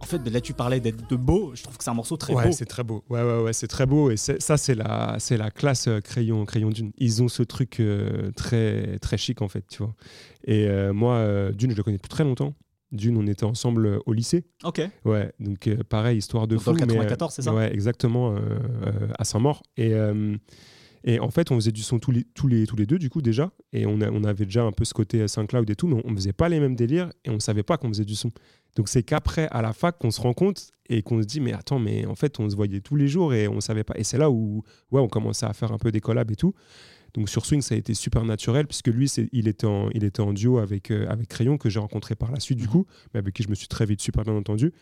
En 0.00 0.04
fait, 0.04 0.18
là, 0.28 0.38
tu 0.42 0.52
parlais 0.52 0.80
d'être 0.80 1.08
de 1.08 1.16
beau. 1.16 1.52
Je 1.54 1.62
trouve 1.62 1.78
que 1.78 1.82
c'est 1.82 1.88
un 1.88 1.94
morceau 1.94 2.18
très 2.18 2.34
ouais, 2.34 2.44
beau. 2.44 2.52
c'est 2.52 2.66
très 2.66 2.84
beau. 2.84 3.02
Ouais, 3.08 3.22
ouais, 3.22 3.42
ouais, 3.42 3.54
c'est 3.54 3.68
très 3.68 3.86
beau. 3.86 4.10
Et 4.10 4.18
ça, 4.18 4.58
c'est 4.58 4.74
la, 4.74 5.16
c'est 5.18 5.38
la 5.38 5.50
classe 5.50 5.88
euh, 5.88 6.02
crayon, 6.02 6.44
crayon 6.44 6.68
Dune. 6.68 6.92
Ils 6.98 7.22
ont 7.22 7.28
ce 7.28 7.42
truc 7.42 7.80
euh, 7.80 8.32
très, 8.32 8.98
très 8.98 9.16
chic, 9.16 9.40
en 9.40 9.48
fait, 9.48 9.64
tu 9.66 9.78
vois. 9.78 9.94
Et 10.44 10.68
euh, 10.68 10.92
moi, 10.92 11.26
Dune, 11.52 11.70
je 11.70 11.76
le 11.76 11.82
connais 11.82 11.96
depuis 11.96 12.10
très 12.10 12.24
longtemps. 12.24 12.52
Dune, 12.92 13.16
on 13.16 13.26
était 13.28 13.44
ensemble 13.44 14.00
au 14.04 14.12
lycée. 14.12 14.44
Ok. 14.62 14.82
Ouais, 15.06 15.32
donc 15.40 15.74
pareil, 15.84 16.18
histoire 16.18 16.46
de 16.46 16.56
Donc 16.56 16.64
fou. 16.64 16.72
dans 16.74 16.84
le 16.84 16.86
mais, 16.86 16.98
94, 16.98 17.32
c'est 17.32 17.40
ça? 17.40 17.54
Ouais, 17.54 17.72
exactement, 17.72 18.36
à 19.18 19.24
Saint-Maur. 19.24 19.62
Et, 19.78 19.94
et 21.06 21.20
en 21.20 21.30
fait, 21.30 21.50
on 21.50 21.56
faisait 21.56 21.70
du 21.72 21.82
son 21.82 21.98
tous 21.98 22.10
les, 22.10 22.24
tous 22.34 22.48
les, 22.48 22.66
tous 22.66 22.76
les 22.76 22.86
deux, 22.86 22.98
du 22.98 23.10
coup, 23.10 23.20
déjà. 23.22 23.52
Et 23.72 23.84
on, 23.86 24.00
a- 24.00 24.10
on 24.10 24.24
avait 24.24 24.46
déjà 24.46 24.62
un 24.64 24.72
peu 24.72 24.84
ce 24.84 24.94
côté 24.94 25.20
euh, 25.20 25.28
SoundCloud 25.28 25.68
et 25.68 25.76
tout, 25.76 25.86
mais 25.86 26.00
on 26.04 26.10
ne 26.10 26.16
faisait 26.16 26.32
pas 26.32 26.48
les 26.48 26.60
mêmes 26.60 26.74
délires 26.76 27.10
et 27.24 27.30
on 27.30 27.34
ne 27.34 27.38
savait 27.40 27.62
pas 27.62 27.76
qu'on 27.76 27.88
faisait 27.88 28.06
du 28.06 28.14
son. 28.16 28.30
Donc 28.76 28.88
c'est 28.88 29.02
qu'après, 29.02 29.46
à 29.50 29.60
la 29.62 29.72
fac, 29.72 29.98
qu'on 29.98 30.10
se 30.10 30.20
rend 30.20 30.32
compte 30.32 30.70
et 30.88 31.02
qu'on 31.02 31.20
se 31.22 31.26
dit, 31.26 31.40
mais 31.40 31.52
attends, 31.52 31.78
mais 31.78 32.06
en 32.06 32.14
fait, 32.14 32.40
on 32.40 32.48
se 32.48 32.56
voyait 32.56 32.80
tous 32.80 32.96
les 32.96 33.06
jours 33.06 33.34
et 33.34 33.46
on 33.48 33.56
ne 33.56 33.60
savait 33.60 33.84
pas. 33.84 33.94
Et 33.98 34.02
c'est 34.04 34.18
là 34.18 34.30
où 34.30 34.62
ouais, 34.90 35.00
on 35.00 35.08
commençait 35.08 35.46
à 35.46 35.52
faire 35.52 35.72
un 35.72 35.78
peu 35.78 35.92
des 35.92 36.00
collabs 36.00 36.30
et 36.30 36.36
tout. 36.36 36.54
Donc 37.12 37.28
sur 37.28 37.46
Swing, 37.46 37.60
ça 37.62 37.76
a 37.76 37.78
été 37.78 37.94
super 37.94 38.24
naturel, 38.24 38.66
puisque 38.66 38.88
lui, 38.88 39.06
c'est- 39.08 39.28
il 39.32 39.46
était, 39.46 39.66
en, 39.68 39.88
il 39.90 40.02
était 40.02 40.20
en 40.22 40.32
duo 40.32 40.58
avec, 40.58 40.90
euh, 40.90 41.06
avec 41.08 41.28
Crayon, 41.28 41.58
que 41.58 41.68
j'ai 41.70 41.78
rencontré 41.78 42.16
par 42.16 42.32
la 42.32 42.40
suite, 42.40 42.58
du 42.58 42.66
coup, 42.66 42.86
mais 43.12 43.18
avec 43.20 43.34
qui 43.34 43.42
je 43.44 43.48
me 43.50 43.54
suis 43.54 43.68
très 43.68 43.86
vite 43.86 44.00
super 44.00 44.24
bien 44.24 44.34
entendu. 44.34 44.72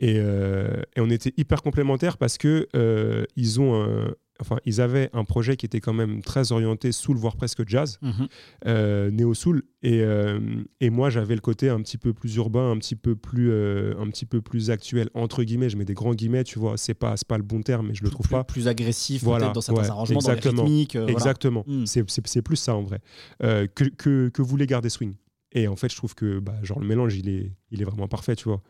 Et, 0.00 0.14
euh, 0.18 0.82
et 0.94 1.00
on 1.00 1.10
était 1.10 1.32
hyper 1.36 1.62
complémentaires 1.62 2.18
parce 2.18 2.38
que 2.38 2.68
euh, 2.76 3.24
ils 3.34 3.60
ont 3.60 3.74
un- 3.82 4.14
enfin 4.40 4.58
ils 4.64 4.80
avaient 4.80 5.10
un 5.12 5.24
projet 5.24 5.56
qui 5.56 5.66
était 5.66 5.80
quand 5.80 5.92
même 5.92 6.22
très 6.22 6.52
orienté 6.52 6.92
soul 6.92 7.16
voire 7.16 7.36
presque 7.36 7.68
jazz 7.68 7.98
Mhm. 8.02 8.28
euh, 8.66 9.10
néo 9.10 9.34
soul 9.34 9.62
et, 9.82 10.00
euh, 10.02 10.38
et 10.80 10.90
moi 10.90 11.10
j'avais 11.10 11.34
le 11.34 11.40
côté 11.40 11.68
un 11.70 11.80
petit 11.82 11.98
peu 11.98 12.12
plus 12.12 12.36
urbain 12.36 12.70
un 12.70 12.78
petit 12.78 12.96
peu 12.96 13.16
plus 13.16 13.50
euh, 13.50 13.94
un 13.98 14.08
petit 14.10 14.26
peu 14.26 14.40
plus 14.40 14.70
actuel 14.70 15.10
entre 15.14 15.42
guillemets 15.42 15.68
je 15.68 15.76
mets 15.76 15.84
des 15.84 15.94
grands 15.94 16.14
guillemets 16.14 16.44
tu 16.44 16.58
vois 16.58 16.76
c'est 16.76 16.94
pas 16.94 17.14
pas 17.26 17.36
le 17.36 17.42
bon 17.44 17.62
terme 17.62 17.88
mais 17.88 17.94
je 17.94 18.04
le 18.04 18.10
trouve 18.10 18.26
plus, 18.26 18.32
pas 18.32 18.44
plus 18.44 18.68
agressif 18.68 19.22
Voilà, 19.24 19.46
peut-être 19.46 19.54
dans 19.54 19.60
certains 19.60 19.82
ouais, 19.82 19.88
arrangements, 19.90 20.20
dans 20.20 20.28
exactement. 20.28 20.62
les 20.64 20.68
rythmiques. 20.68 20.96
voilà. 20.96 21.12
Exactement. 21.12 21.64
Mm. 21.66 21.86
C'est- 21.86 22.42
plus 22.42 22.56
ça 22.56 22.74
en 22.74 22.82
vrai. 22.82 23.00
Que, 23.40 23.66
que, 23.88 24.28
que 24.28 24.42
voulait 24.42 24.66
garder 24.66 24.88
Swing. 24.88 25.14
Et 25.52 25.66
en 25.66 25.76
fait, 25.76 25.90
je 25.90 25.96
trouve 25.96 26.14
que 26.14 26.38
bah, 26.40 26.54
genre, 26.62 26.78
le 26.78 26.86
mélange, 26.86 27.16
il 27.16 27.28
est, 27.28 27.52
il 27.70 27.80
est 27.82 27.84
vraiment 27.84 28.06
parfait, 28.08 28.36
tu 28.36 28.44
vois. 28.48 28.62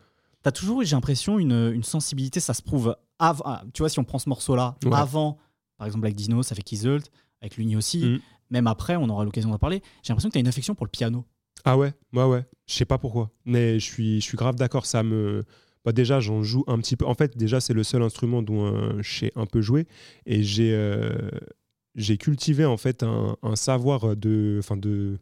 T'as 0.43 0.51
toujours, 0.51 0.81
eu, 0.81 0.85
j'ai 0.85 0.95
l'impression, 0.95 1.37
une, 1.37 1.71
une 1.73 1.83
sensibilité, 1.83 2.39
ça 2.39 2.53
se 2.53 2.61
prouve. 2.61 2.95
av- 3.19 3.41
ah, 3.45 3.63
tu 3.73 3.81
vois, 3.81 3.89
si 3.89 3.99
on 3.99 4.03
prend 4.05 4.17
ce 4.19 4.29
morceau-là, 4.29 4.75
Ouais. 4.85 4.91
avant, 4.93 5.37
par 5.79 5.87
exemple, 5.87 6.05
avec 6.05 6.15
Dinos, 6.15 6.51
avec 6.51 6.71
Isolt, 6.71 7.09
avec 7.41 7.57
Luni 7.57 7.75
aussi, 7.75 8.05
Mm. 8.05 8.19
même 8.51 8.67
après, 8.67 8.95
on 8.97 9.09
aura 9.09 9.23
l'occasion 9.25 9.49
d'en 9.49 9.57
parler, 9.57 9.81
j'ai 10.03 10.11
l'impression 10.11 10.29
que 10.29 10.33
tu 10.33 10.37
as 10.37 10.41
une 10.41 10.47
affection 10.47 10.75
pour 10.75 10.85
le 10.85 10.91
piano. 10.91 11.25
Ah 11.65 11.75
ouais, 11.77 11.93
ouais, 12.13 12.23
ouais. 12.25 12.45
Je 12.67 12.73
sais 12.75 12.85
pas 12.85 12.97
pourquoi. 12.99 13.31
Mais 13.45 13.79
je 13.79 13.85
suis, 13.85 14.21
je 14.21 14.25
suis 14.25 14.37
grave 14.37 14.55
d'accord. 14.55 14.85
Ça 14.85 15.01
me. 15.03 15.43
Bah 15.83 15.91
déjà, 15.93 16.19
j'en 16.19 16.43
joue 16.43 16.63
un 16.67 16.77
petit 16.77 16.95
peu. 16.95 17.05
En 17.05 17.15
fait, 17.15 17.35
déjà, 17.37 17.59
c'est 17.59 17.73
le 17.73 17.83
seul 17.83 18.01
instrument 18.03 18.41
dont 18.41 18.65
euh, 18.67 19.01
je 19.01 19.19
sais 19.19 19.31
un 19.35 19.45
peu 19.45 19.61
jouer. 19.61 19.87
Et 20.25 20.43
j'ai 20.43 20.73
euh, 20.73 21.09
j'ai 21.95 22.17
cultivé, 22.17 22.63
en 22.65 22.77
fait, 22.77 23.03
un, 23.03 23.35
un 23.41 23.55
savoir 23.55 24.15
de. 24.15 24.57
Enfin, 24.59 24.77
de. 24.77 25.17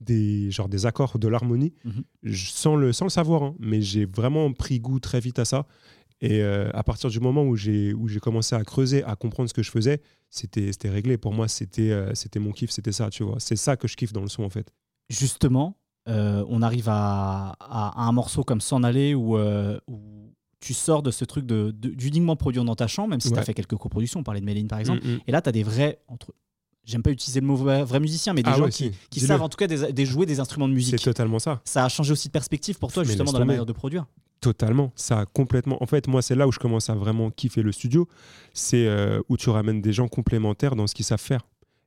Des, 0.00 0.50
genre 0.50 0.68
des 0.68 0.84
accords 0.84 1.18
de 1.18 1.26
l'harmonie 1.26 1.72
Mhm. 1.84 2.34
Sans, 2.34 2.76
le, 2.76 2.92
sans 2.92 3.06
le 3.06 3.10
savoir, 3.10 3.42
hein. 3.42 3.54
mais 3.58 3.80
j'ai 3.80 4.04
vraiment 4.04 4.52
pris 4.52 4.78
goût 4.78 5.00
très 5.00 5.20
vite 5.20 5.38
à 5.38 5.46
ça. 5.46 5.66
Et 6.22 6.40
euh, 6.42 6.70
à 6.72 6.82
partir 6.82 7.10
du 7.10 7.20
moment 7.20 7.44
où 7.44 7.56
j'ai 7.56 7.92
où 7.92 8.08
j'ai 8.08 8.20
commencé 8.20 8.54
à 8.54 8.64
creuser, 8.64 9.04
à 9.04 9.16
comprendre 9.16 9.48
ce 9.48 9.54
que 9.54 9.62
je 9.62 9.70
faisais, 9.70 10.00
c'était 10.30 10.72
c'était 10.72 10.88
réglé. 10.88 11.18
Pour 11.18 11.32
moi, 11.34 11.46
c'était 11.48 11.90
euh, 11.90 12.14
c'était 12.14 12.38
mon 12.38 12.52
kiff, 12.52 12.70
c'était 12.70 12.92
ça, 12.92 13.10
tu 13.10 13.22
vois. 13.22 13.36
C'est 13.38 13.56
ça 13.56 13.76
que 13.76 13.86
je 13.86 13.96
kiffe 13.96 14.12
dans 14.14 14.22
le 14.22 14.28
son, 14.28 14.42
en 14.44 14.50
fait. 14.50 14.72
Justement, 15.10 15.76
euh, 16.08 16.44
on 16.48 16.62
arrive 16.62 16.88
à, 16.88 17.50
à- 17.60 18.02
à 18.02 18.02
un 18.08 18.12
morceau 18.12 18.44
comme 18.44 18.60
S'en 18.60 18.82
aller 18.82 19.14
où, 19.14 19.36
euh, 19.36 19.78
où 19.88 20.32
tu 20.60 20.72
sors 20.74 21.02
de 21.02 21.10
ce 21.10 21.24
truc 21.24 21.44
de, 21.46 21.70
d'uniquement 21.70 22.34
produire 22.34 22.64
dans 22.64 22.74
ta 22.74 22.86
chambre, 22.86 23.10
même 23.10 23.20
si 23.20 23.30
tu 23.30 23.38
as 23.38 23.42
fait 23.42 23.54
quelques 23.54 23.76
coproductions, 23.76 24.20
on 24.20 24.24
parlait 24.24 24.40
de 24.40 24.46
Méline 24.46 24.68
par 24.68 24.78
exemple. 24.78 25.06
Mm, 25.06 25.10
mm. 25.16 25.20
Et 25.26 25.32
là, 25.32 25.42
tu 25.42 25.48
as 25.48 25.52
des 25.52 25.62
vrais. 25.62 26.00
Entre... 26.08 26.32
J'aime 26.84 27.02
pas 27.02 27.10
utiliser 27.10 27.40
le 27.40 27.46
mot 27.46 27.56
vrai, 27.56 28.00
musicien, 28.00 28.32
mais 28.32 28.42
des 28.42 28.50
Ah 28.50 28.56
gens 28.56 28.64
ouais, 28.64 28.70
qui, 28.70 28.84
si. 28.84 28.92
qui 29.10 29.20
savent 29.20 29.42
en 29.42 29.48
tout 29.48 29.56
cas 29.56 29.66
des, 29.66 29.92
des 29.92 30.06
jouer 30.06 30.24
des 30.24 30.38
instruments 30.40 30.68
de 30.68 30.72
C'est 30.72 30.76
musique. 30.76 31.02
totalement 31.02 31.38
ça. 31.40 31.60
Ça 31.64 31.84
a 31.84 31.88
changé 31.88 32.12
aussi 32.12 32.28
de 32.28 32.32
perspective 32.32 32.78
pour 32.78 32.92
toi, 32.92 33.02
Mais 33.02 33.08
justement, 33.08 33.32
dans 33.32 33.38
la 33.40 33.44
manière 33.44 33.66
de 33.66 33.72
produire. 33.72 34.06
Totalement. 34.40 34.92
Ça 34.96 35.20
a 35.20 35.26
complètement. 35.26 35.82
En 35.82 35.86
fait, 35.86 36.08
moi, 36.08 36.22
c'est 36.22 36.34
là 36.34 36.46
où 36.46 36.52
je 36.52 36.58
commence 36.58 36.90
à 36.90 36.94
vraiment 36.94 37.30
kiffer 37.30 37.62
le 37.62 37.72
studio. 37.72 38.08
C'est 38.52 38.86
euh, 38.86 39.20
où 39.28 39.36
tu 39.36 39.50
ramènes 39.50 39.80
des 39.80 39.92
gens 39.92 40.08
complémentaires 40.08 40.76
dans 40.76 40.86
ce 40.86 40.94
qu'ils 40.94 41.04
savent 41.04 41.20
faire. 41.20 41.46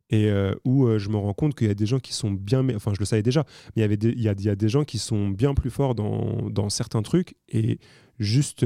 Et 0.10 0.28
euh, 0.30 0.56
où 0.66 0.88
euh, 0.88 0.98
je 0.98 1.10
me 1.10 1.18
rends 1.18 1.34
compte 1.34 1.54
qu'il 1.54 1.68
y 1.68 1.72
a 1.72 1.76
des 1.76 1.86
gens 1.86 2.00
qui 2.00 2.14
sont 2.14 2.32
bien. 2.32 2.68
Enfin, 2.76 2.94
je 2.94 3.00
le 3.00 3.06
savais 3.06 3.22
déjà, 3.22 3.46
mais 3.68 3.74
il 3.78 3.82
y, 3.82 3.84
avait 3.84 3.96
il 3.96 4.22
y, 4.22 4.50
a, 4.50 4.56
des 4.56 4.70
gens 4.70 4.84
qui 4.84 4.98
sont 4.98 5.30
bien 5.30 5.54
plus 5.54 5.70
forts 5.70 5.94
dans, 5.94 6.50
dans 6.50 6.70
certains 6.70 7.04
trucs. 7.04 7.36
Et 7.50 7.80
juste 8.18 8.66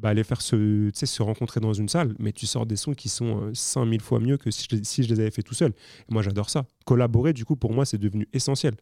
bah, 0.00 0.08
aller 0.08 0.24
faire 0.24 0.40
se, 0.40 0.90
se 0.94 1.22
rencontrer 1.22 1.60
dans 1.60 1.74
une 1.74 1.88
salle, 1.90 2.14
mais 2.18 2.32
tu 2.32 2.46
sors 2.46 2.64
des 2.64 2.76
sons 2.76 2.94
qui 2.94 3.10
sont 3.10 3.42
euh, 3.42 3.50
5000 3.52 4.00
fois 4.00 4.18
mieux 4.18 4.38
que 4.38 4.50
si 4.50 4.66
je, 4.70 4.76
si 4.82 5.02
je 5.02 5.12
les 5.12 5.20
avais 5.20 5.30
fait 5.30 5.42
tout 5.42 5.52
seul. 5.52 5.72
Et 6.08 6.12
moi, 6.12 6.22
j'adore 6.22 6.48
ça. 6.48 6.64
Collaborer, 6.86 7.34
du 7.34 7.44
coup, 7.44 7.54
pour 7.54 7.74
moi, 7.74 7.84
c'est 7.84 7.98
devenu 7.98 8.26
essentiel. 8.32 8.76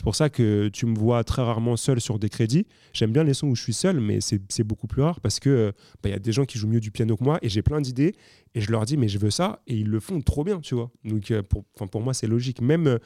C'est 0.00 0.04
pour 0.04 0.16
ça 0.16 0.30
que 0.30 0.68
tu 0.68 0.86
me 0.86 0.98
vois 0.98 1.24
très 1.24 1.42
rarement 1.42 1.76
seul 1.76 2.00
sur 2.00 2.18
des 2.18 2.30
crédits. 2.30 2.66
J'aime 2.94 3.12
bien 3.12 3.22
les 3.22 3.34
sons 3.34 3.48
où 3.48 3.54
je 3.54 3.60
suis 3.60 3.74
seul, 3.74 4.00
mais 4.00 4.20
c'est 4.22 4.64
beaucoup 4.64 4.86
plus 4.86 5.02
rare 5.02 5.20
parce 5.20 5.38
que 5.38 5.74
bah, 6.02 6.08
il 6.08 6.12
y 6.12 6.14
a 6.14 6.18
des 6.18 6.32
gens 6.32 6.46
qui 6.46 6.56
jouent 6.56 6.68
mieux 6.68 6.80
du 6.80 6.90
piano 6.90 7.18
que 7.18 7.22
moi 7.22 7.38
et 7.42 7.50
j'ai 7.50 7.60
plein 7.60 7.82
d'idées 7.82 8.14
et 8.54 8.62
je 8.62 8.70
leur 8.70 8.86
dis 8.86 8.96
mais 8.96 9.08
je 9.08 9.18
veux 9.18 9.28
ça 9.28 9.60
et 9.66 9.76
ils 9.76 9.86
le 9.86 10.00
font 10.00 10.22
trop 10.22 10.42
bien, 10.42 10.60
tu 10.60 10.74
vois. 10.74 10.90
Donc 11.04 11.30
euh, 11.30 11.42
pour, 11.42 12.00
moi 12.00 12.14
c'est 12.14 12.26
logique. 12.26 12.62
Même 12.62 12.86
euh, 12.86 12.98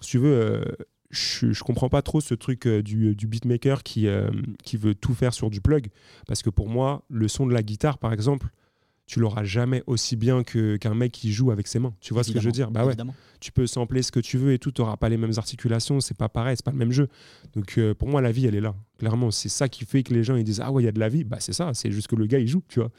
si 0.00 0.10
tu 0.10 0.18
veux, 0.18 0.34
euh, 0.34 0.64
je, 1.10 1.50
je 1.50 1.64
comprends 1.64 1.88
pas 1.88 2.02
trop 2.02 2.20
ce 2.20 2.34
truc 2.34 2.68
du, 2.68 3.16
beatmaker 3.26 3.82
qui 3.82 4.06
veut 4.06 4.94
tout 4.94 5.14
faire 5.14 5.34
sur 5.34 5.50
du 5.50 5.60
plug 5.60 5.88
parce 6.28 6.44
que 6.44 6.50
pour 6.50 6.68
moi 6.68 7.02
le 7.08 7.26
son 7.26 7.48
de 7.48 7.54
la 7.54 7.64
guitare 7.64 7.98
par 7.98 8.12
exemple, 8.12 8.50
tu 9.06 9.20
l'auras 9.20 9.44
jamais 9.44 9.82
aussi 9.86 10.16
bien 10.16 10.42
que- 10.42 10.76
qu'un 10.76 10.94
mec 10.94 11.12
qui 11.12 11.32
joue 11.32 11.50
avec 11.50 11.66
ses 11.68 11.78
mains. 11.78 11.94
Tu 12.00 12.12
vois 12.12 12.24
ce 12.24 12.32
que 12.32 12.40
je 12.40 12.46
veux 12.46 12.52
dire? 12.52 12.70
Bah 12.70 12.80
ouais 12.82 12.88
Évidemment. 12.88 13.14
tu 13.40 13.52
peux 13.52 13.66
sampler 13.66 14.02
ce 14.02 14.10
que 14.10 14.18
tu 14.20 14.36
veux 14.36 14.52
et 14.52 14.58
tout, 14.58 14.72
tu 14.72 14.80
n'auras 14.82 14.96
pas 14.96 15.08
les 15.08 15.16
mêmes 15.16 15.32
articulations, 15.36 16.00
c'est 16.00 16.16
pas 16.16 16.28
pareil, 16.28 16.56
c'est 16.56 16.64
pas 16.64 16.72
le 16.72 16.76
même 16.78 16.92
jeu. 16.92 17.08
Donc 17.54 17.78
euh, 17.78 17.94
pour 17.94 18.08
moi, 18.08 18.20
la 18.20 18.32
vie, 18.32 18.46
elle 18.46 18.54
est 18.56 18.60
là. 18.60 18.74
Clairement, 18.98 19.30
c'est 19.30 19.48
ça 19.48 19.68
qui 19.68 19.84
fait 19.84 20.02
que 20.02 20.12
les 20.12 20.24
gens 20.24 20.34
ils 20.36 20.44
disent 20.44 20.60
Ah 20.60 20.72
ouais, 20.72 20.82
il 20.82 20.86
y 20.86 20.88
a 20.88 20.92
de 20.92 20.98
la 21.00 21.08
vie. 21.08 21.22
Bah 21.24 21.36
c'est 21.40 21.52
ça, 21.52 21.72
c'est 21.74 21.90
juste 21.92 22.08
que 22.08 22.16
le 22.16 22.26
gars, 22.26 22.38
il 22.40 22.48
joue, 22.48 22.62
tu 22.68 22.80
vois. 22.80 22.90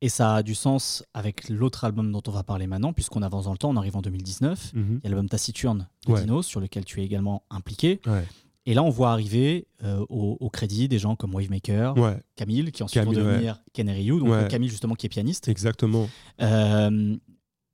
Et 0.00 0.08
ça 0.08 0.36
a 0.36 0.42
du 0.44 0.54
sens 0.54 1.04
avec 1.12 1.48
l'autre 1.48 1.84
album 1.84 2.12
dont 2.12 2.22
on 2.28 2.30
va 2.30 2.44
parler 2.44 2.68
maintenant, 2.68 2.92
puisqu'on 2.92 3.20
avance 3.22 3.46
dans 3.46 3.52
le 3.52 3.58
temps, 3.58 3.70
on 3.70 3.76
arrive 3.76 3.96
en 3.96 4.00
2019. 4.00 4.70
Il 4.74 4.80
y 4.80 5.06
a 5.06 5.08
l'album 5.10 5.28
Taciturne 5.28 5.88
de 6.06 6.12
Ouais. 6.12 6.20
Dinos, 6.20 6.46
sur 6.46 6.60
lequel 6.60 6.84
tu 6.84 7.00
es 7.00 7.04
également 7.04 7.42
impliqué. 7.50 8.00
Ouais. 8.06 8.24
Et 8.70 8.74
là, 8.74 8.82
on 8.82 8.90
voit 8.90 9.12
arriver 9.12 9.66
euh, 9.82 10.04
au, 10.10 10.36
au 10.40 10.50
crédit 10.50 10.88
des 10.88 10.98
gens 10.98 11.16
comme 11.16 11.34
Wavemaker, 11.34 11.96
Ouais, 11.96 12.18
Camille, 12.36 12.70
qui 12.70 12.82
ensuite 12.82 13.02
Camille, 13.02 13.18
vont 13.18 13.24
devenir 13.24 13.62
et 13.74 13.82
Ryu, 13.82 14.18
donc 14.18 14.28
Ouais. 14.28 14.46
Camille 14.50 14.68
justement 14.68 14.94
qui 14.94 15.06
est 15.06 15.08
pianiste. 15.08 15.48
exactement, 15.48 16.06
Euh, 16.42 17.16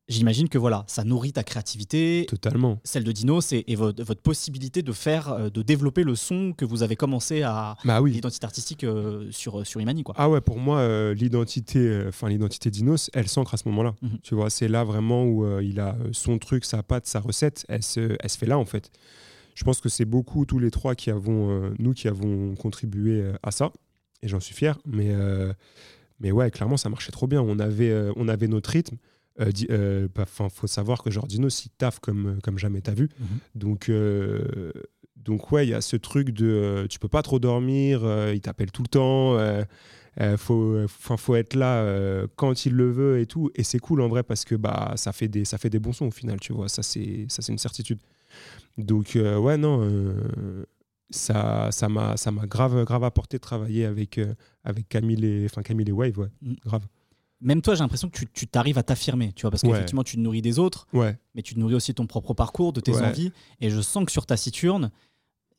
J'imagine 0.07 0.51
que 0.51 0.59
voilà, 0.59 0.85
ça 0.87 1.03
nourrit 1.03 1.33
ta 1.33 1.43
créativité, 1.43 2.27
totalement. 2.29 2.79
celle 2.85 3.05
de 3.05 3.11
Dinos 3.11 3.53
et, 3.53 3.65
et 3.69 3.75
votre, 3.75 4.05
votre 4.05 4.21
possibilité 4.21 4.83
de 4.83 4.93
faire, 4.93 5.31
euh, 5.33 5.49
de 5.49 5.63
développer 5.63 6.05
le 6.05 6.15
son 6.15 6.53
que 6.53 6.67
vous 6.67 6.83
avez 6.83 6.95
commencé 6.95 7.41
à 7.43 7.75
Bah 7.87 8.03
oui. 8.03 8.13
l'identité 8.13 8.45
artistique 8.45 8.85
euh, 8.85 9.27
sur 9.33 9.67
sur 9.67 9.81
Imani 9.81 10.03
quoi. 10.05 10.15
Ah 10.19 10.29
ouais, 10.29 10.43
pour 10.43 10.59
moi, 10.59 10.87
l'identité, 11.15 12.05
enfin 12.07 12.29
l'identité 12.29 12.71
d'Inos, 12.71 13.11
elle 13.15 13.29
s'ancre 13.29 13.55
à 13.55 13.57
ce 13.57 13.67
moment-là. 13.71 13.95
Mhm. 14.03 14.19
Tu 14.23 14.35
vois, 14.35 14.51
c'est 14.51 14.69
là 14.69 14.85
vraiment 14.85 15.25
où 15.25 15.59
il 15.61 15.81
a 15.81 15.97
son 16.13 16.39
truc, 16.39 16.67
sa 16.67 16.83
patte, 16.83 17.07
sa 17.07 17.19
recette, 17.21 17.65
elle 17.69 17.83
se, 17.83 18.17
elle 18.21 18.31
se 18.31 18.37
fait 18.39 18.47
là 18.47 18.59
en 18.59 18.67
fait. 18.67 18.91
Je 19.55 19.65
pense 19.65 19.81
que 19.81 19.89
c'est 19.89 20.05
beaucoup 20.05 20.45
tous 20.47 20.59
les 20.59 20.71
trois 20.71 20.95
qui 20.95 21.11
avons, 21.11 21.51
euh, 21.51 21.71
nous 21.79 21.93
qui 21.93 22.09
avons 22.09 22.55
contribué 22.57 23.21
euh, 23.21 23.33
à 23.43 23.51
ça, 23.51 23.73
et 24.23 24.29
j'en 24.29 24.41
suis 24.41 24.55
fier. 24.55 24.79
Mais, 24.85 25.09
euh, 25.15 25.53
mais 26.21 26.33
ouais, 26.33 26.51
clairement, 26.51 26.77
ça 26.77 26.89
marchait 26.89 27.13
trop 27.13 27.27
bien. 27.27 27.41
On 27.43 27.59
avait, 27.59 27.91
euh, 27.91 28.13
on 28.17 28.29
avait 28.29 28.49
notre 28.49 28.71
rythme. 28.71 28.97
Euh, 29.41 30.09
bah, 30.15 30.27
faut 30.27 30.67
savoir 30.69 31.03
que 31.03 31.11
genre 31.11 31.27
Dinos, 31.27 31.67
il 31.67 31.71
taffe 31.71 31.99
comme, 31.99 32.39
comme 32.43 32.59
jamais 32.59 32.81
t'as 32.81 32.95
vu. 32.95 33.09
Mhm. 33.19 33.27
Donc, 33.55 33.91
donc 35.17 35.51
ouais, 35.53 35.67
il 35.67 35.71
y 35.71 35.75
a 35.75 35.81
ce 35.81 35.97
truc 35.97 36.31
de 36.31 36.87
tu 36.89 36.99
peux 36.99 37.09
pas 37.09 37.23
trop 37.23 37.39
dormir, 37.39 38.03
il 38.33 38.41
t'appelle 38.41 38.71
tout 38.71 38.83
le 38.83 38.89
temps. 38.89 39.37
euh, 39.39 39.65
Euh, 40.21 40.37
faut, 40.37 40.79
enfin, 40.85 41.17
faut 41.17 41.35
être 41.35 41.55
là 41.57 41.79
euh, 41.83 42.29
quand 42.37 42.67
il 42.67 42.75
le 42.75 42.89
veut 42.89 43.19
et 43.19 43.27
tout. 43.27 43.51
Et 43.57 43.65
c'est 43.65 43.81
cool 43.81 44.01
en 44.01 44.09
vrai 44.09 44.23
parce 44.23 44.45
que 44.45 44.55
bah, 44.55 44.93
ça, 44.97 45.13
fait 45.13 45.27
des, 45.27 45.45
ça 45.45 45.59
fait 45.59 45.71
des 45.71 45.81
bons 45.81 45.93
sons 45.93 46.07
au 46.07 46.11
final, 46.13 46.39
tu 46.39 46.53
vois. 46.53 46.69
Ça, 46.69 46.85
c'est, 46.85 47.27
ça, 47.29 47.43
c'est 47.43 47.51
une 47.51 47.59
certitude. 47.59 47.99
Donc, 48.79 49.17
euh, 49.17 49.39
ouais, 49.39 49.57
non, 49.57 49.81
euh, 49.83 50.65
ça, 51.11 51.69
ça 51.71 51.89
m'a, 51.89 52.17
ça 52.17 52.31
m'a 52.31 52.47
grave, 52.47 52.85
grave 52.85 53.05
apporté 53.05 53.37
de 53.37 53.43
travailler 53.43 53.85
avec, 53.85 54.19
euh, 54.19 54.35
avec 54.65 54.89
Camille 54.89 55.25
et, 55.25 55.45
enfin, 55.47 55.63
Camille 55.63 55.89
et 55.89 55.93
Wave, 55.93 56.19
ouais, 56.19 56.29
Mm. 56.43 56.55
grave. 56.65 56.87
Même 57.41 57.61
toi, 57.61 57.75
j'ai 57.75 57.81
l'impression 57.81 58.09
que 58.09 58.25
tu- 58.33 58.47
t'arrives 58.47 58.79
à 58.79 58.83
t'affirmer, 58.83 59.33
tu 59.35 59.43
vois, 59.43 59.51
parce 59.51 59.63
Ouais. 59.65 59.71
qu'effectivement, 59.71 60.03
tu 60.03 60.17
te 60.17 60.21
nourris 60.21 60.41
des 60.43 60.59
autres, 60.59 60.87
Ouais, 60.95 61.19
mais 61.35 61.43
tu 61.43 61.55
te 61.55 61.61
nourris 61.61 61.75
aussi 61.75 61.93
de 61.93 61.97
ton 61.97 62.07
propre 62.07 62.33
parcours, 62.33 62.73
de 62.73 62.81
tes 62.81 62.93
Ouais. 62.93 63.03
envies. 63.03 63.33
Et 63.61 63.69
je 63.71 63.81
sens 63.81 64.07
que 64.07 64.13
sur 64.13 64.25
ta 64.25 64.37
Saturne, 64.37 64.91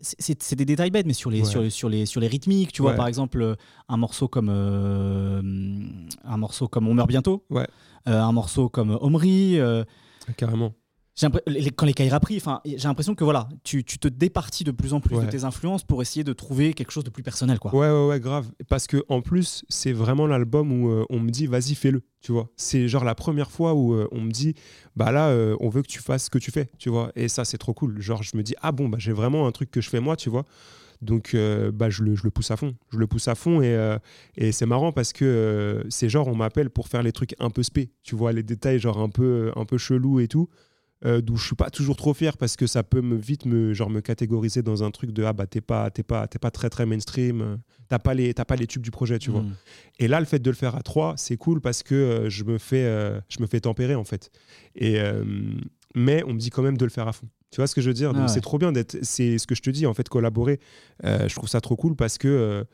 c'est- 0.02 0.56
des 0.56 0.66
détails 0.66 0.90
bêtes, 0.90 1.06
mais 1.06 1.14
sur 1.14 1.30
les, 1.30 1.42
Ouais. 1.42 1.46
sur, 1.46 1.62
les- 1.62 1.70
sur, 1.70 1.88
les, 1.90 2.06
sur 2.06 2.20
les 2.22 2.28
rythmiques, 2.28 2.72
tu 2.74 2.82
vois, 2.82 2.92
Ouais. 2.92 2.98
par 2.98 3.08
exemple, 3.08 3.56
un 3.88 3.98
morceau 3.98 4.28
comme 4.28 4.50
euh, 4.50 5.42
un 6.24 6.38
morceau 6.38 6.68
comme 6.68 6.88
On 6.88 6.94
meurt 6.96 7.08
bientôt, 7.08 7.46
Ouais. 7.50 7.68
euh, 8.08 8.20
un 8.22 8.32
morceau 8.32 8.68
comme 8.68 8.98
Omri. 9.02 9.60
euh, 9.60 9.84
carrément. 10.38 10.74
Les- 11.48 11.70
quand 11.72 11.86
les 11.86 11.94
Kaira 11.94 12.20
pris, 12.20 12.36
enfin, 12.38 12.60
j'ai 12.66 12.78
l'impression 12.88 13.16
que 13.16 13.24
voilà, 13.24 13.48
tu, 13.64 13.84
tu 13.86 13.98
te 14.00 14.08
départis 14.08 14.64
de 14.66 14.72
plus 14.72 14.94
en 14.94 15.00
plus 15.00 15.16
Ouais. 15.16 15.26
de 15.26 15.30
tes 15.32 15.44
influences 15.46 15.84
pour 15.84 16.02
essayer 16.02 16.24
de 16.24 16.34
trouver 16.34 16.74
quelque 16.74 16.92
chose 16.92 17.04
de 17.06 17.10
plus 17.10 17.24
personnel, 17.24 17.58
quoi. 17.60 17.74
Ouais, 17.74 17.90
ouais, 17.90 18.08
ouais, 18.08 18.20
grave. 18.20 18.52
Parce 18.68 18.86
que 18.88 19.04
en 19.08 19.22
plus, 19.22 19.64
c'est 19.70 19.94
vraiment 19.94 20.28
l'album 20.28 20.72
où 20.72 20.90
euh, 20.92 21.06
on 21.10 21.20
me 21.22 21.30
dit, 21.30 21.48
vas-y, 21.48 21.76
fais-le. 21.76 22.02
Tu 22.22 22.32
vois, 22.32 22.50
c'est 22.58 22.88
genre 22.88 23.04
la 23.06 23.16
première 23.16 23.52
fois 23.52 23.74
où 23.76 23.94
euh, 23.94 24.08
on 24.12 24.20
me 24.22 24.32
dit, 24.32 24.56
bah 24.96 25.12
là, 25.12 25.30
euh, 25.30 25.56
on 25.60 25.70
veut 25.70 25.84
que 25.84 25.88
tu 25.88 26.00
fasses 26.00 26.26
ce 26.26 26.30
que 26.30 26.40
tu 26.40 26.52
fais. 26.52 26.70
Tu 26.80 26.90
vois, 26.90 27.12
et 27.16 27.28
ça, 27.30 27.46
c'est 27.46 27.58
trop 27.58 27.74
cool. 27.74 28.02
Genre, 28.02 28.22
je 28.24 28.36
me 28.36 28.44
dis, 28.44 28.56
ah 28.62 28.72
bon, 28.72 28.90
bah 28.90 28.98
j'ai 29.00 29.14
vraiment 29.14 29.48
un 29.48 29.52
truc 29.52 29.72
que 29.72 29.80
je 29.80 29.90
fais 29.90 30.00
moi, 30.02 30.16
tu 30.18 30.30
vois. 30.30 30.44
Donc, 31.02 31.34
euh, 31.34 31.72
bah, 31.72 31.90
je, 31.90 32.04
le, 32.04 32.16
je 32.16 32.24
le 32.24 32.32
pousse 32.32 32.52
à 32.52 32.58
fond. 32.58 32.74
Je 32.92 32.98
le 32.98 33.06
pousse 33.08 33.28
à 33.28 33.36
fond 33.36 33.62
et, 33.62 33.74
euh, 33.76 33.98
et 34.38 34.52
c'est 34.52 34.66
marrant 34.66 34.92
parce 34.92 35.14
que 35.14 35.24
euh, 35.26 35.84
c'est 35.90 36.10
genre, 36.10 36.28
on 36.28 36.36
m'appelle 36.36 36.70
pour 36.72 36.88
faire 36.88 37.04
les 37.04 37.12
trucs 37.12 37.36
un 37.40 37.50
peu 37.52 37.64
spé. 37.64 37.92
Tu 38.04 38.16
vois, 38.16 38.32
les 38.34 38.44
détails, 38.44 38.80
genre 38.80 39.00
un 39.00 39.10
peu, 39.10 39.52
un 39.56 39.66
peu 39.66 39.78
chelou 39.78 40.20
et 40.20 40.28
tout. 40.28 40.50
Euh, 41.04 41.22
d'où 41.22 41.36
je 41.36 41.48
suis 41.48 41.56
pas 41.56 41.70
toujours 41.70 41.98
trop 41.98 42.14
fier 42.14 42.38
parce 42.38 42.56
que 42.56 42.68
ça 42.68 42.82
peut 42.84 43.02
me 43.02 43.16
vite 43.16 43.46
me 43.46 43.74
genre 43.74 43.90
me 43.90 44.00
catégoriser 44.00 44.62
dans 44.62 44.84
un 44.84 44.92
truc 44.92 45.12
de 45.12 45.24
ah 45.24 45.34
bah 45.34 45.46
t'es 45.46 45.60
pas 45.60 45.90
t'es 45.92 46.04
pas 46.04 46.26
t'es 46.28 46.40
pas 46.40 46.52
très 46.52 46.70
très 46.70 46.86
mainstream 46.86 47.42
euh, 47.42 47.58
t'as 47.90 48.00
pas 48.00 48.14
les 48.14 48.34
t'as 48.34 48.46
pas 48.46 48.56
les 48.56 48.66
tubes 48.66 48.82
du 48.82 48.92
projet 48.92 49.20
tu 49.20 49.30
vois. 49.30 49.42
Mm. 49.42 49.56
et 50.00 50.08
là 50.08 50.20
le 50.22 50.26
fait 50.26 50.40
de 50.40 50.50
le 50.50 50.56
faire 50.56 50.76
à 50.76 50.84
trois 50.84 51.14
c'est 51.18 51.36
cool 51.36 51.60
parce 51.60 51.84
que 51.84 51.96
euh, 51.96 52.30
je 52.30 52.46
me 52.46 52.58
fais 52.58 52.86
euh, 52.86 53.20
je 53.28 53.42
me 53.42 53.48
fais 53.48 53.60
tempérer 53.60 53.96
en 53.96 54.06
fait. 54.06 54.32
Et 54.76 54.98
mais 55.94 56.24
on 56.26 56.34
me 56.34 56.40
dit 56.40 56.50
quand 56.50 56.64
même 56.64 56.78
de 56.78 56.84
le 56.84 56.92
faire 56.92 57.08
à 57.08 57.14
fond. 57.14 57.28
Tu 57.52 57.58
vois 57.58 57.68
ce 57.68 57.76
que 57.76 57.80
je 57.80 57.88
veux 57.88 57.94
dire? 57.94 58.12
Ah 58.14 58.22
ouais. 58.22 58.28
c'est 58.28 58.42
trop 58.42 58.58
bien 58.58 58.72
d'être 58.72 58.98
c'est 59.02 59.38
ce 59.38 59.48
que 59.48 59.56
je 59.56 59.62
te 59.62 59.70
dis 59.70 59.86
en 59.86 59.94
fait 59.94 60.08
collaborer 60.08 60.60
je 61.04 61.34
trouve 61.36 61.50
ça 61.50 61.60
trop 61.62 61.76
cool 61.76 61.96
parce 61.96 62.18
que 62.18 62.66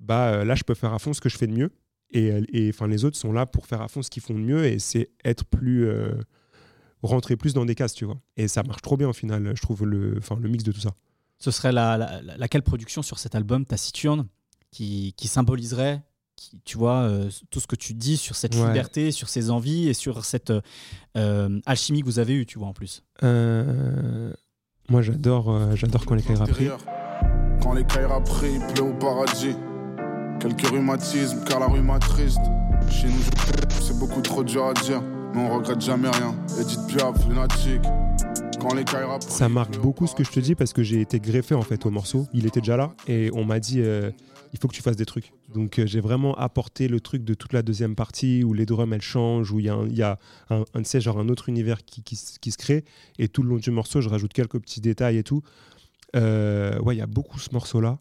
bah 0.00 0.44
là 0.44 0.54
je 0.56 0.64
peux 0.64 0.74
faire 0.74 0.92
à 0.92 0.98
fond 0.98 1.12
ce 1.12 1.20
que 1.20 1.28
je 1.28 1.38
fais 1.38 1.46
de 1.46 1.52
mieux. 1.54 1.70
Et 2.10 2.32
et 2.52 2.70
enfin 2.70 2.88
les 2.88 3.04
autres 3.04 3.16
sont 3.16 3.32
là 3.32 3.46
pour 3.46 3.66
faire 3.66 3.82
à 3.82 3.88
fond 3.88 4.02
ce 4.02 4.10
qu'ils 4.10 4.22
font 4.22 4.34
de 4.34 4.40
mieux 4.40 4.64
et 4.64 4.78
c'est 4.78 5.10
être 5.24 5.44
plus 5.44 5.88
rentrer 7.02 7.36
plus 7.36 7.54
dans 7.54 7.64
des 7.64 7.74
cases 7.74 7.94
tu 7.94 8.04
vois 8.04 8.18
et 8.36 8.48
ça 8.48 8.62
marche 8.62 8.82
trop 8.82 8.96
bien 8.96 9.08
au 9.08 9.12
final 9.12 9.52
je 9.54 9.62
trouve 9.62 9.84
le 9.84 10.16
enfin 10.18 10.36
le 10.40 10.48
mix 10.48 10.64
de 10.64 10.72
tout 10.72 10.80
ça 10.80 10.90
Ce 11.38 11.50
serait 11.50 11.70
la, 11.72 11.96
la- 11.96 12.20
la- 12.22 12.36
laquelle 12.36 12.62
production 12.62 13.02
sur 13.02 13.18
cet 13.20 13.34
album, 13.36 13.64
Taciturne, 13.64 14.26
qui, 14.72 15.14
qui 15.16 15.28
symboliserait, 15.28 16.02
qui, 16.34 16.60
tu 16.64 16.76
vois, 16.76 17.02
euh, 17.02 17.30
tout 17.50 17.60
ce 17.60 17.66
que 17.68 17.76
tu 17.76 17.94
dis 17.94 18.16
sur 18.16 18.34
cette 18.34 18.54
Ouais. 18.56 18.66
liberté, 18.66 19.12
sur 19.12 19.28
ces 19.28 19.50
envies 19.50 19.88
et 19.88 19.94
sur 19.94 20.24
cette 20.24 20.52
euh, 21.16 21.60
alchimie 21.64 22.00
que 22.00 22.06
vous 22.06 22.18
avez 22.18 22.34
eue, 22.34 22.44
tu 22.46 22.58
vois, 22.58 22.66
en 22.68 22.72
plus? 22.74 23.04
Euh, 23.22 24.32
moi 24.88 25.00
j'adore 25.02 25.50
euh, 25.50 25.76
j'adore 25.76 26.04
quand 26.06 26.14
les 26.16 26.22
Kaira 26.22 26.46
pris 26.46 26.68
Quand 27.62 27.72
les 27.74 27.84
Kaira 27.84 28.20
prient, 28.22 28.54
il 28.56 28.74
pleut 28.74 28.84
au 28.84 28.94
paradis. 28.94 29.54
Quelques 30.40 30.66
rhumatismes, 30.68 31.42
car 31.44 31.60
la 31.60 31.68
m'attriste. 31.68 32.38
Chez 32.90 33.06
nous, 33.08 33.22
c'est 33.80 33.98
beaucoup 33.98 34.20
trop 34.22 34.42
dur 34.44 34.66
à 34.66 34.74
dire. 34.74 35.02
Mais 35.34 35.40
on 35.40 35.56
regrette 35.56 35.80
jamais 35.80 36.08
rien. 36.08 36.34
Edith 36.60 36.80
Piaf, 36.88 37.28
lunatique. 37.28 37.82
Quand 38.60 38.74
les 38.74 38.84
Kaira 38.84 39.18
prient, 39.18 39.30
ça 39.30 39.48
marque 39.48 39.78
beaucoup 39.78 40.06
ce 40.06 40.14
que 40.14 40.24
je 40.24 40.30
te 40.30 40.40
dis 40.40 40.54
parce 40.54 40.72
que 40.72 40.82
j'ai 40.82 41.00
été 41.00 41.20
greffé 41.20 41.54
en 41.54 41.62
fait 41.62 41.86
au 41.86 41.90
morceau. 41.90 42.26
Il 42.32 42.44
était 42.46 42.60
déjà 42.60 42.76
là 42.76 42.92
et 43.06 43.30
on 43.32 43.44
m'a 43.44 43.60
dit 43.60 43.80
euh, 43.80 44.10
il 44.52 44.58
faut 44.58 44.66
que 44.66 44.74
tu 44.74 44.82
fasses 44.82 44.96
des 44.96 45.06
trucs. 45.06 45.32
Donc 45.54 45.78
euh, 45.78 45.86
j'ai 45.86 46.00
vraiment 46.00 46.34
apporté 46.34 46.88
le 46.88 46.98
truc 47.00 47.24
de 47.24 47.34
toute 47.34 47.52
la 47.52 47.62
deuxième 47.62 47.94
partie 47.94 48.42
où 48.42 48.52
les 48.54 48.66
drums 48.66 48.92
elles 48.92 49.00
changent, 49.00 49.52
où 49.52 49.60
il 49.60 49.66
y 49.66 49.68
a, 49.68 49.74
un, 49.74 49.88
y 49.88 50.02
a 50.02 50.18
un, 50.50 50.64
un, 50.74 50.82
tu 50.82 50.84
sais, 50.86 51.00
genre 51.00 51.20
un 51.20 51.28
autre 51.28 51.48
univers 51.48 51.84
qui, 51.84 52.02
qui 52.02 52.16
se 52.16 52.58
crée 52.58 52.84
et 53.18 53.28
tout 53.28 53.44
le 53.44 53.50
long 53.50 53.58
du 53.58 53.70
morceau 53.70 54.00
je 54.00 54.08
rajoute 54.08 54.32
quelques 54.32 54.58
petits 54.58 54.80
détails 54.80 55.18
et 55.18 55.22
tout. 55.22 55.42
Euh, 56.16 56.78
ouais, 56.80 56.96
il 56.96 56.98
y 56.98 57.02
a 57.02 57.06
beaucoup 57.06 57.38
ce 57.38 57.50
morceau 57.52 57.80
là. 57.80 57.98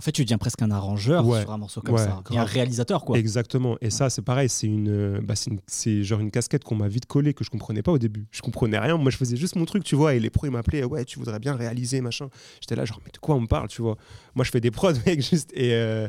En 0.00 0.02
fait, 0.02 0.12
tu 0.12 0.24
deviens 0.24 0.38
presque 0.38 0.62
un 0.62 0.70
arrangeur 0.70 1.26
Ouais. 1.26 1.42
sur 1.42 1.50
un 1.52 1.58
morceau 1.58 1.82
comme 1.82 1.96
Ouais, 1.96 2.00
ça. 2.02 2.22
Et 2.30 2.38
un 2.38 2.44
réalisateur, 2.44 3.04
quoi. 3.04 3.18
Exactement. 3.18 3.76
Et 3.82 3.90
ça, 3.90 4.08
c'est 4.08 4.22
pareil, 4.22 4.48
c'est 4.48 4.66
une, 4.66 5.20
bah, 5.20 5.36
c'est 5.36 5.50
une- 5.50 5.60
c'est 5.66 6.02
genre 6.04 6.20
une 6.20 6.30
casquette 6.30 6.64
qu'on 6.64 6.74
m'a 6.74 6.88
vite 6.88 7.04
collée 7.04 7.34
que 7.34 7.44
je 7.44 7.50
comprenais 7.50 7.82
pas 7.82 7.92
au 7.92 7.98
début. 7.98 8.26
Je 8.30 8.40
comprenais 8.40 8.78
rien. 8.78 8.96
Moi, 8.96 9.10
je 9.10 9.18
faisais 9.18 9.36
juste 9.36 9.56
mon 9.56 9.66
truc, 9.66 9.84
tu 9.84 9.96
vois. 9.96 10.14
Et 10.14 10.18
les 10.20 10.30
pros, 10.30 10.46
ils 10.46 10.50
m'appelaient, 10.52 10.84
ouais, 10.84 11.04
tu 11.04 11.18
voudrais 11.18 11.38
bien 11.38 11.54
réaliser, 11.54 12.00
machin. 12.00 12.30
J'étais 12.62 12.76
là, 12.76 12.86
genre, 12.86 12.98
mais 13.04 13.10
de 13.12 13.18
quoi 13.18 13.34
on 13.34 13.40
me 13.42 13.46
parle, 13.46 13.68
tu 13.68 13.82
vois? 13.82 13.98
Moi, 14.34 14.46
je 14.46 14.50
fais 14.50 14.62
des 14.62 14.70
prods, 14.70 14.92
mec, 15.06 15.20
juste. 15.20 15.50
Et, 15.52 15.74
euh, 15.74 16.08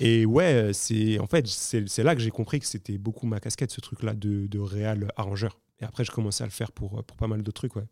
et 0.00 0.26
ouais, 0.26 0.72
c'est 0.72 1.20
en 1.20 1.26
fait, 1.28 1.46
c'est 1.46 2.02
là 2.02 2.16
que 2.16 2.20
j'ai 2.20 2.30
compris 2.32 2.58
que 2.58 2.66
c'était 2.66 2.98
beaucoup 2.98 3.28
ma 3.28 3.38
casquette, 3.38 3.70
ce 3.70 3.80
truc-là 3.80 4.14
de, 4.14 4.48
de 4.48 4.58
réal 4.58 5.12
arrangeur. 5.16 5.60
Et 5.80 5.84
après, 5.84 6.04
je 6.04 6.10
commençais 6.10 6.42
à 6.42 6.46
le 6.48 6.52
faire 6.52 6.72
pour, 6.72 7.04
pour 7.04 7.16
pas 7.16 7.28
mal 7.28 7.42
d'autres 7.42 7.60
trucs, 7.60 7.76
ouais. 7.76 7.86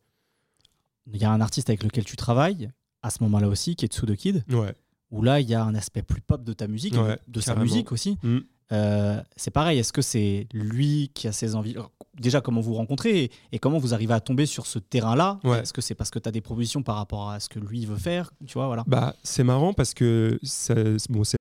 Il 1.12 1.20
y 1.20 1.24
a 1.24 1.30
un 1.30 1.40
artiste 1.40 1.68
avec 1.70 1.84
lequel 1.84 2.04
tu 2.04 2.16
travailles, 2.16 2.70
à 3.02 3.10
ce 3.10 3.22
moment-là 3.24 3.46
aussi, 3.48 3.76
qui 3.76 3.84
est 3.84 3.88
Tsudo 3.92 4.14
Kid, 4.16 4.42
Ouais. 4.50 4.74
Où 5.14 5.22
là, 5.22 5.40
il 5.40 5.48
y 5.48 5.54
a 5.54 5.62
un 5.64 5.74
aspect 5.74 6.02
plus 6.02 6.20
pop 6.20 6.42
de 6.44 6.52
ta 6.52 6.66
musique, 6.66 6.94
Ouais, 6.94 7.18
de 7.28 7.40
sa 7.40 7.54
musique 7.54 7.92
aussi. 7.92 8.18
Mm. 8.22 8.38
Euh, 8.72 9.20
c'est 9.36 9.50
pareil, 9.50 9.78
est-ce 9.78 9.92
que 9.92 10.02
c'est 10.02 10.46
lui 10.52 11.10
qui 11.14 11.28
a 11.28 11.32
ses 11.32 11.54
envies 11.54 11.72
Alors, 11.72 11.90
Déjà, 12.18 12.40
comment 12.40 12.60
vous 12.60 12.74
rencontrez 12.74 13.24
et, 13.24 13.30
et 13.50 13.58
comment 13.58 13.78
vous 13.78 13.92
arrivez 13.92 14.14
à 14.14 14.20
tomber 14.20 14.46
sur 14.46 14.66
ce 14.66 14.78
terrain-là? 14.78 15.40
Ouais. 15.42 15.60
Est-ce 15.60 15.72
que 15.72 15.80
c'est 15.80 15.96
parce 15.96 16.10
que 16.10 16.20
tu 16.20 16.28
as 16.28 16.32
des 16.32 16.40
propositions 16.40 16.82
par 16.82 16.94
rapport 16.94 17.28
à 17.30 17.40
ce 17.40 17.48
que 17.48 17.58
lui 17.58 17.84
veut 17.86 17.96
faire? 17.96 18.32
Tu 18.46 18.54
vois, 18.54 18.66
voilà. 18.68 18.84
Bah, 18.86 19.16
c'est 19.24 19.42
marrant 19.42 19.72
parce 19.72 19.94
que 19.94 20.38
ça- 20.44 20.74
bon, 21.08 21.24
c'est 21.24 21.36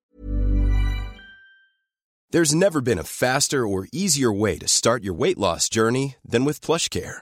There's 2.31 2.55
never 2.55 2.81
been 2.81 2.97
a 2.97 3.03
faster 3.03 3.63
or 3.63 3.85
easier 3.91 4.27
way 4.27 4.57
to 4.57 4.65
start 4.67 5.03
your 5.03 5.15
weight 5.15 5.37
loss 5.37 5.69
journey 5.71 6.15
than 6.27 6.43
with 6.45 6.59
PlushCare. 6.61 7.21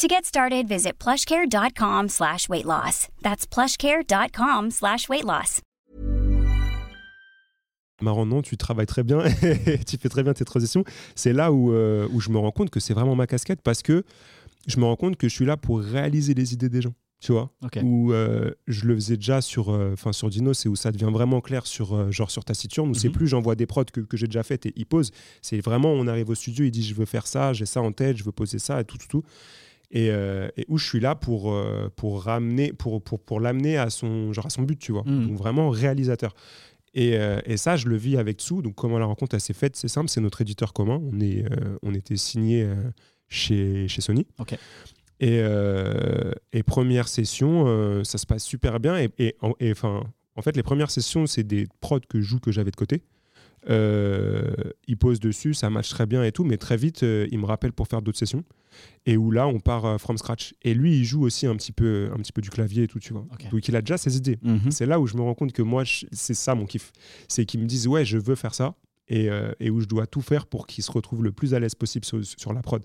To 0.00 0.08
get 0.08 0.24
started, 0.24 0.66
visit 0.66 0.98
plushcare.com 0.98 2.08
slash 2.08 2.48
weight 2.48 2.64
loss. 2.64 3.08
That's 3.22 3.46
plushcare.com 3.46 4.70
slash 4.70 5.08
weight 5.10 5.24
loss. 5.24 5.60
marrant, 8.02 8.24
non, 8.24 8.40
tu 8.40 8.56
travailles 8.56 8.86
très 8.86 9.02
bien, 9.02 9.18
tu 9.86 9.98
fais 9.98 10.08
très 10.08 10.22
bien 10.22 10.32
tes 10.32 10.46
transitions. 10.46 10.84
C'est 11.14 11.34
là 11.34 11.52
où, 11.52 11.74
euh, 11.74 12.08
où 12.12 12.20
je 12.20 12.30
me 12.30 12.38
rends 12.38 12.50
compte 12.50 12.70
que 12.70 12.80
c'est 12.80 12.94
vraiment 12.94 13.14
ma 13.14 13.26
casquette 13.26 13.60
parce 13.62 13.82
que 13.82 14.04
je 14.66 14.78
me 14.80 14.86
rends 14.86 14.96
compte 14.96 15.16
que 15.18 15.28
je 15.28 15.34
suis 15.34 15.44
là 15.44 15.58
pour 15.58 15.80
réaliser 15.80 16.32
les 16.32 16.54
idées 16.54 16.70
des 16.70 16.80
gens, 16.80 16.94
tu 17.20 17.32
vois. 17.32 17.50
Ok. 17.62 17.78
Où 17.82 18.14
euh, 18.14 18.52
je 18.68 18.86
le 18.86 18.94
faisais 18.94 19.18
déjà 19.18 19.42
sur, 19.42 19.68
euh, 19.68 19.90
enfin 19.92 20.12
sur 20.14 20.30
Dino, 20.30 20.54
c'est 20.54 20.70
où 20.70 20.76
ça 20.76 20.92
devient 20.92 21.10
vraiment 21.12 21.42
clair 21.42 21.66
sur, 21.66 21.94
euh, 21.94 22.10
genre 22.10 22.30
sur 22.30 22.42
Taciturne, 22.42 22.88
où 22.88 22.94
c'est 22.94 23.08
Mhm. 23.08 23.14
plus 23.14 23.28
j'envoie 23.28 23.54
des 23.54 23.66
prods 23.66 23.84
que, 23.84 24.00
que 24.00 24.16
j'ai 24.16 24.28
déjà 24.28 24.44
faites 24.44 24.64
et 24.64 24.72
il 24.76 24.86
pose. 24.86 25.10
C'est 25.42 25.60
vraiment, 25.60 25.92
on 25.92 26.06
arrive 26.06 26.30
au 26.30 26.34
studio, 26.34 26.64
il 26.64 26.70
dit 26.70 26.82
je 26.82 26.94
veux 26.94 27.04
faire 27.04 27.26
ça, 27.26 27.52
j'ai 27.52 27.66
ça 27.66 27.82
en 27.82 27.92
tête, 27.92 28.16
je 28.16 28.24
veux 28.24 28.32
poser 28.32 28.58
ça 28.58 28.80
et 28.80 28.84
tout, 28.84 28.96
tout, 28.96 29.08
tout. 29.08 29.22
Et, 29.92 30.10
euh, 30.10 30.48
et 30.56 30.64
où 30.68 30.78
je 30.78 30.86
suis 30.86 31.00
là 31.00 31.16
pour, 31.16 31.52
euh, 31.52 31.88
pour 31.96 32.22
ramener, 32.22 32.72
pour, 32.72 33.02
pour, 33.02 33.18
pour 33.20 33.40
l'amener 33.40 33.76
à 33.76 33.90
son, 33.90 34.32
genre 34.32 34.46
à 34.46 34.50
son 34.50 34.62
but, 34.62 34.78
tu 34.78 34.92
vois. 34.92 35.02
Mhm. 35.04 35.28
Donc 35.28 35.36
vraiment 35.36 35.68
réalisateur. 35.70 36.32
Et, 36.94 37.16
euh, 37.18 37.40
et 37.44 37.56
ça, 37.56 37.76
je 37.76 37.88
le 37.88 37.96
vis 37.96 38.16
avec 38.16 38.40
Sou. 38.40 38.62
Donc, 38.62 38.74
comment 38.76 38.98
la 38.98 39.06
rencontre 39.06 39.34
elle 39.34 39.40
s'est 39.40 39.52
faite 39.52 39.74
C'est 39.76 39.88
simple, 39.88 40.08
c'est 40.08 40.20
notre 40.20 40.40
éditeur 40.42 40.72
commun. 40.72 41.00
On, 41.12 41.18
est, 41.20 41.44
euh, 41.44 41.76
on 41.82 41.92
était 41.94 42.16
signé 42.16 42.68
chez, 43.28 43.88
chez 43.88 44.00
Sony. 44.00 44.26
Et, 45.20 45.40
et 46.52 46.62
première 46.62 47.06
session, 47.08 48.02
ça 48.04 48.16
se 48.18 48.26
passe 48.26 48.42
super 48.44 48.80
bien. 48.80 48.96
Et, 48.98 49.08
et, 49.18 49.36
en- 49.40 49.54
et, 49.60 49.70
enfin, 49.72 50.02
en 50.36 50.42
fait, 50.42 50.56
les 50.56 50.62
premières 50.62 50.90
sessions, 50.90 51.26
c'est 51.26 51.42
des 51.44 51.66
prods 51.80 52.00
que 52.08 52.20
je 52.20 52.26
joue 52.26 52.40
que 52.40 52.50
j'avais 52.52 52.70
de 52.70 52.76
côté. 52.76 53.02
Il 53.68 54.96
pose 54.98 55.20
dessus, 55.20 55.54
ça 55.54 55.70
match 55.70 55.90
très 55.90 56.06
bien 56.06 56.24
et 56.24 56.32
tout, 56.32 56.44
mais 56.44 56.56
très 56.56 56.76
vite, 56.76 57.02
il 57.02 57.38
me 57.38 57.46
rappelle 57.46 57.72
pour 57.72 57.86
faire 57.88 58.02
d'autres 58.02 58.18
sessions. 58.18 58.44
Et 59.06 59.16
où 59.16 59.30
là, 59.30 59.46
on 59.46 59.60
part 59.60 59.84
euh, 59.84 59.98
from 59.98 60.18
scratch. 60.18 60.54
Et 60.62 60.74
lui, 60.74 60.98
il 60.98 61.04
joue 61.04 61.22
aussi 61.22 61.46
un 61.46 61.56
petit 61.56 61.72
peu, 61.72 62.10
un 62.12 62.16
petit 62.16 62.32
peu 62.32 62.42
du 62.42 62.50
clavier 62.50 62.84
et 62.84 62.88
tout, 62.88 62.98
tu 62.98 63.12
vois. 63.12 63.26
Ok. 63.32 63.50
Donc 63.50 63.66
il 63.68 63.76
a 63.76 63.80
déjà 63.80 63.98
ses 63.98 64.16
idées. 64.16 64.38
Mhm. 64.42 64.70
C'est 64.70 64.86
là 64.86 65.00
où 65.00 65.06
je 65.06 65.16
me 65.16 65.22
rends 65.22 65.34
compte 65.34 65.52
que 65.52 65.62
moi, 65.62 65.84
c'est 66.12 66.34
ça 66.34 66.54
mon 66.54 66.66
kiff. 66.66 66.92
C'est 67.28 67.44
qu'ils 67.44 67.60
me 67.60 67.66
disent, 67.66 67.86
ouais, 67.86 68.04
je 68.04 68.18
veux 68.18 68.34
faire 68.34 68.54
ça. 68.54 68.74
Et, 69.08 69.28
euh, 69.28 69.50
et 69.58 69.70
où 69.70 69.80
je 69.80 69.86
dois 69.86 70.06
tout 70.06 70.20
faire 70.20 70.46
pour 70.46 70.68
qu'il 70.68 70.84
se 70.84 70.92
retrouve 70.92 71.24
le 71.24 71.32
plus 71.32 71.52
à 71.52 71.58
l'aise 71.58 71.74
possible 71.74 72.04
sur, 72.04 72.24
sur 72.24 72.52
la 72.52 72.62
prod. 72.62 72.84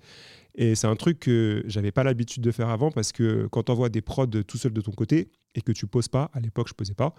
Et 0.56 0.74
c'est 0.74 0.88
un 0.88 0.96
truc 0.96 1.20
que 1.20 1.64
j'avais 1.68 1.92
pas 1.92 2.04
l'habitude 2.04 2.42
de 2.42 2.52
faire 2.52 2.70
avant 2.70 2.90
parce 2.90 3.12
que 3.12 3.48
quand 3.52 3.64
tu 3.64 3.72
envoies 3.72 3.90
des 3.90 4.02
prods 4.02 4.26
tout 4.26 4.58
seul 4.58 4.74
de 4.74 4.82
ton 4.82 4.92
côté 4.92 5.30
et 5.54 5.62
que 5.62 5.72
tu 5.72 5.86
poses 5.86 6.08
pas, 6.08 6.32
à 6.34 6.40
l'époque 6.40 6.68
je 6.70 6.74
posais 6.74 6.94
pas, 6.94 7.14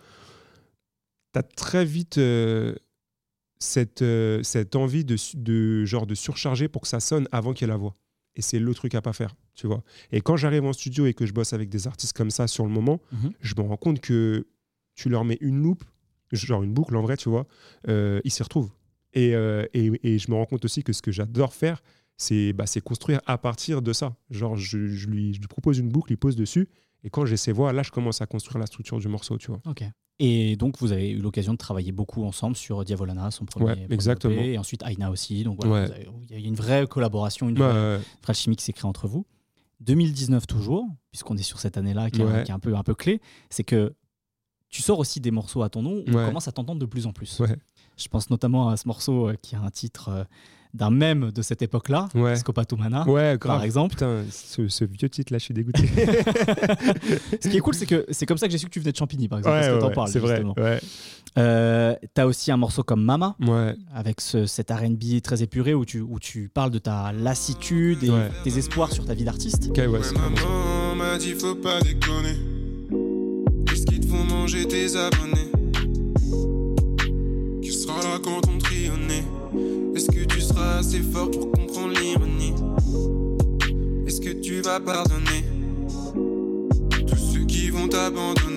tu 1.32 1.38
as 1.38 1.42
très 1.42 1.84
vite 1.84 2.18
euh, 2.18 2.74
cette, 3.58 4.02
euh, 4.02 4.42
cette 4.42 4.74
envie 4.74 5.04
de, 5.04 5.16
de, 5.34 5.84
genre 5.84 6.06
de 6.06 6.14
surcharger 6.14 6.68
pour 6.68 6.82
que 6.82 6.88
ça 6.88 7.00
sonne 7.00 7.28
avant 7.30 7.52
qu'il 7.52 7.66
y 7.66 7.70
ait 7.70 7.72
la 7.72 7.76
voix. 7.76 7.94
Et 8.36 8.42
c'est 8.42 8.58
le 8.58 8.74
truc 8.74 8.94
à 8.94 9.00
pas 9.02 9.12
faire, 9.12 9.34
tu 9.54 9.66
vois. 9.66 9.82
Et 10.12 10.20
quand 10.20 10.36
j'arrive 10.36 10.64
en 10.64 10.72
studio 10.72 11.06
et 11.06 11.14
que 11.14 11.24
je 11.26 11.32
bosse 11.32 11.52
avec 11.54 11.68
des 11.70 11.86
artistes 11.86 12.12
comme 12.16 12.30
ça 12.30 12.46
sur 12.46 12.64
le 12.64 12.70
moment, 12.70 13.00
Mhm. 13.12 13.32
je 13.40 13.54
me 13.56 13.62
rends 13.62 13.76
compte 13.78 14.00
que 14.00 14.46
tu 14.94 15.08
leur 15.08 15.24
mets 15.24 15.38
une 15.40 15.62
loupe, 15.62 15.84
genre 16.32 16.62
une 16.62 16.72
boucle 16.74 16.94
en 16.96 17.02
vrai, 17.02 17.16
tu 17.16 17.28
vois, 17.30 17.46
euh, 17.88 18.20
ils 18.24 18.30
s'y 18.30 18.42
retrouvent. 18.42 18.70
Et, 19.14 19.34
euh, 19.34 19.64
et, 19.72 19.90
et 20.02 20.18
je 20.18 20.30
me 20.30 20.36
rends 20.36 20.44
compte 20.46 20.64
aussi 20.66 20.82
que 20.82 20.92
ce 20.92 21.00
que 21.00 21.10
j'adore 21.12 21.54
faire, 21.54 21.82
c'est 22.18 22.52
bah, 22.52 22.64
construire 22.84 23.20
à 23.26 23.38
partir 23.38 23.80
de 23.82 23.92
ça. 23.92 24.14
Genre, 24.30 24.56
je, 24.56 24.86
je 24.86 25.06
lui, 25.08 25.34
je 25.34 25.40
lui 25.40 25.48
propose 25.48 25.78
une 25.78 25.88
boucle, 25.88 26.12
il 26.12 26.16
pose 26.18 26.36
dessus, 26.36 26.68
et 27.06 27.10
quand 27.10 27.24
j'ai 27.24 27.36
ses 27.36 27.52
voix, 27.52 27.72
là, 27.72 27.82
je 27.82 27.90
commence 27.92 28.20
à 28.20 28.26
construire 28.26 28.58
la 28.58 28.66
structure 28.66 28.98
du 28.98 29.06
morceau, 29.08 29.38
tu 29.38 29.46
vois. 29.46 29.60
Ok. 29.64 29.84
Et 30.18 30.56
donc, 30.56 30.78
vous 30.78 30.92
avez 30.92 31.10
eu 31.10 31.18
l'occasion 31.20 31.52
de 31.52 31.58
travailler 31.58 31.92
beaucoup 31.92 32.24
ensemble 32.24 32.56
sur 32.56 32.84
Diavolana, 32.84 33.30
son 33.30 33.44
premier. 33.44 33.66
Ouais, 33.66 33.72
premier 33.76 33.94
exactement. 33.94 34.34
EP, 34.34 34.52
et 34.54 34.58
ensuite 34.58 34.82
Aina 34.82 35.10
aussi. 35.10 35.44
Donc 35.44 35.64
voilà, 35.64 35.88
Ouais. 35.88 36.08
il 36.30 36.40
y 36.40 36.44
a 36.44 36.48
une 36.48 36.54
vraie 36.56 36.86
collaboration, 36.86 37.48
une 37.48 37.56
vraie, 37.58 38.00
chimie 38.34 38.56
qui 38.56 38.64
s'est 38.64 38.72
créée 38.72 38.88
entre 38.88 39.06
vous. 39.08 39.24
2019 39.80 40.46
toujours, 40.46 40.86
puisqu'on 41.10 41.36
est 41.36 41.42
sur 41.42 41.60
cette 41.60 41.76
année-là 41.76 42.10
qui, 42.10 42.22
est- 42.22 42.24
Ouais. 42.24 42.44
qui 42.44 42.50
est 42.50 42.54
un 42.54 42.58
peu, 42.58 42.74
un 42.76 42.82
peu 42.82 42.94
clé, 42.94 43.20
c'est 43.50 43.62
que 43.64 43.94
tu 44.68 44.82
sors 44.82 44.98
aussi 44.98 45.20
des 45.20 45.30
morceaux 45.30 45.62
à 45.62 45.68
ton 45.68 45.82
nom, 45.82 46.02
on 46.08 46.12
Ouais. 46.14 46.24
commence 46.26 46.48
à 46.48 46.52
t'entendre 46.52 46.80
de 46.80 46.86
plus 46.86 47.06
en 47.06 47.12
plus. 47.12 47.38
Ouais. 47.40 47.56
Je 47.96 48.08
pense 48.08 48.30
notamment 48.30 48.68
à 48.68 48.76
ce 48.76 48.88
morceau 48.88 49.28
euh, 49.28 49.34
qui 49.40 49.54
a 49.54 49.60
un 49.60 49.70
titre 49.70 50.08
euh, 50.08 50.24
d'un 50.74 50.90
mème 50.90 51.30
de 51.32 51.42
cette 51.42 51.62
époque-là, 51.62 52.08
Ouais. 52.14 52.36
Scopatumana, 52.36 53.08
Ouais, 53.08 53.38
par 53.38 53.62
exemple. 53.64 53.94
Putain, 53.94 54.22
ce, 54.30 54.68
ce 54.68 54.84
vieux 54.84 55.08
titre 55.08 55.32
là, 55.32 55.38
je 55.38 55.44
suis 55.44 55.54
dégoûté. 55.54 55.82
Ce 57.40 57.48
qui 57.48 57.56
est 57.56 57.60
cool, 57.60 57.74
c'est 57.74 57.86
que 57.86 58.04
c'est 58.10 58.26
comme 58.26 58.38
ça 58.38 58.46
que 58.46 58.52
j'ai 58.52 58.58
su 58.58 58.66
que 58.66 58.70
tu 58.70 58.80
venais 58.80 58.92
de 58.92 58.96
Champigny, 58.96 59.28
par 59.28 59.38
exemple, 59.38 59.56
Ouais, 59.56 59.62
parce 59.62 59.74
que 59.74 59.80
t'en 59.80 59.90
parles. 59.90 60.08
c'est 60.08 60.18
vrai. 60.18 60.42
Euh, 61.38 61.94
T'as 62.14 62.24
aussi 62.24 62.50
un 62.50 62.56
morceau 62.56 62.82
comme 62.82 63.02
Mama, 63.04 63.36
Ouais. 63.40 63.74
avec 63.94 64.20
ce- 64.20 64.46
cet 64.46 64.70
RB 64.70 65.20
très 65.22 65.42
épuré 65.42 65.74
où 65.74 65.84
tu, 65.84 66.00
où 66.00 66.18
tu 66.18 66.48
parles 66.52 66.70
de 66.70 66.78
ta 66.78 67.12
lassitude 67.12 68.02
et 68.04 68.10
Ouais. 68.10 68.30
tes 68.44 68.56
espoirs 68.58 68.90
sur 68.92 69.04
ta 69.04 69.12
vie 69.14 69.24
d'artiste. 69.24 69.70
Maman 69.76 70.94
m'a 70.96 71.18
dit 71.18 71.32
faut 71.32 71.54
pas 71.54 71.80
déconner. 71.80 72.36
Qu'est-ce 73.66 73.84
qu'ils 73.84 74.00
te 74.00 74.06
font 74.06 74.24
manger 74.24 74.66
tes 74.66 74.96
abonnés? 74.96 75.50
Qui 77.62 77.72
sera 77.72 78.00
là 78.02 78.18
quand 78.22 78.40
on 78.48 78.58
trionnait? 78.58 79.24
Est-ce 79.94 80.10
que 80.10 80.24
tu 80.24 80.40
seras 80.40 80.78
assez 80.78 81.00
fort 81.00 81.30
pour 81.30 81.50
comprendre 81.52 81.94
l'ironie? 82.00 82.52
Est-ce 84.06 84.20
que 84.20 84.30
tu 84.30 84.60
vas 84.62 84.80
pardonner 84.80 85.44
Tous 87.06 87.16
ceux 87.16 87.44
qui 87.44 87.70
vont 87.70 87.88
t'abandonner? 87.88 88.56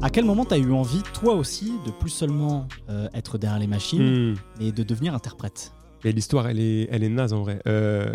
À 0.00 0.10
quel 0.10 0.24
moment 0.24 0.44
t'as 0.44 0.58
eu 0.58 0.70
envie, 0.72 1.02
toi 1.20 1.34
aussi, 1.34 1.72
de 1.84 1.90
plus 1.90 2.10
seulement 2.10 2.68
euh, 2.88 3.08
être 3.14 3.36
derrière 3.38 3.58
les 3.58 3.66
machines, 3.66 4.32
Hmm. 4.32 4.34
mais 4.60 4.70
de 4.72 4.82
devenir 4.82 5.14
interprète? 5.14 5.72
Et 6.04 6.12
l'histoire, 6.12 6.48
elle 6.48 6.60
est, 6.60 6.88
elle 6.92 7.02
est 7.02 7.08
naze 7.08 7.32
en 7.32 7.42
vrai. 7.42 7.60
Euh, 7.66 8.14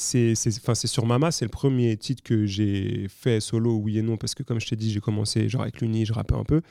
c'est 0.00 0.34
c'est- 0.34 0.56
enfin, 0.58 0.74
c'est 0.74 0.86
sur 0.86 1.04
Mama, 1.06 1.30
c'est 1.32 1.44
le 1.44 1.50
premier 1.50 1.96
titre 1.96 2.22
que 2.22 2.46
j'ai 2.46 3.06
fait 3.08 3.40
solo, 3.40 3.74
oui 3.76 3.98
et 3.98 4.02
non, 4.02 4.16
parce 4.16 4.34
que 4.34 4.42
comme 4.42 4.60
je 4.60 4.66
t'ai 4.68 4.76
dit, 4.76 4.92
j'ai 4.92 5.00
commencé 5.00 5.48
genre 5.48 5.62
avec 5.62 5.80
l'Uni, 5.80 6.06
je 6.06 6.12
rappais 6.12 6.34
un 6.34 6.44
peu. 6.44 6.62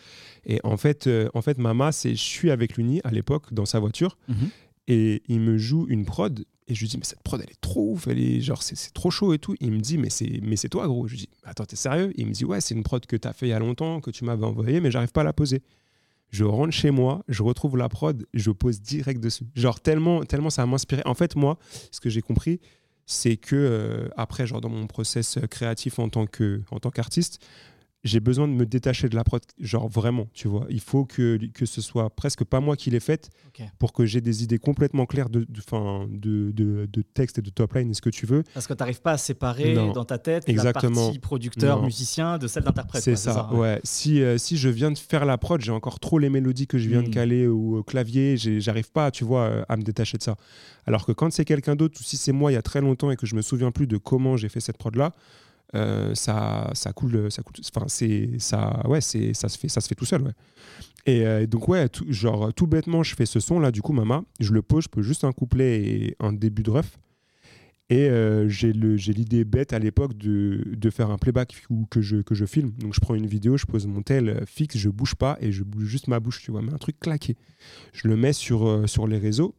Et 0.45 0.59
en 0.63 0.77
fait, 0.77 1.07
euh, 1.07 1.29
en 1.33 1.41
fait 1.41 1.57
Mama, 1.57 1.91
c'est 1.91 2.11
je 2.11 2.21
suis 2.23 2.51
avec 2.51 2.77
l'Uni 2.77 3.01
à 3.03 3.11
l'époque 3.11 3.53
dans 3.53 3.65
sa 3.65 3.79
voiture 3.79 4.17
Mhm. 4.29 4.49
et 4.87 5.23
il 5.27 5.39
me 5.41 5.57
joue 5.57 5.85
une 5.89 6.05
prod 6.05 6.45
et 6.69 6.75
je 6.75 6.81
lui 6.81 6.87
dis 6.87 6.97
mais 6.97 7.03
cette 7.05 7.21
prod 7.23 7.39
elle 7.41 7.49
est 7.49 7.61
trop 7.61 7.91
ouf, 7.93 8.07
elle 8.07 8.19
est 8.19 8.41
genre 8.41 8.61
c'est 8.63 8.93
trop 8.93 9.09
chaud 9.11 9.33
et 9.33 9.39
tout. 9.39 9.55
il 9.61 9.71
me 9.71 9.79
dit 9.79 9.97
mais 9.97 10.09
c'est 10.09 10.39
mais 10.41 10.55
c'est 10.55 10.69
toi 10.69 10.87
gros. 10.87 11.07
Je 11.07 11.11
lui 11.13 11.19
dis 11.19 11.29
attends 11.43 11.65
t'es 11.65 11.75
sérieux? 11.75 12.11
Il 12.15 12.27
me 12.27 12.31
dit 12.31 12.45
ouais 12.45 12.61
c'est 12.61 12.75
une 12.75 12.83
prod 12.83 13.05
que 13.05 13.15
t'as 13.17 13.33
fait 13.33 13.47
il 13.47 13.49
y 13.49 13.53
a 13.53 13.59
longtemps 13.59 13.99
que 14.01 14.11
tu 14.11 14.23
m'avais 14.25 14.45
envoyé 14.45 14.79
mais 14.81 14.91
j'arrive 14.91 15.11
pas 15.11 15.21
à 15.21 15.25
la 15.25 15.33
poser. 15.33 15.61
Je 16.29 16.43
rentre 16.43 16.73
chez 16.73 16.91
moi, 16.91 17.23
je 17.29 17.41
retrouve 17.41 17.77
la 17.77 17.87
prod, 17.87 18.25
je 18.33 18.51
pose 18.51 18.81
direct 18.81 19.21
dessus. 19.21 19.45
Genre 19.55 19.79
tellement, 19.79 20.25
tellement 20.25 20.49
ça 20.49 20.65
m'a 20.65 20.75
inspiré. 20.75 21.01
En 21.05 21.13
fait, 21.13 21.37
moi, 21.37 21.57
ce 21.89 22.01
que 22.01 22.09
j'ai 22.09 22.21
compris, 22.21 22.59
c'est 23.07 23.37
que 23.37 23.55
euh, 23.55 24.09
après, 24.17 24.45
genre 24.45 24.61
dans 24.61 24.69
mon 24.69 24.85
process 24.85 25.39
créatif 25.49 25.97
tant 26.09 26.27
que, 26.27 26.61
en 26.69 26.79
tant 26.79 26.91
qu'artiste, 26.91 27.43
j'ai 28.07 28.19
besoin 28.19 28.47
de 28.47 28.53
me 28.53 28.65
détacher 28.65 29.09
de 29.09 29.15
la 29.15 29.23
prod, 29.23 29.41
genre 29.59 29.87
vraiment, 29.87 30.27
tu 30.33 30.47
vois. 30.47 30.65
Il 30.69 30.79
faut 30.79 31.05
que, 31.05 31.37
que 31.53 31.65
ce 31.65 31.81
soit 31.81 32.09
presque 32.09 32.43
pas 32.43 32.59
moi 32.59 32.75
qui 32.75 32.89
l'ai 32.89 32.99
faite 32.99 33.29
pour 33.79 33.91
que 33.93 34.05
j'ai 34.05 34.21
des 34.21 34.43
idées 34.43 34.59
complètement 34.59 35.05
claires 35.05 35.29
de, 35.29 35.45
de, 35.49 35.61
'fin, 35.61 36.07
de, 36.09 36.51
de, 36.51 36.87
de 36.91 37.01
texte 37.01 37.39
et 37.39 37.41
de 37.41 37.49
top 37.49 37.73
line 37.73 37.89
et 37.91 37.93
ce 37.93 38.01
que 38.01 38.09
tu 38.09 38.25
veux. 38.25 38.43
Parce 38.53 38.67
que 38.67 38.73
t'arrives 38.73 39.01
pas 39.01 39.13
à 39.13 39.17
séparer 39.17 39.73
Non. 39.73 39.91
dans 39.91 40.05
ta 40.05 40.17
tête 40.17 40.47
Exactement. 40.47 40.95
la 41.01 41.05
partie 41.07 41.19
producteur, 41.19 41.77
Non. 41.79 41.85
musicien 41.85 42.37
de 42.37 42.47
celle 42.47 42.63
d'interprète. 42.63 43.03
C'est 43.03 43.15
ça, 43.15 43.51
ouais. 43.53 43.79
Si, 43.83 44.21
euh, 44.21 44.37
si 44.37 44.57
je 44.57 44.69
viens 44.69 44.91
de 44.91 44.97
faire 44.97 45.25
la 45.25 45.37
prod, 45.37 45.59
j'ai 45.61 45.71
encore 45.71 45.99
trop 45.99 46.19
les 46.19 46.29
mélodies 46.29 46.67
que 46.67 46.77
je 46.77 46.87
viens 46.87 47.01
de 47.03 47.07
Mm. 47.07 47.11
caler 47.11 47.47
au, 47.47 47.83
clavier, 47.83 48.37
j'arrive 48.37 48.91
pas, 48.91 49.11
tu 49.11 49.23
vois, 49.23 49.41
euh, 49.43 49.63
à 49.69 49.75
me 49.77 49.81
détacher 49.83 50.17
de 50.17 50.23
ça. 50.23 50.35
Alors 50.85 51.05
que 51.05 51.11
quand 51.11 51.31
c'est 51.33 51.45
quelqu'un 51.45 51.75
d'autre, 51.75 51.97
ou 51.99 52.03
si 52.03 52.15
c'est 52.17 52.31
moi 52.31 52.51
il 52.51 52.55
y 52.55 52.57
a 52.57 52.61
très 52.61 52.81
longtemps 52.81 53.11
et 53.11 53.15
que 53.17 53.25
je 53.25 53.35
me 53.35 53.41
souviens 53.41 53.71
plus 53.71 53.87
de 53.87 53.97
comment 53.97 54.37
j'ai 54.37 54.49
fait 54.49 54.59
cette 54.61 54.77
prod 54.77 54.95
là, 54.95 55.13
euh, 55.75 56.15
ça, 56.15 56.71
coule, 56.95 57.31
ça 57.31 57.43
coule. 57.43 57.55
Ça, 57.63 57.89
se 57.89 59.57
fait, 59.57 59.69
ça 59.69 59.81
se 59.81 59.87
fait 59.87 59.95
tout 59.95 60.05
seul, 60.05 60.21
ouais. 60.21 60.33
Et 61.05 61.25
euh, 61.25 61.47
donc 61.47 61.69
ouais, 61.69 61.87
tout, 61.87 62.05
genre 62.09 62.53
tout 62.53 62.67
bêtement, 62.67 63.01
je 63.01 63.15
fais 63.15 63.25
ce 63.25 63.39
son 63.39 63.59
là, 63.59 63.71
du 63.71 63.81
coup, 63.81 63.93
Mama, 63.93 64.23
je 64.39 64.51
le 64.53 64.61
pose, 64.61 64.85
je 64.85 64.89
peux 64.89 65.01
juste 65.01 65.23
un 65.23 65.31
couplet 65.31 65.81
et 65.81 66.15
un 66.19 66.33
début 66.33 66.63
de 66.63 66.71
ref. 66.71 66.97
Et 67.89 68.09
euh, 68.09 68.49
j'ai 68.49 68.73
l'idée 68.73 69.45
bête 69.45 69.71
à 69.71 69.79
l'époque 69.79 70.17
de, 70.17 70.89
faire 70.89 71.09
un 71.09 71.17
playback 71.17 71.55
ou 71.69 71.85
que 71.85 72.01
je, 72.01 72.45
filme. 72.45 72.71
Donc 72.79 72.93
je 72.93 72.99
prends 72.99 73.15
une 73.15 73.27
vidéo, 73.27 73.55
je 73.55 73.65
pose 73.65 73.87
mon 73.87 74.01
tel 74.01 74.43
fixe, 74.45 74.77
je 74.77 74.89
bouge 74.89 75.15
pas 75.15 75.37
et 75.39 75.53
je 75.53 75.63
bouge 75.63 75.85
juste 75.85 76.09
ma 76.09 76.19
bouche, 76.19 76.41
tu 76.41 76.51
vois, 76.51 76.61
mais 76.61 76.73
un 76.73 76.77
truc 76.77 76.99
claqué. 76.99 77.37
Je 77.93 78.09
le 78.09 78.17
mets 78.17 78.33
sur 78.33 79.07
les 79.07 79.17
réseaux 79.17 79.55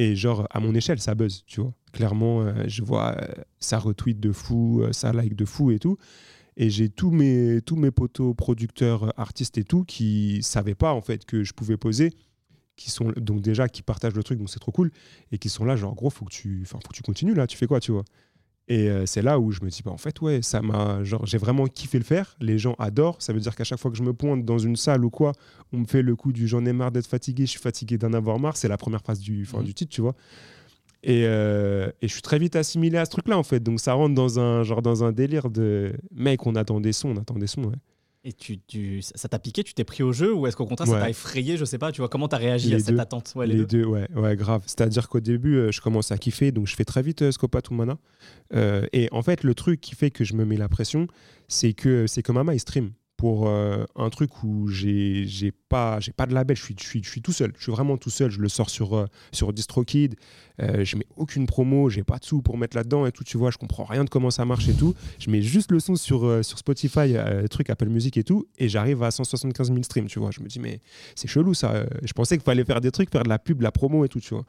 et 0.00 0.16
genre 0.16 0.46
à 0.50 0.60
mon 0.60 0.74
échelle, 0.74 0.98
ça 0.98 1.14
buzz, 1.14 1.44
tu 1.46 1.60
vois. 1.60 1.74
Clairement, 1.92 2.40
euh, 2.40 2.64
je 2.66 2.82
vois 2.82 3.16
euh, 3.20 3.26
ça 3.58 3.78
retweet 3.78 4.18
de 4.18 4.32
fou, 4.32 4.80
euh, 4.80 4.92
ça 4.92 5.12
like 5.12 5.36
de 5.36 5.44
fou 5.44 5.70
et 5.72 5.78
tout. 5.78 5.98
Et 6.56 6.70
j'ai 6.70 6.88
tous 6.88 7.10
mes, 7.10 7.60
tous 7.60 7.76
mes 7.76 7.90
potos, 7.90 8.34
producteurs, 8.34 9.12
artistes 9.20 9.58
et 9.58 9.64
tout 9.64 9.84
qui 9.84 10.42
savaient 10.42 10.74
pas 10.74 10.94
en 10.94 11.02
fait 11.02 11.26
que 11.26 11.44
je 11.44 11.52
pouvais 11.52 11.76
poser 11.76 12.12
qui 12.76 12.90
sont 12.90 13.12
donc 13.16 13.42
déjà 13.42 13.68
qui 13.68 13.82
partagent 13.82 14.14
le 14.14 14.22
truc 14.22 14.38
donc 14.38 14.48
c'est 14.48 14.58
trop 14.58 14.72
cool 14.72 14.90
et 15.32 15.38
qui 15.38 15.50
sont 15.50 15.66
là 15.66 15.76
genre 15.76 15.94
gros 15.94 16.08
faut 16.08 16.24
que 16.24 16.32
tu 16.32 16.64
faut 16.64 16.78
que 16.78 16.94
tu 16.94 17.02
continues 17.02 17.34
là 17.34 17.46
tu 17.46 17.58
fais 17.58 17.66
quoi 17.66 17.78
tu 17.78 17.92
vois? 17.92 18.04
Et 18.72 18.88
euh, 18.88 19.04
c'est 19.04 19.20
là 19.20 19.40
où 19.40 19.50
je 19.50 19.60
me 19.64 19.68
dis 19.68 19.82
bah 19.84 19.90
en 19.90 19.96
fait 19.98 20.20
ouais 20.20 20.42
ça 20.42 20.62
m'a 20.62 21.02
genre 21.02 21.26
j'ai 21.26 21.38
vraiment 21.38 21.66
kiffé 21.66 21.98
le 21.98 22.04
faire. 22.04 22.36
Les 22.40 22.56
gens 22.56 22.74
adorent. 22.78 23.20
Ça 23.20 23.32
veut 23.32 23.40
dire 23.40 23.54
qu'à 23.56 23.64
chaque 23.64 23.80
fois 23.80 23.90
que 23.90 23.96
je 23.96 24.02
me 24.04 24.12
pointe 24.12 24.44
dans 24.44 24.58
une 24.58 24.76
salle 24.76 25.04
ou 25.04 25.10
quoi 25.10 25.32
on 25.72 25.78
me 25.78 25.86
fait 25.86 26.02
le 26.02 26.14
coup 26.14 26.32
du 26.32 26.46
j'en 26.46 26.64
ai 26.64 26.72
marre 26.72 26.92
d'être 26.92 27.08
fatigué 27.08 27.46
je 27.46 27.50
suis 27.50 27.60
fatigué 27.60 27.98
d'en 27.98 28.12
avoir 28.12 28.38
marre. 28.38 28.56
C'est 28.56 28.68
la 28.68 28.76
première 28.78 29.00
phrase 29.00 29.18
du 29.20 29.42
enfin, 29.42 29.58
Mhm. 29.58 29.64
du 29.64 29.74
titre 29.74 29.90
tu 29.92 30.00
vois. 30.00 30.14
Et, 31.02 31.22
euh, 31.24 31.90
et 32.02 32.08
je 32.08 32.12
suis 32.12 32.22
très 32.22 32.38
vite 32.38 32.54
assimilé 32.56 32.96
à 32.98 33.04
ce 33.06 33.10
truc 33.10 33.26
là 33.26 33.36
en 33.38 33.42
fait. 33.42 33.60
Donc 33.60 33.80
ça 33.80 33.94
rentre 33.94 34.14
dans 34.14 34.38
un 34.38 34.62
genre 34.62 34.82
dans 34.82 35.02
un 35.02 35.10
délire 35.12 35.50
de 35.50 35.92
mec 36.14 36.46
on 36.46 36.54
attend 36.54 36.80
des 36.80 36.92
sons 36.92 37.08
on 37.08 37.20
attend 37.20 37.34
des 37.38 37.48
sons 37.48 37.64
ouais. 37.64 37.76
Et 38.22 38.34
tu, 38.34 38.58
tu- 38.60 39.00
ça 39.00 39.28
t'a 39.30 39.38
piqué, 39.38 39.64
tu 39.64 39.72
t'es 39.72 39.82
pris 39.84 40.02
au 40.02 40.12
jeu 40.12 40.34
ou 40.34 40.46
est-ce 40.46 40.54
qu'au 40.54 40.66
contraire 40.66 40.86
ça 40.86 41.00
t'a 41.00 41.08
effrayé 41.08 41.56
Je 41.56 41.64
sais 41.64 41.78
pas, 41.78 41.90
tu 41.90 42.02
vois, 42.02 42.10
comment 42.10 42.28
t'as 42.28 42.36
réagi 42.36 42.74
à 42.74 42.78
cette 42.78 42.94
deux. 42.94 43.00
attente? 43.00 43.32
Ouais, 43.34 43.46
les, 43.46 43.54
les 43.56 43.64
deux. 43.64 43.84
ouais, 43.86 44.06
ouais, 44.14 44.36
grave. 44.36 44.62
C'est-à-dire 44.66 45.08
qu'au 45.08 45.20
début, 45.20 45.56
euh, 45.56 45.72
je 45.72 45.80
commence 45.80 46.12
à 46.12 46.18
kiffer, 46.18 46.52
donc 46.52 46.66
je 46.66 46.76
fais 46.76 46.84
très 46.84 47.00
vite 47.00 47.22
euh, 47.22 47.32
Scopa 47.32 47.62
Tumana. 47.62 47.96
Euh, 48.54 48.84
et 48.92 49.08
en 49.12 49.22
fait, 49.22 49.42
le 49.42 49.54
truc 49.54 49.80
qui 49.80 49.94
fait 49.94 50.10
que 50.10 50.24
je 50.24 50.34
me 50.34 50.44
mets 50.44 50.58
la 50.58 50.68
pression, 50.68 51.06
c'est 51.48 51.72
que 51.72 52.06
c'est 52.06 52.22
que 52.22 52.30
Mama 52.32 52.52
il 52.54 52.60
stream 52.60 52.92
pour 53.20 53.48
euh, 53.48 53.84
un 53.96 54.08
truc 54.08 54.42
où 54.44 54.68
j'ai 54.68 55.26
j'ai 55.26 55.52
pas 55.52 56.00
j'ai 56.00 56.10
pas 56.10 56.24
de 56.24 56.32
label, 56.32 56.56
je 56.56 56.62
suis, 56.62 56.74
je 56.80 56.86
suis 56.86 57.04
je 57.04 57.10
suis 57.10 57.20
tout 57.20 57.32
seul, 57.32 57.52
je 57.58 57.62
suis 57.64 57.70
vraiment 57.70 57.98
tout 57.98 58.08
seul. 58.08 58.30
Je 58.30 58.40
le 58.40 58.48
sors 58.48 58.70
sur 58.70 58.96
euh, 58.96 59.04
sur 59.30 59.52
DistroKid, 59.52 60.14
euh, 60.62 60.86
je 60.86 60.96
mets 60.96 61.04
aucune 61.18 61.46
promo, 61.46 61.90
j'ai 61.90 62.02
pas 62.02 62.16
de 62.16 62.24
sous 62.24 62.40
pour 62.40 62.56
mettre 62.56 62.78
là-dedans 62.78 63.04
et 63.04 63.12
tout. 63.12 63.22
Tu 63.22 63.36
vois, 63.36 63.50
je 63.50 63.58
comprends 63.58 63.84
rien 63.84 64.04
de 64.04 64.08
comment 64.08 64.30
ça 64.30 64.46
marche 64.46 64.66
et 64.70 64.72
tout. 64.72 64.94
Je 65.18 65.28
mets 65.28 65.42
juste 65.42 65.70
le 65.70 65.80
son 65.80 65.96
sur 65.96 66.24
euh, 66.24 66.42
sur 66.42 66.56
Spotify, 66.56 67.14
euh, 67.14 67.46
truc 67.46 67.68
Apple 67.68 67.90
Music 67.90 68.16
et 68.16 68.24
tout, 68.24 68.46
et 68.56 68.70
j'arrive 68.70 69.02
à 69.02 69.10
175 69.10 69.68
000 69.68 69.82
streams. 69.82 70.06
Tu 70.06 70.18
vois, 70.18 70.30
je 70.30 70.40
me 70.40 70.48
dis 70.48 70.58
mais 70.58 70.80
c'est 71.14 71.28
chelou 71.28 71.52
ça. 71.52 71.84
Je 72.02 72.14
pensais 72.14 72.38
qu'il 72.38 72.44
fallait 72.44 72.64
faire 72.64 72.80
des 72.80 72.90
trucs, 72.90 73.10
faire 73.10 73.24
de 73.24 73.28
la 73.28 73.38
pub, 73.38 73.58
de 73.58 73.64
la 73.64 73.70
promo 73.70 74.02
et 74.06 74.08
tout, 74.08 74.20
tu 74.20 74.32
vois. 74.32 74.46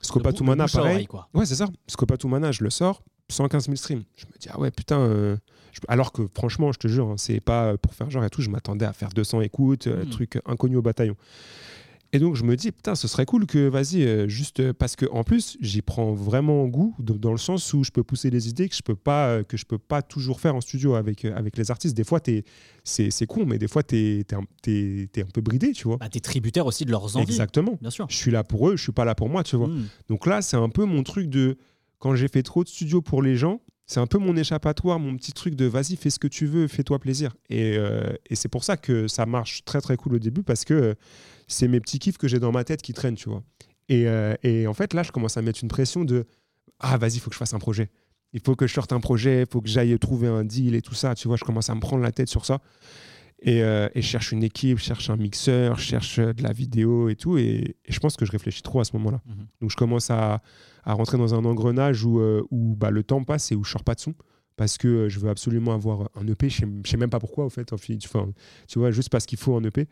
Scopatumana, 0.00 0.68
pareil. 0.68 0.90
oreille, 0.90 1.06
quoi. 1.06 1.28
Ouais, 1.34 1.44
c'est 1.44 1.56
ça. 1.56 1.68
Scopatumana, 1.86 2.50
je 2.50 2.64
le 2.64 2.70
sors, 2.70 3.02
115 3.28 3.66
000 3.66 3.76
streams. 3.76 4.04
Je 4.16 4.24
me 4.24 4.38
dis, 4.38 4.48
ah 4.50 4.58
ouais, 4.58 4.70
putain. 4.70 5.36
Euh, 5.76 5.80
je- 5.88 5.92
Alors 5.92 6.12
que 6.12 6.22
franchement, 6.34 6.72
je 6.72 6.78
te 6.78 6.88
jure, 6.88 7.08
hein, 7.08 7.14
c'est 7.16 7.40
pas 7.40 7.76
pour 7.78 7.94
faire 7.94 8.10
genre 8.10 8.24
et 8.24 8.30
tout, 8.30 8.42
je 8.42 8.50
m'attendais 8.50 8.84
à 8.86 8.92
faire 8.92 9.10
200 9.10 9.40
écoutes, 9.42 9.86
euh, 9.86 10.04
Mm. 10.04 10.10
truc 10.10 10.38
inconnu 10.46 10.76
au 10.76 10.82
bataillon. 10.82 11.16
Et 12.12 12.20
donc, 12.20 12.36
je 12.36 12.44
me 12.44 12.54
dis, 12.56 12.70
putain, 12.70 12.94
ce 12.94 13.08
serait 13.08 13.26
cool 13.26 13.46
que, 13.46 13.66
vas-y, 13.68 14.02
euh, 14.04 14.28
juste 14.28 14.60
euh, 14.60 14.72
parce 14.72 14.94
que 14.94 15.06
en 15.10 15.24
plus, 15.24 15.58
j'y 15.60 15.82
prends 15.82 16.14
vraiment 16.14 16.64
goût 16.66 16.94
dans 17.00 17.32
le 17.32 17.36
sens 17.36 17.74
où 17.74 17.82
je 17.82 17.90
peux 17.90 18.04
pousser 18.04 18.30
des 18.30 18.48
idées 18.48 18.68
que 18.68 18.76
je 18.76 18.82
peux 18.82 18.94
pas, 18.94 19.26
euh, 19.28 19.42
que 19.42 19.56
je 19.56 19.64
peux 19.66 19.76
pas 19.76 20.02
toujours 20.02 20.40
faire 20.40 20.54
en 20.54 20.60
studio 20.60 20.94
avec, 20.94 21.24
euh, 21.24 21.36
avec 21.36 21.56
les 21.58 21.70
artistes. 21.70 21.96
Des 21.96 22.04
fois, 22.04 22.20
t'es- 22.20 22.44
c'est 22.84 23.10
c'est 23.10 23.26
con, 23.26 23.44
mais 23.44 23.58
des 23.58 23.66
fois, 23.68 23.82
tu 23.82 23.96
es, 23.96 24.24
t'es- 24.62 25.08
t'es 25.12 25.22
un 25.22 25.26
peu 25.34 25.40
bridé, 25.40 25.72
tu 25.72 25.88
vois. 25.88 25.96
Bah, 25.96 26.08
t'es 26.08 26.20
tributaire 26.20 26.64
aussi 26.66 26.84
de 26.84 26.90
leurs 26.92 27.16
envies. 27.16 27.24
Exactement. 27.24 27.76
Bien 27.80 27.90
sûr. 27.90 28.06
Je 28.08 28.16
suis 28.16 28.30
là 28.30 28.44
pour 28.44 28.68
eux, 28.68 28.76
je 28.76 28.82
suis 28.84 28.92
pas 28.92 29.04
là 29.04 29.16
pour 29.16 29.28
moi, 29.28 29.42
tu 29.42 29.56
vois. 29.56 29.68
Mm. 29.68 29.86
Donc 30.08 30.26
là, 30.26 30.42
c'est 30.42 30.56
un 30.56 30.68
peu 30.68 30.84
mon 30.84 31.02
truc 31.02 31.28
de 31.28 31.58
quand 31.98 32.14
j'ai 32.14 32.28
fait 32.28 32.44
trop 32.44 32.62
de 32.62 32.68
studio 32.68 33.02
pour 33.02 33.20
les 33.20 33.36
gens, 33.36 33.60
c'est 33.86 34.00
un 34.00 34.06
peu 34.06 34.18
mon 34.18 34.36
échappatoire, 34.36 34.98
mon 34.98 35.16
petit 35.16 35.32
truc 35.32 35.54
de 35.54 35.64
vas-y, 35.64 35.96
fais 35.96 36.10
ce 36.10 36.18
que 36.18 36.26
tu 36.26 36.46
veux, 36.46 36.66
fais-toi 36.66 36.98
plaisir. 36.98 37.36
Et, 37.48 37.76
euh, 37.78 38.12
c'est 38.32 38.48
pour 38.48 38.64
ça 38.64 38.76
que 38.76 39.06
ça 39.06 39.26
marche 39.26 39.64
très 39.64 39.80
très 39.80 39.96
cool 39.96 40.16
au 40.16 40.18
début 40.18 40.42
parce 40.42 40.64
que 40.64 40.74
euh, 40.74 40.94
c'est 41.46 41.68
mes 41.68 41.80
petits 41.80 42.00
kiffs 42.00 42.18
que 42.18 42.26
j'ai 42.26 42.40
dans 42.40 42.50
ma 42.50 42.64
tête 42.64 42.82
qui 42.82 42.92
traînent, 42.92 43.14
tu 43.14 43.28
vois. 43.28 43.44
Et, 43.88 44.08
euh, 44.08 44.34
en 44.66 44.74
fait, 44.74 44.92
là, 44.92 45.04
je 45.04 45.12
commence 45.12 45.36
à 45.36 45.42
mettre 45.42 45.60
une 45.62 45.68
pression 45.68 46.04
de 46.04 46.26
ah, 46.80 46.98
vas-y, 46.98 47.14
il 47.14 47.20
faut 47.20 47.30
que 47.30 47.34
je 47.34 47.38
fasse 47.38 47.54
un 47.54 47.58
projet. 47.58 47.88
Il 48.32 48.40
faut 48.40 48.56
que 48.56 48.66
je 48.66 48.74
sorte 48.74 48.92
un 48.92 49.00
projet, 49.00 49.42
il 49.42 49.46
faut 49.50 49.62
que 49.62 49.68
j'aille 49.68 49.96
trouver 49.98 50.26
un 50.26 50.44
deal 50.44 50.74
et 50.74 50.82
tout 50.82 50.94
ça. 50.94 51.14
Tu 51.14 51.28
vois, 51.28 51.36
je 51.36 51.44
commence 51.44 51.70
à 51.70 51.74
me 51.74 51.80
prendre 51.80 52.02
la 52.02 52.12
tête 52.12 52.28
sur 52.28 52.44
ça. 52.44 52.60
Et, 53.42 53.62
euh, 53.62 53.88
et 53.94 54.00
je 54.00 54.06
cherche 54.06 54.32
une 54.32 54.42
équipe, 54.42 54.78
je 54.78 54.84
cherche 54.84 55.10
un 55.10 55.16
mixeur, 55.16 55.78
je 55.78 55.84
cherche 55.84 56.18
euh, 56.18 56.32
de 56.32 56.42
la 56.42 56.52
vidéo 56.52 57.08
et 57.08 57.16
tout. 57.16 57.36
Et, 57.36 57.76
et 57.84 57.92
je 57.92 58.00
pense 58.00 58.16
que 58.16 58.24
je 58.24 58.32
réfléchis 58.32 58.62
trop 58.62 58.80
à 58.80 58.84
ce 58.84 58.96
moment-là. 58.96 59.20
Mhm. 59.26 59.46
Donc 59.60 59.70
je 59.70 59.76
commence 59.76 60.10
à, 60.10 60.42
à 60.86 60.92
rentrer 60.94 61.18
dans 61.18 61.34
un 61.34 61.44
engrenage 61.44 62.04
où, 62.04 62.20
euh, 62.20 62.42
où 62.50 62.76
bah, 62.76 62.90
le 62.90 63.02
temps 63.02 63.22
passe 63.24 63.52
et 63.52 63.56
où 63.56 63.64
je 63.64 63.72
sors 63.72 63.84
pas 63.84 63.94
de 63.94 64.00
son. 64.00 64.14
Parce 64.56 64.78
que 64.78 64.88
euh, 64.88 65.08
je 65.08 65.18
veux 65.18 65.28
absolument 65.28 65.74
avoir 65.74 66.08
un 66.14 66.26
EP. 66.28 66.48
Je 66.48 66.58
sais, 66.60 66.68
je 66.84 66.90
sais 66.90 66.96
même 66.96 67.10
pas 67.10 67.18
pourquoi, 67.18 67.44
au 67.44 67.50
fait. 67.50 67.72
en 67.72 67.76
fait. 67.76 67.98
Enfin, 68.04 68.30
tu 68.68 68.78
vois, 68.78 68.90
juste 68.92 69.10
parce 69.10 69.26
qu'il 69.26 69.36
faut 69.36 69.54
un 69.56 69.64
EP. 69.64 69.88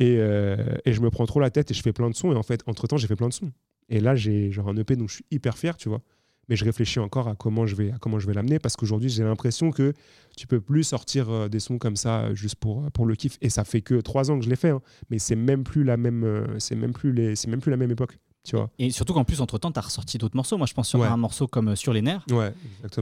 Et, 0.00 0.16
euh, 0.18 0.56
et 0.84 0.92
je 0.92 1.00
me 1.00 1.08
prends 1.08 1.24
trop 1.24 1.38
la 1.40 1.50
tête 1.50 1.70
et 1.70 1.74
je 1.74 1.80
fais 1.80 1.92
plein 1.92 2.10
de 2.10 2.14
sons. 2.16 2.32
Et 2.32 2.36
en 2.36 2.42
fait, 2.42 2.62
entre-temps, 2.66 2.96
j'ai 2.96 3.06
fait 3.06 3.16
plein 3.16 3.28
de 3.28 3.32
sons. 3.32 3.52
Et 3.88 4.00
là, 4.00 4.16
j'ai 4.16 4.50
genre 4.50 4.68
un 4.68 4.76
EP 4.76 4.96
dont 4.96 5.06
je 5.06 5.14
suis 5.14 5.24
hyper 5.30 5.56
fier, 5.56 5.76
tu 5.76 5.88
vois. 5.88 6.02
Mais 6.48 6.56
je 6.56 6.64
réfléchis 6.64 6.98
encore 6.98 7.28
à 7.28 7.34
comment 7.34 7.66
je 7.66 7.74
vais, 7.74 7.90
à 7.92 7.98
comment 7.98 8.18
je 8.18 8.26
vais 8.26 8.34
l'amener 8.34 8.58
parce 8.58 8.76
qu'aujourd'hui, 8.76 9.08
j'ai 9.08 9.24
l'impression 9.24 9.70
que 9.70 9.92
tu 10.36 10.46
peux 10.46 10.60
plus 10.60 10.84
sortir 10.84 11.30
euh, 11.30 11.48
des 11.48 11.60
sons 11.60 11.78
comme 11.78 11.96
ça 11.96 12.20
euh, 12.22 12.34
juste 12.34 12.56
pour, 12.56 12.90
pour 12.92 13.06
le 13.06 13.14
kiff. 13.14 13.38
Et 13.40 13.50
ça 13.50 13.64
fait 13.64 13.80
que 13.80 14.00
trois 14.00 14.30
ans 14.30 14.38
que 14.38 14.44
je 14.44 14.50
l'ai 14.50 14.56
fait, 14.56 14.70
hein. 14.70 14.80
mais 15.10 15.18
c'est 15.18 15.36
même 15.36 15.64
plus 15.64 15.84
la 15.84 15.96
même, 15.96 16.24
euh, 16.24 16.58
c'est 16.58 16.74
même 16.74 16.92
plus 16.92 17.12
les, 17.12 17.36
c'est 17.36 17.48
même 17.48 17.60
plus 17.60 17.70
la 17.70 17.76
même 17.76 17.90
époque, 17.90 18.18
tu 18.44 18.56
vois. 18.56 18.68
Et 18.78 18.90
surtout 18.90 19.14
qu'en 19.14 19.24
plus, 19.24 19.40
entre-temps, 19.40 19.72
tu 19.72 19.78
as 19.78 19.82
ressorti 19.82 20.18
d'autres 20.18 20.36
morceaux. 20.36 20.58
Moi, 20.58 20.66
je 20.66 20.74
pense 20.74 20.88
sur 20.88 20.98
Ouais. 21.00 21.06
un 21.06 21.16
morceau 21.16 21.46
comme 21.46 21.68
euh, 21.68 21.76
Sur 21.76 21.92
les 21.92 22.02
nerfs, 22.02 22.24
Ouais, 22.30 22.52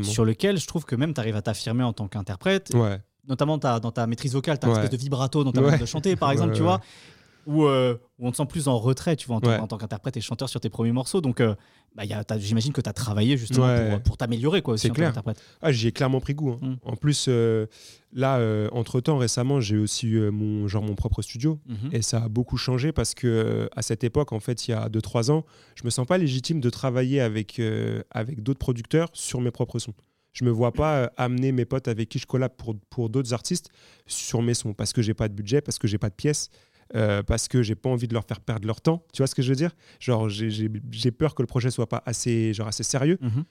sur 0.03 0.25
lequel 0.25 0.59
je 0.59 0.67
trouve 0.67 0.85
que 0.85 0.95
même 0.95 1.13
tu 1.15 1.21
arrives 1.21 1.37
à 1.37 1.43
t'affirmer 1.43 1.83
en 1.85 1.93
tant 1.93 2.07
qu'interprète. 2.09 2.71
Ouais. 2.75 2.99
Notamment 3.29 3.59
ta- 3.59 3.79
dans 3.81 3.93
ta 3.93 4.07
maîtrise 4.07 4.33
vocale, 4.35 4.59
tu 4.59 4.67
as 4.67 4.69
une 4.69 4.75
Ouais. 4.77 4.83
espèce 4.83 4.99
de 4.99 5.03
vibrato 5.03 5.45
dans 5.45 5.53
ta 5.53 5.61
Ouais. 5.61 5.67
manière 5.67 5.81
de 5.81 5.87
chanter, 5.87 6.17
par 6.17 6.29
Ouais, 6.31 6.35
exemple, 6.35 6.55
tu 6.55 6.63
vois. 6.63 6.81
Où, 7.47 7.65
euh, 7.65 7.97
où 8.19 8.29
on 8.29 8.31
te 8.31 8.37
sent 8.37 8.47
plus 8.47 8.69
en 8.69 8.79
retrait, 8.79 9.17
tu 9.17 9.27
vois, 9.27 9.37
en, 9.37 9.41
Ouais. 9.41 9.59
en 9.59 9.67
tant 9.67 9.77
qu'interprète 9.79 10.17
et 10.17 10.21
chanteur 10.21 10.49
sur 10.49 10.61
tes 10.61 10.69
premiers 10.71 10.93
morceaux. 10.93 11.21
Donc, 11.21 11.41
euh, 11.41 11.55
bah, 11.97 12.05
j'imagine 12.39 12.73
que 12.73 12.81
tu 12.81 12.89
as 12.89 12.93
travaillé 12.93 13.37
justement 13.37 13.67
Ouais. 13.67 13.91
pour, 13.91 14.01
pour 14.03 14.17
t'améliorer, 14.17 14.63
quoi, 14.63 14.75
aussi, 14.75 14.87
en 14.87 14.91
tant 14.91 14.95
clair. 14.95 15.09
qu'interprète. 15.09 15.43
Ah, 15.61 15.73
j'y 15.73 15.89
ai 15.89 15.93
clairement 15.93 16.21
pris 16.21 16.35
goût. 16.35 16.53
hein. 16.53 16.59
Mm. 16.63 16.75
En 16.85 16.97
plus, 16.97 17.27
euh, 17.29 17.67
là, 18.13 18.39
entre-temps, 18.73 19.19
récemment, 19.19 19.61
j'ai 19.61 19.77
aussi 19.77 20.07
eu 20.07 20.31
mon, 20.31 20.69
genre, 20.69 20.83
mon 20.85 20.95
propre 20.95 21.23
studio. 21.23 21.59
Mhm. 21.67 21.91
Et 21.93 22.03
ça 22.03 22.25
a 22.25 22.29
beaucoup 22.29 22.57
changé 22.57 22.93
parce 22.93 23.15
que 23.15 23.69
à 23.75 23.83
cette 23.83 24.05
époque, 24.05 24.33
en 24.33 24.41
fait, 24.41 24.69
il 24.69 24.71
y 24.71 24.75
a 24.75 24.89
2-3 24.89 25.31
ans, 25.31 25.45
je 25.75 25.85
me 25.85 25.91
sens 25.91 26.07
pas 26.07 26.19
légitime 26.19 26.61
de 26.61 26.71
travailler 26.71 27.21
avec, 27.21 27.61
avec 28.11 28.43
d'autres 28.43 28.59
producteurs 28.61 29.09
sur 29.13 29.41
mes 29.41 29.51
propres 29.51 29.79
sons. 29.79 29.95
Je 30.35 30.47
me 30.47 30.51
vois 30.51 30.73
pas 30.73 31.13
amener 31.19 31.53
mes 31.53 31.67
potes 31.67 31.89
avec 31.89 32.09
qui 32.09 32.19
je 32.19 32.27
collab 32.27 32.53
pour, 32.57 32.75
pour 32.89 33.11
d'autres 33.11 33.35
artistes 33.35 33.69
sur 34.07 34.41
mes 34.41 34.55
sons 34.55 34.73
parce 34.73 34.95
que 34.95 35.03
j'ai 35.03 35.13
pas 35.13 35.29
de 35.29 35.35
budget, 35.35 35.61
parce 35.61 35.79
que 35.79 35.87
j'ai 35.87 35.99
pas 35.99 36.09
de 36.09 36.15
pièces, 36.15 36.49
euh, 36.95 37.23
parce 37.23 37.49
que 37.49 37.63
j'ai 37.63 37.75
pas 37.75 37.89
envie 37.89 38.09
de 38.09 38.15
leur 38.15 38.25
faire 38.25 38.41
perdre 38.41 38.67
leur 38.67 38.81
temps. 38.81 39.05
Tu 39.13 39.19
vois 39.23 39.27
ce 39.27 39.35
que 39.35 39.43
je 39.43 39.49
veux 39.51 39.57
dire? 39.57 39.75
Genre, 40.01 40.29
j'ai- 40.29 41.11
peur 41.11 41.35
que 41.35 41.43
le 41.43 41.47
projet 41.47 41.71
soit 41.71 41.89
pas 41.89 42.03
assez, 42.07 42.53
genre, 42.55 42.69
assez 42.69 42.83
sérieux. 42.83 43.19
Mhm. 43.21 43.45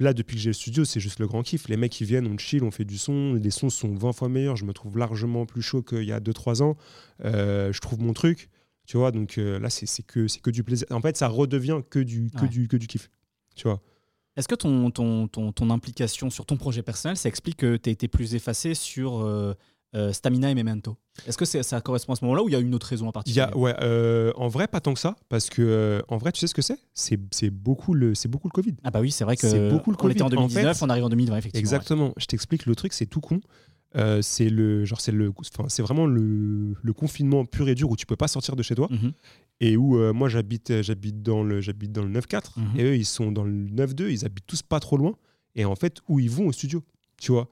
Là, 0.00 0.12
depuis 0.12 0.34
que 0.34 0.42
j'ai 0.42 0.50
le 0.50 0.54
studio, 0.54 0.84
c'est 0.84 0.98
juste 0.98 1.20
le 1.20 1.26
grand 1.28 1.42
kiff. 1.42 1.68
Les 1.68 1.76
mecs, 1.76 2.00
ils 2.00 2.06
viennent, 2.06 2.26
on 2.26 2.36
chill, 2.38 2.64
on 2.64 2.72
fait 2.72 2.84
du 2.84 2.98
son. 2.98 3.34
Les 3.34 3.50
sons 3.52 3.70
sont 3.70 3.94
20 3.94 4.12
fois 4.12 4.28
meilleurs. 4.28 4.56
Je 4.56 4.64
me 4.64 4.72
trouve 4.72 4.98
largement 4.98 5.46
plus 5.46 5.62
chaud 5.62 5.82
qu'il 5.82 6.02
y 6.02 6.10
a 6.12 6.18
2-3 6.20 6.60
ans. 6.62 6.76
Euh, 7.24 7.72
je 7.72 7.80
trouve 7.80 8.00
mon 8.00 8.12
truc. 8.12 8.48
Tu 8.86 8.96
vois, 8.96 9.10
donc 9.12 9.38
euh, 9.38 9.58
là, 9.60 9.70
c'est 9.70 10.02
que, 10.02 10.26
que 10.40 10.50
du 10.50 10.64
plaisir. 10.64 10.86
En 10.90 11.00
fait, 11.00 11.16
ça 11.16 11.28
redevient 11.28 11.80
que 11.88 11.98
du, 12.00 12.30
que 12.30 12.42
Ouais. 12.42 12.48
du, 12.48 12.66
que 12.68 12.76
du 12.76 12.86
kiff. 12.88 13.08
Tu 13.54 13.68
vois 13.68 13.80
Est-ce 14.36 14.48
que 14.48 14.54
ton, 14.56 14.90
ton, 14.90 15.28
ton, 15.28 15.52
ton 15.52 15.70
implication 15.70 16.30
sur 16.30 16.46
ton 16.46 16.56
projet 16.56 16.82
personnel, 16.82 17.16
ça 17.16 17.28
explique 17.28 17.56
que 17.58 17.76
tu 17.76 17.90
été 17.90 18.06
plus 18.08 18.34
effacé 18.34 18.74
sur 18.74 19.24
euh, 19.24 19.54
euh, 19.96 20.12
Stamina 20.12 20.50
et 20.50 20.54
Memento 20.54 20.96
Est-ce 21.26 21.36
que 21.38 21.44
ça 21.44 21.80
correspond 21.80 22.12
à 22.12 22.16
ce 22.16 22.24
moment-là 22.24 22.42
ou 22.44 22.48
il 22.48 22.52
y 22.52 22.54
a 22.54 22.60
une 22.60 22.74
autre 22.74 22.86
raison 22.86 23.06
en 23.06 23.10
y 23.10 23.12
particulier? 23.12 23.40
a, 23.40 23.56
ouais, 23.56 23.74
euh, 23.80 24.32
en 24.36 24.46
vrai, 24.48 24.68
pas 24.68 24.80
tant 24.80 24.94
que 24.94 25.00
ça. 25.00 25.16
Parce 25.28 25.48
que, 25.48 25.62
euh, 25.62 26.02
en 26.08 26.18
vrai, 26.18 26.30
tu 26.32 26.38
sais 26.40 26.46
ce 26.46 26.54
que 26.54 26.62
c'est? 26.62 26.78
C'est 26.94 27.50
beaucoup, 27.50 27.94
le- 27.94 28.14
c'est 28.14 28.28
beaucoup 28.28 28.46
le 28.48 28.52
Covid. 28.52 28.74
Ah 28.84 28.90
bah 28.90 29.00
oui, 29.00 29.10
c'est 29.10 29.24
vrai 29.24 29.36
que 29.36 29.48
C'est 29.48 29.70
beaucoup 29.70 29.90
le 29.90 29.96
on 30.00 30.08
était 30.10 30.22
en 30.22 30.26
Covid. 30.28 30.38
En 30.38 30.46
2019, 30.46 30.76
fait, 30.78 30.84
on 30.84 30.88
arrive 30.90 31.04
en 31.04 31.08
2020, 31.08 31.36
effectivement. 31.38 31.60
Exactement. 31.60 32.12
Je 32.18 32.26
t'explique, 32.26 32.66
le 32.66 32.74
truc, 32.76 32.92
c'est 32.92 33.06
tout 33.06 33.20
con. 33.20 33.40
C'est 34.20 34.50
le 34.50 34.84
genre 34.84 35.00
c'est 35.00 35.12
le 35.12 35.32
c'est 35.68 35.80
vraiment 35.82 36.04
le, 36.06 36.74
le 36.82 36.92
confinement 36.92 37.46
pur 37.46 37.66
et 37.68 37.74
dur 37.74 37.90
où 37.90 37.96
tu 37.96 38.04
peux 38.04 38.16
pas 38.16 38.28
sortir 38.28 38.54
de 38.54 38.62
chez 38.62 38.74
toi. 38.74 38.88
Mhm. 38.90 39.12
et 39.60 39.78
où 39.78 39.96
moi 40.12 40.28
j'habite 40.28 40.82
j'habite 40.82 41.22
dans 41.22 41.42
le 41.42 41.62
j'habite 41.62 41.92
dans 41.92 42.02
le 42.02 42.10
9-4 42.10 42.58
Mhm. 42.58 42.78
et 42.78 42.82
eux 42.84 42.94
ils 42.96 43.06
sont 43.06 43.32
dans 43.32 43.44
le 43.44 43.52
9-2 43.52 44.10
ils 44.10 44.26
habitent 44.26 44.46
tous 44.46 44.60
pas 44.62 44.80
trop 44.80 44.98
loin 44.98 45.14
et 45.54 45.64
en 45.64 45.74
fait 45.76 46.00
où 46.08 46.20
ils 46.20 46.28
vont 46.30 46.46
au 46.48 46.52
studio 46.52 46.84
tu 47.18 47.32
vois? 47.32 47.48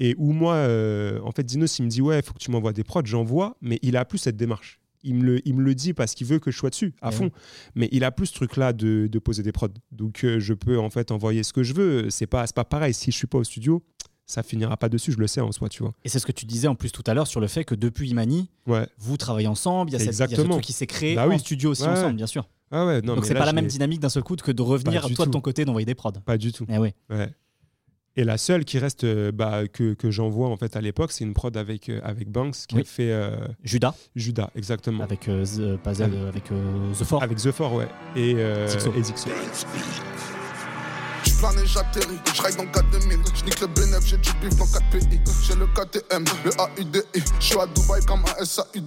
Et 0.00 0.14
où 0.18 0.32
moi 0.32 0.54
euh, 0.54 1.20
en 1.22 1.30
fait 1.32 1.44
Dinos 1.44 1.78
il 1.78 1.84
me 1.84 1.88
dit 1.88 2.02
ouais 2.02 2.20
faut 2.22 2.32
que 2.32 2.38
tu 2.38 2.50
m'envoies 2.50 2.72
des 2.72 2.84
prods 2.84 3.02
j'envoie 3.04 3.56
mais 3.60 3.78
il 3.82 3.96
a 3.96 4.04
plus 4.04 4.18
cette 4.18 4.36
démarche 4.36 4.80
il 5.06 5.14
me 5.16 5.22
le, 5.24 5.46
il 5.48 5.54
me 5.54 5.62
le 5.62 5.74
dit 5.74 5.92
parce 5.92 6.14
qu'il 6.14 6.26
veut 6.26 6.38
que 6.38 6.50
je 6.50 6.56
sois 6.58 6.70
dessus 6.70 6.94
à 7.02 7.10
fond 7.10 7.30
mais 7.74 7.88
il 7.92 8.04
a 8.04 8.10
plus 8.10 8.26
ce 8.26 8.34
truc 8.34 8.56
là 8.56 8.72
de, 8.72 9.06
de 9.06 9.18
poser 9.18 9.42
des 9.42 9.52
prods 9.52 9.68
donc 9.92 10.24
euh, 10.24 10.40
je 10.40 10.54
peux 10.54 10.78
en 10.78 10.90
fait 10.90 11.10
envoyer 11.10 11.42
ce 11.42 11.52
que 11.52 11.62
je 11.62 11.74
veux 11.74 12.10
c'est 12.10 12.26
pas 12.26 12.44
pas 12.48 12.64
pareil 12.64 12.94
si 12.94 13.10
je 13.12 13.16
suis 13.16 13.26
pas 13.26 13.38
au 13.38 13.44
studio 13.44 13.82
ça 14.26 14.42
finira 14.42 14.76
pas 14.78 14.88
dessus 14.88 15.12
je 15.12 15.18
le 15.18 15.26
sais 15.26 15.42
en 15.42 15.52
soi 15.52 15.68
tu 15.68 15.82
vois 15.82 15.92
Et 16.04 16.08
c'est 16.08 16.18
ce 16.18 16.24
que 16.26 16.32
tu 16.32 16.46
disais 16.46 16.66
en 16.66 16.74
plus 16.74 16.90
tout 16.90 17.02
à 17.06 17.12
l'heure 17.14 17.26
sur 17.26 17.40
le 17.40 17.46
fait 17.46 17.64
que 17.64 17.74
depuis 17.74 18.08
Imani, 18.08 18.48
ouais 18.66 18.86
vous 18.98 19.18
travaillez 19.18 19.46
ensemble, 19.48 19.90
il 19.90 19.92
y 19.92 19.96
a, 19.96 19.98
cette, 19.98 20.06
il 20.06 20.08
y 20.08 20.10
a 20.10 20.16
ce 20.16 20.22
Exactement. 20.24 20.54
truc 20.54 20.64
qui 20.64 20.72
s'est 20.72 20.86
créé 20.86 21.14
Bah 21.14 21.26
en 21.26 21.30
oui. 21.30 21.38
studio 21.38 21.70
aussi 21.72 21.82
Ouais, 21.82 21.88
ensemble, 21.90 22.16
bien 22.16 22.26
sûr. 22.26 22.48
ah 22.70 22.86
ouais 22.86 23.02
non 23.02 23.16
Donc 23.16 23.26
c'est 23.26 23.34
pas 23.34 23.44
la 23.44 23.52
même 23.52 23.66
dynamique 23.66 24.00
d'un 24.00 24.08
seul 24.08 24.22
coup 24.22 24.34
que 24.36 24.50
de 24.50 24.62
revenir 24.62 25.06
toi 25.14 25.26
de 25.26 25.30
ton 25.30 25.42
côté 25.42 25.66
d'envoyer 25.66 25.84
des 25.84 25.94
prods. 25.94 26.12
pas 26.24 26.38
du 26.38 26.52
tout 26.52 26.64
Eh 26.70 26.78
oui. 26.78 26.94
Ouais. 27.10 27.34
Et 28.16 28.22
la 28.24 28.38
seule 28.38 28.64
qui 28.64 28.78
reste 28.78 29.02
euh, 29.04 29.32
bah, 29.32 29.66
que, 29.66 29.94
que 29.94 30.10
j'envoie 30.12 30.48
en 30.48 30.56
fait 30.56 30.76
à 30.76 30.80
l'époque, 30.80 31.10
c'est 31.10 31.24
une 31.24 31.34
prod 31.34 31.56
avec, 31.56 31.88
euh, 31.88 32.00
avec 32.04 32.30
Banks 32.30 32.54
qui 32.68 32.76
Oui. 32.76 32.82
a 32.82 32.84
fait 32.84 33.10
euh, 33.10 33.36
Judas 33.64 33.94
Judas, 34.14 34.50
exactement. 34.54 35.02
avec 35.02 35.28
euh, 35.28 35.44
The, 35.44 35.76
pas 35.82 35.94
The, 35.94 36.00
Avec- 36.02 36.52
euh, 36.52 36.92
The 36.92 37.04
Four. 37.04 37.22
Avec 37.24 37.38
The 37.38 37.50
Four, 37.50 37.72
ouais. 37.74 37.88
Et, 38.14 38.34
euh, 38.36 38.68
Zixo. 38.68 38.92
et 38.96 39.02
Zixo. 39.02 39.28
Et 41.44 41.66
j'atterris, 41.66 42.18
je 42.34 42.42
ride 42.42 42.56
dans 42.56 42.66
4000 42.66 43.18
Je 43.34 43.44
nique 43.44 43.60
le 43.60 43.66
B9, 43.66 44.06
j'ai 44.06 44.16
du 44.16 44.30
bif 44.40 44.56
dans 44.56 44.66
4 44.66 44.90
pays 44.90 45.20
J'ai 45.46 45.54
le 45.54 45.66
KTM, 45.66 46.24
le 46.44 46.50
AUDI 46.80 47.00
Je 47.38 47.44
suis 47.44 47.58
à 47.58 47.66
Dubaï 47.66 48.00
comme 48.06 48.22
un 48.40 48.44
SAUDI 48.44 48.80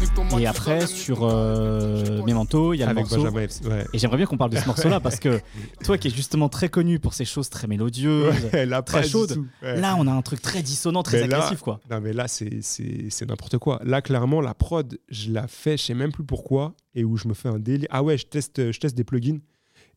Nique 0.00 0.14
ton 0.14 0.22
Et 0.38 0.44
match, 0.44 0.44
après, 0.46 0.86
sur 0.86 1.18
euh, 1.24 2.22
Memento, 2.24 2.72
il 2.72 2.78
y 2.78 2.82
a 2.82 2.86
le 2.86 2.92
Avec 2.92 3.02
morceau. 3.04 3.16
Benjamin 3.24 3.40
Epps, 3.42 3.60
ouais. 3.64 3.84
Et 3.92 3.98
j'aimerais 3.98 4.16
bien 4.16 4.26
qu'on 4.26 4.36
parle 4.36 4.52
de 4.52 4.58
ce 4.58 4.66
morceau-là 4.66 5.00
parce 5.00 5.18
que 5.18 5.40
toi 5.84 5.98
qui 5.98 6.06
es 6.08 6.10
justement 6.12 6.48
très 6.48 6.68
connu 6.68 7.00
pour 7.00 7.14
ces 7.14 7.24
choses 7.24 7.50
très 7.50 7.66
mélodieuses, 7.66 8.32
Ouais, 8.52 8.64
là, 8.64 8.82
très 8.82 9.02
chaudes, 9.06 9.44
ouais. 9.62 9.80
là 9.80 9.96
on 9.98 10.06
a 10.06 10.12
un 10.12 10.22
truc 10.22 10.40
très 10.40 10.62
dissonant, 10.62 11.02
très 11.02 11.20
Mais 11.22 11.26
là- 11.26 11.36
agressif 11.38 11.60
quoi. 11.60 11.80
Non, 11.90 12.00
mais 12.00 12.12
là, 12.12 12.28
c'est- 12.28 12.60
c'est 12.62 13.06
c'est 13.10 13.28
n'importe 13.28 13.58
quoi. 13.58 13.80
Là, 13.84 14.02
clairement, 14.02 14.40
la 14.40 14.54
prod, 14.54 14.98
je 15.08 15.32
la 15.32 15.48
fais, 15.48 15.76
je 15.76 15.84
sais 15.86 15.94
même 15.94 16.12
plus 16.12 16.24
pourquoi, 16.24 16.74
et 16.94 17.04
où 17.04 17.16
je 17.16 17.26
me 17.28 17.34
fais 17.34 17.48
un 17.48 17.58
délire. 17.58 17.88
Ah 17.90 18.02
ouais, 18.04 18.16
je 18.16 18.26
teste, 18.26 18.70
je 18.72 18.78
teste 18.78 18.96
des 18.96 19.04
plugins, 19.04 19.38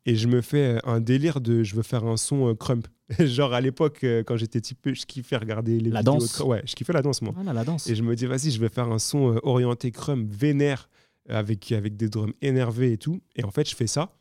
et 0.06 0.16
je 0.16 0.28
me 0.28 0.42
fais 0.42 0.80
un 0.84 1.00
délire 1.00 1.42
de 1.42 1.64
je 1.64 1.76
veux 1.76 1.84
faire 1.84 2.06
un 2.06 2.18
son 2.18 2.50
euh, 2.50 2.56
crump. 2.56 2.88
Genre, 3.20 3.54
à 3.54 3.62
l'époque, 3.62 4.04
euh, 4.04 4.24
quand 4.24 4.38
j'étais 4.38 4.62
peu, 4.82 4.94
je 4.94 5.06
kiffais 5.06 5.38
regarder 5.38 5.80
les 5.80 5.90
La 5.90 6.00
vidéos 6.00 6.14
danse. 6.14 6.40
Ouais, 6.40 6.62
je 6.66 6.76
kiffais 6.76 6.94
la 6.94 7.02
danse, 7.02 7.22
moi. 7.22 7.34
Voilà 7.36 7.54
la 7.54 7.64
danse. 7.64 7.88
Et 7.88 7.96
je 7.96 8.04
me 8.04 8.16
dis, 8.16 8.26
vas-y, 8.26 8.52
je 8.52 8.60
vais 8.60 8.70
faire 8.70 8.92
un 8.92 9.00
son 9.00 9.36
euh, 9.36 9.40
orienté 9.44 9.92
crump, 9.92 10.32
vénère, 10.32 10.90
euh, 11.30 11.38
avec, 11.38 11.72
avec 11.72 11.98
des 11.98 12.10
drums 12.10 12.34
énervés 12.42 12.94
et 12.94 12.98
tout. 12.98 13.22
Et 13.36 13.44
en 13.44 13.52
fait, 13.52 13.70
je 13.70 13.76
fais 13.76 13.88
ça. 13.88 14.16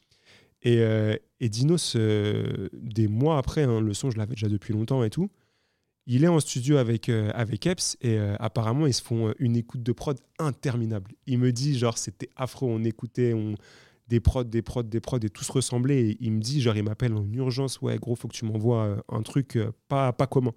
Et, 0.62 0.80
euh, 0.80 1.16
et 1.40 1.48
Dinos, 1.48 1.94
euh, 1.96 2.68
des 2.74 3.08
mois 3.08 3.38
après, 3.38 3.62
hein, 3.62 3.80
le 3.80 3.94
son, 3.94 4.10
je 4.10 4.18
l'avais 4.18 4.34
déjà 4.34 4.48
depuis 4.48 4.74
longtemps 4.74 5.02
et 5.02 5.10
tout, 5.10 5.30
il 6.06 6.24
est 6.24 6.28
en 6.28 6.40
studio 6.40 6.76
avec, 6.76 7.08
euh, 7.08 7.30
avec 7.34 7.66
Epps 7.66 7.96
et 8.00 8.18
euh, 8.18 8.34
apparemment, 8.40 8.86
ils 8.86 8.94
se 8.94 9.02
font 9.02 9.28
euh, 9.28 9.32
une 9.38 9.56
écoute 9.56 9.82
de 9.82 9.92
prod 9.92 10.18
interminable. 10.38 11.12
Il 11.26 11.38
me 11.38 11.52
dit, 11.52 11.78
genre, 11.78 11.98
c'était 11.98 12.30
affreux, 12.36 12.68
on 12.68 12.82
écoutait 12.84 13.32
on... 13.32 13.54
des 14.11 14.18
prods, 14.20 14.44
des 14.44 14.61
prods, 14.61 14.82
des 14.82 15.00
prods 15.00 15.20
et 15.22 15.30
tout 15.30 15.44
se 15.44 15.52
ressemblait. 15.52 16.02
Et 16.02 16.16
il 16.20 16.32
me 16.32 16.40
dit, 16.40 16.61
genre, 16.61 16.76
il 16.76 16.82
m'appelle 16.82 17.14
en 17.14 17.32
urgence, 17.32 17.80
ouais, 17.80 17.96
gros, 17.96 18.16
faut 18.16 18.28
que 18.28 18.34
tu 18.34 18.44
m'envoies 18.44 18.84
euh, 18.84 19.00
un 19.08 19.22
truc 19.22 19.56
euh, 19.56 19.72
pas, 19.88 20.12
pas 20.12 20.26
commun. 20.26 20.52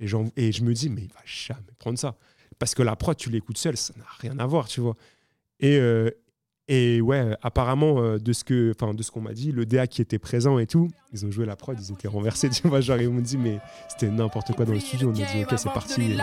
Et, 0.00 0.06
je 0.06 0.16
me 0.16 0.72
dis, 0.72 0.90
mais 0.90 1.02
il 1.02 1.12
va 1.12 1.20
jamais 1.24 1.60
prendre 1.78 1.98
ça. 1.98 2.16
Parce 2.58 2.74
que 2.74 2.82
la 2.82 2.96
prod, 2.96 3.16
tu 3.16 3.30
l'écoutes 3.30 3.56
seul, 3.58 3.76
ça 3.76 3.94
n'a 3.96 4.04
rien 4.18 4.38
à 4.38 4.46
voir, 4.46 4.66
tu 4.66 4.80
vois. 4.80 4.94
Et, 5.60 5.78
euh, 5.78 6.10
Et 6.66 7.00
ouais, 7.00 7.36
apparemment, 7.40 8.18
de 8.18 8.32
ce 8.32 8.44
que, 8.44 8.74
qu'on 8.74 9.20
m'a 9.20 9.32
dit, 9.32 9.52
le 9.52 9.64
DA 9.64 9.86
qui 9.86 10.02
était 10.02 10.18
présent 10.18 10.58
et 10.58 10.66
tout, 10.66 10.88
ils 11.12 11.24
ont 11.24 11.30
joué 11.30 11.46
la 11.46 11.56
prod, 11.56 11.78
ils 11.80 11.92
étaient 11.92 12.08
renversés, 12.08 12.50
tu 12.50 12.66
vois. 12.68 12.80
Genre, 12.80 13.00
ils 13.00 13.08
m'ont 13.08 13.20
dit, 13.20 13.38
mais 13.38 13.58
c'était 13.88 14.10
n'importe 14.10 14.52
quoi 14.54 14.64
dans 14.64 14.72
le 14.74 14.80
studio. 14.80 15.08
On 15.08 15.12
a 15.12 15.14
dit, 15.14 15.44
ok, 15.44 15.54
c'est 15.56 15.72
parti, 15.72 16.16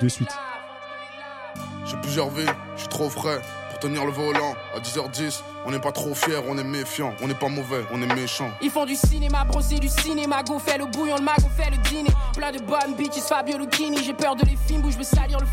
de 0.00 0.08
suite. 0.08 0.30
J'ai 1.86 1.96
plusieurs 2.00 2.30
vies, 2.30 2.46
je 2.76 2.80
suis 2.80 2.88
trop 2.88 3.10
frais 3.10 3.40
pour 3.70 3.78
tenir 3.80 4.06
le 4.06 4.12
volant 4.12 4.54
à 4.74 4.80
10h10. 4.80 5.40
On 5.66 5.70
n'est 5.70 5.80
pas 5.80 5.92
trop 5.92 6.14
fiers, 6.14 6.40
on 6.48 6.58
est 6.58 6.64
méfiant, 6.64 7.14
on 7.22 7.28
n'est 7.28 7.34
pas 7.34 7.48
mauvais, 7.48 7.84
on 7.92 8.00
est 8.02 8.14
méchant. 8.14 8.50
Ils 8.62 8.70
font 8.70 8.84
du 8.86 8.96
cinéma, 8.96 9.44
bro, 9.44 9.60
c'est 9.60 9.78
du 9.78 9.88
cinéma. 9.88 10.42
Go 10.42 10.58
fait 10.58 10.78
le 10.78 10.86
bouillon, 10.86 11.16
le 11.16 11.22
mago 11.22 11.46
fait 11.56 11.70
le 11.70 11.76
dîner. 11.88 12.10
Plein 12.36 12.50
de 12.52 12.58
bonnes 12.58 12.96
bitches, 12.96 13.20
Fabio 13.22 13.58
Lucchini. 13.58 13.98
J'ai 14.04 14.14
peur 14.14 14.34
de 14.36 14.44
les 14.44 14.56
films 14.66 14.84
où 14.84 14.90
je 14.90 14.96
veux 14.98 15.04
salir 15.04 15.38
le. 15.38 15.46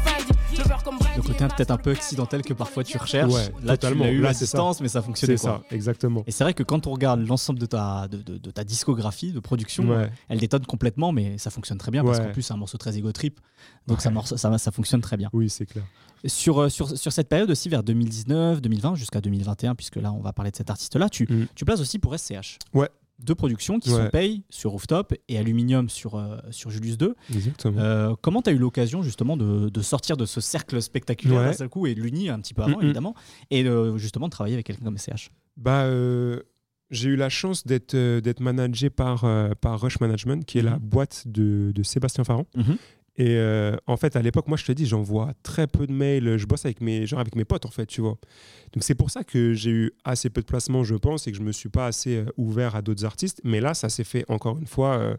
Je 0.51 0.61
veux 0.63 0.70
comme 0.84 0.97
Le 1.15 1.22
côté 1.22 1.45
peut-être 1.47 1.72
un 1.72 1.78
peu 1.78 1.91
accidentel 1.91 2.41
que 2.41 2.53
parfois 2.53 2.84
tu 2.84 2.97
recherches. 2.97 3.32
Ouais, 3.32 3.53
là, 3.63 3.74
totalement. 3.78 4.05
tu 4.05 4.09
l'as 4.11 4.15
eu 4.15 4.22
Là, 4.22 4.34
ça. 4.34 4.39
distance, 4.39 4.82
mais 4.82 4.88
ça 4.88 5.01
fonctionnait. 5.01 5.38
C'est 5.38 5.43
ça, 5.43 5.61
exactement. 5.72 6.24
Et 6.26 6.32
c'est 6.32 6.43
vrai 6.43 6.53
que 6.55 6.63
quand 6.63 6.88
on 6.88 6.91
regarde 6.91 7.26
l'ensemble 7.26 7.59
de 7.59 7.65
ta, 7.67 8.07
de, 8.07 8.17
de- 8.17 8.38
de 8.38 8.51
ta 8.51 8.63
discographie, 8.63 9.32
de 9.32 9.39
production, 9.39 9.88
Ouais. 9.89 10.09
elle 10.28 10.39
détonne 10.39 10.65
complètement, 10.65 11.11
mais 11.11 11.38
ça 11.38 11.49
fonctionne 11.51 11.78
très 11.78 11.91
bien 11.91 12.03
parce 12.03 12.20
qu'en 12.20 12.32
plus, 12.32 12.41
c'est 12.41 12.53
un 12.53 12.57
morceau 12.57 12.78
très 12.78 12.97
ego 12.97 13.11
trip. 13.11 13.39
Donc 13.88 14.01
ça, 14.01 14.09
morceau- 14.09 14.38
ça, 14.38 14.57
ça 14.57 14.72
fonctionne 14.72 15.01
très 15.01 15.17
bien. 15.17 15.30
Oui, 15.34 15.49
c'est 15.49 15.65
clair. 15.65 15.84
Sur, 16.26 16.59
euh, 16.59 16.70
sur, 16.70 16.97
sur 16.97 17.11
cette 17.13 17.30
période 17.30 17.49
aussi, 17.49 17.70
vers 17.70 17.82
2019, 17.82 18.61
2020, 18.61 18.95
jusqu'à 18.95 19.09
2021, 19.22 19.76
puisque 19.76 19.95
là, 19.97 20.14
on 20.14 20.22
va 20.22 20.32
parler 20.34 20.51
de 20.51 20.55
cet 20.55 20.70
artiste-là, 20.70 21.10
tu, 21.10 21.28
tu 21.55 21.66
places 21.66 21.82
aussi 21.82 21.99
pour 21.99 22.18
SCH. 22.18 22.57
Mm. 22.74 22.78
Ouais. 22.80 22.89
Deux 23.22 23.36
productions 23.36 23.80
qui 23.80 23.89
Ouais. 23.91 24.03
sont 24.05 24.10
Pay 24.12 24.43
sur 24.49 24.72
Rooftop 24.72 25.14
et 25.28 25.38
Aluminium 25.38 25.89
sur, 25.89 26.16
euh, 26.16 26.38
sur 26.51 26.70
Julius 26.70 26.97
2. 26.97 27.16
Exactement. 27.36 27.78
Euh, 27.82 28.16
comment 28.22 28.41
tu 28.41 28.49
as 28.49 28.53
eu 28.53 28.57
l'occasion 28.57 29.01
justement 29.01 29.36
de, 29.36 29.68
de 29.68 29.82
sortir 29.82 30.16
de 30.16 30.26
ce 30.26 30.39
cercle 30.39 30.82
spectaculaire 30.82 31.39
Ouais. 31.39 31.45
d'un 31.47 31.53
seul 31.53 31.68
coup 31.68 31.86
et 31.86 31.95
de 31.95 32.01
l'unir 32.01 32.34
un 32.34 32.39
petit 32.39 32.53
peu 32.53 32.62
avant 32.62 32.78
Mm, 32.78 32.82
mm. 32.82 32.86
évidemment 32.86 33.16
et 33.51 33.64
de, 33.66 33.97
justement 33.97 34.28
de 34.28 34.32
travailler 34.32 34.55
avec 34.55 34.68
quelqu'un 34.68 34.86
comme 34.86 34.97
SCH 34.97 35.32
Bah, 35.57 35.84
euh, 35.84 36.39
j'ai 36.91 37.10
eu 37.10 37.18
la 37.18 37.28
chance 37.28 37.68
d'être 37.68 37.93
euh, 37.93 38.22
d'être 38.22 38.39
managé 38.39 38.89
par, 38.89 39.26
euh, 39.26 39.49
par 39.60 39.82
Rush 39.82 39.99
Management, 39.99 40.45
qui 40.45 40.57
est 40.60 40.62
la 40.64 40.80
boîte 40.80 41.24
de, 41.28 41.74
de 41.76 41.84
Sébastien 41.84 42.24
Farran. 42.24 42.45
Mhm. 42.55 42.78
Et 43.20 43.36
euh, 43.36 43.76
en 43.86 43.97
fait, 43.97 44.15
à 44.15 44.22
l'époque, 44.22 44.47
moi, 44.47 44.55
je 44.55 44.63
te 44.63 44.72
dis, 44.72 44.86
j'envoie 44.86 45.34
très 45.43 45.67
peu 45.67 45.86
de 45.86 45.91
mails. 45.91 46.38
Je 46.38 46.45
bosse 46.45 46.63
avec 46.63 46.80
mes, 46.80 47.05
genre 47.05 47.20
avec 47.20 47.36
mes 47.36 47.43
potes, 47.43 47.65
en 47.65 47.70
fait, 47.70 47.86
tu 47.86 47.99
vois. 47.99 48.17
Donc, 48.72 48.82
c'est 48.82 48.95
pour 48.95 49.11
ça 49.11 49.26
que 49.26 49.53
j'ai 49.53 49.72
eu 49.72 49.91
assez 50.05 50.30
peu 50.30 50.39
de 50.39 50.45
placements, 50.45 50.86
je 50.86 50.95
pense, 50.95 51.28
et 51.28 51.34
que 51.34 51.38
je 51.38 51.43
me 51.43 51.51
suis 51.51 51.67
pas 51.67 51.86
assez 51.86 52.15
euh, 52.15 52.26
ouvert 52.38 52.78
à 52.78 52.82
d'autres 52.82 53.03
artistes. 53.03 53.41
Mais 53.43 53.59
là, 53.59 53.74
ça 53.74 53.89
s'est 53.89 54.05
fait, 54.05 54.24
encore 54.30 54.57
une 54.57 54.67
fois, 54.67 54.97
euh, 54.99 55.17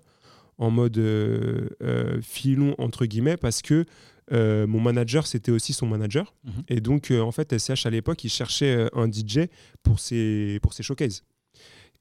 en 0.56 0.70
mode 0.70 0.98
filon, 2.22 2.74
entre 2.78 3.04
guillemets, 3.04 3.36
parce 3.36 3.62
que 3.62 3.84
mon 4.30 4.80
manager, 4.80 5.26
c'était 5.26 5.52
aussi 5.52 5.74
son 5.74 5.86
manager. 5.86 6.34
Mhm. 6.44 6.52
Et 6.68 6.80
donc, 6.80 7.10
en 7.10 7.32
fait, 7.32 7.58
SCH, 7.58 7.84
à 7.84 7.90
l'époque, 7.90 8.24
il 8.24 8.30
cherchait 8.30 8.88
un 8.94 9.10
DJ 9.10 9.48
pour 9.82 10.00
ses, 10.00 10.58
pour 10.62 10.72
ses 10.72 10.82
showcases. 10.82 11.22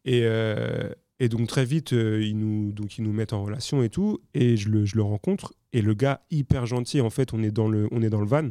Et, 0.05 0.25
et 1.19 1.27
donc 1.27 1.47
très 1.47 1.65
vite, 1.65 1.93
euh, 1.93 2.23
ils, 2.23 2.37
nous, 2.37 2.71
donc, 2.71 2.97
mettent 2.99 3.33
en 3.33 3.43
relation 3.43 3.83
et 3.83 3.89
tout. 3.89 4.19
Et 4.33 4.55
je 4.55 4.69
le, 4.69 5.01
rencontre. 5.01 5.53
Et 5.73 5.81
le 5.81 5.93
gars, 5.93 6.21
hyper 6.31 6.65
gentil, 6.65 7.01
en 7.01 7.09
fait, 7.09 7.33
on 7.33 7.43
est 7.43 7.51
dans 7.51 7.67
le, 7.67 7.89
van. 8.25 8.49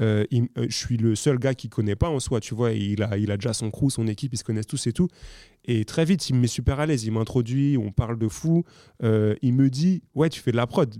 Euh, 0.00 0.24
euh, 0.32 0.66
je 0.68 0.76
suis 0.76 0.96
le 0.96 1.14
seul 1.14 1.38
gars 1.38 1.54
qui 1.54 1.68
connaît 1.68 1.96
pas 1.96 2.10
en 2.10 2.20
soi, 2.20 2.40
tu 2.40 2.54
vois. 2.54 2.72
Il 2.72 3.02
a, 3.02 3.16
il 3.16 3.30
a 3.30 3.36
déjà 3.36 3.54
son 3.54 3.70
crew, 3.70 3.88
son 3.88 4.06
équipe, 4.06 4.34
ils 4.34 4.38
se 4.38 4.44
connaissent 4.44 4.66
tous 4.66 4.86
et 4.86 4.92
tout. 4.92 5.08
Et 5.64 5.84
très 5.86 6.04
vite, 6.04 6.28
il 6.28 6.34
me 6.34 6.40
met 6.40 6.46
super 6.48 6.80
à 6.80 6.86
l'aise. 6.86 7.04
Il 7.04 7.12
m'introduit, 7.12 7.78
on 7.78 7.92
parle 7.92 8.18
de 8.18 8.28
fou. 8.28 8.64
Il 9.02 9.54
me 9.54 9.70
dit, 9.70 10.02
ouais, 10.14 10.28
tu 10.28 10.40
fais 10.40 10.52
de 10.52 10.56
la 10.56 10.66
prod. 10.66 10.94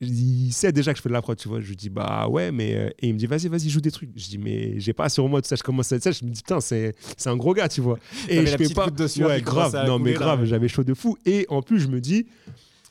Il 0.00 0.52
sait 0.52 0.72
déjà 0.72 0.92
que 0.92 0.98
je 0.98 1.02
fais 1.02 1.08
de 1.08 1.14
la 1.14 1.22
prod, 1.22 1.38
tu 1.38 1.48
vois. 1.48 1.60
Je 1.60 1.68
lui 1.68 1.76
dis, 1.76 1.88
bah 1.88 2.28
ouais, 2.28 2.52
mais. 2.52 2.74
euh, 2.74 2.90
Et 3.00 3.08
il 3.08 3.14
me 3.14 3.18
dit, 3.18 3.26
vas-y, 3.26 3.48
vas-y, 3.48 3.70
joue 3.70 3.80
des 3.80 3.90
trucs. 3.90 4.10
Je 4.14 4.28
dis, 4.28 4.36
mais 4.38 4.78
j'ai 4.78 4.92
pas 4.92 5.08
sur 5.08 5.26
moi 5.28 5.40
tout 5.40 5.48
ça. 5.48 5.56
Je 5.56 5.62
commence 5.62 5.90
à 5.90 5.96
être 5.96 6.02
ça. 6.02 6.10
Je 6.12 6.24
me 6.24 6.30
dis, 6.30 6.42
putain, 6.42 6.60
c'est 6.60 6.94
un 7.24 7.36
gros 7.36 7.54
gars, 7.54 7.68
tu 7.68 7.80
vois. 7.80 7.98
Et 8.28 8.44
je 8.44 8.56
fais 8.56 8.68
pas. 8.74 8.84
goutte 8.86 8.98
de 8.98 9.06
sueur 9.06 9.28
ouais, 9.30 9.40
grave. 9.40 9.74
Non, 9.86 9.98
mais 9.98 10.12
grave, 10.12 10.44
j'avais 10.44 10.68
chaud 10.68 10.84
de 10.84 10.92
fou. 10.92 11.16
Et 11.24 11.46
en 11.48 11.62
plus, 11.62 11.80
je 11.80 11.88
me 11.88 12.00
dis, 12.00 12.26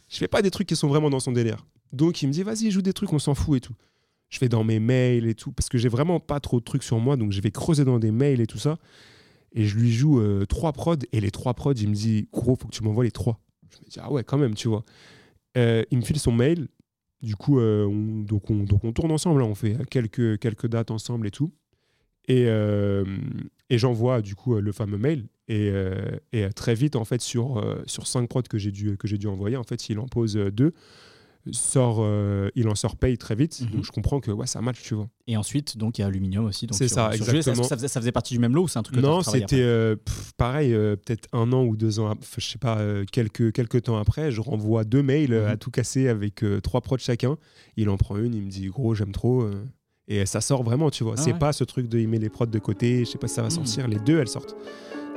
je 0.09 0.17
fais 0.17 0.27
pas 0.27 0.41
des 0.41 0.49
trucs 0.49 0.67
qui 0.67 0.75
sont 0.75 0.87
vraiment 0.87 1.09
dans 1.11 1.19
son 1.19 1.31
délire. 1.31 1.65
Donc 1.93 2.21
il 2.23 2.27
me 2.27 2.33
dit, 2.33 2.41
vas-y, 2.43 2.71
joue 2.71 2.81
des 2.81 2.93
trucs, 2.93 3.13
on 3.13 3.19
s'en 3.19 3.35
fout 3.35 3.57
et 3.57 3.61
tout. 3.61 3.73
Je 4.29 4.39
fais 4.39 4.49
dans 4.49 4.63
mes 4.63 4.79
mails 4.79 5.27
et 5.27 5.35
tout, 5.35 5.51
parce 5.51 5.69
que 5.69 5.77
j'ai 5.77 5.87
vraiment 5.87 6.19
pas 6.19 6.39
trop 6.39 6.59
de 6.59 6.65
trucs 6.65 6.83
sur 6.83 6.99
moi, 6.99 7.15
donc 7.15 7.31
je 7.31 7.39
vais 7.39 7.51
creuser 7.51 7.85
dans 7.85 7.99
des 7.99 8.11
mails 8.11 8.41
et 8.41 8.47
tout 8.47 8.57
ça. 8.57 8.79
Et 9.53 9.65
je 9.65 9.77
lui 9.77 9.93
joue 9.93 10.19
euh, 10.19 10.45
trois 10.45 10.73
prods, 10.73 10.95
et 11.13 11.21
les 11.21 11.29
trois 11.31 11.53
prods, 11.53 11.73
il 11.73 11.87
me 11.89 11.93
dit, 11.93 12.27
gros, 12.33 12.55
faut 12.55 12.67
que 12.67 12.73
tu 12.75 12.83
m'envoies 12.83 13.03
les 13.05 13.11
trois. 13.11 13.39
Je 13.71 13.77
me 13.85 13.89
dis, 13.89 13.99
ah 14.01 14.11
ouais, 14.11 14.23
quand 14.23 14.37
même, 14.39 14.55
tu 14.55 14.67
vois. 14.67 14.83
Euh, 15.57 15.83
il 15.91 15.99
me 15.99 16.03
file 16.03 16.19
son 16.19 16.33
mail, 16.33 16.67
du 17.25 17.35
coup, 17.35 17.59
euh, 17.59 17.85
on- 17.85 18.21
donc, 18.21 18.49
on, 18.49 18.93
tourne 18.93 19.11
ensemble, 19.11 19.41
hein, 19.41 19.47
on 19.49 19.55
fait 19.55 19.77
quelques, 19.89 20.67
dates 20.67 20.91
ensemble 20.91 21.27
et 21.27 21.31
tout. 21.31 21.51
Et, 22.27 22.45
euh, 22.47 23.03
j'envoie 23.69 24.21
du 24.21 24.35
coup 24.35 24.55
euh, 24.55 24.61
le 24.61 24.71
fameux 24.71 24.97
mail. 24.97 25.25
Et, 25.47 25.71
très 26.55 26.75
vite, 26.75 26.95
en 26.95 27.05
fait, 27.05 27.21
sur, 27.21 27.63
sur 27.85 28.07
cinq 28.07 28.29
prods 28.29 28.43
que 28.43 28.57
j'ai 28.57 28.71
dû, 28.71 28.97
dû 29.03 29.27
envoyer, 29.27 29.57
en 29.57 29.63
fait, 29.63 29.89
il 29.89 29.99
en 29.99 30.07
pose 30.07 30.35
deux. 30.35 30.73
Sort, 31.51 31.97
euh, 31.99 32.49
il 32.55 32.67
en 32.67 32.73
sort 32.75 32.95
paye 32.95 33.17
très 33.19 33.35
vite. 33.35 33.61
Mhm. 33.61 33.69
Donc 33.75 33.83
je 33.85 33.91
comprends 33.91 34.19
que 34.19 34.31
ouais, 34.31 34.47
ça 34.47 34.61
match, 34.61 34.81
tu 34.81 34.95
vois. 34.95 35.07
Et 35.27 35.37
ensuite, 35.37 35.77
donc 35.77 35.97
il 35.97 36.01
y 36.01 36.03
a 36.03 36.07
Aluminium 36.07 36.45
aussi. 36.45 36.65
donc 36.65 36.75
C'est 36.77 36.87
sur- 36.87 36.95
ça, 36.95 37.11
sur 37.13 37.23
Julius. 37.25 37.39
Est-ce 37.41 37.45
que 37.45 37.49
exactement. 37.51 37.67
Ça 37.67 37.75
faisait, 37.77 37.87
ça 37.87 37.99
faisait 37.99 38.11
partie 38.11 38.33
du 38.33 38.39
même 38.39 38.55
lot 38.55 38.63
ou 38.63 38.67
c'est 38.67 38.79
un 38.79 38.83
truc 38.83 38.95
que 38.95 39.01
Non, 39.01 39.21
c'était 39.21 39.61
euh, 39.61 39.95
pff, 39.95 40.31
pareil, 40.37 40.73
euh, 40.73 40.95
peut-être 40.95 41.27
un 41.33 41.51
an 41.53 41.63
ou 41.63 41.75
deux 41.77 41.99
ans, 41.99 42.13
je 42.37 42.45
sais 42.45 42.57
pas, 42.57 42.79
euh, 42.79 43.05
quelques, 43.11 43.51
quelques 43.51 43.83
temps 43.83 43.97
après, 43.97 44.31
je 44.31 44.41
renvoie 44.41 44.83
deux 44.85 45.03
mails 45.03 45.33
euh, 45.33 45.45
Mhm. 45.45 45.51
à 45.51 45.57
tout 45.57 45.69
casser 45.71 46.07
avec 46.07 46.43
euh, 46.43 46.59
trois 46.61 46.81
prods 46.81 46.97
chacun. 46.97 47.37
Il 47.77 47.89
en 47.89 47.97
prend 47.97 48.17
une, 48.17 48.33
il 48.33 48.41
me 48.41 48.49
dit 48.49 48.65
gros, 48.67 48.95
j'aime 48.95 49.11
trop. 49.11 49.41
euh, 49.43 49.63
et 50.07 50.25
ça 50.25 50.41
sort 50.41 50.63
vraiment, 50.63 50.89
tu 50.89 51.03
vois. 51.03 51.13
Ah 51.17 51.21
c'est 51.21 51.33
ouais. 51.33 51.39
pas 51.39 51.53
ce 51.53 51.63
truc 51.63 51.87
de 51.89 51.99
il 51.99 52.07
met 52.07 52.19
les 52.19 52.29
prods 52.29 52.45
de 52.47 52.59
côté, 52.59 52.99
je 53.05 53.11
sais 53.11 53.17
pas 53.19 53.27
si 53.27 53.35
ça 53.35 53.41
va 53.43 53.47
Mhm. 53.49 53.53
sortir. 53.55 53.87
Les 53.87 53.99
deux, 53.99 54.19
elles 54.19 54.27
sortent. 54.27 54.55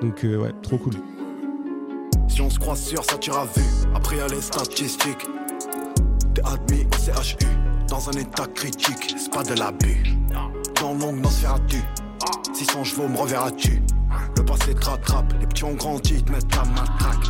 Donc 0.02 0.24
euh, 0.24 0.36
ouais, 0.36 0.52
trop 0.62 0.76
cool. 0.78 0.92
Si 2.28 2.40
on 2.42 2.50
se 2.50 2.58
croise 2.58 2.82
sur 2.86 3.02
ça, 3.04 3.16
tu 3.18 3.30
vu. 3.30 3.36
Après, 3.94 4.16
y'a 4.18 4.26
les 4.28 4.40
statistiques. 4.42 5.26
T'es 6.38 6.44
admis 6.48 6.84
au 6.84 7.22
CHU. 7.22 7.36
Dans 7.88 8.08
un 8.08 8.12
état 8.12 8.46
critique, 8.46 9.12
c'est 9.18 9.32
pas 9.32 9.42
de 9.42 9.58
l'abus. 9.58 10.04
Dans 10.80 10.94
longue, 10.94 11.20
non, 11.20 11.30
se 11.30 11.46
tu 11.66 11.78
600 12.54 12.84
chevaux, 12.84 13.08
me 13.08 13.16
reverras-tu? 13.18 13.82
Le 14.36 14.44
passé 14.44 14.72
te 14.74 14.84
rattrape. 14.86 15.32
Les 15.40 15.46
petits 15.48 15.64
ont 15.64 15.74
grandi, 15.74 16.22
te 16.22 16.30
mettent 16.30 16.54
la 16.54 16.64
matraque. 16.66 17.26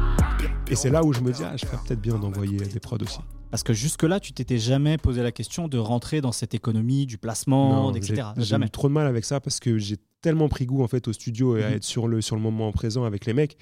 Et 0.71 0.77
c'est 0.77 0.91
là 0.91 1.03
où 1.03 1.15
je 1.15 1.21
me 1.21 1.33
dis, 1.33 1.43
ah, 1.43 1.57
je 1.57 1.65
ferais 1.65 1.79
peut-être 1.87 2.01
bien 2.03 2.19
d'envoyer 2.19 2.59
des 2.59 2.81
prods 2.81 2.99
aussi. 3.01 3.21
Parce 3.51 3.63
que 3.63 3.73
jusque-là, 3.73 4.21
tu 4.21 4.33
t'étais 4.35 4.59
jamais 4.59 4.99
posé 4.99 5.23
la 5.23 5.33
question 5.33 5.69
de 5.69 5.79
rentrer 5.79 6.21
dans 6.21 6.33
cette 6.33 6.53
économie 6.53 7.07
du 7.07 7.17
placement, 7.17 7.85
Non, 7.91 7.95
etc. 7.95 8.15
j'ai- 8.37 8.43
J'ai 8.43 8.49
Jamais. 8.49 8.67
eu 8.67 8.71
trop 8.71 8.89
de 8.89 8.93
mal 8.93 9.07
avec 9.07 9.25
ça 9.25 9.41
parce 9.41 9.59
que 9.59 9.79
j'ai 9.79 9.97
tellement 10.21 10.51
pris 10.51 10.67
goût 10.67 10.83
en 10.83 10.89
fait 10.89 11.09
au 11.09 11.15
studio 11.15 11.57
et 11.57 11.65
à 11.65 11.69
Mhm. 11.71 11.77
être 11.77 11.85
sur 11.85 12.09
le, 12.09 12.21
sur 12.21 12.37
le 12.37 12.43
moment 12.43 12.71
présent 12.73 13.05
avec 13.05 13.25
les 13.25 13.33
mecs 13.33 13.57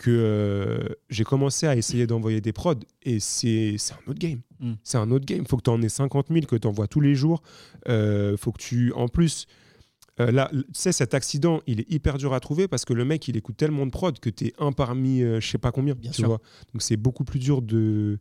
que 0.00 0.10
euh, 0.10 0.88
j'ai 1.10 1.24
commencé 1.24 1.66
à 1.66 1.76
essayer 1.76 2.06
d'envoyer 2.06 2.40
des 2.40 2.54
prods 2.54 2.74
et 3.02 3.20
c'est 3.20 3.76
un 3.92 4.10
autre 4.10 4.18
game. 4.18 4.40
Mm. 4.58 4.72
C'est 4.82 4.96
un 4.96 5.10
autre 5.10 5.26
game. 5.26 5.44
Faut 5.46 5.58
que 5.58 5.62
tu 5.62 5.68
en 5.70 5.82
aies 5.82 5.90
50 5.90 6.28
000, 6.30 6.46
que 6.46 6.56
tu 6.56 6.66
envoies 6.66 6.86
tous 6.86 7.02
les 7.02 7.14
jours. 7.14 7.42
Euh, 7.86 8.34
faut 8.38 8.50
que 8.50 8.62
tu. 8.62 8.92
En 8.94 9.08
plus. 9.08 9.46
euh, 10.18 10.30
là, 10.32 10.48
tu 10.52 10.64
sais, 10.72 10.92
cet 10.92 11.12
accident, 11.12 11.60
il 11.66 11.80
est 11.80 11.90
hyper 11.92 12.16
dur 12.16 12.32
à 12.32 12.40
trouver 12.40 12.66
parce 12.66 12.86
que 12.86 12.94
le 12.94 13.04
mec, 13.04 13.28
il 13.28 13.36
écoute 13.36 13.58
tellement 13.58 13.84
de 13.84 13.90
prod 13.90 14.18
que 14.18 14.30
tu 14.30 14.46
es 14.46 14.52
un 14.58 14.72
parmi 14.72 15.20
je 15.20 15.46
sais 15.46 15.58
pas 15.58 15.70
combien. 15.70 15.94
Bien 15.94 16.12
tu 16.12 16.22
sûr. 16.22 16.28
vois. 16.28 16.40
Donc 16.72 16.80
c'est 16.80 16.96
beaucoup 16.96 17.24
plus 17.24 17.38
dur 17.38 17.60
de, 17.60 18.18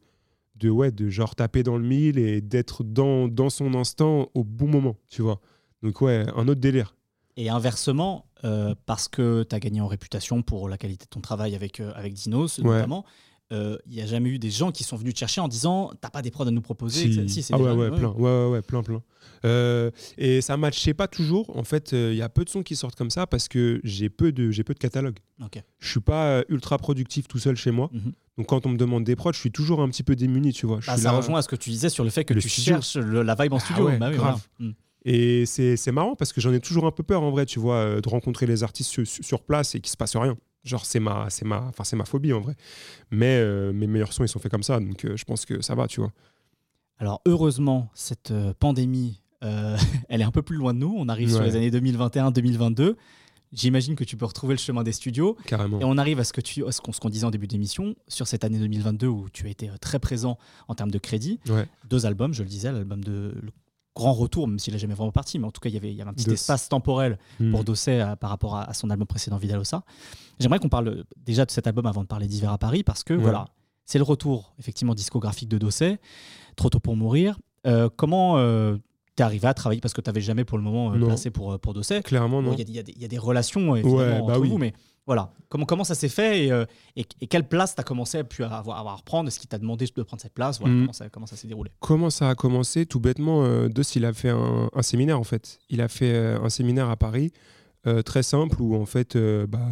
de, 0.56 0.70
ouais, 0.70 0.92
de 0.92 1.08
genre 1.08 1.34
taper 1.34 1.64
dans 1.64 1.78
le 1.78 1.86
mille 1.86 2.18
et 2.20 2.42
d'être 2.42 2.84
dans, 2.84 3.30
dans 3.30 3.50
son 3.50 3.74
instant 3.74 4.30
au 4.34 4.44
bon 4.44 4.68
moment, 4.68 4.98
tu 5.08 5.22
vois. 5.22 5.40
Donc 5.82 6.02
ouais, 6.02 6.26
un 6.36 6.50
autre 6.50 6.60
délire. 6.60 6.98
Et 7.42 7.50
inversement, 7.50 8.26
euh, 8.44 8.76
parce 8.86 9.08
que 9.08 9.44
tu 9.50 9.56
as 9.56 9.60
gagné 9.60 9.80
en 9.80 9.88
réputation 9.88 10.42
pour 10.42 10.68
la 10.68 10.78
qualité 10.78 11.06
de 11.06 11.10
ton 11.10 11.22
travail 11.22 11.56
avec, 11.56 11.80
euh, 11.80 11.92
avec 11.96 12.14
Dinos, 12.14 12.60
Ouais. 12.60 12.76
notamment, 12.76 13.06
il 13.52 13.78
n'y 13.88 14.02
a 14.02 14.06
jamais 14.06 14.30
eu 14.30 14.38
des 14.38 14.52
gens 14.52 14.72
qui 14.72 14.84
sont 14.84 14.96
venus 14.98 15.14
te 15.16 15.20
chercher 15.20 15.42
en 15.42 15.48
disant 15.48 15.92
T'as 16.02 16.10
pas 16.12 16.22
des 16.22 16.30
prods 16.32 16.46
à 16.48 16.52
nous 16.52 16.62
proposer 16.62 17.12
Si. 17.12 17.30
Si, 17.30 17.42
c'est 17.42 17.54
ah 17.56 17.58
ouais, 17.58 17.90
plein, 17.90 18.10
ouais, 18.12 18.46
ouais, 18.52 18.62
plein, 18.62 18.84
plein. 18.84 19.02
Euh, 19.46 19.90
et 20.20 20.42
ça 20.42 20.56
matchait 20.58 20.94
pas 20.94 21.08
toujours. 21.08 21.56
En 21.58 21.64
fait, 21.64 21.94
il 21.94 22.14
y 22.14 22.22
a 22.22 22.30
peu 22.30 22.44
de 22.46 22.50
sons 22.50 22.62
qui 22.62 22.76
sortent 22.76 22.96
comme 22.96 23.10
ça 23.10 23.26
parce 23.26 23.48
que 23.48 23.80
j'ai 23.84 24.10
peu 24.10 24.32
de, 24.32 24.52
j'ai 24.52 24.64
peu 24.64 24.74
de 24.76 24.80
catalogue. 24.80 25.18
Ok. 25.44 25.64
Je 25.80 25.90
suis 25.90 26.00
pas 26.02 26.26
euh, 26.28 26.44
ultra 26.50 26.78
productif 26.78 27.28
tout 27.28 27.40
seul 27.40 27.56
chez 27.56 27.72
moi. 27.72 27.90
Mhm. 27.94 28.12
Donc 28.38 28.48
quand 28.48 28.66
on 28.66 28.70
me 28.70 28.78
demande 28.78 29.04
des 29.04 29.16
prods, 29.16 29.34
je 29.34 29.40
suis 29.40 29.52
toujours 29.52 29.82
un 29.82 29.90
petit 29.90 30.04
peu 30.04 30.16
démuni, 30.16 30.54
tu 30.54 30.68
vois. 30.68 30.80
Je 30.82 30.86
Bah, 30.88 30.94
suis 30.94 31.04
ça 31.04 31.12
là- 31.12 31.18
rejoint 31.18 31.40
à 31.40 31.42
ce 31.42 31.48
que 31.48 31.56
tu 31.56 31.70
disais 31.72 31.90
sur 31.90 32.04
le 32.04 32.10
fait 32.12 32.26
que 32.26 32.34
Le 32.36 32.42
tu 32.42 32.50
studio. 32.50 32.74
cherches 32.76 32.98
le- 32.98 33.24
la 33.24 33.34
vibe 33.36 33.54
en 33.54 33.58
Ah 33.58 33.60
studio. 33.62 33.86
ouais, 33.88 33.98
Bah 33.98 34.10
oui, 34.12 34.16
grave. 34.18 34.40
voilà. 34.60 34.72
Mm. 34.72 34.76
Et 35.06 35.46
c'est 35.46 35.92
marrant 35.92 36.16
parce 36.16 36.34
que 36.34 36.42
j'en 36.42 36.54
ai 36.54 36.60
toujours 36.60 36.86
un 36.86 36.92
peu 36.92 37.04
peur 37.04 37.24
en 37.24 37.32
vrai, 37.32 37.46
tu 37.46 37.60
vois, 37.60 37.76
euh, 37.76 38.02
de 38.02 38.10
rencontrer 38.10 38.46
les 38.46 38.64
artistes 38.64 38.90
sur, 38.90 39.08
sur 39.08 39.42
place 39.44 39.76
et 39.76 39.80
qu'il 39.80 39.92
se 39.92 39.98
passe 39.98 40.16
rien. 40.16 40.38
Genre, 40.64 40.86
c'est 40.86 41.00
ma, 41.00 41.30
c'est 41.30 41.46
ma, 41.46 41.62
enfin, 41.68 41.84
c'est 41.84 41.96
ma 41.96 42.06
phobie 42.06 42.34
en 42.34 42.42
vrai. 42.42 42.56
Mais 43.12 43.38
euh, 43.40 43.72
mes 43.72 43.88
meilleurs 43.88 44.12
sons, 44.12 44.24
ils 44.26 44.30
sont 44.30 44.40
faits 44.40 44.52
comme 44.52 44.64
ça, 44.64 44.80
donc 44.80 45.06
euh, 45.06 45.16
je 45.16 45.24
pense 45.24 45.46
que 45.46 45.62
ça 45.62 45.74
va, 45.74 45.88
tu 45.88 46.02
vois. 46.02 46.12
Alors 46.98 47.22
heureusement, 47.26 47.90
cette 47.94 48.34
pandémie, 48.60 49.22
euh, 49.44 49.78
elle 50.10 50.22
est 50.22 50.26
un 50.26 50.32
peu 50.32 50.42
plus 50.42 50.58
loin 50.58 50.74
de 50.74 50.80
nous. 50.80 50.94
On 50.98 51.08
arrive 51.08 51.32
sur 51.32 51.44
les 51.44 51.56
années 51.56 51.72
2021-2022. 51.72 52.96
J'imagine 53.52 53.96
que 53.96 54.04
tu 54.04 54.16
peux 54.16 54.26
retrouver 54.26 54.54
le 54.54 54.60
chemin 54.60 54.84
des 54.84 54.92
studios. 54.92 55.36
Carrément. 55.46 55.80
Et 55.80 55.84
on 55.86 55.98
arrive 55.98 56.20
à 56.20 56.24
ce 56.24 56.34
que 56.34 56.42
tu, 56.42 56.68
à 56.68 56.72
ce 56.72 56.82
qu'on 56.82 57.10
disait 57.10 57.26
en 57.26 57.32
début 57.32 57.48
d'émission 57.48 57.96
sur 58.08 58.28
cette 58.28 58.44
année 58.44 58.60
2022 58.60 59.08
où 59.08 59.28
tu 59.32 59.48
as 59.48 59.50
été 59.50 59.72
très 59.82 59.98
présent 59.98 60.38
en 60.68 60.76
termes 60.76 60.92
de 60.92 61.00
crédit. 61.00 61.40
Ouais. 61.48 61.66
Deux 61.90 62.06
albums, 62.06 62.34
je 62.34 62.44
le 62.44 62.50
disais, 62.50 62.72
l'album 62.72 63.04
de 63.04 63.34
le 63.42 63.52
grand 63.96 64.14
retour, 64.14 64.48
même 64.48 64.60
s'il 64.60 64.74
n'a 64.74 64.78
jamais 64.80 64.94
vraiment 64.94 65.12
parti, 65.12 65.40
mais 65.40 65.48
en 65.48 65.52
tout 65.52 65.60
cas, 65.60 65.70
il 65.70 65.74
y 65.74 65.78
avait, 65.78 65.92
il 65.92 65.96
y 65.98 66.02
avait 66.02 66.10
un 66.10 66.14
petit 66.14 66.30
espace 66.32 66.70
temporel 66.70 67.18
Hmm. 67.40 67.52
pour 67.52 67.64
Dosset 67.64 68.00
euh, 68.02 68.16
par 68.16 68.30
rapport 68.30 68.56
à, 68.56 68.64
à 68.70 68.74
son 68.74 68.90
album 68.90 69.08
précédent, 69.08 69.38
Vidalosa. 69.38 69.84
J'aimerais 70.40 70.60
qu'on 70.60 70.70
parle 70.70 70.88
euh, 70.90 71.04
déjà 71.18 71.46
de 71.46 71.52
cet 71.52 71.68
album 71.68 71.86
avant 71.86 72.02
de 72.02 72.08
parler 72.08 72.28
d'Hiver 72.28 72.52
à 72.52 72.58
Paris, 72.58 72.84
parce 72.84 73.04
que 73.04 73.14
Ouais. 73.14 73.20
voilà, 73.22 73.46
c'est 73.86 73.98
le 73.98 74.04
retour, 74.06 74.54
effectivement, 74.60 74.94
discographique 74.96 75.50
de 75.50 75.58
Dosset, 75.58 76.00
Trop 76.56 76.70
tôt 76.70 76.80
pour 76.80 76.96
mourir. 76.96 77.40
Euh, 77.68 77.90
comment 77.96 78.38
euh, 78.38 78.78
t'es 79.16 79.24
arrivé 79.24 79.48
à 79.48 79.54
travailler? 79.54 79.82
Parce 79.82 79.94
que 79.94 80.02
t'avais 80.02 80.22
jamais 80.22 80.44
pour 80.46 80.58
le 80.58 80.64
moment 80.64 80.94
euh, 80.94 81.00
placé 81.06 81.30
pour, 81.32 81.58
pour 81.60 81.74
Dosset. 81.74 82.02
Clairement, 82.04 82.42
non. 82.42 82.54
Il 82.54 82.60
y, 82.60 82.80
a 82.80 82.84
des- 82.84 82.92
y 82.94 83.06
y 83.14 83.18
a 83.18 83.22
relations, 83.22 83.76
évidemment, 83.76 83.98
Ouais, 83.98 84.10
bah 84.20 84.34
entre 84.34 84.40
oui. 84.40 84.50
vous, 84.50 84.58
mais 84.58 84.74
voilà. 85.10 85.34
Comment, 85.50 85.66
comment 85.66 85.84
ça 85.84 85.96
s'est 85.96 86.08
fait 86.10 86.46
et, 86.46 86.52
euh, 86.52 86.66
et, 86.96 87.04
et 87.20 87.26
quelle 87.26 87.48
place 87.48 87.74
t'as 87.74 87.82
commencé 87.82 88.20
à, 88.20 88.24
pu 88.24 88.44
avoir, 88.44 88.78
avoir 88.78 88.94
à 88.94 88.98
reprendre? 88.98 89.28
Est-ce 89.28 89.40
qu'il 89.40 89.50
t'a 89.50 89.58
demandé 89.58 89.88
de 89.88 90.04
prendre 90.04 90.22
cette 90.22 90.36
place? 90.36 90.60
Voilà, 90.60 90.76
Mhm. 90.76 90.82
comment, 90.82 90.94
ça, 90.94 91.10
comment 91.10 91.26
ça 91.26 91.36
s'est 91.36 91.48
déroulé? 91.48 91.72
Comment 91.80 92.12
ça 92.12 92.30
a 92.30 92.36
commencé? 92.36 92.86
Tout 92.86 93.00
bêtement, 93.00 93.44
euh, 93.44 93.68
il 93.96 94.06
a 94.06 94.14
fait 94.14 94.30
un, 94.30 94.70
un 94.72 94.82
séminaire 94.84 95.20
en 95.20 95.24
fait. 95.24 95.58
Il 95.72 95.82
a 95.82 95.88
fait 95.88 96.14
euh, 96.14 96.40
un 96.44 96.50
séminaire 96.50 96.92
à 96.92 96.96
Paris, 96.96 97.32
euh, 97.88 98.04
très 98.04 98.22
simple, 98.22 98.62
où 98.62 98.76
en 98.76 98.86
fait, 98.86 99.18
bah, 99.18 99.72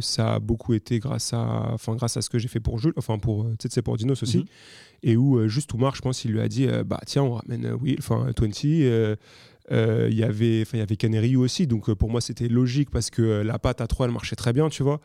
ça 0.00 0.34
a 0.34 0.38
beaucoup 0.40 0.74
été 0.74 0.98
grâce 0.98 1.32
à, 1.32 1.70
enfin, 1.72 1.94
grâce 1.94 2.16
à 2.16 2.22
ce 2.22 2.28
que 2.28 2.40
j'ai 2.40 2.48
fait 2.48 2.58
pour 2.58 2.80
Jules, 2.80 2.94
enfin 2.96 3.18
pour, 3.18 3.44
tu 3.50 3.54
sais, 3.60 3.68
c'est 3.70 3.82
pour 3.82 3.96
Dinos 3.96 4.20
aussi, 4.24 4.38
Mhm. 4.38 4.44
et 5.04 5.16
où 5.16 5.46
juste 5.48 5.72
Oumar, 5.74 5.94
je 5.94 6.02
pense, 6.02 6.24
il 6.24 6.32
lui 6.32 6.40
a 6.40 6.48
dit, 6.48 6.66
bah 6.84 6.98
tiens, 7.06 7.22
on 7.22 7.34
ramène 7.34 7.70
Will, 7.80 7.96
enfin 8.00 8.26
20. 8.36 9.16
Euh, 9.72 10.08
Il 10.10 10.16
y 10.16 10.22
avait, 10.24 10.62
enfin, 10.62 10.76
il 10.78 10.80
y 10.80 10.82
avait 10.82 10.96
Canary 10.96 11.36
aussi, 11.36 11.66
donc 11.66 11.88
euh, 11.88 11.94
pour 11.94 12.10
moi 12.10 12.20
c'était 12.20 12.48
logique 12.48 12.90
parce 12.90 13.10
que 13.10 13.22
euh, 13.22 13.44
la 13.44 13.58
patte 13.58 13.80
à 13.80 13.86
3 13.86 14.06
elle 14.06 14.12
marchait 14.12 14.36
très 14.36 14.52
bien, 14.52 14.68
tu 14.68 14.82
vois. 14.82 15.00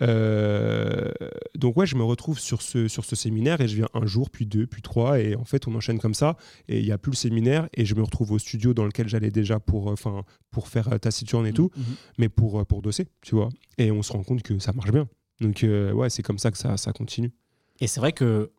Euh, 0.00 1.10
donc 1.56 1.76
ouais, 1.76 1.86
je 1.86 1.96
me 1.96 2.02
retrouve 2.04 2.38
sur 2.38 2.62
ce, 2.62 2.88
sur 2.88 3.04
ce 3.04 3.16
séminaire 3.16 3.60
et 3.60 3.68
je 3.68 3.76
viens 3.76 3.88
un 3.94 4.06
jour, 4.06 4.30
puis 4.30 4.46
deux, 4.46 4.66
puis 4.66 4.82
trois, 4.82 5.20
et 5.20 5.34
en 5.34 5.44
fait 5.44 5.66
on 5.66 5.74
enchaîne 5.74 5.98
comme 5.98 6.14
ça, 6.14 6.36
et 6.68 6.78
il 6.78 6.84
n'y 6.84 6.92
a 6.92 6.98
plus 6.98 7.10
le 7.10 7.16
séminaire, 7.16 7.68
et 7.74 7.84
je 7.84 7.94
me 7.94 8.02
retrouve 8.02 8.32
au 8.32 8.38
studio 8.38 8.74
dans 8.74 8.84
lequel 8.84 9.08
j'allais 9.08 9.30
déjà 9.30 9.58
pour, 9.60 9.88
euh, 9.88 9.92
enfin, 9.92 10.22
pour 10.50 10.68
faire 10.68 10.92
euh, 10.92 10.98
taciturne 10.98 11.46
et 11.46 11.52
tout, 11.52 11.70
Mhm. 11.76 11.84
mais 12.18 12.28
pour, 12.28 12.60
euh, 12.60 12.64
pour 12.64 12.82
dosser, 12.82 13.08
tu 13.22 13.34
vois. 13.34 13.48
Et 13.78 13.90
on 13.90 14.02
se 14.02 14.12
rend 14.12 14.22
compte 14.22 14.42
que 14.42 14.58
ça 14.58 14.72
marche 14.72 14.92
bien. 14.92 15.08
Donc 15.40 15.62
euh, 15.64 15.92
ouais, 15.92 16.10
c'est 16.10 16.22
comme 16.22 16.38
ça 16.38 16.50
que 16.50 16.58
ça, 16.58 16.76
ça 16.76 16.92
continue. 16.92 17.32
Et 17.80 17.86
c'est 17.86 18.00
vrai 18.00 18.12
que 18.12 18.50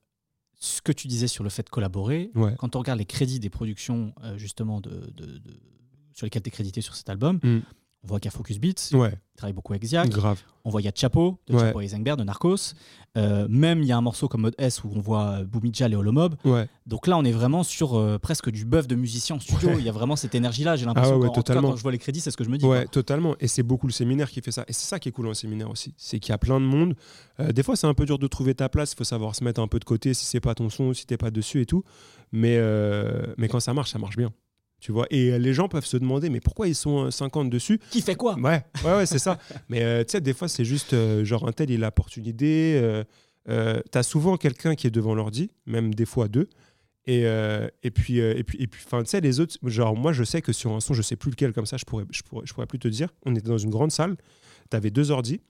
ce 0.60 0.82
que 0.82 0.92
tu 0.92 1.08
disais 1.08 1.28
sur 1.28 1.44
le 1.44 1.50
fait 1.50 1.64
de 1.64 1.70
collaborer, 1.70 2.32
Ouais. 2.36 2.54
quand 2.58 2.76
on 2.76 2.80
regarde 2.80 3.00
les 3.00 3.06
crédits 3.06 3.40
des 3.40 3.50
productions 3.50 4.14
euh, 4.24 4.38
justement 4.38 4.82
de, 4.82 4.90
de- 5.16 5.38
de- 5.38 5.60
sur 6.14 6.26
lesquelles 6.26 6.42
tu 6.44 6.50
es 6.50 6.52
crédité 6.52 6.82
sur 6.82 6.96
cet 6.96 7.10
album, 7.10 7.40
Mm. 7.44 7.60
On 8.04 8.08
voit 8.08 8.20
qu'il 8.20 8.32
y 8.32 8.34
a 8.34 8.38
Focus 8.38 8.60
Beats, 8.60 8.94
Ouais. 8.98 9.12
il 9.14 9.38
travaille 9.38 9.54
beaucoup 9.54 9.74
avec 9.74 9.84
Ziak, 9.84 10.10
Grave. 10.10 10.40
on 10.64 10.70
voit 10.70 10.82
il 10.82 10.86
y 10.86 10.88
a 10.88 10.92
Chapo, 10.96 11.38
de 11.48 11.54
Ouais. 11.56 11.60
Chapo 11.60 11.82
Eisenberg, 11.82 12.18
de 12.18 12.24
Narcos, 12.24 12.74
Euh, 13.18 13.48
même 13.50 13.82
il 13.82 13.88
y 13.88 13.92
a 13.92 13.98
un 13.98 14.02
morceau 14.02 14.28
comme 14.28 14.42
Mode 14.42 14.54
S 14.60 14.84
où 14.84 14.92
on 14.96 15.00
voit 15.00 15.40
euh, 15.40 15.44
Boumidjal 15.44 15.92
et 15.92 15.96
Holomob. 15.96 16.36
Ouais. 16.46 16.68
Donc 16.86 17.08
là, 17.08 17.18
on 17.18 17.26
est 17.26 17.32
vraiment 17.32 17.64
sur 17.64 17.96
euh, 17.98 18.20
presque 18.20 18.52
du 18.52 18.66
bœuf 18.66 18.88
de 18.88 18.94
musicien 18.96 19.38
en 19.38 19.40
studio. 19.40 19.72
Il 19.80 19.84
y 19.84 19.90
a 19.90 19.92
vraiment 19.92 20.16
cette 20.16 20.36
énergie-là. 20.36 20.76
J'ai 20.76 20.86
l'impression 20.86 21.16
Ah 21.16 21.18
en 21.18 21.22
tout 21.22 21.28
cas, 21.30 21.36
totalement. 21.42 21.70
quand 21.72 21.76
je 21.76 21.82
vois 21.82 21.92
les 21.92 21.98
crédits, 21.98 22.20
c'est 22.22 22.30
ce 22.30 22.38
que 22.38 22.44
je 22.44 22.50
me 22.52 22.58
dis. 22.60 22.66
Ouais, 22.66 22.84
quoi. 22.84 22.88
totalement. 22.92 23.36
Et 23.40 23.48
c'est 23.48 23.64
beaucoup 23.64 23.88
le 23.88 23.92
séminaire 23.94 24.30
qui 24.30 24.42
fait 24.42 24.52
ça. 24.52 24.64
Et 24.68 24.74
c'est 24.74 24.88
ça 24.88 25.00
qui 25.00 25.10
est 25.10 25.12
cool 25.12 25.26
dans 25.26 25.30
le 25.30 25.36
séminaire 25.36 25.72
aussi. 25.72 25.96
C'est 25.98 26.20
qu'il 26.20 26.30
y 26.32 26.36
a 26.36 26.38
plein 26.38 26.60
de 26.62 26.66
monde. 26.68 26.94
Euh, 27.40 27.52
des 27.52 27.64
fois, 27.64 27.76
c'est 27.76 27.88
un 27.88 27.96
peu 27.96 28.06
dur 28.06 28.20
de 28.20 28.28
trouver 28.28 28.54
ta 28.54 28.70
place. 28.70 28.92
Il 28.94 28.98
faut 28.98 29.04
savoir 29.04 29.34
se 29.36 29.44
mettre 29.44 29.60
un 29.60 29.68
peu 29.68 29.80
de 29.80 29.86
côté 29.86 30.14
si 30.14 30.26
c'est 30.26 30.40
pas 30.40 30.54
ton 30.54 30.70
son, 30.70 30.94
si 30.94 31.08
t'es 31.08 31.18
pas 31.18 31.32
dessus 31.32 31.62
et 31.62 31.66
tout. 31.66 31.84
Mais, 32.32 32.60
mais 33.40 33.48
quand 33.48 33.60
ça 33.60 33.74
marche, 33.74 33.90
ça 33.90 33.98
marche 33.98 34.18
bien. 34.18 34.32
Tu 34.80 34.92
vois 34.92 35.06
Et 35.10 35.32
euh, 35.32 35.38
les 35.38 35.54
gens 35.54 35.68
peuvent 35.68 35.86
se 35.86 35.98
demander, 35.98 36.30
mais 36.30 36.40
pourquoi 36.40 36.68
ils 36.68 36.76
sont 36.76 37.06
euh, 37.06 37.12
50 37.12 37.50
dessus? 37.50 37.80
Qui 37.92 38.02
fait 38.02 38.16
quoi? 38.16 38.36
Ouais, 38.36 38.64
ouais, 38.86 38.92
ouais, 38.98 39.06
c'est 39.06 39.20
ça. 39.20 39.38
Mais 39.70 39.84
euh, 39.84 40.04
tu 40.04 40.12
sais, 40.12 40.22
des 40.22 40.34
fois, 40.34 40.48
c'est 40.48 40.64
juste 40.66 40.94
euh, 40.94 41.26
genre 41.26 41.48
un 41.48 41.52
tel, 41.52 41.70
il 41.70 41.84
apporte 41.84 42.16
une 42.16 42.26
idée. 42.26 42.80
Euh, 42.82 43.04
euh, 43.50 43.82
T'as 43.92 44.04
souvent 44.04 44.38
quelqu'un 44.38 44.76
qui 44.76 44.88
est 44.88 44.92
devant 44.92 45.16
l'ordi, 45.16 45.52
même 45.66 45.94
des 45.94 46.06
fois 46.06 46.28
deux. 46.30 46.48
Et, 47.06 47.26
euh, 47.26 47.68
et 47.84 47.92
puis, 47.92 48.22
euh, 48.22 48.36
et 48.38 48.44
puis, 48.44 48.58
et 48.62 48.68
puis, 48.68 48.84
tu 48.86 49.06
sais, 49.06 49.20
les 49.20 49.40
autres, 49.40 49.58
genre, 49.64 49.96
moi, 49.98 50.14
je 50.14 50.24
sais 50.24 50.42
que 50.42 50.54
sur 50.54 50.72
un 50.72 50.80
son, 50.80 50.94
je 50.94 51.02
sais 51.02 51.16
plus 51.16 51.32
lequel, 51.32 51.54
comme 51.54 51.66
ça, 51.66 51.76
je 51.78 51.84
pourrais, 51.86 52.06
je 52.12 52.22
pourrais, 52.22 52.46
je 52.46 52.54
pourrais 52.54 52.68
plus 52.68 52.80
te 52.80 52.88
dire. 52.88 53.10
On 53.26 53.36
était 53.36 53.48
dans 53.48 53.58
une 53.58 53.72
grande 53.72 53.92
salle, 53.92 54.16
t'avais 54.70 54.92
deux 54.92 55.12
ordis. 55.12 55.42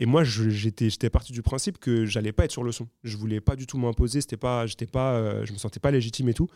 Et 0.00 0.06
moi, 0.06 0.22
j'étais, 0.24 0.90
j'étais 0.90 1.10
parti 1.10 1.32
du 1.32 1.42
principe 1.42 1.78
que 1.78 2.06
j'allais 2.06 2.32
pas 2.32 2.44
être 2.44 2.52
sur 2.52 2.62
le 2.62 2.70
son. 2.72 2.88
Je 3.02 3.16
voulais 3.16 3.40
pas 3.40 3.56
du 3.56 3.66
tout 3.66 3.78
m'imposer. 3.78 4.20
C'était 4.20 4.36
pas, 4.36 4.64
j'étais 4.66 4.86
pas, 4.86 5.14
euh, 5.14 5.44
je 5.44 5.52
me 5.52 5.58
sentais 5.58 5.80
pas 5.80 5.90
légitime 5.90 6.28
et 6.28 6.34
tout. 6.34 6.48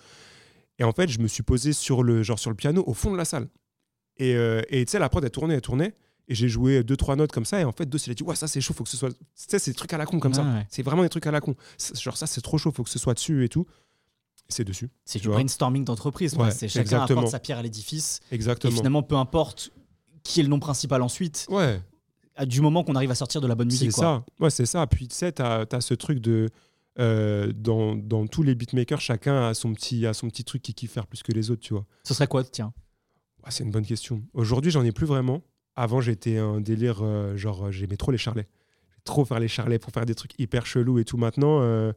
Et 0.83 0.85
en 0.85 0.91
fait, 0.93 1.07
je 1.09 1.21
me 1.21 1.29
suis 1.29 1.45
posé 1.45 1.73
sur 1.73 2.03
le, 2.03 2.25
genre 2.25 2.41
sur 2.41 2.51
le 2.51 2.57
piano 2.57 2.83
au 2.89 2.93
fond 2.93 3.13
de 3.13 3.17
la 3.17 3.25
salle. 3.25 3.47
Et 4.17 4.35
euh, 4.35 4.63
tu 4.69 4.85
sais, 4.89 4.99
la 4.99 5.09
prod, 5.09 5.23
elle 5.25 5.31
tournait, 5.31 5.55
elle 5.55 5.61
tournait. 5.61 5.95
Et 6.27 6.35
j'ai 6.35 6.49
joué 6.49 6.83
deux, 6.83 6.97
trois 6.97 7.15
notes 7.15 7.31
comme 7.31 7.45
ça. 7.45 7.61
Et 7.61 7.65
en 7.65 7.71
fait, 7.71 7.87
deux, 7.87 7.99
il 8.05 8.11
a 8.11 8.15
dit, 8.15 8.25
ouais, 8.25 8.35
ça 8.35 8.49
c'est 8.49 8.61
chaud, 8.61 8.75
faut 8.75 8.83
que 8.83 8.91
ce 8.91 8.97
soit. 8.97 9.11
Tu 9.11 9.17
sais, 9.37 9.61
c'est 9.61 9.71
des 9.71 9.77
trucs 9.77 9.93
à 9.93 9.99
la 9.99 10.07
con 10.07 10.19
comme 10.19 10.35
ça. 10.35 10.43
Ouais. 10.43 10.67
C'est 10.69 10.83
vraiment 10.83 11.03
des 11.05 11.09
trucs 11.09 11.27
à 11.27 11.31
la 11.31 11.41
con. 11.41 11.55
C'est- 11.79 11.97
Genre, 12.01 12.17
ça, 12.17 12.27
c'est 12.27 12.41
trop 12.41 12.59
chaud, 12.59 12.73
faut 12.73 12.83
que 12.83 12.91
ce 12.91 12.99
soit 12.99 13.15
dessus 13.15 13.45
et 13.45 13.49
tout. 13.49 13.65
C'est 14.49 14.65
dessus. 14.65 14.91
C'est 15.05 15.21
du 15.21 15.29
vois. 15.29 15.37
brainstorming 15.37 15.85
d'entreprise. 15.85 16.35
Ouais, 16.35 16.51
c'est 16.51 16.67
chacun 16.69 16.81
exactement. 16.83 17.21
apporte 17.21 17.31
sa 17.33 17.39
pierre 17.39 17.59
à 17.59 17.63
l'édifice. 17.63 18.19
Exactement. 18.33 18.73
Et 18.73 18.77
finalement, 18.77 19.05
peu 19.05 19.15
importe 19.15 19.71
qui 20.25 20.41
est 20.41 20.43
le 20.43 20.49
nom 20.49 20.59
principal 20.59 21.01
ensuite, 21.03 21.47
Ouais. 21.49 21.81
du 22.47 22.61
moment 22.61 22.83
qu'on 22.83 22.97
arrive 22.97 23.11
à 23.13 23.15
sortir 23.15 23.41
de 23.41 23.47
la 23.47 23.55
bonne 23.55 23.71
C'est 23.71 23.85
musique. 23.85 23.93
quoi. 23.93 24.25
ça. 24.39 24.45
Ouais, 24.45 24.51
c'est 24.51 24.67
ça. 24.67 24.85
Puis 24.89 25.07
tu 25.09 25.15
sais, 25.15 25.31
t'as 25.33 25.65
as 25.71 25.81
ce 25.81 25.95
truc 25.95 26.19
de. 26.19 26.49
Euh, 26.99 27.53
dans, 27.55 27.97
dans 27.97 28.27
tous 28.27 28.43
les 28.43 28.55
beatmakers, 28.55 29.01
chacun 29.01 29.49
a 29.49 29.55
son 29.55 29.73
petit, 29.73 30.07
a 30.07 30.15
son 30.15 30.29
petit 30.29 30.45
truc 30.45 30.63
qu'il 30.63 30.75
kiffe 30.75 30.93
faire 30.93 31.07
plus 31.07 31.23
que 31.23 31.33
les 31.33 31.51
autres, 31.51 31.63
tu 31.63 31.75
vois. 31.75 31.87
Ce 32.05 32.15
serait 32.15 32.27
quoi, 32.27 32.45
tiens? 32.45 32.73
Ah, 33.45 33.51
c'est 33.51 33.65
une 33.65 33.71
bonne 33.71 33.87
question. 33.87 34.23
Aujourd'hui, 34.35 34.71
j'en 34.71 34.85
ai 34.85 34.93
plus 34.93 35.07
vraiment. 35.07 35.43
Avant, 35.75 36.01
j'étais 36.01 36.37
un 36.39 36.61
délire, 36.61 37.01
euh, 37.03 37.37
genre, 37.37 37.67
euh, 37.67 37.71
j'aimais 37.71 37.97
trop 37.97 38.13
les 38.13 38.19
charlets. 38.19 38.49
Trop 39.05 39.25
faire 39.25 39.41
les 39.41 39.49
charlets 39.49 39.79
pour 39.79 39.91
faire 39.91 40.07
des 40.07 40.15
trucs 40.15 40.39
hyper 40.39 40.67
chelous 40.67 40.99
et 40.99 41.05
tout. 41.05 41.17
Maintenant, 41.17 41.61
euh, 41.63 41.93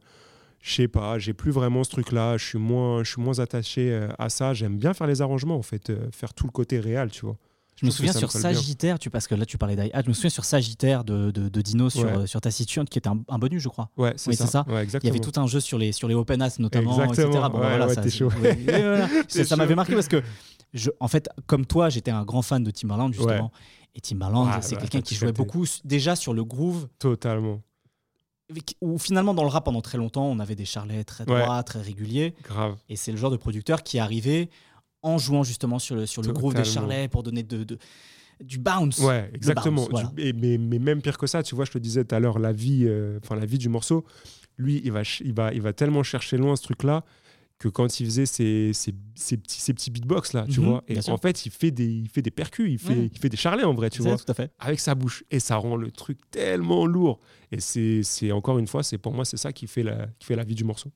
je 0.60 0.74
sais 0.74 0.88
pas, 0.88 1.18
j'ai 1.18 1.34
plus 1.34 1.52
vraiment 1.52 1.84
ce 1.84 1.90
truc-là. 1.90 2.36
Je 2.36 2.44
suis 2.44 2.58
moins, 2.58 3.04
je 3.04 3.10
suis 3.12 3.22
moins 3.22 3.38
attaché 3.38 4.08
à 4.18 4.28
ça. 4.28 4.54
J'aime 4.54 4.78
bien 4.78 4.94
faire 4.94 5.06
les 5.06 5.20
arrangements, 5.20 5.56
en 5.56 5.62
fait, 5.62 5.92
faire 6.10 6.34
tout 6.34 6.46
le 6.46 6.52
côté 6.52 6.80
réel, 6.80 7.10
tu 7.10 7.26
vois. 7.26 7.36
Je 7.80 7.84
me 7.86 7.90
souviens 7.90 8.12
sur. 8.12 8.30
Sagittaire, 8.32 8.98
tu, 8.98 9.10
parce 9.10 9.26
que 9.26 9.34
là 9.34 9.44
tu 9.44 9.58
parlais 9.58 9.76
d'iHat, 9.76 10.02
je 10.02 10.08
me 10.08 10.14
souviens 10.14 10.30
sur 10.30 10.44
Sagittaire 10.44 11.04
de, 11.04 11.30
de, 11.30 11.48
de 11.50 11.60
Dino 11.60 11.90
sur, 11.90 12.04
Ouais. 12.04 12.16
euh, 12.16 12.26
sur 12.26 12.40
Taciturne, 12.40 12.86
qui 12.88 12.98
était 12.98 13.08
un, 13.08 13.20
un 13.28 13.38
bonus, 13.38 13.62
je 13.62 13.68
crois. 13.68 13.90
Ouais, 13.98 14.14
c'est 14.16 14.30
Oui, 14.30 14.36
ça. 14.36 14.46
c'est 14.46 14.50
ça. 14.52 14.64
Ouais, 14.68 14.86
Il 14.86 15.04
y 15.04 15.10
avait 15.10 15.18
tout 15.18 15.38
un 15.38 15.46
jeu 15.46 15.60
sur 15.60 15.76
les, 15.78 15.92
sur 15.92 16.08
les 16.08 16.14
open 16.14 16.40
as 16.40 16.58
notamment, 16.58 16.92
Exactement. 17.02 17.28
etc. 17.28 17.48
Bon, 17.52 17.58
Ouais, 17.58 17.66
voilà, 17.68 17.86
ouais, 17.88 17.94
ça, 17.94 18.08
chaud. 18.08 18.30
voilà. 18.30 19.08
M'avait 19.56 19.74
marqué 19.74 19.94
parce 19.94 20.08
que, 20.08 20.22
je, 20.72 20.90
en 21.00 21.08
fait, 21.08 21.28
comme 21.46 21.66
toi, 21.66 21.88
j'étais 21.90 22.10
un 22.10 22.24
grand 22.24 22.42
fan 22.42 22.64
de 22.64 22.70
Timbaland, 22.70 23.12
justement. 23.12 23.52
Et 23.94 24.00
Timbaland, 24.00 24.46
Ah, 24.50 24.60
c'est 24.62 24.74
bah, 24.76 24.80
quelqu'un 24.82 25.00
qui 25.02 25.14
jouait 25.14 25.32
beaucoup 25.32 25.64
déjà 25.84 26.16
sur 26.16 26.32
le 26.34 26.44
groove, 26.44 26.88
Totalement. 26.98 27.60
où 28.80 28.98
finalement, 28.98 29.34
dans 29.34 29.42
le 29.42 29.48
rap, 29.48 29.64
pendant 29.64 29.80
très 29.80 29.98
longtemps, 29.98 30.26
on 30.26 30.38
avait 30.38 30.54
des 30.54 30.64
charlets 30.64 31.04
très 31.04 31.24
droits, 31.24 31.62
très 31.62 31.80
réguliers. 31.80 32.34
Grave. 32.44 32.76
Et 32.88 32.96
c'est 32.96 33.10
le 33.10 33.16
genre 33.18 33.30
de 33.30 33.36
producteur 33.36 33.82
qui 33.82 33.96
est 33.96 34.00
arrivé 34.00 34.50
en 35.06 35.18
jouant 35.18 35.42
justement 35.44 35.78
sur 35.78 35.96
le, 35.96 36.06
sur 36.06 36.22
le 36.22 36.32
groove 36.32 36.54
des 36.54 36.64
charlets 36.64 37.08
pour 37.08 37.22
donner 37.22 37.42
de, 37.42 37.64
de- 37.64 37.78
du 38.42 38.58
bounce. 38.58 38.98
Ouais, 38.98 39.30
exactement. 39.34 39.82
bounce, 39.82 39.90
voilà. 39.90 40.08
Du- 40.14 40.22
et- 40.22 40.32
mais, 40.32 40.58
mais 40.58 40.78
même 40.78 41.00
pire 41.00 41.16
que 41.16 41.26
ça, 41.26 41.42
tu 41.42 41.54
vois, 41.54 41.64
je 41.64 41.70
te 41.72 41.78
disais 41.78 42.04
tout 42.04 42.14
à 42.14 42.20
l'heure, 42.20 42.38
la 42.38 42.52
vie, 42.52 42.84
euh, 42.86 43.18
enfin 43.22 43.34
la 43.36 43.46
vie 43.46 43.58
du 43.58 43.68
morceau, 43.68 44.04
lui, 44.58 44.80
il 44.84 44.92
va, 44.92 45.02
il 45.24 45.32
va, 45.32 45.52
il 45.54 45.62
va 45.62 45.72
tellement 45.72 46.02
chercher 46.02 46.36
loin 46.36 46.54
ce 46.56 46.62
truc-là 46.62 47.04
que 47.58 47.68
quand 47.68 48.00
il 48.00 48.04
faisait 48.04 48.26
ses, 48.26 48.72
ses, 48.74 48.92
ses 49.14 49.38
petits, 49.38 49.60
ses 49.62 49.72
petits 49.72 49.90
beatbox 49.90 50.34
là, 50.34 50.44
tu 50.50 50.60
Mhm, 50.60 50.66
vois, 50.66 50.84
et 50.88 51.00
sûr. 51.00 51.14
en 51.14 51.16
fait, 51.16 51.46
il 51.46 51.50
fait 51.50 51.70
des, 51.70 51.86
il 51.86 52.08
fait 52.10 52.20
des 52.20 52.30
percus, 52.30 52.70
il 52.70 52.78
fait, 52.78 52.94
Ouais. 52.94 53.10
il 53.10 53.18
fait 53.18 53.30
des 53.30 53.38
charlets 53.38 53.64
en 53.64 53.72
vrai, 53.72 53.88
tu 53.88 54.02
vois, 54.02 54.18
tout 54.18 54.24
à 54.30 54.34
fait. 54.34 54.50
avec 54.58 54.78
sa 54.80 54.94
bouche, 54.94 55.24
et 55.30 55.40
ça 55.40 55.56
rend 55.56 55.76
le 55.76 55.90
truc 55.90 56.18
tellement 56.30 56.84
lourd. 56.84 57.18
Et 57.52 57.60
c'est, 57.60 58.02
c'est 58.02 58.30
encore 58.32 58.58
une 58.58 58.66
fois, 58.66 58.82
c'est 58.82 58.98
pour 58.98 59.14
moi, 59.14 59.24
c'est 59.24 59.38
ça 59.38 59.52
qui 59.54 59.66
fait 59.66 59.82
la, 59.82 60.06
qui 60.18 60.26
fait 60.26 60.36
la 60.36 60.44
vie 60.44 60.54
du 60.54 60.64
morceau. 60.64 60.90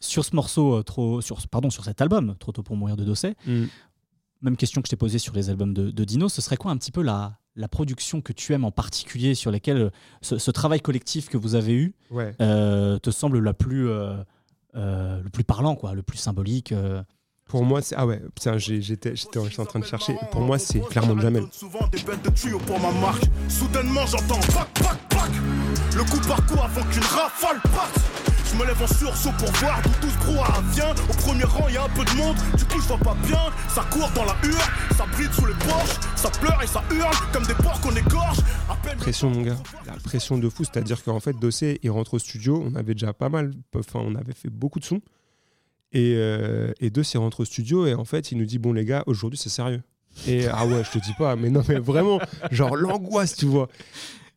Sur 0.00 0.24
ce 0.24 0.34
morceau, 0.36 0.74
euh, 0.78 0.82
trop, 0.82 1.20
sur, 1.20 1.38
pardon, 1.48 1.70
sur 1.70 1.84
cet 1.84 2.00
album, 2.02 2.34
Trop 2.38 2.52
tôt 2.52 2.62
pour 2.62 2.76
mourir 2.76 2.96
de 2.96 3.04
Dosset, 3.04 3.34
Mm. 3.46 3.64
même 4.42 4.56
question 4.56 4.82
que 4.82 4.86
je 4.88 4.90
t'ai 4.90 4.96
posée 4.96 5.18
sur 5.18 5.34
les 5.34 5.48
albums 5.50 5.72
de, 5.74 5.90
de 5.90 6.04
Dino, 6.04 6.28
ce 6.28 6.42
serait 6.42 6.56
quoi 6.56 6.70
un 6.72 6.76
petit 6.76 6.92
peu 6.92 7.02
la, 7.02 7.38
la 7.56 7.68
production 7.68 8.20
que 8.20 8.32
tu 8.32 8.52
aimes 8.52 8.64
en 8.64 8.70
particulier, 8.72 9.34
sur 9.34 9.50
lesquelles 9.50 9.78
euh, 9.80 9.90
ce, 10.20 10.36
ce 10.38 10.50
travail 10.50 10.80
collectif 10.80 11.28
que 11.28 11.36
vous 11.38 11.54
avez 11.54 11.72
eu 11.74 11.94
Ouais. 12.10 12.34
euh, 12.40 12.98
te 12.98 13.10
semble 13.10 13.38
la 13.38 13.54
plus, 13.54 13.88
euh, 13.88 14.16
euh, 14.76 15.22
le 15.22 15.30
plus 15.30 15.44
parlant, 15.44 15.74
quoi, 15.76 15.94
le 15.94 16.02
plus 16.02 16.18
symbolique 16.18 16.72
euh. 16.72 17.02
Pour 17.46 17.62
moi, 17.62 17.82
c'est 17.82 17.94
ah 17.96 18.06
ouais, 18.06 18.22
j'étais, 18.56 18.80
j'étais, 19.14 19.14
j'étais 19.14 19.60
en 19.60 19.66
train 19.66 19.78
de 19.78 19.84
chercher. 19.84 20.16
Pour 20.32 20.40
moi, 20.40 20.58
c'est 20.58 20.80
clairement 20.80 21.20
Jamel. 21.20 21.44
Souvent 21.52 21.86
des 21.88 22.02
bêtes 22.02 22.24
de 22.24 22.30
tuyaux 22.30 22.58
pour 22.60 22.80
ma 22.80 22.90
marque. 22.92 23.24
Soudainement 23.50 24.06
j'entends. 24.06 24.40
Le 25.94 26.04
coup 26.10 26.26
par 26.26 26.44
coup 26.46 26.58
avant 26.58 26.82
qu'une 26.90 27.02
rafale 27.02 27.60
parte. 27.74 28.00
Je 28.54 28.58
me 28.60 28.66
lève 28.66 28.80
en 28.80 28.86
sursaut 28.86 29.32
pour 29.36 29.50
voir 29.54 29.82
d'où 29.82 29.90
tout 30.00 30.08
ce 30.10 30.18
brouhaha 30.18 30.62
vient. 30.72 30.94
Au 31.10 31.14
premier 31.14 31.42
rang 31.42 31.68
y 31.68 31.76
a 31.76 31.84
un 31.84 31.88
peu 31.88 32.04
de 32.04 32.16
monde, 32.16 32.36
du 32.56 32.64
coup 32.66 32.80
je 32.80 32.86
vois 32.86 32.98
pas 32.98 33.16
bien. 33.26 33.50
Ça 33.68 33.84
court 33.90 34.08
dans 34.14 34.24
la 34.24 34.36
hure, 34.44 34.68
ça 34.96 35.06
brille 35.10 35.26
sous 35.32 35.46
les 35.46 35.54
porches. 35.54 35.98
Ça 36.14 36.30
pleure 36.30 36.62
et 36.62 36.66
ça 36.68 36.80
hurle 36.92 37.16
comme 37.32 37.44
des 37.46 37.54
porcs 37.54 37.80
qu'on 37.80 37.96
égorge. 37.96 38.38
À 38.68 38.76
peine 38.76 38.96
pression 38.98 39.28
mon 39.28 39.42
gars 39.42 39.56
la 39.86 39.94
pression 39.94 40.38
de 40.38 40.48
fou 40.48 40.62
c'est 40.62 40.76
à 40.76 40.82
dire 40.82 41.02
qu'en 41.02 41.18
fait 41.18 41.32
Dossé 41.32 41.80
il 41.82 41.90
rentre 41.90 42.14
au 42.14 42.18
studio 42.20 42.64
on 42.64 42.76
avait 42.76 42.94
déjà 42.94 43.12
pas 43.12 43.28
mal 43.28 43.52
enfin 43.74 43.98
on 44.00 44.14
avait 44.14 44.32
fait 44.32 44.50
beaucoup 44.50 44.78
de 44.78 44.84
sons 44.84 45.00
et, 45.92 46.14
euh, 46.16 46.72
et 46.80 46.90
Dossé 46.90 47.18
rentre 47.18 47.40
au 47.40 47.44
studio 47.44 47.86
et 47.86 47.94
en 47.94 48.04
fait 48.04 48.30
il 48.30 48.38
nous 48.38 48.46
dit 48.46 48.58
bon 48.58 48.72
les 48.72 48.84
gars 48.84 49.02
aujourd'hui 49.06 49.38
c'est 49.38 49.50
sérieux 49.50 49.82
et 50.28 50.46
ah 50.46 50.64
ouais 50.64 50.82
je 50.84 50.98
te 50.98 51.04
dis 51.04 51.12
pas 51.18 51.34
mais 51.36 51.50
non 51.50 51.62
mais 51.68 51.78
vraiment 51.78 52.20
genre 52.52 52.76
l'angoisse 52.76 53.34
tu 53.34 53.46
vois 53.46 53.68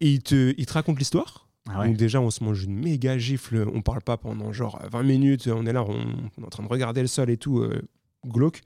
et 0.02 0.10
il 0.10 0.22
il 0.58 0.66
te 0.66 0.74
raconte 0.74 0.98
l'histoire 0.98 1.47
Ah 1.70 1.80
ouais. 1.82 1.88
donc 1.88 1.98
déjà 1.98 2.22
on 2.22 2.30
se 2.30 2.44
mange 2.44 2.64
une 2.64 2.76
méga 2.76 3.18
gifle 3.18 3.68
on 3.74 3.82
parle 3.82 4.02
pas 4.02 4.16
pendant 4.18 4.54
genre 4.54 4.80
20 4.92 5.04
minutes 5.04 5.48
on 5.48 5.66
est 5.66 5.74
là 5.74 5.84
on, 5.84 5.92
on 6.38 6.42
est 6.42 6.46
en 6.46 6.50
train 6.50 6.64
de 6.64 6.70
regarder 6.70 7.02
le 7.02 7.08
sol 7.08 7.30
et 7.30 7.38
tout 7.38 7.60
euh, 7.60 7.82
glauque. 8.26 8.62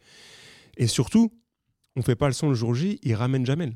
Et 0.78 0.88
surtout, 0.88 1.32
on 1.96 2.02
fait 2.02 2.16
pas 2.16 2.28
le 2.28 2.34
son 2.34 2.50
le 2.50 2.56
jour 2.56 2.74
J, 2.74 3.00
il 3.04 3.14
ramène 3.14 3.46
Jamel. 3.46 3.76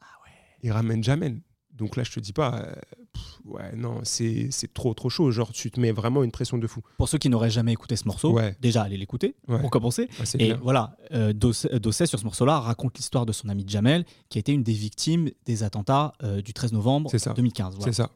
Ah 0.00 0.04
ouais. 0.24 0.30
Il 0.62 0.72
ramène 0.72 1.04
Jamel. 1.04 1.40
Donc 1.72 1.96
là, 1.96 2.04
je 2.04 2.10
te 2.12 2.20
dis 2.20 2.32
pas, 2.32 2.54
euh, 2.60 2.72
pff, 3.12 3.40
ouais, 3.46 3.74
non, 3.76 4.00
c'est 4.04 4.48
trop, 4.74 4.92
trop 4.94 5.08
chaud. 5.10 5.30
Genre, 5.30 5.52
tu 5.52 5.70
te 5.70 5.78
mets 5.80 5.90
vraiment 5.92 6.22
une 6.22 6.30
pression 6.30 6.58
de 6.58 6.66
fou. 6.66 6.80
Pour 6.98 7.08
ceux 7.08 7.18
qui 7.18 7.28
n'auraient 7.28 7.50
jamais 7.50 7.72
écouté 7.72 7.96
ce 7.96 8.04
morceau, 8.06 8.32
Ouais. 8.32 8.56
déjà 8.60 8.82
allez 8.82 8.96
l'écouter 8.96 9.34
Ouais. 9.48 9.58
pour 9.60 9.70
commencer. 9.70 10.08
Ouais, 10.18 10.24
Et 10.34 10.46
clair. 10.48 10.60
voilà, 10.62 10.96
euh, 11.12 11.32
Dosset, 11.32 11.78
Dosset, 11.80 12.06
sur 12.06 12.18
ce 12.18 12.24
morceau-là 12.24 12.60
raconte 12.60 12.96
l'histoire 12.96 13.24
de 13.26 13.32
son 13.32 13.48
ami 13.48 13.64
Jamel, 13.66 14.04
qui 14.28 14.38
a 14.38 14.40
été 14.40 14.52
une 14.52 14.62
des 14.62 14.72
victimes 14.72 15.30
des 15.46 15.62
attentats 15.62 16.12
euh, 16.22 16.40
du 16.42 16.52
13 16.52 16.72
novembre 16.72 17.10
C'est 17.10 17.18
ça. 17.18 17.32
2015. 17.34 17.76
voilà. 17.76 17.92
C'est 17.92 17.96
ça. 17.96 18.10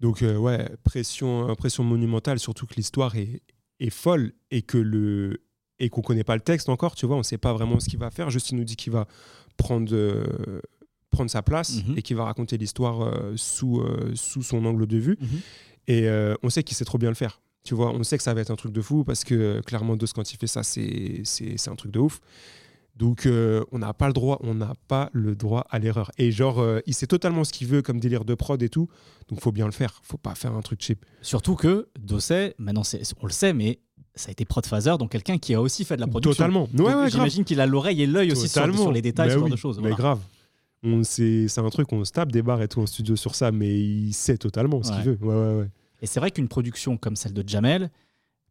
Donc, 0.00 0.22
euh, 0.22 0.36
ouais, 0.36 0.68
pression, 0.82 1.48
euh, 1.48 1.54
pression 1.54 1.84
monumentale, 1.84 2.38
surtout 2.38 2.66
que 2.66 2.74
l'histoire 2.74 3.14
est, 3.16 3.42
est 3.80 3.90
folle 3.90 4.32
et 4.50 4.62
que 4.62 4.78
le 4.78 5.40
et 5.80 5.88
qu'on 5.88 6.02
connaît 6.02 6.22
pas 6.24 6.36
le 6.36 6.40
texte 6.40 6.68
encore, 6.68 6.94
tu 6.94 7.04
vois, 7.04 7.16
on 7.16 7.22
sait 7.24 7.36
pas 7.38 7.52
vraiment 7.52 7.80
ce 7.80 7.88
qu'il 7.88 7.98
va 7.98 8.10
faire. 8.10 8.30
Juste, 8.30 8.50
il 8.50 8.56
nous 8.56 8.64
dit 8.64 8.76
qu'il 8.76 8.92
va 8.92 9.08
prendre, 9.56 9.92
euh, 9.92 10.60
prendre 11.10 11.28
sa 11.30 11.42
place 11.42 11.82
Mhm. 11.84 11.98
et 11.98 12.02
qu'il 12.02 12.16
va 12.16 12.24
raconter 12.24 12.56
l'histoire 12.56 13.02
euh, 13.02 13.32
sous, 13.36 13.82
sous 14.14 14.42
son 14.44 14.64
angle 14.66 14.86
de 14.86 14.98
vue. 14.98 15.16
Mhm. 15.20 15.28
Et 15.88 16.08
on 16.42 16.48
sait 16.48 16.62
qu'il 16.62 16.76
sait 16.76 16.84
trop 16.84 16.96
bien 16.98 17.08
le 17.10 17.14
faire. 17.16 17.40
Tu 17.64 17.74
vois, 17.74 17.90
on 17.92 18.02
sait 18.04 18.16
que 18.16 18.22
ça 18.22 18.34
va 18.34 18.40
être 18.40 18.50
un 18.50 18.56
truc 18.56 18.72
de 18.72 18.80
fou 18.80 19.04
parce 19.04 19.24
que 19.24 19.60
clairement, 19.62 19.96
Dos, 19.96 20.06
quand 20.14 20.32
il 20.32 20.36
fait 20.38 20.46
ça, 20.46 20.62
c'est 20.62 21.22
un 21.68 21.74
truc 21.76 21.90
de 21.90 21.98
ouf. 21.98 22.20
Donc, 22.96 23.26
euh, 23.26 23.64
on 23.72 23.78
n'a 23.78 23.92
pas 23.92 24.06
le 24.06 24.12
droit, 24.12 24.38
on 24.42 24.54
n'a 24.54 24.74
pas 24.86 25.10
le 25.12 25.34
droit 25.34 25.66
à 25.70 25.78
l'erreur. 25.78 26.12
Et 26.16 26.30
genre, 26.30 26.60
euh, 26.60 26.80
il 26.86 26.94
sait 26.94 27.08
totalement 27.08 27.42
ce 27.42 27.52
qu'il 27.52 27.66
veut 27.66 27.82
comme 27.82 27.98
délire 27.98 28.24
de 28.24 28.34
prod 28.34 28.62
et 28.62 28.68
tout. 28.68 28.88
Donc, 29.28 29.40
faut 29.40 29.50
bien 29.52 29.66
le 29.66 29.72
faire. 29.72 30.00
Faut 30.02 30.16
pas 30.16 30.34
faire 30.34 30.54
un 30.54 30.62
truc 30.62 30.80
cheap. 30.80 31.04
Surtout 31.20 31.56
que 31.56 31.88
Dosset, 31.98 32.54
maintenant 32.58 32.82
on 33.20 33.26
le 33.26 33.32
sait, 33.32 33.52
mais 33.52 33.80
ça 34.14 34.28
a 34.28 34.32
été 34.32 34.44
prod 34.44 34.64
phaser, 34.64 34.96
donc 34.96 35.10
quelqu'un 35.10 35.38
qui 35.38 35.54
a 35.54 35.60
aussi 35.60 35.84
fait 35.84 35.96
de 35.96 36.00
la 36.00 36.06
production. 36.06 36.32
Totalement. 36.32 36.68
Ouais, 36.72 36.84
ouais, 36.84 36.92
grave. 36.92 37.10
J'imagine 37.10 37.44
qu'il 37.44 37.60
a 37.60 37.66
l'oreille 37.66 38.02
et 38.02 38.06
l'œil 38.06 38.30
aussi 38.30 38.48
sur, 38.48 38.74
sur 38.74 38.92
les 38.92 39.02
détails, 39.02 39.26
Mais 39.26 39.32
ce 39.32 39.38
genre 39.38 39.44
oui, 39.46 39.50
de 39.50 39.56
choses. 39.56 39.78
Mais 39.78 39.90
voilà. 39.90 39.96
grave. 39.96 40.20
C'est 41.02 41.58
un 41.58 41.70
truc, 41.70 41.92
on 41.92 42.04
se 42.04 42.12
tape 42.12 42.30
des 42.30 42.42
barres 42.42 42.62
et 42.62 42.68
tout 42.68 42.80
en 42.80 42.86
studio 42.86 43.16
sur 43.16 43.34
ça, 43.34 43.50
mais 43.50 43.76
il 43.76 44.12
sait 44.12 44.36
totalement 44.36 44.82
ce 44.82 44.92
qu'il 44.92 45.02
veut. 45.02 45.18
Ouais, 45.20 45.34
ouais, 45.34 45.54
ouais. 45.62 45.68
Et 46.02 46.06
c'est 46.06 46.20
vrai 46.20 46.30
qu'une 46.30 46.48
production 46.48 46.96
comme 46.98 47.16
celle 47.16 47.32
de 47.32 47.42
Jamel, 47.46 47.90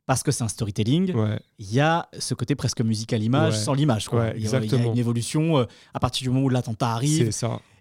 parce 0.06 0.24
que 0.24 0.32
c'est 0.32 0.44
un 0.44 0.48
storytelling, 0.50 1.14
Ouais. 1.14 1.40
il 1.60 1.74
y 1.74 1.80
a 1.80 2.08
ce 2.20 2.34
côté 2.34 2.56
presque 2.56 2.82
musique 2.82 3.14
à 3.14 3.18
l'image 3.18 3.54
Ouais. 3.54 3.60
sans 3.60 3.74
l'image. 3.74 4.10
Ouais, 4.12 4.34
il, 4.36 4.44
y 4.44 4.54
a, 4.54 4.60
il 4.64 4.74
une 4.74 4.98
évolution 4.98 5.58
euh, 5.60 5.66
à 5.94 6.00
partir 6.00 6.24
du 6.24 6.30
moment 6.30 6.46
où 6.46 6.50
l'attentat 6.50 6.90
arrive. 6.92 7.30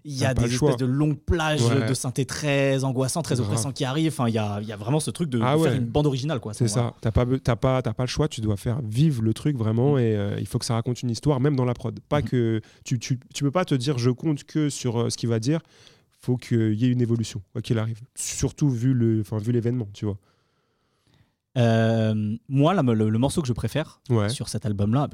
Il 0.05 0.17
y 0.17 0.25
a 0.25 0.33
des 0.33 0.43
espèces 0.43 0.57
choix. 0.57 0.75
de 0.75 0.85
longues 0.85 1.17
plages 1.17 1.61
de 1.63 1.93
synthé 1.93 2.25
très 2.25 2.83
angoissantes, 2.83 3.23
très 3.23 3.35
Grave. 3.35 3.47
oppressantes 3.47 3.73
qui 3.73 3.85
arrivent. 3.85 4.11
Enfin, 4.11 4.27
il 4.27 4.33
y 4.33 4.37
a, 4.37 4.59
il 4.61 4.67
y 4.67 4.73
a 4.73 4.75
vraiment 4.75 4.99
ce 4.99 5.11
truc 5.11 5.29
de, 5.29 5.39
Ah 5.41 5.55
de 5.55 5.63
faire 5.63 5.73
une 5.73 5.85
bande 5.85 6.07
originale. 6.07 6.41
C'est 6.51 6.67
ça. 6.67 6.93
T'as 6.99 7.11
pas, 7.11 7.25
pas, 7.55 7.81
pas 7.81 8.03
le 8.03 8.07
choix. 8.07 8.27
Tu 8.27 8.41
dois 8.41 8.57
faire 8.57 8.81
vivre 8.83 9.21
le 9.21 9.33
truc 9.33 9.55
Mm. 9.55 9.59
vraiment 9.59 9.97
et 9.97 10.15
euh, 10.17 10.35
il 10.39 10.45
faut 10.47 10.59
que 10.59 10.65
ça 10.65 10.73
raconte 10.73 11.01
une 11.03 11.09
histoire, 11.09 11.39
même 11.39 11.55
dans 11.55 11.63
la 11.65 11.73
prod. 11.73 11.97
Pas 12.09 12.19
Mhm. 12.19 12.27
que 12.27 12.61
tu, 12.83 12.99
tu, 12.99 13.17
tu 13.33 13.43
peux 13.45 13.51
pas 13.51 13.63
te 13.63 13.75
dire 13.75 13.97
je 13.97 14.09
compte 14.09 14.43
que 14.43 14.69
sur 14.69 14.99
euh, 15.03 15.09
ce 15.09 15.15
qu'il 15.17 15.29
va 15.29 15.39
dire. 15.39 15.59
Faut 16.19 16.37
qu'il 16.37 16.73
y 16.75 16.85
ait 16.85 16.89
une 16.89 17.01
évolution, 17.01 17.41
quoi 17.51 17.61
qu'il 17.61 17.77
arrive. 17.77 17.99
Surtout 18.15 18.69
vu 18.69 18.93
le, 18.93 19.23
vu 19.41 19.51
l'événement, 19.51 19.87
tu 19.93 20.05
vois. 20.05 20.17
Euh, 21.57 22.35
moi, 22.49 22.73
là, 22.73 22.81
le, 22.81 23.09
le 23.09 23.19
morceau 23.19 23.41
que 23.41 23.47
je 23.47 23.53
préfère 23.53 24.01
Ouais. 24.09 24.29
sur 24.29 24.49
cet 24.49 24.65
album-là, 24.65 25.07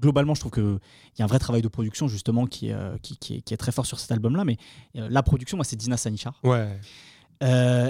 globalement, 0.00 0.34
je 0.34 0.40
trouve 0.40 0.52
qu'il 0.52 0.78
y 1.18 1.22
a 1.22 1.24
un 1.24 1.28
vrai 1.28 1.38
travail 1.38 1.62
de 1.62 1.68
production 1.68 2.08
justement 2.08 2.46
qui, 2.46 2.68
est, 2.68 2.72
euh, 2.72 2.96
qui, 3.02 3.16
qui 3.16 3.36
est, 3.36 3.40
qui 3.42 3.54
est 3.54 3.56
très 3.56 3.72
fort 3.72 3.86
sur 3.86 3.98
cet 4.00 4.10
album-là. 4.12 4.44
Mais 4.44 4.56
euh, 4.96 5.08
la 5.10 5.22
production, 5.22 5.56
moi, 5.56 5.64
c'est 5.64 5.76
Dina 5.76 5.96
Sanichar. 5.96 6.38
Ouais. 6.44 6.78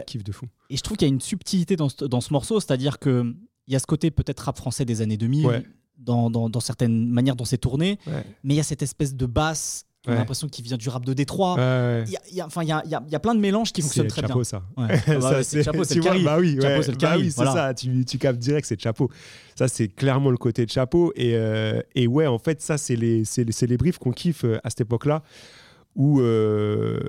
Kiff 0.06 0.22
de 0.24 0.32
fou. 0.32 0.46
et 0.68 0.76
je 0.76 0.82
trouve 0.82 0.96
qu'il 0.98 1.08
y 1.08 1.10
a 1.10 1.14
une 1.14 1.20
subtilité 1.20 1.76
dans 1.76 1.88
ce, 1.88 2.04
dans 2.04 2.20
ce 2.20 2.32
morceau, 2.32 2.60
c'est-à-dire 2.60 2.98
que 2.98 3.34
il 3.66 3.72
y 3.72 3.76
a 3.76 3.78
ce 3.78 3.86
côté 3.86 4.10
peut-être 4.10 4.40
rap 4.40 4.56
français 4.56 4.84
des 4.84 5.00
années 5.02 5.16
2000 5.16 5.46
Ouais. 5.46 5.62
dans, 5.98 6.30
dans, 6.30 6.48
dans 6.50 6.60
certaines 6.60 7.08
manières 7.08 7.36
dont 7.36 7.44
c'est 7.46 7.58
tourné, 7.58 7.98
Ouais. 8.06 8.24
mais 8.44 8.54
il 8.54 8.56
y 8.58 8.60
a 8.60 8.64
cette 8.64 8.82
espèce 8.82 9.14
de 9.14 9.24
basse. 9.26 9.86
On 10.06 10.12
a 10.12 10.14
l'impression 10.14 10.48
qu'il 10.48 10.64
vient 10.64 10.76
du 10.76 10.88
rap 10.88 11.04
de 11.04 11.12
Détroit. 11.12 11.56
Ouais. 11.56 12.04
Il 12.06 12.12
y 12.12 12.16
a- 12.16 12.20
il 12.30 12.36
y 12.36 12.40
a, 12.40 12.46
enfin, 12.46 12.62
il 12.62 12.68
y 12.68 12.72
a, 12.72 12.80
il 12.84 12.90
y 12.90 12.94
a- 12.94 13.02
il 13.04 13.12
y 13.12 13.14
a 13.16 13.18
plein 13.20 13.34
de 13.34 13.40
mélanges 13.40 13.72
qui 13.72 13.82
fonctionnent 13.82 14.06
très 14.06 14.22
chapeau, 14.22 14.34
bien. 14.36 14.44
ça. 14.44 14.62
Ah 14.76 14.86
bah 15.18 15.42
c'est 15.42 15.62
Chapeau, 15.62 15.84
c'est 15.84 15.96
le 15.96 16.00
vois. 16.02 16.18
Bah 16.22 16.36
oui, 16.38 16.56
Chapeau, 16.62 16.82
c'est 16.82 16.92
le 16.92 16.96
Bah 16.98 17.14
oui, 17.18 17.32
voilà. 17.36 17.52
ça. 17.52 17.74
Tu, 17.74 18.04
tu 18.04 18.16
captes 18.16 18.38
direct, 18.38 18.66
c'est 18.66 18.80
chapeau. 18.80 19.10
Ça, 19.56 19.66
c'est 19.68 19.88
clairement 19.88 20.30
le 20.30 20.36
côté 20.36 20.64
de 20.64 20.70
chapeau. 20.70 21.12
Et, 21.16 21.34
euh, 21.34 21.80
et 21.94 22.06
ouais, 22.06 22.26
en 22.26 22.38
fait, 22.38 22.62
ça, 22.62 22.78
c'est 22.78 22.96
les, 22.96 23.24
les 23.36 23.76
briefs 23.76 23.98
qu'on 23.98 24.12
kiffe 24.12 24.44
euh, 24.44 24.58
à 24.64 24.70
cette 24.70 24.82
époque-là 24.82 25.22
où 25.96 26.20
euh, 26.20 27.00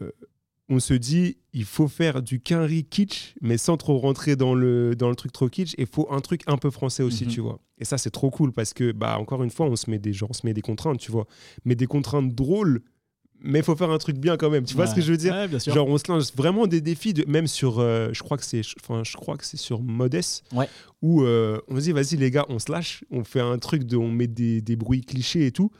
on 0.69 0.79
se 0.79 0.93
dit 0.93 1.37
il 1.53 1.65
faut 1.65 1.87
faire 1.87 2.21
du 2.21 2.39
quinri 2.39 2.83
kitsch, 2.85 3.33
mais 3.41 3.57
sans 3.57 3.75
trop 3.77 3.97
rentrer 3.97 4.35
dans 4.35 4.53
le, 4.53 4.95
dans 4.95 5.09
le 5.09 5.15
truc 5.15 5.31
trop 5.31 5.49
kitsch. 5.49 5.73
Et 5.77 5.81
il 5.81 5.87
faut 5.87 6.07
un 6.11 6.19
truc 6.21 6.41
un 6.47 6.57
peu 6.57 6.69
français 6.69 7.01
aussi, 7.03 7.25
Mhm. 7.25 7.31
tu 7.31 7.41
vois. 7.41 7.59
Et 7.79 7.85
ça, 7.85 7.97
c'est 7.97 8.11
trop 8.11 8.29
cool 8.29 8.51
parce 8.53 8.73
que, 8.73 8.91
bah, 8.91 9.17
encore 9.19 9.41
une 9.43 9.49
fois, 9.49 9.65
on 9.65 9.75
se 9.75 9.89
met 9.89 9.97
des, 9.99 10.11
on 10.23 10.33
se 10.33 10.45
met 10.45 10.53
des 10.53 10.61
contraintes, 10.61 10.99
tu 10.99 11.11
vois. 11.11 11.25
Mais 11.65 11.75
des 11.75 11.87
contraintes 11.87 12.33
drôles. 12.35 12.81
Mais 13.41 13.59
il 13.59 13.63
faut 13.65 13.75
faire 13.77 13.89
un 13.89 13.97
truc 13.99 14.17
bien 14.17 14.35
quand 14.35 14.49
même. 14.49 14.65
Tu 14.65 14.75
vois 14.75 14.85
ce 14.85 14.93
que 14.93 14.99
je 14.99 15.11
veux 15.11 15.17
dire? 15.17 15.33
Ouais. 15.33 15.59
Genre, 15.73 15.87
on 15.87 15.97
se 15.97 16.11
lance 16.11 16.35
vraiment 16.35 16.67
des 16.67 16.81
défis, 16.81 17.13
de, 17.13 17.23
même 17.25 17.47
sur, 17.47 17.79
euh, 17.79 18.09
je 18.11 18.21
crois 18.21 18.37
que 18.37 18.43
c'est, 18.43 18.61
enfin, 18.83 19.01
je 19.05 19.15
crois 19.15 19.37
que 19.37 19.45
c'est 19.45 19.55
sur 19.55 19.81
Modest, 19.81 20.43
Ouais. 20.53 20.67
où 21.01 21.21
euh, 21.23 21.57
on 21.69 21.77
se 21.77 21.81
dit, 21.83 21.93
vas-y 21.93 22.17
les 22.17 22.31
gars, 22.31 22.45
on 22.49 22.59
se 22.59 22.69
lâche, 22.69 23.05
on 23.11 23.23
fait 23.23 23.39
un 23.39 23.57
truc 23.57 23.85
de, 23.85 23.95
on 23.95 24.11
met 24.11 24.27
des, 24.27 24.61
des 24.61 24.75
bruits 24.75 25.01
clichés 25.01 25.45
et 25.45 25.51
tout. 25.53 25.71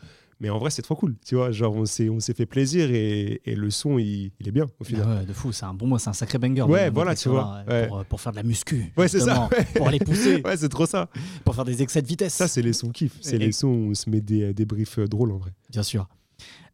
Mais 0.42 0.50
en 0.50 0.58
vrai, 0.58 0.70
c'est 0.70 0.82
trop 0.82 0.96
cool, 0.96 1.16
tu 1.26 1.36
vois. 1.36 1.52
Genre, 1.52 1.76
on 1.76 1.86
s'est, 1.86 2.08
on 2.10 2.20
s'est 2.22 2.34
fait 2.34 2.46
plaisir 2.46 2.90
et, 2.92 3.42
et 3.44 3.56
le 3.56 3.70
son, 3.70 3.98
il, 4.00 4.32
il 4.40 4.48
est 4.48 4.52
bien 4.52 4.68
au 4.80 4.84
final. 4.86 5.06
Ah 5.06 5.16
ouais, 5.20 5.26
de 5.26 5.34
fou, 5.34 5.52
c'est 5.52 5.66
un 5.66 5.74
bon, 5.74 5.98
c'est 5.98 6.10
un 6.10 6.14
sacré 6.14 6.38
banger. 6.38 6.62
Ouais, 6.62 6.90
voilà, 6.90 7.14
tu 7.16 7.28
vois, 7.30 7.62
ouais. 7.68 7.88
Pour, 7.88 7.98
euh, 8.00 8.04
pour 8.08 8.22
faire 8.22 8.32
de 8.32 8.38
la 8.38 8.44
muscu. 8.44 8.94
Ouais, 8.96 9.08
c'est 9.10 9.20
ça. 9.20 9.50
ouais. 9.52 9.66
Pour 9.76 9.88
aller 9.90 10.00
pousser, 10.00 10.42
ouais, 10.46 10.56
c'est 10.56 10.70
trop 10.70 10.86
ça. 10.86 11.10
pour 11.44 11.56
faire 11.56 11.66
des 11.66 11.82
excès 11.82 12.02
de 12.02 12.08
vitesse. 12.08 12.34
Ça, 12.36 12.48
c'est 12.48 12.62
les 12.62 12.72
sons 12.74 12.90
kiff. 12.90 13.18
C'est 13.22 13.36
Et- 13.36 13.40
les 13.40 13.52
sons 13.52 13.68
où 13.68 13.90
on 13.92 13.94
se 13.94 14.10
met 14.10 14.22
des, 14.22 14.54
des 14.54 14.66
briefs 14.66 15.00
euh, 15.00 15.08
drôles 15.08 15.32
en 15.34 15.38
vrai. 15.40 15.52
Bien 15.70 15.84
sûr. 15.84 16.08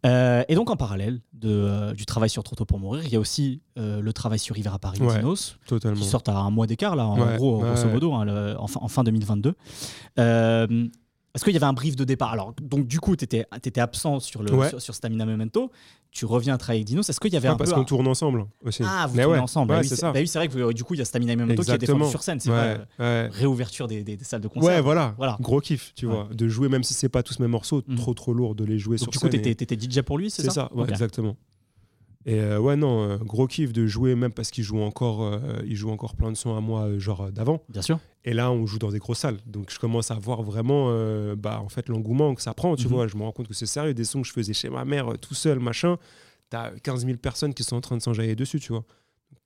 Euh, 0.05 0.43
et 0.47 0.53
donc 0.53 0.70
en 0.70 0.76
parallèle 0.76 1.20
de, 1.34 1.49
euh, 1.49 1.93
du 1.93 2.05
travail 2.05 2.30
sur 2.30 2.43
Trop 2.43 2.55
tôt 2.55 2.66
pour 2.66 2.78
mourir, 2.78 3.01
il 3.07 3.11
y 3.11 3.16
a 3.16 3.20
aussi 3.20 3.63
euh, 3.80 3.99
le 4.01 4.13
travail 4.13 4.38
sur 4.38 4.55
Hiver 4.55 4.72
à 4.76 4.78
Paris 4.78 4.99
Ouais, 5.01 5.18
Dinos, 5.18 5.57
Totalement. 5.66 5.99
qui 5.99 6.05
sortent 6.07 6.30
à 6.30 6.38
un 6.38 6.51
mois 6.51 6.68
d'écart, 6.68 6.95
là, 6.95 7.07
en 7.07 7.20
Ouais, 7.20 7.38
gros, 7.38 7.63
ouais, 7.63 7.70
grosso 7.70 7.88
modo, 7.89 8.13
hein, 8.13 8.26
le- 8.26 8.55
en, 8.59 8.68
fin, 8.68 8.80
en 8.84 8.88
fin 8.88 9.03
2022. 9.03 9.55
Est-ce 11.36 11.43
qu'il 11.43 11.53
y 11.53 11.57
avait 11.57 11.65
un 11.65 11.73
brief 11.73 11.95
de 11.95 12.03
départ 12.05 12.31
Alors, 12.31 12.53
donc 12.61 12.88
du 12.88 12.99
coup, 12.99 13.15
tu 13.15 13.25
étais, 13.25 13.45
absent 13.79 14.19
sur, 14.21 14.41
le, 14.41 14.53
Ouais. 14.53 14.69
sur, 14.69 14.81
sur 14.81 14.95
Stamina 14.95 15.25
Memento, 15.25 15.69
tu 16.11 16.25
reviens 16.25 16.53
à 16.53 16.57
travailler 16.57 16.79
avec 16.79 16.88
Dinos. 16.88 17.09
Est-ce 17.09 17.19
qu'il 17.19 17.33
y 17.33 17.36
avait 17.36 17.49
Ouais, 17.49 17.53
un 17.53 17.57
parce 17.57 17.71
peu 17.71 17.75
qu'on 17.75 17.83
tourne 17.83 18.07
ensemble 18.07 18.45
aussi. 18.63 18.83
Ah, 18.86 19.05
vous 19.07 19.17
Mais 19.17 19.23
tournez 19.23 19.38
ouais, 19.38 19.43
ensemble. 19.43 19.71
ouais, 19.71 19.77
bah 19.77 19.81
oui, 19.81 19.88
c'est 19.89 19.95
c'est 19.95 20.01
ça. 20.01 20.13
bah 20.13 20.19
oui, 20.21 20.27
c'est 20.29 20.39
vrai 20.39 20.47
que 20.47 20.57
euh, 20.57 20.71
du 20.71 20.86
coup, 20.86 20.93
il 20.93 20.97
y 20.99 21.01
a 21.01 21.05
Stamina 21.05 21.36
Memento 21.36 21.61
qui 21.61 21.71
a 21.71 21.77
défendu 21.77 21.83
Exactement. 22.03 22.09
sur 22.09 22.23
scène. 22.23 22.39
C'est 22.39 22.49
Ouais, 22.51 22.75
vrai. 22.75 22.88
ouais. 22.99 23.27
Réouverture 23.33 23.88
des, 23.89 24.01
des- 24.03 24.15
des 24.15 24.23
salles 24.23 24.39
de 24.41 24.47
concert. 24.47 24.63
Ouais, 24.75 24.81
voilà. 24.81 25.13
Voilà. 25.17 25.36
Gros 25.41 25.59
kiff, 25.59 25.93
tu 25.93 26.05
Ouais. 26.05 26.13
vois. 26.13 26.29
De 26.33 26.47
jouer, 26.47 26.69
même 26.69 26.83
si 26.83 26.93
c'est 26.93 27.09
pas 27.09 27.21
tous 27.21 27.39
mes 27.39 27.47
morceaux, 27.47 27.83
Mhm. 27.86 27.97
trop 27.97 28.13
trop 28.13 28.33
lourd 28.33 28.55
de 28.55 28.63
les 28.63 28.79
jouer 28.79 28.95
Donc 28.95 29.03
sur 29.03 29.11
du 29.11 29.19
coup, 29.19 29.29
scène. 29.29 29.41
tu 29.41 29.49
et- 29.49 29.51
étais, 29.51 29.75
DJ 29.77 30.01
pour 30.03 30.17
lui, 30.17 30.29
c'est 30.29 30.41
C'est 30.41 30.47
ça 30.47 30.53
ça, 30.53 30.73
ouais, 30.73 30.83
Ok. 30.83 30.89
exactement. 30.89 31.36
Et 32.28 32.39
euh, 32.39 32.59
ouais, 32.59 32.76
non, 32.76 33.03
euh, 33.07 33.17
gros 33.17 33.45
kiff 33.45 33.71
de 33.71 33.86
jouer, 33.86 34.15
même 34.15 34.32
parce 34.32 34.49
qu'il 34.49 34.63
joue 34.63 34.80
encore, 34.82 35.21
euh, 35.21 35.61
il 35.65 35.76
joue 35.76 35.91
encore 35.91 36.15
plein 36.15 36.32
de 36.32 36.38
sons 36.38 36.55
à 36.57 36.59
moi, 36.61 36.82
euh, 36.88 36.99
genre 36.99 37.32
d'avant. 37.32 37.61
Bien 37.69 37.84
sûr. 37.84 37.99
Et 38.23 38.34
là, 38.34 38.51
on 38.51 38.65
joue 38.65 38.80
dans 38.80 38.89
des 38.89 38.97
grosses 38.97 39.19
salles. 39.19 39.38
Donc, 39.45 39.71
je 39.71 39.78
commence 39.78 40.09
à 40.09 40.15
voir 40.15 40.41
vraiment 40.41 40.89
bah, 41.36 41.61
en 41.63 41.69
fait, 41.69 41.88
l'engouement 41.88 42.34
que 42.34 42.41
ça 42.41 42.55
prend. 42.55 42.76
Tu 42.76 42.88
Mhm. 42.88 42.93
vois, 42.93 43.07
je 43.07 43.15
me 43.15 43.21
rends 43.21 43.32
compte 43.32 43.47
que 43.47 43.53
c'est 43.53 43.67
sérieux. 43.67 43.93
Des 43.93 44.05
sons 44.05 44.21
que 44.23 44.28
je 44.28 44.34
faisais 44.34 44.53
chez 44.53 44.69
ma 44.71 44.86
mère 44.86 45.13
tout 45.19 45.36
seul, 45.36 45.59
machin. 45.59 45.97
T'as 46.49 46.71
15 46.71 47.05
000 47.05 47.17
personnes 47.17 47.53
qui 47.53 47.63
sont 47.63 47.76
en 47.76 47.82
train 47.82 47.97
de 47.97 48.01
s'enjailler 48.01 48.36
dessus, 48.36 48.59
tu 48.59 48.71
vois. 48.73 48.84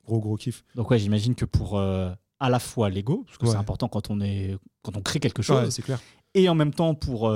Gros, 0.05 0.19
gros 0.19 0.37
kiff. 0.37 0.63
Donc 0.75 0.89
ouais, 0.91 0.99
j'imagine 0.99 1.35
que 1.35 1.43
pour 1.45 1.77
à 1.77 2.49
la 2.49 2.59
fois 2.59 2.89
l'ego, 2.89 3.23
parce 3.25 3.37
que 3.37 3.45
Ouais. 3.45 3.51
c'est 3.51 3.57
important 3.57 3.89
quand 3.89 4.09
on 4.09 4.21
est 4.21 4.55
quand 4.81 4.95
on 4.95 5.01
crée 5.01 5.19
quelque 5.19 5.41
chose, 5.41 5.61
Ouais, 5.65 5.71
c'est 5.71 5.81
clair. 5.81 5.99
et 6.33 6.47
en 6.47 6.55
même 6.55 6.73
temps 6.73 6.95
pour 6.95 7.29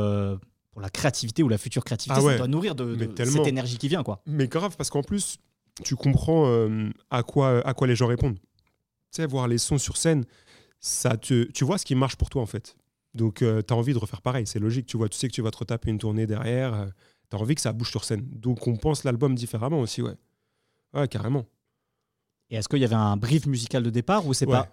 pour 0.74 0.82
la 0.82 0.90
créativité 0.90 1.44
ou 1.44 1.50
la 1.50 1.58
future 1.58 1.86
créativité, 1.86 2.20
Ah 2.20 2.26
ouais. 2.26 2.34
ça 2.34 2.38
doit 2.40 2.48
nourrir 2.48 2.76
de, 2.76 2.98
cette 3.16 3.48
énergie 3.48 3.78
qui 3.78 3.88
vient 3.88 4.04
quoi. 4.04 4.22
Mais 4.26 4.48
grave, 4.48 4.76
parce 4.76 4.90
qu'en 4.90 5.04
plus, 5.04 5.38
tu 5.84 5.96
comprends 5.96 6.48
euh, 6.48 6.90
à, 7.10 7.24
quoi, 7.24 7.66
à 7.66 7.74
quoi 7.74 7.88
les 7.88 7.96
gens 7.96 8.08
répondent. 8.08 8.38
Tu 8.38 9.22
sais, 9.22 9.26
voir 9.28 9.48
les 9.48 9.60
sons 9.60 9.78
sur 9.78 9.98
scène, 9.98 10.26
ça 10.80 11.16
te, 11.16 11.44
tu 11.52 11.64
vois 11.64 11.78
ce 11.78 11.86
qui 11.86 11.94
marche 11.96 12.16
pour 12.16 12.30
toi, 12.30 12.42
en 12.42 12.48
fait. 12.48 12.76
Donc, 13.14 13.36
tu 13.38 13.46
as 13.46 13.76
envie 13.76 13.94
de 13.94 14.00
refaire 14.00 14.24
pareil. 14.24 14.48
C'est 14.48 14.58
logique. 14.60 14.88
Tu 14.88 14.98
vois, 14.98 15.08
tu 15.08 15.18
sais 15.18 15.28
que 15.28 15.34
tu 15.34 15.44
vas 15.44 15.52
te 15.52 15.58
retaper 15.58 15.92
une 15.92 16.00
tournée 16.00 16.26
derrière. 16.26 16.88
tu 17.30 17.36
as 17.36 17.40
envie 17.40 17.54
que 17.54 17.62
ça 17.62 17.72
bouge 17.72 17.92
sur 17.92 18.04
scène. 18.04 18.28
Donc, 18.32 18.68
on 18.68 18.76
pense 18.76 19.04
l'album 19.04 19.36
différemment 19.36 19.80
aussi, 19.80 20.02
ouais. 20.02 20.16
Ouais, 20.94 21.08
carrément. 21.08 21.46
Et 22.50 22.56
est-ce 22.56 22.68
qu'il 22.68 22.80
y 22.80 22.86
avait 22.86 22.96
un 22.96 23.18
brief 23.18 23.46
musical 23.46 23.84
de 23.84 23.90
départ 23.90 24.26
ou 24.28 24.34
c'est 24.34 24.46
pas, 24.46 24.72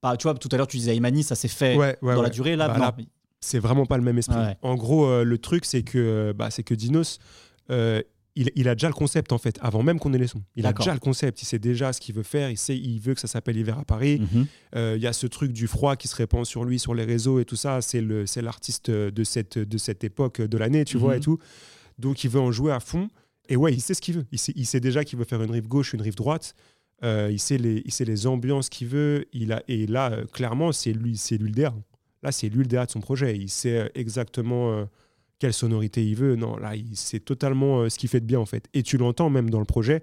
pas 0.00 0.16
tu 0.16 0.24
vois 0.24 0.34
tout 0.34 0.48
à 0.50 0.56
l'heure 0.56 0.66
tu 0.66 0.76
disais 0.76 0.96
Imani 0.96 1.22
ça 1.22 1.36
s'est 1.36 1.46
fait 1.48 1.76
Ouais, 1.76 1.96
ouais, 2.02 2.14
dans 2.14 2.22
la 2.22 2.30
durée 2.30 2.56
là, 2.56 2.68
Bah, 2.68 2.74
non. 2.74 2.80
là, 2.80 2.96
c'est 3.42 3.58
vraiment 3.58 3.84
pas 3.84 3.96
le 3.98 4.02
même 4.02 4.16
esprit. 4.18 4.36
Ouais. 4.38 4.56
En 4.62 4.74
gros, 4.76 5.04
euh, 5.06 5.24
le 5.24 5.36
truc, 5.36 5.64
c'est 5.66 5.82
que, 5.82 6.32
bah, 6.32 6.50
c'est 6.50 6.62
que 6.62 6.74
Dinos, 6.74 7.18
euh, 7.70 8.00
il, 8.34 8.50
il 8.56 8.66
a 8.68 8.74
déjà 8.74 8.86
le 8.88 8.94
concept, 8.94 9.30
en 9.32 9.36
fait, 9.38 9.58
avant 9.60 9.82
même 9.82 9.98
qu'on 9.98 10.14
ait 10.14 10.18
les 10.18 10.26
sons. 10.26 10.42
Il 10.56 10.64
a 10.64 10.72
déjà 10.72 10.94
le 10.94 11.00
concept, 11.00 11.42
il 11.42 11.44
sait 11.44 11.58
déjà 11.58 11.92
ce 11.92 12.00
qu'il 12.00 12.14
veut 12.14 12.22
faire, 12.22 12.48
il, 12.48 12.56
sait, 12.56 12.74
il 12.78 12.98
veut 12.98 13.12
que 13.14 13.20
ça 13.20 13.26
s'appelle 13.28 13.58
Hiver 13.58 13.78
à 13.78 13.84
Paris. 13.84 14.20
Mhm. 14.20 14.46
Euh, 14.76 14.94
Il 14.96 15.02
y 15.02 15.06
a 15.06 15.12
ce 15.12 15.26
truc 15.26 15.52
du 15.52 15.66
froid 15.66 15.96
qui 15.96 16.08
se 16.08 16.16
répand 16.16 16.46
sur 16.46 16.64
lui, 16.64 16.78
sur 16.78 16.94
les 16.94 17.04
réseaux 17.04 17.40
et 17.40 17.44
tout 17.44 17.56
ça. 17.56 17.82
C'est 17.82 18.00
l'artiste 18.40 18.90
de 18.90 19.24
cette, 19.24 19.58
de 19.58 19.76
cette 19.78 20.02
époque 20.02 20.40
de 20.40 20.56
l'année, 20.56 20.84
tu 20.86 20.96
vois, 20.96 21.12
Mhm. 21.12 21.18
et 21.18 21.20
tout. 21.20 21.38
Donc, 21.98 22.24
il 22.24 22.30
veut 22.30 22.40
en 22.40 22.52
jouer 22.52 22.72
à 22.72 22.80
fond. 22.80 23.10
Et 23.50 23.56
ouais, 23.56 23.74
il 23.74 23.80
sait 23.82 23.92
ce 23.92 24.00
qu'il 24.00 24.14
veut. 24.14 24.24
Il 24.32 24.38
sait, 24.38 24.52
il 24.56 24.64
sait 24.66 24.80
déjà 24.80 25.04
qu'il 25.04 25.18
veut 25.18 25.26
faire 25.26 25.42
une 25.42 25.50
rive 25.50 25.68
gauche, 25.68 25.92
une 25.92 26.00
rive 26.00 26.14
droite. 26.14 26.54
Euh, 27.04 27.28
il, 27.30 27.40
sait 27.40 27.58
les, 27.58 27.82
il 27.84 27.92
sait 27.92 28.04
les 28.04 28.26
ambiances 28.26 28.68
qu'il 28.70 28.86
veut. 28.86 29.26
Il 29.32 29.52
a, 29.52 29.62
et 29.68 29.86
là, 29.86 30.10
euh, 30.12 30.24
clairement, 30.32 30.70
c'est 30.72 30.92
lui, 30.92 31.20
lui 31.32 31.38
le 31.38 31.50
DR. 31.50 31.72
Là, 32.22 32.32
c'est 32.32 32.48
lui 32.48 32.58
le 32.60 32.66
DA 32.66 32.86
de 32.86 32.90
son 32.90 33.00
projet. 33.00 33.36
Il 33.36 33.48
sait 33.48 33.78
euh, 33.80 33.88
exactement 33.94 34.72
euh, 34.72 34.84
quelle 35.38 35.52
sonorité 35.52 36.04
il 36.06 36.14
veut. 36.14 36.36
Non, 36.36 36.56
là, 36.56 36.76
il 36.76 36.96
sait 36.96 37.18
totalement 37.20 37.80
euh, 37.80 37.88
ce 37.88 37.98
qu'il 37.98 38.08
fait 38.08 38.20
de 38.20 38.26
bien, 38.26 38.38
en 38.38 38.46
fait. 38.46 38.68
Et 38.74 38.82
tu 38.82 38.96
l'entends 38.96 39.28
même 39.30 39.50
dans 39.50 39.58
le 39.58 39.64
projet. 39.64 40.02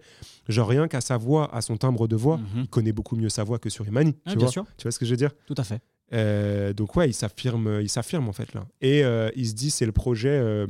Genre, 0.50 0.68
rien 0.68 0.88
qu'à 0.88 1.02
sa 1.02 1.18
voix, 1.18 1.54
à 1.56 1.62
son 1.62 1.78
timbre 1.78 2.08
de 2.08 2.16
voix, 2.16 2.40
il 2.56 2.68
connaît 2.68 2.92
beaucoup 2.92 3.16
mieux 3.16 3.30
sa 3.30 3.44
voix 3.44 3.58
que 3.60 3.70
sur 3.70 3.88
Imani. 3.88 4.12
Mhm. 4.12 4.16
Ouais, 4.16 4.32
tu, 4.32 4.38
bien 4.38 4.46
vois 4.46 4.52
sûr. 4.52 4.66
tu 4.78 4.84
vois 4.84 4.92
ce 4.92 5.00
que 5.00 5.06
je 5.06 5.12
veux 5.12 5.18
dire? 5.18 5.32
Tout 5.46 5.56
à 5.58 5.64
fait. 5.64 5.82
Euh, 6.12 6.74
donc 6.74 6.96
ouais, 6.96 7.08
il 7.10 7.14
s'affirme, 7.14 7.80
il 7.82 7.90
s'affirme 7.90 8.28
en 8.28 8.34
fait 8.34 8.54
là. 8.54 8.66
Et 8.82 9.04
il 9.36 9.48
se 9.48 9.54
dit 9.54 9.70
c'est 9.72 9.86
le 9.86 9.92
projet 9.92 10.66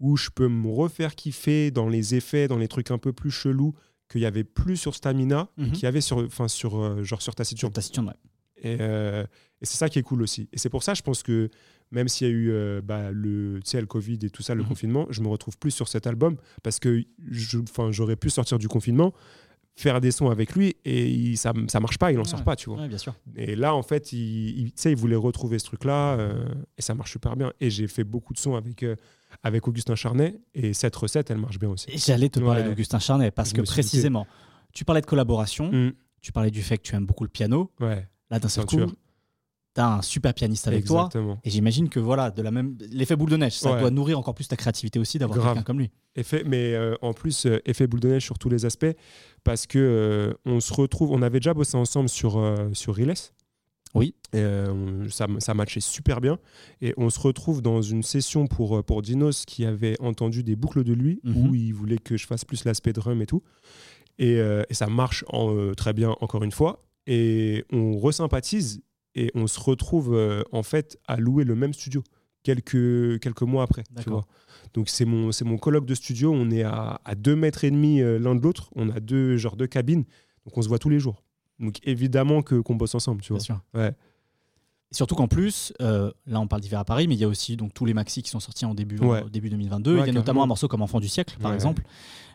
où 0.00 0.16
je 0.16 0.30
peux 0.30 0.48
me 0.48 0.68
refaire 0.68 1.14
kiffer 1.14 1.70
dans 1.70 1.88
les 1.88 2.14
effets, 2.14 2.48
dans 2.48 2.58
les 2.58 2.68
trucs 2.68 2.90
un 2.90 2.98
peu 2.98 3.12
plus 3.12 3.30
chelous 3.30 3.74
qu'il 4.10 4.20
y 4.20 4.26
avait 4.26 4.44
plus 4.44 4.76
sur 4.76 4.94
Stamina, 4.94 5.48
Mhm. 5.56 5.72
qu'il 5.72 5.82
y 5.82 5.86
avait 5.86 6.00
sur, 6.00 6.18
enfin 6.18 6.48
sur 6.48 6.78
euh, 6.80 7.02
genre 7.02 7.20
sur 7.22 7.34
Taciturne. 7.34 7.72
Taciturne, 7.72 8.06
ouais. 8.08 8.14
Et, 8.62 8.76
euh, 8.80 9.24
et 9.60 9.66
c'est 9.66 9.76
ça 9.76 9.88
qui 9.88 9.98
est 9.98 10.02
cool 10.02 10.22
aussi. 10.22 10.48
Et 10.52 10.58
c'est 10.58 10.70
pour 10.70 10.82
ça, 10.82 10.94
je 10.94 11.02
pense 11.02 11.22
que 11.22 11.50
même 11.90 12.08
s'il 12.08 12.26
y 12.26 12.30
a 12.30 12.32
eu 12.32 12.50
euh, 12.50 12.80
bah, 12.82 13.10
le, 13.12 13.60
tu 13.64 13.70
sais, 13.70 13.80
le 13.80 13.86
Covid 13.86 14.18
et 14.22 14.30
tout 14.30 14.42
ça, 14.42 14.54
le 14.54 14.62
Mhm. 14.62 14.68
confinement, 14.68 15.06
je 15.10 15.20
me 15.22 15.28
retrouve 15.28 15.56
plus 15.58 15.70
sur 15.70 15.88
cet 15.88 16.06
album 16.06 16.36
parce 16.62 16.78
que 16.80 17.02
j'aurais 17.90 18.16
pu 18.16 18.30
sortir 18.30 18.58
du 18.58 18.68
confinement, 18.68 19.12
faire 19.74 20.00
des 20.00 20.10
sons 20.10 20.30
avec 20.30 20.54
lui 20.56 20.74
et 20.84 21.06
il- 21.08 21.36
ça, 21.36 21.52
ça 21.68 21.80
marche 21.80 21.98
pas, 21.98 22.10
il 22.10 22.18
en 22.18 22.24
sort 22.24 22.42
pas, 22.44 22.56
tu 22.56 22.70
vois. 22.70 22.80
Ouais, 22.80 22.88
bien 22.88 22.98
sûr. 22.98 23.14
Et 23.36 23.54
là, 23.56 23.74
en 23.74 23.82
fait, 23.82 24.12
il, 24.12 24.58
il- 24.68 24.72
il 24.84 24.96
voulait 24.96 25.16
retrouver 25.16 25.58
ce 25.58 25.66
truc-là 25.66 26.14
euh, 26.18 26.44
et 26.78 26.82
ça 26.82 26.94
marche 26.94 27.12
super 27.12 27.36
bien. 27.36 27.52
Et 27.60 27.68
j'ai 27.70 27.86
fait 27.86 28.04
beaucoup 28.04 28.32
de 28.32 28.38
sons 28.38 28.54
avec, 28.56 28.82
euh, 28.82 28.96
avec 29.42 29.68
Augustin 29.68 29.94
Charnet 29.94 30.38
et 30.54 30.72
cette 30.72 30.96
recette, 30.96 31.30
elle 31.30 31.38
marche 31.38 31.58
bien 31.58 31.68
aussi. 31.68 31.90
Et 31.90 31.98
J'allais 31.98 32.30
te 32.30 32.40
parler 32.40 32.62
Ouais. 32.62 32.68
d'Augustin 32.70 32.98
Charnet 32.98 33.30
parce 33.30 33.52
que 33.52 33.60
précisément, 33.60 34.26
tu 34.72 34.84
parlais 34.86 35.02
de 35.02 35.06
collaboration, 35.06 35.70
Mm. 35.70 35.92
tu 36.22 36.32
parlais 36.32 36.50
du 36.50 36.62
fait 36.62 36.78
que 36.78 36.82
tu 36.82 36.94
aimes 36.96 37.06
beaucoup 37.06 37.24
le 37.24 37.30
piano. 37.30 37.70
Ouais. 37.80 38.08
Là, 38.30 38.38
d'un 38.38 38.48
seul 38.48 38.64
coup, 38.66 38.76
tu 39.74 39.80
as 39.80 39.88
un 39.96 40.02
super 40.02 40.32
pianiste 40.34 40.66
avec 40.68 40.84
toi. 40.84 41.02
Exactement. 41.06 41.38
Et 41.44 41.50
j'imagine 41.50 41.88
que 41.88 42.00
voilà, 42.00 42.30
de 42.30 42.42
la 42.42 42.50
même 42.50 42.76
l'effet 42.90 43.14
boule 43.16 43.30
de 43.30 43.36
neige, 43.36 43.52
ça 43.58 43.72
Ouais. 43.74 43.80
doit 43.80 43.90
nourrir 43.90 44.18
encore 44.18 44.34
plus 44.34 44.48
ta 44.48 44.56
créativité 44.56 44.98
aussi 44.98 45.18
d'avoir 45.18 45.38
quelqu'un 45.44 45.62
comme 45.62 45.78
lui. 45.78 45.90
Effet, 46.16 46.42
mais 46.46 46.72
euh, 46.74 46.94
en 47.02 47.12
plus, 47.12 47.44
euh, 47.46 47.60
effet 47.66 47.86
boule 47.86 48.00
de 48.00 48.08
neige 48.08 48.24
sur 48.24 48.38
tous 48.38 48.48
les 48.48 48.64
aspects, 48.64 48.86
parce 49.44 49.66
que 49.66 49.78
euh, 49.78 50.32
on 50.46 50.60
se 50.60 50.72
retrouve, 50.72 51.12
on 51.12 51.20
avait 51.22 51.40
déjà 51.40 51.52
bossé 51.54 51.76
ensemble 51.76 52.08
sur, 52.08 52.42
sur 52.72 52.94
Riles. 52.94 53.12
Oui. 53.94 54.14
Et 54.34 54.42
ça, 55.08 55.26
ça 55.38 55.54
matchait 55.54 55.80
super 55.80 56.20
bien. 56.20 56.38
Et 56.82 56.92
on 56.98 57.08
se 57.08 57.18
retrouve 57.20 57.62
dans 57.62 57.80
une 57.80 58.02
session 58.02 58.46
pour, 58.46 58.82
pour 58.84 59.00
Dinos 59.00 59.44
qui 59.46 59.64
avait 59.64 59.96
entendu 60.02 60.42
des 60.42 60.54
boucles 60.56 60.84
de 60.84 60.92
lui, 60.92 61.20
Mhm. 61.22 61.36
où 61.48 61.54
il 61.54 61.72
voulait 61.72 61.96
que 61.98 62.16
je 62.18 62.26
fasse 62.26 62.44
plus 62.44 62.64
l'aspect 62.64 62.92
drum 62.92 63.22
et 63.22 63.26
tout. 63.26 63.42
Et, 64.18 64.34
et 64.34 64.74
ça 64.74 64.86
marche 64.88 65.24
en, 65.28 65.72
très 65.74 65.92
bien, 65.94 66.14
encore 66.20 66.42
une 66.44 66.52
fois. 66.52 66.85
Et 67.06 67.64
on 67.72 67.98
resympathise 67.98 68.82
et 69.14 69.30
on 69.34 69.46
se 69.46 69.60
retrouve 69.60 70.14
euh, 70.14 70.42
en 70.52 70.62
fait 70.62 70.98
à 71.06 71.16
louer 71.16 71.44
le 71.44 71.54
même 71.54 71.72
studio 71.72 72.02
quelques, 72.42 73.20
quelques 73.20 73.42
mois 73.42 73.62
après. 73.62 73.82
Tu 73.84 73.94
D'accord. 73.94 74.12
vois. 74.12 74.26
Donc 74.74 74.88
c'est 74.88 75.04
mon, 75.04 75.32
c'est 75.32 75.44
mon 75.44 75.56
colloque 75.58 75.86
de 75.86 75.94
studio, 75.94 76.32
on 76.32 76.50
est 76.50 76.62
à, 76.62 77.00
à 77.04 77.14
deux 77.14 77.36
mètres 77.36 77.64
et 77.64 77.70
demi 77.70 78.00
euh, 78.00 78.18
l'un 78.18 78.34
de 78.34 78.40
l'autre, 78.42 78.70
on 78.74 78.90
a 78.90 79.00
deux, 79.00 79.36
genre 79.36 79.56
deux 79.56 79.66
cabines, 79.66 80.04
donc 80.44 80.56
on 80.56 80.62
se 80.62 80.68
voit 80.68 80.78
tous 80.78 80.90
les 80.90 80.98
jours. 81.00 81.22
Donc 81.58 81.78
évidemment 81.84 82.42
que 82.42 82.56
qu'on 82.60 82.74
bosse 82.74 82.94
ensemble, 82.94 83.22
tu 83.22 83.32
vois. 83.32 83.38
Bien 83.38 83.44
sûr. 83.44 83.60
Ouais. 83.74 83.92
Surtout 84.96 85.14
qu'en 85.14 85.28
plus, 85.28 85.72
euh, 85.82 86.10
là 86.26 86.40
on 86.40 86.46
parle 86.48 86.62
d'hiver 86.62 86.78
à 86.80 86.84
Paris, 86.84 87.06
mais 87.06 87.14
il 87.14 87.20
y 87.20 87.24
a 87.24 87.28
aussi 87.28 87.56
donc 87.56 87.74
tous 87.74 87.84
les 87.84 87.92
maxi 87.94 88.22
qui 88.22 88.30
sont 88.30 88.40
sortis 88.40 88.64
en 88.64 88.74
début, 88.74 88.98
Ouais. 88.98 89.22
en 89.22 89.28
début 89.28 89.50
2022. 89.50 89.94
Ouais, 89.96 90.00
il 90.02 90.06
y 90.06 90.10
a 90.10 90.12
notamment 90.12 90.42
un 90.42 90.46
morceau 90.46 90.68
comme 90.68 90.80
Enfant 90.82 91.00
du 91.00 91.08
siècle, 91.08 91.36
par 91.40 91.50
Ouais. 91.50 91.54
exemple, 91.54 91.82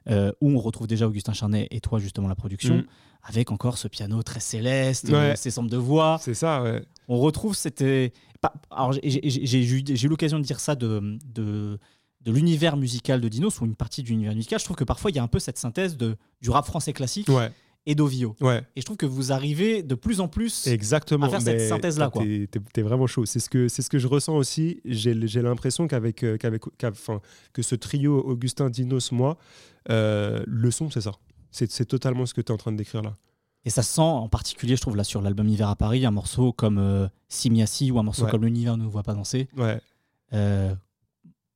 euh, 0.09 0.32
où 0.41 0.49
on 0.51 0.59
retrouve 0.59 0.88
déjà 0.88 1.07
Augustin 1.07 1.34
Charnet 1.34 1.68
et 1.72 1.80
toi 1.82 1.97
justement 1.99 2.28
la 2.28 2.36
production, 2.36 2.78
Mm. 2.78 2.84
avec 3.24 3.51
encore 3.51 3.78
ce 3.78 3.88
piano 3.88 4.22
très 4.24 4.39
céleste, 4.39 5.09
euh, 5.12 5.34
ces 5.36 5.49
samples 5.51 5.70
de 5.72 5.78
voix. 5.78 6.18
C'est 6.22 6.34
ça, 6.36 6.62
ouais. 6.64 6.84
On 7.07 7.18
retrouve 7.20 7.55
c'était. 7.55 8.14
pas- 8.41 8.53
Alors 8.72 8.93
j'ai- 8.93 9.26
eu 9.28 9.84
j'ai 9.86 10.05
eu 10.05 10.07
l'occasion 10.09 10.39
de 10.39 10.43
dire 10.43 10.59
ça 10.59 10.76
de, 10.76 11.18
de, 11.34 11.78
de 12.22 12.32
l'univers 12.32 12.78
musical 12.78 13.22
de 13.22 13.28
Dinos 13.28 13.59
ou 13.62 13.66
une 13.66 13.76
partie 13.76 14.01
de 14.03 14.07
l'univers 14.07 14.34
musical. 14.36 14.59
Je 14.59 14.66
trouve 14.66 14.78
que 14.78 14.84
parfois 14.84 15.12
il 15.12 15.16
y 15.16 15.20
a 15.20 15.24
un 15.24 15.28
peu 15.28 15.39
cette 15.39 15.57
synthèse 15.57 15.97
de, 15.97 16.16
du 16.41 16.49
rap 16.51 16.66
français 16.66 16.93
classique 16.93 17.28
Ouais. 17.30 17.51
Et 17.86 17.95
d'Ovio. 17.95 18.36
Ouais. 18.41 18.61
Et 18.75 18.82
je 18.82 18.86
trouve 18.86 18.97
que 18.97 19.05
vous 19.07 19.32
arrivez 19.32 19.82
de 19.84 19.95
plus 19.95 20.19
en 20.19 20.27
plus 20.27 20.67
Exactement. 20.67 21.25
à 21.25 21.29
faire 21.29 21.41
cette 21.41 21.61
synthèse-là. 21.61 22.11
T'es, 22.13 22.47
t'es- 22.51 22.59
t'es 22.73 22.82
vraiment 22.84 23.07
chaud. 23.07 23.25
C'est 23.25 23.39
ce 23.39 23.49
que, 23.49 23.67
c'est 23.67 23.82
ce 23.82 23.89
que 23.89 23.97
je 23.97 24.07
ressens 24.07 24.36
aussi. 24.36 24.82
J'ai, 24.86 25.15
j'ai 25.27 25.41
l'impression 25.41 25.88
qu'avec, 25.88 26.23
euh, 26.23 26.38
qu'avec, 26.38 26.61
que 27.53 27.61
ce 27.61 27.75
trio 27.75 28.19
Augustin, 28.19 28.69
Dinos, 28.69 29.11
moi, 29.11 29.38
euh, 29.89 30.43
le 30.45 30.69
son, 30.71 30.89
c'est 30.91 31.01
ça. 31.01 31.13
C'est, 31.49 31.71
c'est 31.71 31.86
totalement 31.86 32.25
ce 32.25 32.34
que 32.34 32.41
tu 32.41 32.47
es 32.47 32.51
en 32.53 32.57
train 32.57 32.71
de 32.71 32.77
décrire 32.77 33.01
là. 33.01 33.17
Et 33.65 33.69
ça 33.69 33.84
se 33.84 33.93
sent 33.93 34.01
en 34.01 34.27
particulier, 34.29 34.75
je 34.75 34.82
trouve, 34.82 34.95
là 34.95 35.03
sur 35.03 35.21
l'album 35.21 35.47
Hiver 35.47 35.67
à 35.69 35.75
Paris, 35.75 36.05
un 36.05 36.11
morceau 36.11 36.51
comme 36.53 36.77
euh, 36.79 37.07
Simiasi 37.29 37.91
ou 37.91 37.99
un 37.99 38.03
morceau 38.03 38.23
Ouais. 38.25 38.32
comme 38.32 38.43
L'univers 38.45 38.77
ne 38.77 38.84
nous 38.84 38.89
voit 38.89 39.03
pas 39.03 39.13
danser. 39.13 39.49
Ouais. 39.57 39.79
Euh, 40.34 40.73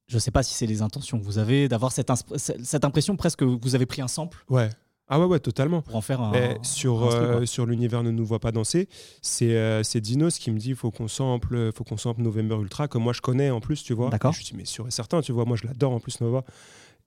je 0.07 0.19
sais 0.19 0.29
pas 0.31 0.43
si 0.43 0.53
c'est 0.53 0.67
les 0.67 0.81
intentions 0.83 1.17
que 1.19 1.23
vous 1.23 1.37
avez 1.39 1.67
d'avoir 1.67 1.91
cette, 1.91 2.09
insp- 2.09 2.37
cette 2.37 2.85
impression 2.85 3.15
presque 3.15 3.39
que 3.39 3.45
vous 3.45 3.73
avez 3.75 3.85
pris 3.87 4.01
un 4.03 4.07
sample 4.07 4.43
Ouais. 4.49 4.69
Ah 5.07 5.19
ouais, 5.19 5.25
ouais, 5.25 5.39
totalement. 5.39 5.81
pour 5.81 5.95
en 5.95 6.01
faire 6.01 6.19
un. 6.21 6.31
Mais 6.31 6.57
sur, 6.63 7.03
un 7.03 7.07
truc, 7.09 7.21
euh, 7.21 7.45
sur 7.45 7.65
l'univers 7.67 8.01
ne 8.01 8.09
nous 8.11 8.25
voit 8.25 8.39
pas 8.39 8.51
danser, 8.51 8.87
c'est 9.21 9.55
euh, 9.55 9.83
c'est 9.83 10.01
Dinos 10.01 10.39
qui 10.39 10.49
me 10.51 10.57
dit 10.57 10.73
faut 10.73 10.89
qu'on 10.89 11.07
sample, 11.07 11.71
faut 11.75 11.83
qu'on 11.83 11.97
sample 11.97 12.21
November 12.23 12.55
Ultra, 12.55 12.87
que 12.87 12.97
moi 12.97 13.13
je 13.13 13.21
connais 13.21 13.51
en 13.51 13.59
plus, 13.59 13.83
tu 13.83 13.93
vois. 13.93 14.09
D'accord. 14.09 14.31
Je 14.33 14.39
lui 14.39 14.45
dis 14.45 14.53
mais 14.57 14.65
sûr 14.65 14.87
et 14.87 14.91
certain, 14.91 15.21
tu 15.21 15.31
vois, 15.31 15.45
moi 15.45 15.57
je 15.57 15.67
l'adore 15.67 15.91
en 15.91 15.99
plus 15.99 16.19
Nova. 16.21 16.43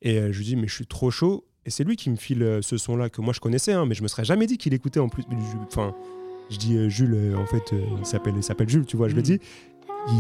Et 0.01 0.17
euh, 0.19 0.33
je 0.33 0.39
lui 0.39 0.45
dis 0.45 0.57
mais 0.57 0.69
je 0.69 0.75
suis 0.75 0.87
trop 0.87 1.11
chaud. 1.11 1.45
Et 1.67 1.71
c'est 1.71 1.83
lui 1.85 1.97
qui 1.97 2.09
me 2.09 2.17
file 2.17 2.61
ce 2.63 2.77
son-là 2.79 3.11
que 3.11 3.21
moi 3.21 3.33
je 3.35 3.41
connaissais, 3.41 3.73
hein, 3.73 3.85
mais 3.85 3.95
je 3.95 4.03
me 4.03 4.09
serais 4.09 4.25
jamais 4.25 4.47
dit 4.47 4.57
qu'il 4.59 4.73
écoutait 4.75 5.01
en 5.01 5.09
plus. 5.09 5.25
Enfin, 5.67 5.93
je 6.51 6.57
dis 6.57 6.89
Jules, 6.89 7.35
en 7.37 7.45
fait, 7.47 7.75
il 7.99 8.07
s'appelle, 8.07 8.35
il 8.37 8.43
s'appelle 8.45 8.69
Jules, 8.71 8.87
tu 8.87 8.97
vois, 8.97 9.09
je 9.09 9.15
le 9.15 9.21
Mm. 9.21 9.25
dis. 9.25 9.41
Il, 10.11 10.15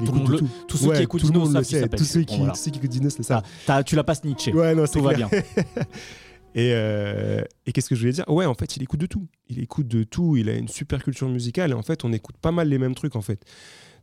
il 0.00 0.04
Tout 0.06 0.12
le 0.12 0.18
écoute 0.20 0.28
le- 0.30 0.38
tout. 0.38 0.48
tous 0.66 0.76
ceux 0.78 0.92
qui 0.94 1.02
écoutent 1.02 1.22
le 1.22 1.28
Dinos 1.28 1.52
le 1.54 1.62
sait. 1.62 1.88
Tous 1.88 2.02
ceux 2.04 2.20
Bon, 2.20 2.26
qui, 2.26 2.36
voilà. 2.38 2.52
tous 2.54 2.58
ceux 2.58 2.70
qui 2.72 2.78
écoutent 2.78 2.90
Dinos 2.90 3.18
le 3.18 3.22
savent. 3.22 3.42
Ah, 3.68 3.84
tu 3.84 3.94
l'as 3.94 4.02
pas 4.02 4.14
snitché. 4.16 4.52
Ouais, 4.52 4.74
non, 4.74 4.86
c'est 4.86 4.98
Tout 4.98 5.04
va 5.04 5.12
bien. 5.14 5.28
et 6.58 6.72
euh, 6.74 7.42
et 7.66 7.72
qu'est-ce 7.72 7.88
que 7.88 7.94
je 7.94 8.00
voulais 8.00 8.12
dire? 8.12 8.24
Ouais, 8.28 8.46
en 8.46 8.54
fait, 8.54 8.76
il 8.76 8.82
écoute 8.82 9.00
de 9.00 9.06
tout. 9.06 9.26
Il 9.48 9.58
écoute 9.60 9.86
de 9.88 10.02
tout. 10.02 10.36
Il 10.36 10.48
a 10.48 10.54
une 10.54 10.68
super 10.68 11.02
culture 11.02 11.28
musicale. 11.28 11.70
Et 11.70 11.74
en 11.74 11.82
fait, 11.82 12.04
on 12.04 12.12
écoute 12.12 12.36
pas 12.40 12.52
mal 12.52 12.68
les 12.68 12.78
mêmes 12.78 12.94
trucs, 12.94 13.16
en 13.16 13.22
fait. 13.22 13.40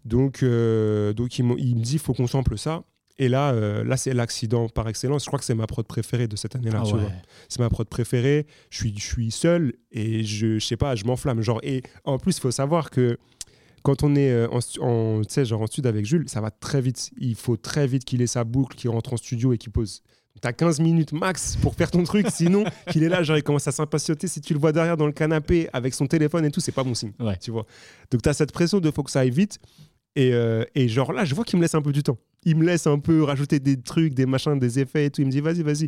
Donc, 0.05 0.43
euh, 0.43 1.13
donc 1.13 1.37
il, 1.39 1.43
me- 1.45 1.59
il 1.59 1.75
me 1.75 1.81
dit, 1.81 1.97
faut 1.97 2.13
qu'on 2.13 2.27
sample 2.27 2.57
ça. 2.57 2.83
Et 3.17 3.29
là, 3.29 3.53
euh, 3.53 3.83
là 3.83 3.95
c'est 3.97 4.13
l'accident 4.13 4.67
par 4.69 4.87
excellence. 4.89 5.23
Je 5.23 5.27
crois 5.27 5.39
que 5.39 5.45
c'est 5.45 5.55
ma 5.55 5.67
prod 5.67 5.85
préférée 5.87 6.27
de 6.27 6.35
cette 6.35 6.55
année-là. 6.55 6.81
Ah 6.85 6.95
ouais. 6.95 7.01
C'est 7.49 7.59
ma 7.59 7.69
prod 7.69 7.87
préférée. 7.87 8.45
Je 8.69 8.77
suis, 8.77 8.93
je 8.97 9.03
suis 9.03 9.31
seul 9.31 9.73
et 9.91 10.23
je, 10.23 10.59
je 10.59 10.65
sais 10.65 10.77
pas, 10.77 10.95
je 10.95 11.05
m'enflamme. 11.05 11.41
Genre, 11.41 11.59
et 11.63 11.81
en 12.03 12.17
plus, 12.19 12.37
il 12.37 12.41
faut 12.41 12.51
savoir 12.51 12.89
que 12.89 13.17
quand 13.83 14.03
on 14.03 14.15
est 14.15 14.45
en, 14.47 14.59
en, 14.81 15.21
genre 15.43 15.61
en 15.61 15.67
studio 15.67 15.89
avec 15.89 16.05
Jules, 16.05 16.27
ça 16.27 16.41
va 16.41 16.51
très 16.51 16.81
vite. 16.81 17.11
Il 17.17 17.35
faut 17.35 17.55
très 17.57 17.87
vite 17.87 18.03
qu'il 18.03 18.21
ait 18.21 18.27
sa 18.27 18.43
boucle, 18.43 18.75
qu'il 18.75 18.89
rentre 18.89 19.13
en 19.13 19.17
studio 19.17 19.53
et 19.53 19.57
qu'il 19.57 19.71
pose. 19.71 20.01
T'as 20.41 20.51
15 20.51 20.79
minutes 20.79 21.13
max 21.13 21.55
pour 21.61 21.75
faire 21.75 21.89
ton 21.89 22.03
truc, 22.03 22.27
sinon 22.29 22.65
qu'il 22.91 23.03
est 23.03 23.09
là, 23.09 23.23
genre 23.23 23.37
il 23.37 23.43
commence 23.43 23.67
à 23.67 23.71
s'impatienter. 23.71 24.27
Si 24.27 24.41
tu 24.41 24.53
le 24.53 24.59
vois 24.59 24.71
derrière 24.71 24.97
dans 24.97 25.05
le 25.05 25.11
canapé 25.11 25.69
avec 25.73 25.93
son 25.93 26.07
téléphone 26.07 26.45
et 26.45 26.51
tout, 26.51 26.59
c'est 26.59 26.73
pas 26.73 26.83
bon 26.83 26.93
signe. 26.93 27.13
Ouais. 27.19 27.37
Tu 27.37 27.51
vois. 27.51 27.65
Donc 28.11 28.21
t'as 28.21 28.33
cette 28.33 28.51
pression 28.51 28.79
de 28.79 28.91
faut 28.91 29.03
que 29.03 29.11
ça 29.11 29.21
aille 29.21 29.31
vite. 29.31 29.59
Et, 30.15 30.33
euh, 30.33 30.63
et 30.75 30.87
genre 30.87 31.13
là, 31.13 31.25
je 31.25 31.35
vois 31.35 31.43
qu'il 31.43 31.57
me 31.57 31.63
laisse 31.63 31.75
un 31.75 31.81
peu 31.81 31.91
du 31.91 32.03
temps. 32.03 32.17
Il 32.43 32.57
me 32.57 32.65
laisse 32.65 32.87
un 32.87 32.99
peu 32.99 33.23
rajouter 33.23 33.59
des 33.59 33.81
trucs, 33.81 34.13
des 34.13 34.25
machins, 34.25 34.57
des 34.59 34.79
effets 34.79 35.05
et 35.05 35.09
tout. 35.09 35.21
Il 35.21 35.27
me 35.27 35.31
dit 35.31 35.41
vas-y, 35.41 35.61
vas-y. 35.61 35.85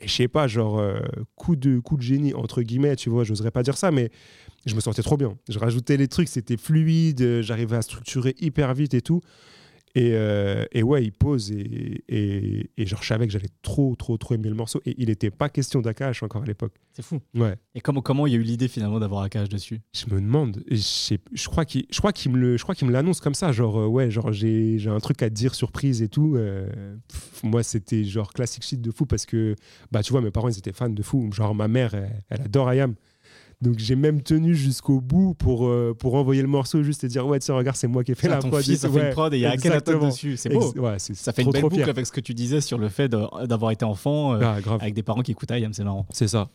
Et 0.00 0.06
je 0.06 0.12
sais 0.12 0.28
pas, 0.28 0.46
genre 0.46 0.78
euh, 0.78 1.00
coup 1.34 1.56
de 1.56 1.80
coup 1.80 1.96
de 1.96 2.02
génie 2.02 2.32
entre 2.34 2.62
guillemets, 2.62 2.94
tu 2.96 3.10
vois. 3.10 3.24
J'oserais 3.24 3.50
pas 3.50 3.62
dire 3.62 3.76
ça, 3.76 3.90
mais 3.90 4.10
je 4.64 4.74
me 4.74 4.80
sentais 4.80 5.02
trop 5.02 5.16
bien. 5.16 5.36
Je 5.48 5.58
rajoutais 5.58 5.96
les 5.96 6.08
trucs, 6.08 6.28
c'était 6.28 6.56
fluide. 6.56 7.40
J'arrivais 7.42 7.76
à 7.76 7.82
structurer 7.82 8.34
hyper 8.38 8.72
vite 8.74 8.94
et 8.94 9.00
tout. 9.00 9.20
Et, 9.94 10.10
euh, 10.12 10.64
et 10.72 10.82
ouais, 10.82 11.02
il 11.04 11.12
pose 11.12 11.50
et, 11.50 12.04
et, 12.08 12.70
et 12.76 12.86
genre 12.86 13.02
je 13.02 13.08
savais 13.08 13.26
que 13.26 13.32
j'allais 13.32 13.48
trop, 13.62 13.96
trop, 13.96 14.16
trop 14.18 14.34
aimer 14.34 14.48
le 14.48 14.54
morceau. 14.54 14.80
Et 14.84 14.94
il 14.98 15.08
n'était 15.08 15.30
pas 15.30 15.48
question 15.48 15.80
d'AKH 15.80 16.22
encore 16.22 16.42
à 16.42 16.46
l'époque. 16.46 16.74
C'est 16.92 17.02
fou. 17.02 17.20
Ouais. 17.34 17.56
Et 17.74 17.80
comment, 17.80 18.02
comment 18.02 18.26
il 18.26 18.32
y 18.32 18.36
a 18.36 18.38
eu 18.38 18.42
l'idée 18.42 18.68
finalement 18.68 19.00
d'avoir 19.00 19.28
cache 19.30 19.48
dessus? 19.48 19.80
Je 19.94 20.12
me 20.14 20.20
demande, 20.20 20.62
je, 20.70 20.76
sais- 20.76 21.18
je 21.32 21.48
crois 21.48 21.64
qu'il, 21.64 21.86
me 22.32 22.36
le, 22.38 22.56
je 22.56 22.62
crois 22.62 22.74
qu'il 22.74 22.86
me 22.86 22.92
l'annonce 22.92 23.20
comme 23.20 23.34
ça, 23.34 23.50
genre 23.52 23.78
euh, 23.80 23.86
ouais, 23.86 24.10
genre 24.10 24.32
j'ai, 24.32 24.78
un 24.86 24.98
truc 25.00 25.22
à 25.22 25.28
te 25.30 25.34
dire 25.34 25.54
surprise 25.54 26.02
et 26.02 26.08
tout. 26.08 26.34
euh, 26.36 26.96
pff, 27.08 27.42
moi 27.44 27.62
c'était 27.62 28.04
genre 28.04 28.32
classique 28.32 28.64
shit 28.64 28.80
de 28.80 28.90
fou 28.90 29.06
parce 29.06 29.26
que 29.26 29.54
bah 29.90 30.02
tu 30.02 30.12
vois 30.12 30.20
mes 30.20 30.30
parents 30.30 30.48
ils 30.48 30.58
étaient 30.58 30.72
fans 30.72 30.88
de 30.90 31.02
fou. 31.02 31.30
Genre 31.32 31.54
ma 31.54 31.68
mère 31.68 31.94
elle, 31.94 32.22
elle 32.28 32.42
adore 32.42 32.68
Ayam. 32.68 32.94
Donc 33.60 33.78
j'ai 33.78 33.96
même 33.96 34.22
tenu 34.22 34.54
jusqu'au 34.54 35.00
bout 35.00 35.34
pour, 35.34 35.66
euh, 35.66 35.92
pour 35.98 36.14
envoyer 36.14 36.42
le 36.42 36.48
morceau 36.48 36.84
juste 36.84 37.02
et 37.02 37.08
dire 37.08 37.26
ouais 37.26 37.40
tiens 37.40 37.56
regarde 37.56 37.76
c'est 37.76 37.88
moi 37.88 38.04
qui 38.04 38.12
ai 38.12 38.14
fait 38.14 38.28
la 38.28 38.38
ton 38.38 38.50
prod. 38.50 38.62
fils 38.62 38.84
a 38.84 38.88
fait 38.88 38.94
Ouais, 39.00 39.06
une 39.08 39.12
prod 39.12 39.34
et 39.34 39.38
il 39.38 39.40
y 39.40 39.46
a 39.46 39.50
Akhenaton 39.50 40.06
dessus. 40.06 40.36
C'est 40.36 40.48
beau. 40.50 40.70
Ex- 40.70 40.78
ouais, 40.78 40.98
Ça 40.98 41.32
fait 41.32 41.42
trop, 41.42 41.50
une 41.52 41.60
belle 41.62 41.70
boucle 41.70 41.90
avec 41.90 42.06
ce 42.06 42.12
que 42.12 42.20
tu 42.20 42.34
disais 42.34 42.60
sur 42.60 42.78
le 42.78 42.88
fait 42.88 43.08
d'avoir 43.08 43.72
été 43.72 43.84
enfant 43.84 44.34
euh, 44.34 44.40
Ah, 44.44 44.60
grave. 44.60 44.78
avec 44.80 44.94
des 44.94 45.02
parents 45.02 45.22
qui 45.22 45.32
écoutent 45.32 45.50
IAM, 45.50 45.72
c'est 45.72 45.82
marrant. 45.82 46.06
C'est 46.12 46.28
ça. 46.28 46.50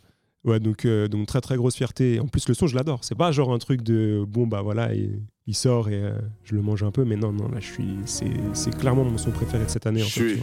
Ouais, 0.45 0.59
donc, 0.61 0.85
euh, 0.85 1.07
donc 1.09 1.25
très 1.27 1.41
très 1.41 1.55
grosse 1.57 1.75
fierté. 1.75 2.19
En 2.21 2.27
plus, 2.27 2.47
le 2.47 2.53
son, 2.53 2.67
je 2.67 2.75
l'adore. 2.75 2.99
C'est 3.03 3.15
pas 3.17 3.31
genre 3.33 3.53
un 3.53 3.59
truc 3.59 3.81
de 3.81 4.23
bon, 4.27 4.45
bah 4.47 4.61
voilà, 4.61 4.93
il, 4.93 5.21
il 5.47 5.55
sort 5.55 5.89
et 5.89 5.95
euh, 6.01 6.11
je 6.45 6.55
le 6.55 6.61
mange 6.61 6.83
un 6.83 6.91
peu, 6.91 7.03
mais 7.05 7.15
non, 7.17 7.31
non, 7.33 7.49
là, 7.49 7.59
je 7.59 7.65
suis. 7.71 7.95
C'est 8.05 8.27
c'est 8.53 8.77
clairement 8.77 9.03
mon 9.03 9.17
son 9.17 9.31
préféré 9.31 9.65
de 9.65 9.69
cette 9.69 9.87
année. 9.87 10.01
En 10.03 10.05
Je 10.05 10.09
fait, 10.21 10.29
suis 10.35 10.41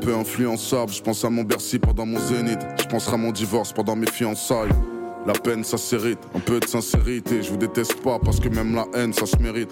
peu 0.00 0.14
influençable, 0.16 0.92
je 0.92 1.00
pense 1.02 1.24
à 1.24 1.30
mon 1.30 1.42
Bercy 1.44 1.78
pendant 1.78 2.04
mon 2.06 2.18
zénith. 2.18 2.58
Je 2.80 2.86
penserai 2.86 3.14
à 3.14 3.16
mon 3.18 3.30
divorce 3.32 3.72
pendant 3.72 3.94
mes 3.94 4.06
fiançailles. 4.10 4.70
La 5.26 5.34
peine, 5.34 5.62
ça 5.62 5.78
s'hérite. 5.78 6.18
Un 6.34 6.40
peu 6.40 6.58
de 6.58 6.66
sincérité. 6.66 7.42
Je 7.42 7.50
vous 7.50 7.56
déteste 7.56 8.02
pas 8.02 8.18
parce 8.18 8.40
que 8.40 8.48
même 8.48 8.74
la 8.74 8.86
haine, 8.94 9.12
ça 9.12 9.24
se 9.26 9.36
mérite. 9.36 9.70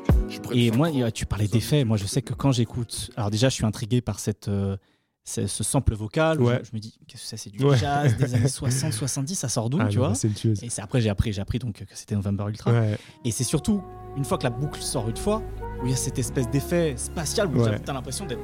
Et 0.52 0.70
moi, 0.70 0.90
tu 1.10 1.26
parlais 1.26 1.48
d'effets. 1.48 1.84
Moi, 1.84 1.96
je 1.96 2.06
sais 2.06 2.22
que 2.22 2.34
quand 2.34 2.52
j'écoute. 2.52 3.10
Alors, 3.16 3.30
déjà, 3.30 3.48
je 3.48 3.54
suis 3.54 3.64
intrigué 3.64 4.00
par 4.00 4.20
cette, 4.20 4.46
euh, 4.46 4.76
ce, 5.24 5.48
ce 5.48 5.64
sample 5.64 5.94
vocal. 5.94 6.40
où 6.40 6.46
Ouais. 6.46 6.60
Je, 6.62 6.68
je 6.70 6.74
me 6.74 6.78
dis, 6.78 6.96
qu'est-ce 7.08 7.22
que 7.22 7.28
c'est? 7.28 7.36
C'est 7.36 7.50
du 7.50 7.64
Ouais. 7.64 7.76
jazz 7.76 8.16
des 8.16 8.32
années 8.34 8.48
60, 8.48 8.92
70. 8.92 9.34
Ça 9.34 9.48
sort 9.48 9.68
d'où, 9.70 9.78
Ah 9.80 9.88
tu 9.88 9.98
non, 9.98 10.06
vois? 10.06 10.14
c'est 10.14 10.28
une 10.28 10.34
tueuse. 10.34 10.62
Et 10.62 10.68
c'est 10.70 10.82
après, 10.82 11.00
j'ai 11.00 11.10
appris, 11.10 11.32
j'ai 11.32 11.42
appris 11.42 11.58
donc 11.58 11.84
que 11.84 11.84
c'était 11.96 12.14
November 12.14 12.44
Ultra. 12.48 12.70
Ouais. 12.72 12.96
Et 13.24 13.32
c'est 13.32 13.42
surtout, 13.44 13.82
une 14.16 14.24
fois 14.24 14.38
que 14.38 14.44
la 14.44 14.50
boucle 14.50 14.80
sort 14.80 15.08
une 15.08 15.16
fois, 15.16 15.42
où 15.82 15.86
il 15.86 15.90
y 15.90 15.94
a 15.94 15.96
cette 15.96 16.18
espèce 16.20 16.48
d'effet 16.48 16.94
spatial 16.96 17.48
où 17.48 17.60
Ouais. 17.60 17.80
tu 17.84 17.90
as 17.90 17.92
l'impression 17.92 18.24
d'être 18.24 18.40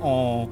en, 0.00 0.48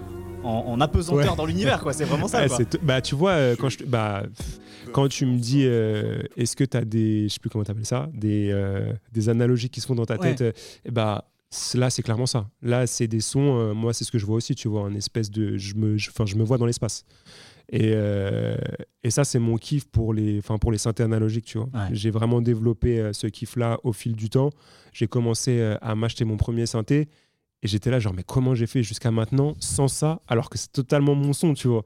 en, 0.46 0.66
en 0.72 0.80
apesanteur 0.80 1.30
Ouais. 1.32 1.36
dans 1.36 1.46
l'univers, 1.46 1.82
quoi. 1.82 1.92
C'est 1.92 2.04
vraiment 2.04 2.28
ça, 2.28 2.42
Ouais, 2.42 2.48
quoi. 2.48 2.58
bah, 2.82 3.00
tu 3.00 3.14
vois, 3.14 3.32
euh, 3.32 3.56
quand, 3.58 3.68
je, 3.68 3.84
bah, 3.84 4.24
pff, 4.36 4.58
quand 4.92 5.08
tu 5.08 5.26
me 5.26 5.38
dis, 5.38 5.62
euh, 5.64 6.22
est-ce 6.36 6.54
que 6.56 6.64
tu 6.64 6.76
as 6.76 6.84
des, 6.84 7.28
je 7.28 7.34
sais 7.34 7.40
plus 7.40 7.50
comment 7.50 7.64
tu 7.64 7.70
appelles 7.70 7.86
ça, 7.86 8.08
des, 8.14 8.50
euh, 8.52 8.92
des 9.12 9.28
analogies 9.28 9.68
qui 9.70 9.80
se 9.80 9.86
font 9.86 9.94
dans 9.94 10.06
ta 10.06 10.16
Ouais. 10.18 10.34
tête, 10.34 10.56
bah, 10.90 11.28
là, 11.74 11.90
c'est 11.90 12.02
clairement 12.02 12.26
ça. 12.26 12.48
Là, 12.62 12.86
c'est 12.86 13.08
des 13.08 13.20
sons, 13.20 13.58
euh, 13.58 13.74
moi, 13.74 13.92
c'est 13.92 14.04
ce 14.04 14.10
que 14.12 14.18
je 14.18 14.26
vois 14.26 14.36
aussi, 14.36 14.54
tu 14.54 14.68
vois, 14.68 14.82
un 14.82 14.94
espèce 14.94 15.30
de. 15.30 15.56
Je 15.56 15.74
me, 15.74 15.96
je, 15.96 16.10
je 16.24 16.36
me 16.36 16.44
vois 16.44 16.58
dans 16.58 16.66
l'espace. 16.66 17.04
Et, 17.68 17.92
euh, 17.96 18.56
et 19.02 19.10
ça, 19.10 19.24
c'est 19.24 19.40
mon 19.40 19.56
kiff 19.56 19.86
pour 19.88 20.14
les, 20.14 20.40
'fin, 20.40 20.56
pour 20.56 20.70
les 20.70 20.78
synthés 20.78 21.02
analogiques, 21.02 21.46
tu 21.46 21.58
vois. 21.58 21.66
Ouais. 21.74 21.88
J'ai 21.92 22.10
vraiment 22.10 22.40
développé 22.40 23.00
euh, 23.00 23.12
ce 23.12 23.26
kiff-là 23.26 23.78
au 23.82 23.92
fil 23.92 24.14
du 24.14 24.30
temps. 24.30 24.50
J'ai 24.92 25.08
commencé 25.08 25.58
euh, 25.58 25.76
à 25.82 25.96
m'acheter 25.96 26.24
mon 26.24 26.36
premier 26.36 26.66
synthé. 26.66 27.08
Et 27.62 27.68
j'étais 27.68 27.90
là, 27.90 27.98
genre, 27.98 28.12
mais 28.14 28.22
comment 28.22 28.54
j'ai 28.54 28.66
fait 28.66 28.82
jusqu'à 28.82 29.10
maintenant 29.10 29.56
sans 29.60 29.88
ça, 29.88 30.20
alors 30.28 30.50
que 30.50 30.58
c'est 30.58 30.70
totalement 30.72 31.14
mon 31.14 31.32
son, 31.32 31.54
tu 31.54 31.68
vois. 31.68 31.84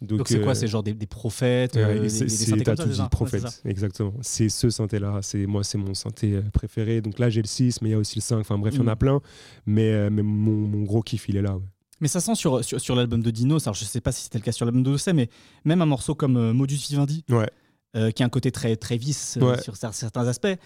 Donc, 0.00 0.28
c'est 0.28 0.40
quoi 0.40 0.52
euh, 0.52 0.54
C'est 0.54 0.66
genre 0.66 0.82
des, 0.82 0.92
des 0.92 1.06
prophètes, 1.06 1.76
euh, 1.76 1.86
euh, 1.86 1.94
des, 1.94 2.00
des, 2.00 2.08
c'est- 2.28 2.56
t'as 2.62 2.74
tout 2.76 2.88
dit, 2.88 3.00
Ouais, 3.00 3.70
exactement. 3.70 4.12
C'est 4.22 4.48
ce 4.48 4.68
synthé-là, 4.68 5.20
c'est 5.22 5.46
moi, 5.46 5.62
c'est 5.64 5.78
mon 5.78 5.94
synthé 5.94 6.32
euh, 6.34 6.42
préféré. 6.52 7.00
Donc 7.00 7.18
là, 7.18 7.30
j'ai 7.30 7.40
le 7.42 7.46
6, 7.46 7.80
mais 7.80 7.90
il 7.90 7.92
y 7.92 7.94
a 7.94 7.98
aussi 7.98 8.16
le 8.16 8.22
5. 8.22 8.38
Enfin 8.38 8.58
bref, 8.58 8.74
il 8.74 8.80
y 8.80 8.82
en 8.82 8.88
a 8.88 8.94
Mm. 8.94 8.98
plein. 8.98 9.20
Mais, 9.66 9.92
euh, 9.92 10.10
mais 10.10 10.22
mon, 10.22 10.52
mon 10.52 10.82
gros 10.82 11.00
kiff, 11.02 11.28
il 11.28 11.36
est 11.36 11.42
là. 11.42 11.54
ouais. 11.56 11.62
Mais 12.00 12.08
ça 12.08 12.20
sent 12.20 12.34
sur, 12.34 12.62
sur, 12.64 12.80
sur 12.80 12.96
l'album 12.96 13.22
de 13.22 13.30
Dinos, 13.30 13.66
alors 13.66 13.74
je 13.74 13.84
sais 13.84 14.00
pas 14.00 14.10
si 14.12 14.24
c'était 14.24 14.38
le 14.38 14.44
cas 14.44 14.52
sur 14.52 14.66
l'album 14.66 14.82
de 14.82 14.90
Dossé, 14.90 15.12
mais 15.12 15.30
même 15.64 15.80
un 15.80 15.86
morceau 15.86 16.14
comme 16.14 16.36
euh, 16.36 16.52
Modus 16.52 16.80
Vivendi, 16.90 17.24
Ouais. 17.30 17.48
euh, 17.96 18.10
qui 18.10 18.22
a 18.22 18.26
un 18.26 18.30
côté 18.30 18.50
très, 18.50 18.74
très 18.76 18.96
euh, 19.40 19.52
Ouais. 19.52 19.62
sur 19.62 19.74
cer- 19.74 19.92
certains 19.92 20.26
aspects, 20.26 20.58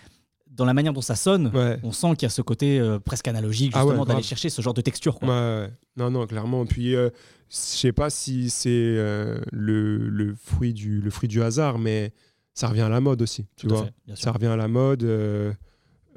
dans 0.51 0.65
la 0.65 0.75
manière 0.75 0.93
dont 0.93 1.01
ça 1.03 1.15
sonne, 1.17 1.49
Ouais. 1.55 1.79
on 1.83 1.93
sent 1.93 2.17
qu'il 2.17 2.23
y 2.25 2.27
a 2.27 2.31
ce 2.31 2.43
côté 2.43 2.79
euh, 2.81 2.99
presque 2.99 3.29
analogique, 3.29 3.73
Ah 3.75 3.85
ouais, 3.85 3.91
justement, 3.91 4.05
d'aller 4.05 4.23
chercher 4.23 4.49
ce 4.51 4.61
genre 4.63 4.75
de 4.75 4.81
texture. 4.81 5.19
Quoi. 5.19 5.29
Ouais, 5.29 5.61
ouais. 5.67 5.73
Non, 5.97 6.11
non, 6.11 6.27
clairement. 6.27 6.67
Puis, 6.67 6.95
euh, 6.97 7.11
je 7.51 7.57
sais 7.57 7.93
pas 7.93 8.11
si 8.11 8.51
c'est 8.51 8.69
euh, 8.73 9.41
le, 9.53 9.97
le, 10.09 10.35
fruit 10.35 10.73
du, 10.75 11.01
le 11.01 11.11
fruit 11.11 11.29
du 11.29 11.43
hasard, 11.43 11.79
mais 11.79 12.13
ça 12.55 12.67
revient 12.69 12.81
à 12.83 12.89
la 12.89 13.01
mode 13.01 13.23
aussi, 13.23 13.47
tu 13.57 13.67
Tout 13.69 13.75
vois. 13.75 13.85
fait, 13.87 14.17
ça 14.17 14.33
revient 14.33 14.47
à 14.47 14.57
la 14.57 14.67
mode. 14.69 15.05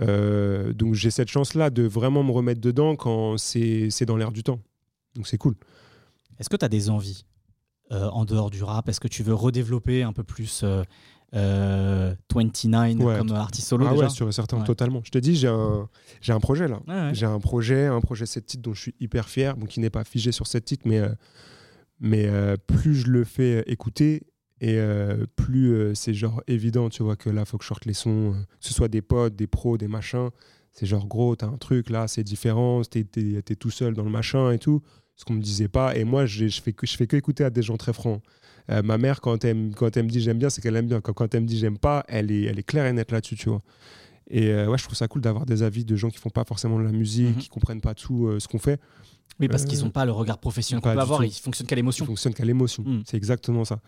euh, 0.01 0.73
donc, 0.73 0.95
j'ai 0.95 1.11
cette 1.11 1.29
chance-là 1.29 1.69
de 1.69 1.83
vraiment 1.83 2.23
me 2.23 2.31
remettre 2.31 2.61
dedans 2.61 2.95
quand 2.95 3.37
c'est 3.37 3.89
c'est 3.91 4.05
dans 4.05 4.17
l'air 4.17 4.31
du 4.31 4.41
temps. 4.43 4.59
Donc, 5.15 5.27
c'est 5.27 5.37
cool. 5.37 5.55
Est-ce 6.39 6.49
que 6.49 6.55
tu 6.57 6.65
as 6.65 6.69
des 6.69 6.89
envies 6.89 7.25
en 7.91 8.25
dehors 8.25 8.49
du 8.49 8.63
rap? 8.63 8.87
Est-ce 8.89 8.99
que 8.99 9.07
tu 9.09 9.21
veux 9.21 9.33
redévelopper 9.35 10.01
un 10.03 10.13
peu 10.13 10.23
plus 10.23 10.63
euh, 11.33 12.11
euh, 12.11 12.15
29 12.33 12.95
Ouais. 12.99 13.17
comme 13.17 13.31
artiste 13.31 13.67
solo 13.67 13.85
Ah 13.87 13.91
déjà 13.91 14.03
ouais, 14.03 14.09
sûr 14.09 14.27
et 14.27 14.31
certain, 14.31 14.59
Ouais. 14.59 14.65
totalement. 14.65 15.01
Je 15.03 15.11
te 15.11 15.17
dis, 15.17 15.35
j'ai 15.35 15.47
un, 15.47 15.87
j'ai 16.21 16.33
un 16.33 16.39
projet 16.39 16.67
là. 16.67 16.81
Ouais. 16.87 17.11
J'ai 17.13 17.25
un 17.25 17.39
projet, 17.39 17.85
un 17.87 18.01
projet 18.01 18.25
7 18.25 18.45
titres 18.45 18.63
dont 18.63 18.73
je 18.73 18.81
suis 18.81 18.95
hyper 18.99 19.29
fier, 19.29 19.55
bon, 19.55 19.65
qui 19.65 19.79
n'est 19.79 19.89
pas 19.89 20.03
figé 20.03 20.31
sur 20.31 20.47
7 20.47 20.65
titres, 20.65 20.83
mais, 20.87 20.99
euh, 20.99 21.09
mais 21.99 22.25
euh, 22.27 22.57
plus 22.67 22.95
je 22.95 23.07
le 23.07 23.23
fais 23.23 23.59
euh, 23.59 23.63
écouter, 23.71 24.23
et 24.63 24.77
plus 25.35 25.95
c'est 25.95 26.13
genre 26.13 26.43
évident, 26.45 26.89
tu 26.89 27.01
vois, 27.01 27.15
que 27.15 27.31
là, 27.31 27.45
faut 27.45 27.57
que 27.57 27.63
je 27.63 27.67
sorte 27.67 27.85
les 27.85 27.95
sons, 27.95 28.35
que 28.59 28.67
ce 28.67 28.73
soit 28.75 28.89
des 28.89 29.01
potes, 29.01 29.35
des 29.35 29.47
pros, 29.47 29.75
des 29.75 29.87
machins. 29.87 30.29
C'est 30.71 30.85
genre, 30.85 31.07
gros, 31.07 31.35
t'as 31.35 31.47
un 31.47 31.57
truc 31.57 31.89
là, 31.89 32.07
c'est 32.07 32.23
différent, 32.23 32.81
t'es, 32.83 33.03
t'es- 33.03 33.41
t'es 33.41 33.55
tout 33.55 33.71
seul 33.71 33.95
dans 33.95 34.03
le 34.03 34.11
machin 34.11 34.51
et 34.51 34.59
tout. 34.59 34.83
Ce 35.22 35.26
qu'on 35.26 35.34
me 35.35 35.41
disait 35.41 35.68
pas. 35.68 35.95
Et 35.95 36.03
moi, 36.03 36.26
je 36.26 36.48
fais 36.49 36.73
que, 36.73 36.88
je 36.88 36.98
fais 36.98 37.06
que 37.06 37.15
écouter 37.15 37.43
à 37.43 37.52
des 37.52 37.61
gens 37.61 37.77
très 37.77 37.93
francs. 37.93 38.23
Euh, 38.72 38.81
ma 38.81 38.98
mère, 38.98 39.22
quand 39.22 39.45
elle, 39.45 39.56
me- 39.56 39.72
quand 39.73 39.95
elle 39.95 40.06
me 40.06 40.10
dit 40.10 40.19
j'aime 40.19 40.39
bien, 40.39 40.49
c'est 40.49 40.61
qu'elle 40.64 40.76
aime 40.76 40.88
bien. 40.88 40.99
Quand, 40.99 41.14
quand 41.14 41.35
elle 41.35 41.41
me 41.41 41.45
dit 41.48 41.60
j'aime 41.60 41.77
pas, 41.77 42.03
elle 42.07 42.31
est, 42.31 42.45
elle 42.45 42.57
est 42.57 42.64
claire 42.64 42.88
et 42.88 42.91
nette 42.93 43.11
là-dessus, 43.11 43.35
tu 43.35 43.49
vois. 43.49 43.61
Et 44.31 44.48
euh, 44.48 44.68
ouais, 44.68 44.80
je 44.80 44.84
trouve 44.84 44.95
ça 44.98 45.07
cool 45.07 45.22
d'avoir 45.22 45.45
des 45.45 45.61
avis 45.61 45.85
de 45.85 45.95
gens 45.95 46.10
qui 46.10 46.18
font 46.18 46.31
pas 46.31 46.43
forcément 46.43 46.80
de 46.80 46.84
la 46.85 46.91
musique, 46.91 47.38
qui 47.38 47.49
comprennent 47.49 47.81
pas 47.81 47.93
tout 47.93 48.26
euh, 48.26 48.39
ce 48.39 48.48
qu'on 48.48 48.57
fait. 48.57 48.80
Oui, 49.39 49.48
parce 49.48 49.65
qu'ils 49.65 49.84
n'ont 49.84 49.91
pas 49.91 50.06
le 50.06 50.11
regard 50.11 50.39
professionnel 50.39 50.81
qu'on 50.81 50.89
peut 50.89 50.99
avoir, 50.99 51.19
tout. 51.19 51.26
ils 51.26 51.34
fonctionnent 51.34 51.68
qu'à 51.68 51.76
l'émotion. 51.76 52.03
Ils 52.06 52.07
fonctionnent 52.07 52.34
qu'à 52.34 52.45
l'émotion. 52.45 52.84
C'est 53.06 53.18
exactement 53.18 53.64
ça. 53.64 53.80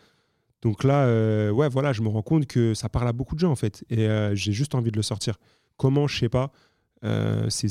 Donc 0.61 0.84
là, 0.84 1.51
ouais, 1.51 1.68
voilà, 1.68 1.93
je 1.93 2.01
me 2.03 2.10
rends 2.10 2.22
compte 2.22 2.45
que 2.45 2.76
ça 2.76 2.89
parle 2.89 3.07
à 3.07 3.14
beaucoup 3.14 3.34
de 3.34 3.39
gens 3.39 3.51
en 3.51 3.55
fait. 3.55 3.84
Et 3.89 4.07
j'ai 4.34 4.51
juste 4.51 4.76
envie 4.76 4.91
de 4.91 4.97
le 4.97 5.01
sortir. 5.03 5.38
Comment, 5.77 6.07
je 6.07 6.19
sais 6.19 6.30
pas. 6.30 6.51
Euh, 7.03 7.49
c'est- 7.49 7.67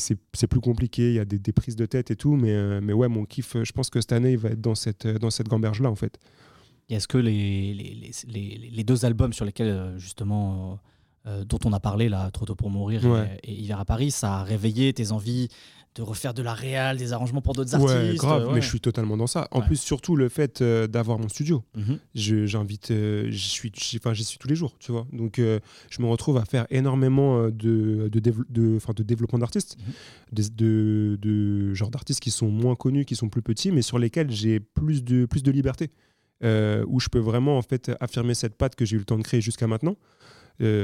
plus 0.47 0.61
compliqué, 0.61 1.09
il 1.09 1.15
y 1.15 1.19
a 1.19 1.25
des, 1.25 1.39
des 1.39 1.53
prises 1.53 1.77
de 1.77 1.87
tête 1.87 2.11
et 2.11 2.17
tout, 2.17 2.37
mais, 2.37 2.53
euh, 2.53 2.81
mais 2.83 2.93
ouais, 2.93 3.09
mon 3.09 3.25
kiff, 3.25 3.57
euh, 3.57 3.65
je 3.65 3.73
pense 3.73 3.89
que 3.89 4.01
cette 4.01 4.13
année, 4.13 4.33
il 4.33 4.39
va 4.39 4.51
être 4.51 4.61
dans 4.61 4.75
cette, 4.75 5.07
dans 5.07 5.31
cette 5.31 5.49
gamberge-là, 5.49 5.91
en 5.91 5.95
fait. 5.97 6.19
Et 6.91 6.95
Est-ce 6.97 7.09
que 7.09 7.17
les, 7.19 7.73
les, 7.73 8.11
les, 8.29 8.71
les- 8.71 8.85
deux 8.85 9.05
albums 9.07 9.33
sur 9.33 9.45
lesquels, 9.47 9.95
justement, 9.97 10.79
euh, 11.27 11.45
dont 11.45 11.59
on 11.65 11.73
a 11.73 11.81
parlé, 11.81 12.09
là, 12.11 12.31
Trop 12.31 12.45
tôt 12.45 12.55
pour 12.57 12.69
mourir 12.69 13.07
et- 13.07 13.09
Ouais. 13.09 13.39
et, 13.45 13.53
Hiver 13.55 13.81
à 13.81 13.85
Paris, 13.87 14.11
ça 14.11 14.41
a 14.41 14.43
réveillé 14.43 14.93
tes 14.93 15.13
envies 15.13 15.49
de 15.95 16.03
refaire 16.03 16.33
de 16.33 16.43
la 16.43 16.55
réal, 16.55 16.97
des 16.97 17.13
arrangements 17.13 17.43
pour 17.43 17.53
d'autres 17.55 17.77
Ouais, 17.79 17.93
artistes 17.93 18.17
grave, 18.19 18.51
mais 18.55 18.63
je 18.63 18.67
suis 18.69 18.81
totalement 18.81 19.17
dans 19.19 19.27
ça. 19.27 19.47
En 19.51 19.61
Ouais. 19.61 19.67
plus, 19.67 19.77
surtout 19.77 20.17
le 20.17 20.31
fait 20.31 20.63
euh, 20.63 20.87
d'avoir 20.87 21.19
mon 21.19 21.29
studio. 21.29 21.63
Mhm. 21.77 21.99
Je- 22.15 22.47
J'invite, 22.47 22.91
euh, 22.91 23.27
j'y 23.31 23.49
suis, 23.49 23.71
suis 23.75 24.01
tous 24.39 24.49
les 24.49 24.55
jours, 24.55 24.75
tu 24.79 24.91
vois. 24.91 25.07
Donc, 25.13 25.39
euh, 25.39 25.61
je 25.91 26.01
me 26.01 26.07
retrouve 26.07 26.39
à 26.39 26.45
faire 26.47 26.67
énormément 26.71 27.39
euh, 27.39 27.51
de, 27.51 28.09
de, 28.11 28.21
dév- 28.21 28.45
de, 28.49 28.79
de 28.95 29.03
développement 29.03 29.39
d'artistes, 29.39 29.77
Mhm. 29.79 30.45
de, 30.57 31.19
de 31.21 31.75
genre 31.75 31.91
d'artistes 31.91 32.21
qui 32.21 32.31
sont 32.31 32.49
moins 32.49 32.75
connus, 32.75 33.05
qui 33.05 33.15
sont 33.17 33.29
plus 33.29 33.43
petits, 33.43 33.71
mais 33.71 33.83
sur 33.83 33.99
lesquels 33.99 34.31
j'ai 34.31 34.61
plus 34.61 35.05
de, 35.05 35.27
plus 35.27 35.43
de 35.43 35.51
liberté, 35.51 35.91
où 36.43 37.01
je 37.01 37.09
peux 37.09 37.19
vraiment 37.21 37.59
en 37.59 37.63
fait 37.63 37.93
affirmer 38.01 38.35
cette 38.35 38.57
patte 38.57 38.75
que 38.77 38.85
j'ai 38.87 38.97
eu 38.97 38.99
le 38.99 39.05
temps 39.05 39.19
de 39.19 39.23
créer 39.23 39.41
jusqu'à 39.43 39.67
maintenant. 39.67 39.97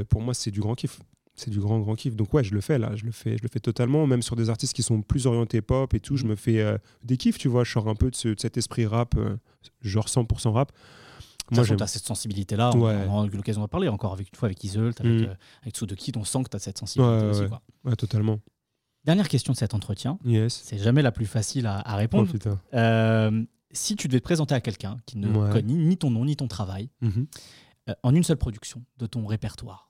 Pour 0.08 0.20
moi, 0.20 0.34
c'est 0.34 0.50
du 0.50 0.60
grand 0.60 0.74
kiff. 0.74 1.00
C'est 1.40 1.50
du 1.50 1.60
grand, 1.60 1.78
grand 1.80 1.94
kiff. 1.94 2.16
Donc, 2.16 2.34
ouais, 2.34 2.42
je 2.44 2.52
le 2.52 2.60
fais 2.60 2.78
là, 2.78 2.94
je 2.96 3.04
le 3.04 3.12
fais, 3.12 3.36
je 3.38 3.42
le 3.42 3.48
fais 3.48 3.60
totalement. 3.60 4.06
Même 4.06 4.22
sur 4.22 4.34
des 4.36 4.50
artistes 4.50 4.74
qui 4.74 4.82
sont 4.82 5.02
plus 5.02 5.26
orientés 5.26 5.62
pop 5.62 5.94
et 5.94 6.00
tout, 6.00 6.16
je 6.16 6.24
me 6.26 6.34
fais 6.36 6.60
euh, 6.60 6.76
des 7.04 7.16
kiffs, 7.16 7.38
tu 7.38 7.48
vois. 7.48 7.62
Je 7.64 7.72
sors 7.72 7.88
un 7.88 7.94
peu 7.94 8.10
de, 8.10 8.16
ce- 8.16 8.28
de 8.28 8.40
cet 8.40 8.56
esprit 8.56 8.86
rap, 8.86 9.14
euh, 9.16 9.36
genre 9.80 10.06
100% 10.08 10.50
rap. 10.50 10.72
Moi, 11.50 11.64
tu 11.64 11.72
as 11.82 11.86
cette 11.86 12.04
sensibilité-là. 12.04 12.72
On, 12.74 12.80
Ouais. 12.80 13.06
on 13.08 13.22
a 13.22 13.26
eu 13.26 13.30
l'occasion 13.30 13.62
d'en 13.62 13.68
parler 13.68 13.88
encore 13.88 14.12
avec, 14.12 14.28
une 14.28 14.34
fois 14.36 14.46
avec 14.48 14.62
Iseult, 14.64 14.92
avec, 15.00 15.20
Mm. 15.22 15.24
euh, 15.30 15.34
avec. 15.62 16.16
On 16.16 16.24
sent 16.24 16.42
que 16.42 16.48
tu 16.50 16.56
as 16.56 16.58
cette 16.58 16.76
sensibilité 16.78 17.14
Ouais, 17.14 17.30
aussi. 17.30 17.40
ouais, 17.42 17.48
quoi. 17.48 17.62
ouais, 17.84 17.96
totalement. 17.96 18.38
Dernière 19.04 19.28
question 19.28 19.52
de 19.54 19.56
cet 19.58 19.72
entretien. 19.72 20.18
Yes. 20.26 20.60
C'est 20.64 20.76
jamais 20.76 21.00
la 21.02 21.12
plus 21.12 21.24
facile 21.24 21.66
à, 21.66 21.78
à 21.78 21.96
répondre. 21.96 22.28
Oh, 22.74 23.44
si 23.70 23.96
tu 23.96 24.08
devais 24.08 24.18
te 24.20 24.24
présenter 24.24 24.54
à 24.54 24.60
quelqu'un 24.60 24.96
qui 25.06 25.18
ne 25.18 25.28
connaît 25.52 25.62
ni 25.74 25.96
ton 25.96 26.10
nom 26.10 26.24
ni 26.24 26.36
ton 26.36 26.48
travail, 26.48 26.90
Mhm. 27.00 27.26
euh, 27.88 27.94
en 28.02 28.14
une 28.14 28.22
seule 28.24 28.36
production 28.38 28.82
de 28.98 29.06
ton 29.06 29.26
répertoire, 29.26 29.87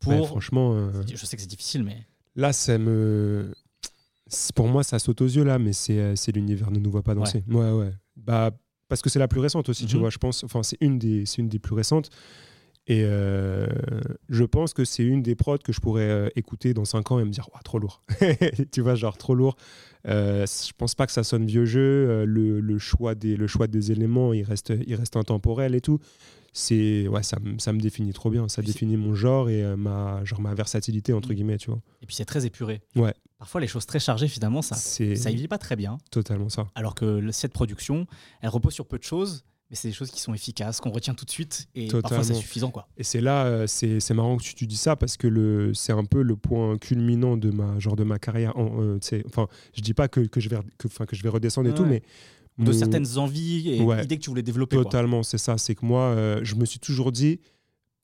pour... 0.00 0.12
Ouais, 0.12 0.26
franchement, 0.26 0.74
euh, 0.74 0.90
je 1.12 1.24
sais 1.26 1.36
que 1.36 1.42
c'est 1.42 1.48
difficile, 1.48 1.82
mais 1.84 1.96
là, 2.36 2.52
ça 2.52 2.78
me. 2.78 3.52
Pour 4.54 4.68
moi, 4.68 4.82
ça 4.82 4.98
saute 4.98 5.20
aux 5.22 5.26
yeux 5.26 5.44
là, 5.44 5.58
mais 5.58 5.72
c'est 5.72 5.98
euh, 5.98 6.14
l'univers 6.34 6.70
ne 6.70 6.78
nous 6.78 6.90
voit 6.90 7.02
pas 7.02 7.14
danser. 7.14 7.42
Ouais, 7.48 7.70
ouais. 7.72 7.92
Bah, 8.16 8.50
parce 8.88 9.00
que 9.02 9.08
c'est 9.10 9.18
la 9.18 9.28
plus 9.28 9.40
récente 9.40 9.68
aussi, 9.68 9.86
tu 9.86 9.96
Mhm. 9.96 10.00
vois. 10.02 10.10
Je 10.10 10.18
pense. 10.18 10.44
Enfin, 10.44 10.62
c'est 10.62 10.76
une 10.80 10.98
des, 10.98 11.24
une 11.38 11.48
des 11.48 11.58
plus 11.58 11.74
récentes. 11.74 12.10
Et 12.90 13.02
euh, 13.04 13.66
je 14.30 14.44
pense 14.44 14.72
que 14.72 14.82
c'est 14.86 15.02
une 15.04 15.22
des 15.22 15.34
prods 15.34 15.58
que 15.58 15.74
je 15.74 15.80
pourrais 15.80 16.08
euh, 16.08 16.28
écouter 16.36 16.72
dans 16.72 16.86
5 16.86 17.12
ans 17.12 17.18
et 17.18 17.24
me 17.24 17.30
dire, 17.30 17.46
trop 17.62 17.78
lourd. 17.78 18.02
tu 18.72 18.80
vois, 18.80 18.94
genre 18.94 19.18
trop 19.18 19.34
lourd. 19.34 19.56
Euh, 20.06 20.46
je 20.46 20.72
pense 20.74 20.94
pas 20.94 21.06
que 21.06 21.12
ça 21.12 21.22
sonne 21.22 21.44
vieux 21.44 21.66
jeu. 21.66 22.24
Le, 22.24 22.60
le 22.60 22.78
choix 22.78 23.14
des, 23.14 23.36
le 23.36 23.46
choix 23.46 23.66
des 23.66 23.92
éléments, 23.92 24.32
il 24.32 24.42
reste, 24.42 24.72
il 24.86 24.94
reste 24.94 25.16
intemporel 25.16 25.74
et 25.74 25.82
tout. 25.82 25.98
C'est, 26.52 27.06
ouais, 27.08 27.22
ça, 27.22 27.38
me- 27.40 27.58
ça 27.58 27.72
me 27.72 27.80
définit 27.80 28.12
trop 28.12 28.30
bien. 28.30 28.48
Ça 28.48 28.62
définit 28.62 28.96
mon 28.96 29.14
genre 29.14 29.48
et 29.50 29.62
euh, 29.62 29.76
ma, 29.76 30.24
genre 30.24 30.40
ma 30.40 30.54
versatilité, 30.54 31.12
entre 31.12 31.32
guillemets, 31.34 31.58
tu 31.58 31.70
vois. 31.70 31.80
et 32.02 32.06
puis 32.06 32.14
c'est 32.16 32.24
très 32.24 32.46
épuré. 32.46 32.80
Ouais. 32.96 33.14
Parfois, 33.38 33.60
les 33.60 33.68
choses 33.68 33.86
très 33.86 34.00
chargées, 34.00 34.26
finalement, 34.28 34.62
ça 34.62 34.74
ça 34.74 35.04
y 35.30 35.36
vit 35.36 35.46
pas 35.48 35.58
très 35.58 35.76
bien. 35.76 35.98
Totalement 36.10 36.48
ça. 36.48 36.66
Alors 36.74 36.94
que 36.96 37.30
cette 37.30 37.52
production, 37.52 38.06
elle 38.40 38.48
repose 38.48 38.72
sur 38.74 38.86
peu 38.86 38.98
de 38.98 39.04
choses, 39.04 39.44
mais 39.70 39.76
c'est 39.76 39.86
des 39.88 39.94
choses 39.94 40.10
qui 40.10 40.20
sont 40.20 40.34
efficaces, 40.34 40.80
qu'on 40.80 40.90
retient 40.90 41.14
tout 41.14 41.24
de 41.26 41.30
suite, 41.30 41.68
et 41.76 41.86
parfois 41.88 42.10
c'est 42.10 42.16
Totalement. 42.20 42.40
suffisant, 42.40 42.70
quoi. 42.70 42.88
Et 42.96 43.04
c'est 43.04 43.20
là, 43.20 43.44
euh, 43.44 43.66
c'est 43.68 44.10
marrant 44.14 44.38
que 44.38 44.42
tu, 44.42 44.54
tu 44.54 44.66
dis 44.66 44.78
ça 44.78 44.96
parce 44.96 45.16
que 45.16 45.28
le, 45.28 45.72
c'est 45.74 45.92
un 45.92 46.04
peu 46.04 46.22
le 46.22 46.34
point 46.36 46.78
culminant 46.78 47.36
de 47.36 47.50
ma, 47.50 47.78
genre 47.78 47.94
de 47.94 48.02
ma 48.02 48.18
carrière. 48.18 48.56
En, 48.56 48.80
euh, 48.82 48.98
enfin, 49.26 49.46
je 49.76 49.82
dis 49.82 49.94
pas 49.94 50.08
que, 50.08 50.20
que, 50.20 50.40
je, 50.40 50.48
vais, 50.48 50.58
que, 50.78 50.88
je 51.12 51.22
vais 51.22 51.28
redescendre 51.28 51.68
et 51.70 51.74
tout, 51.74 51.84
mais. 51.84 52.02
De 52.58 52.72
certaines 52.72 53.18
envies 53.18 53.70
et 53.70 53.80
Ouais. 53.82 54.02
idées 54.04 54.16
que 54.18 54.22
tu 54.22 54.30
voulais 54.30 54.42
développer. 54.42 54.76
Totalement, 54.76 55.22
c'est 55.22 55.38
ça. 55.38 55.58
C'est 55.58 55.74
que 55.76 55.86
moi, 55.86 56.02
euh, 56.06 56.40
je 56.42 56.54
me 56.56 56.64
suis 56.64 56.80
toujours 56.80 57.12
dit, 57.12 57.40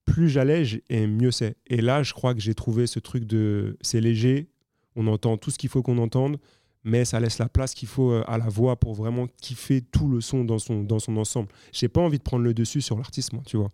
plus 0.05 0.29
j'allège 0.29 0.81
et 0.91 1.07
mieux 1.07 1.31
c'est. 1.33 1.57
Et 1.67 1.81
là, 1.81 2.03
je 2.03 2.13
crois 2.13 2.35
que 2.35 2.41
j'ai 2.41 2.55
trouvé 2.55 2.87
ce 2.87 3.01
truc 3.01 3.25
de. 3.25 3.77
C'est 3.81 4.01
léger, 4.01 4.49
on 4.97 5.07
entend 5.09 5.37
tout 5.37 5.51
ce 5.51 5.59
qu'il 5.59 5.69
faut 5.71 5.83
qu'on 5.83 5.99
entende, 5.99 6.39
mais 6.85 7.05
ça 7.05 7.19
laisse 7.21 7.39
la 7.39 7.49
place 7.49 7.75
qu'il 7.75 7.89
faut 7.89 8.11
euh, 8.13 8.23
à 8.27 8.39
la 8.39 8.49
voix 8.49 8.77
pour 8.77 8.95
vraiment 8.95 9.27
kiffer 9.41 9.81
tout 9.83 10.09
le 10.09 10.21
son 10.21 10.45
dans 10.45 10.59
son, 10.59 10.83
dans 10.83 10.99
son 10.99 11.17
ensemble. 11.17 11.49
J'ai 11.73 11.89
pas 11.89 12.01
envie 12.01 12.19
de 12.19 12.23
prendre 12.23 12.45
le 12.45 12.55
dessus 12.55 12.81
sur 12.83 12.97
l'artiste, 12.97 13.33
moi, 13.33 13.43
tu 13.47 13.57
vois. 13.57 13.71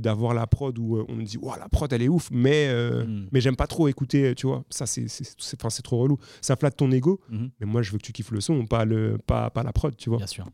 D'avoir 0.00 0.34
la 0.34 0.46
prod 0.46 0.76
où 0.78 0.96
euh, 0.96 1.04
on 1.08 1.14
me 1.16 1.22
dit, 1.24 1.38
Ouah, 1.38 1.58
la 1.58 1.68
prod, 1.68 1.92
elle 1.92 2.02
est 2.02 2.08
ouf, 2.08 2.28
mais, 2.32 2.68
euh, 2.68 3.04
Mm. 3.06 3.28
mais 3.32 3.40
j'aime 3.40 3.56
pas 3.56 3.66
trop 3.66 3.88
écouter, 3.88 4.34
tu 4.34 4.46
vois. 4.46 4.64
Ça, 4.70 4.86
c'est 4.86 5.82
trop 5.82 5.98
relou. 5.98 6.18
Ça 6.40 6.56
flatte 6.56 6.76
ton 6.76 6.90
ego, 6.90 7.20
Mhm. 7.30 7.50
mais 7.60 7.66
moi, 7.66 7.82
je 7.82 7.92
veux 7.92 7.98
que 7.98 8.04
tu 8.04 8.12
kiffes 8.12 8.30
le 8.32 8.40
son, 8.40 8.66
pas, 8.66 8.84
le, 8.84 9.18
pas, 9.26 9.50
pas 9.50 9.62
la 9.62 9.72
prod, 9.72 9.96
tu 9.96 10.08
vois. 10.10 10.18
Bien 10.18 10.26
sûr. 10.26 10.46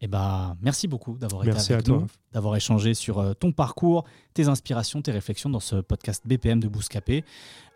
Eh 0.00 0.06
ben, 0.06 0.56
merci 0.62 0.86
beaucoup 0.86 1.18
d'avoir 1.18 1.42
été 1.42 1.58
avec 1.58 1.70
à 1.70 1.82
toi. 1.82 1.98
nous, 1.98 2.06
d'avoir 2.32 2.54
échangé 2.54 2.94
sur 2.94 3.18
euh, 3.18 3.34
ton 3.34 3.50
parcours, 3.50 4.04
tes 4.32 4.46
inspirations, 4.46 5.02
tes 5.02 5.10
réflexions 5.10 5.50
dans 5.50 5.58
ce 5.58 5.76
podcast 5.76 6.22
BPM 6.24 6.60
de 6.60 6.68
Bouscapé. 6.68 7.24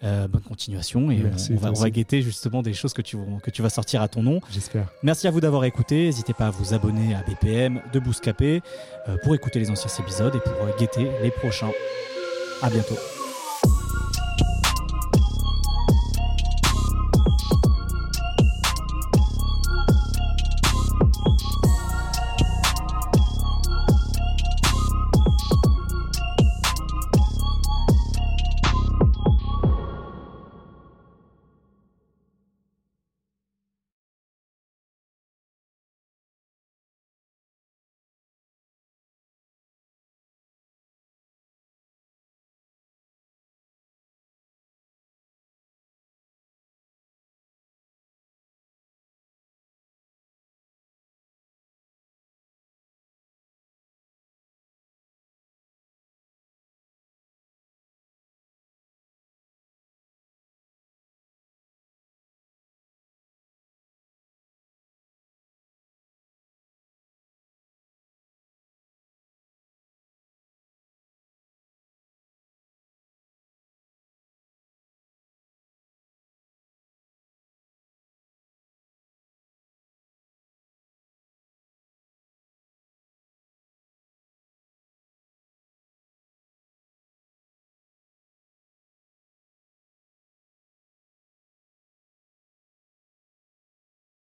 Euh, 0.04 0.28
bonne 0.28 0.42
continuation 0.42 1.10
et 1.10 1.16
Merci, 1.16 1.52
on, 1.52 1.56
va, 1.56 1.72
on 1.72 1.88
guetter 1.88 2.22
justement 2.22 2.62
des 2.62 2.74
choses 2.74 2.92
que 2.92 3.02
tu, 3.02 3.16
que 3.42 3.50
tu 3.50 3.62
vas 3.62 3.70
sortir 3.70 4.02
à 4.02 4.08
ton 4.08 4.22
nom. 4.22 4.40
J'espère. 4.50 4.88
Merci 5.02 5.26
à 5.26 5.32
vous 5.32 5.40
d'avoir 5.40 5.64
écouté. 5.64 6.04
N'hésitez 6.04 6.32
pas 6.34 6.46
à 6.46 6.50
vous 6.50 6.74
abonner 6.74 7.14
à 7.14 7.22
BPM 7.22 7.82
de 7.92 7.98
Bouscapé 7.98 8.62
euh, 9.08 9.16
pour 9.24 9.34
écouter 9.34 9.58
les 9.58 9.70
anciens 9.70 9.90
épisodes 10.04 10.34
et 10.34 10.40
pour 10.40 10.54
guetter 10.78 11.08
les 11.22 11.30
prochains. 11.32 11.72
À 12.62 12.70
bientôt. 12.70 12.96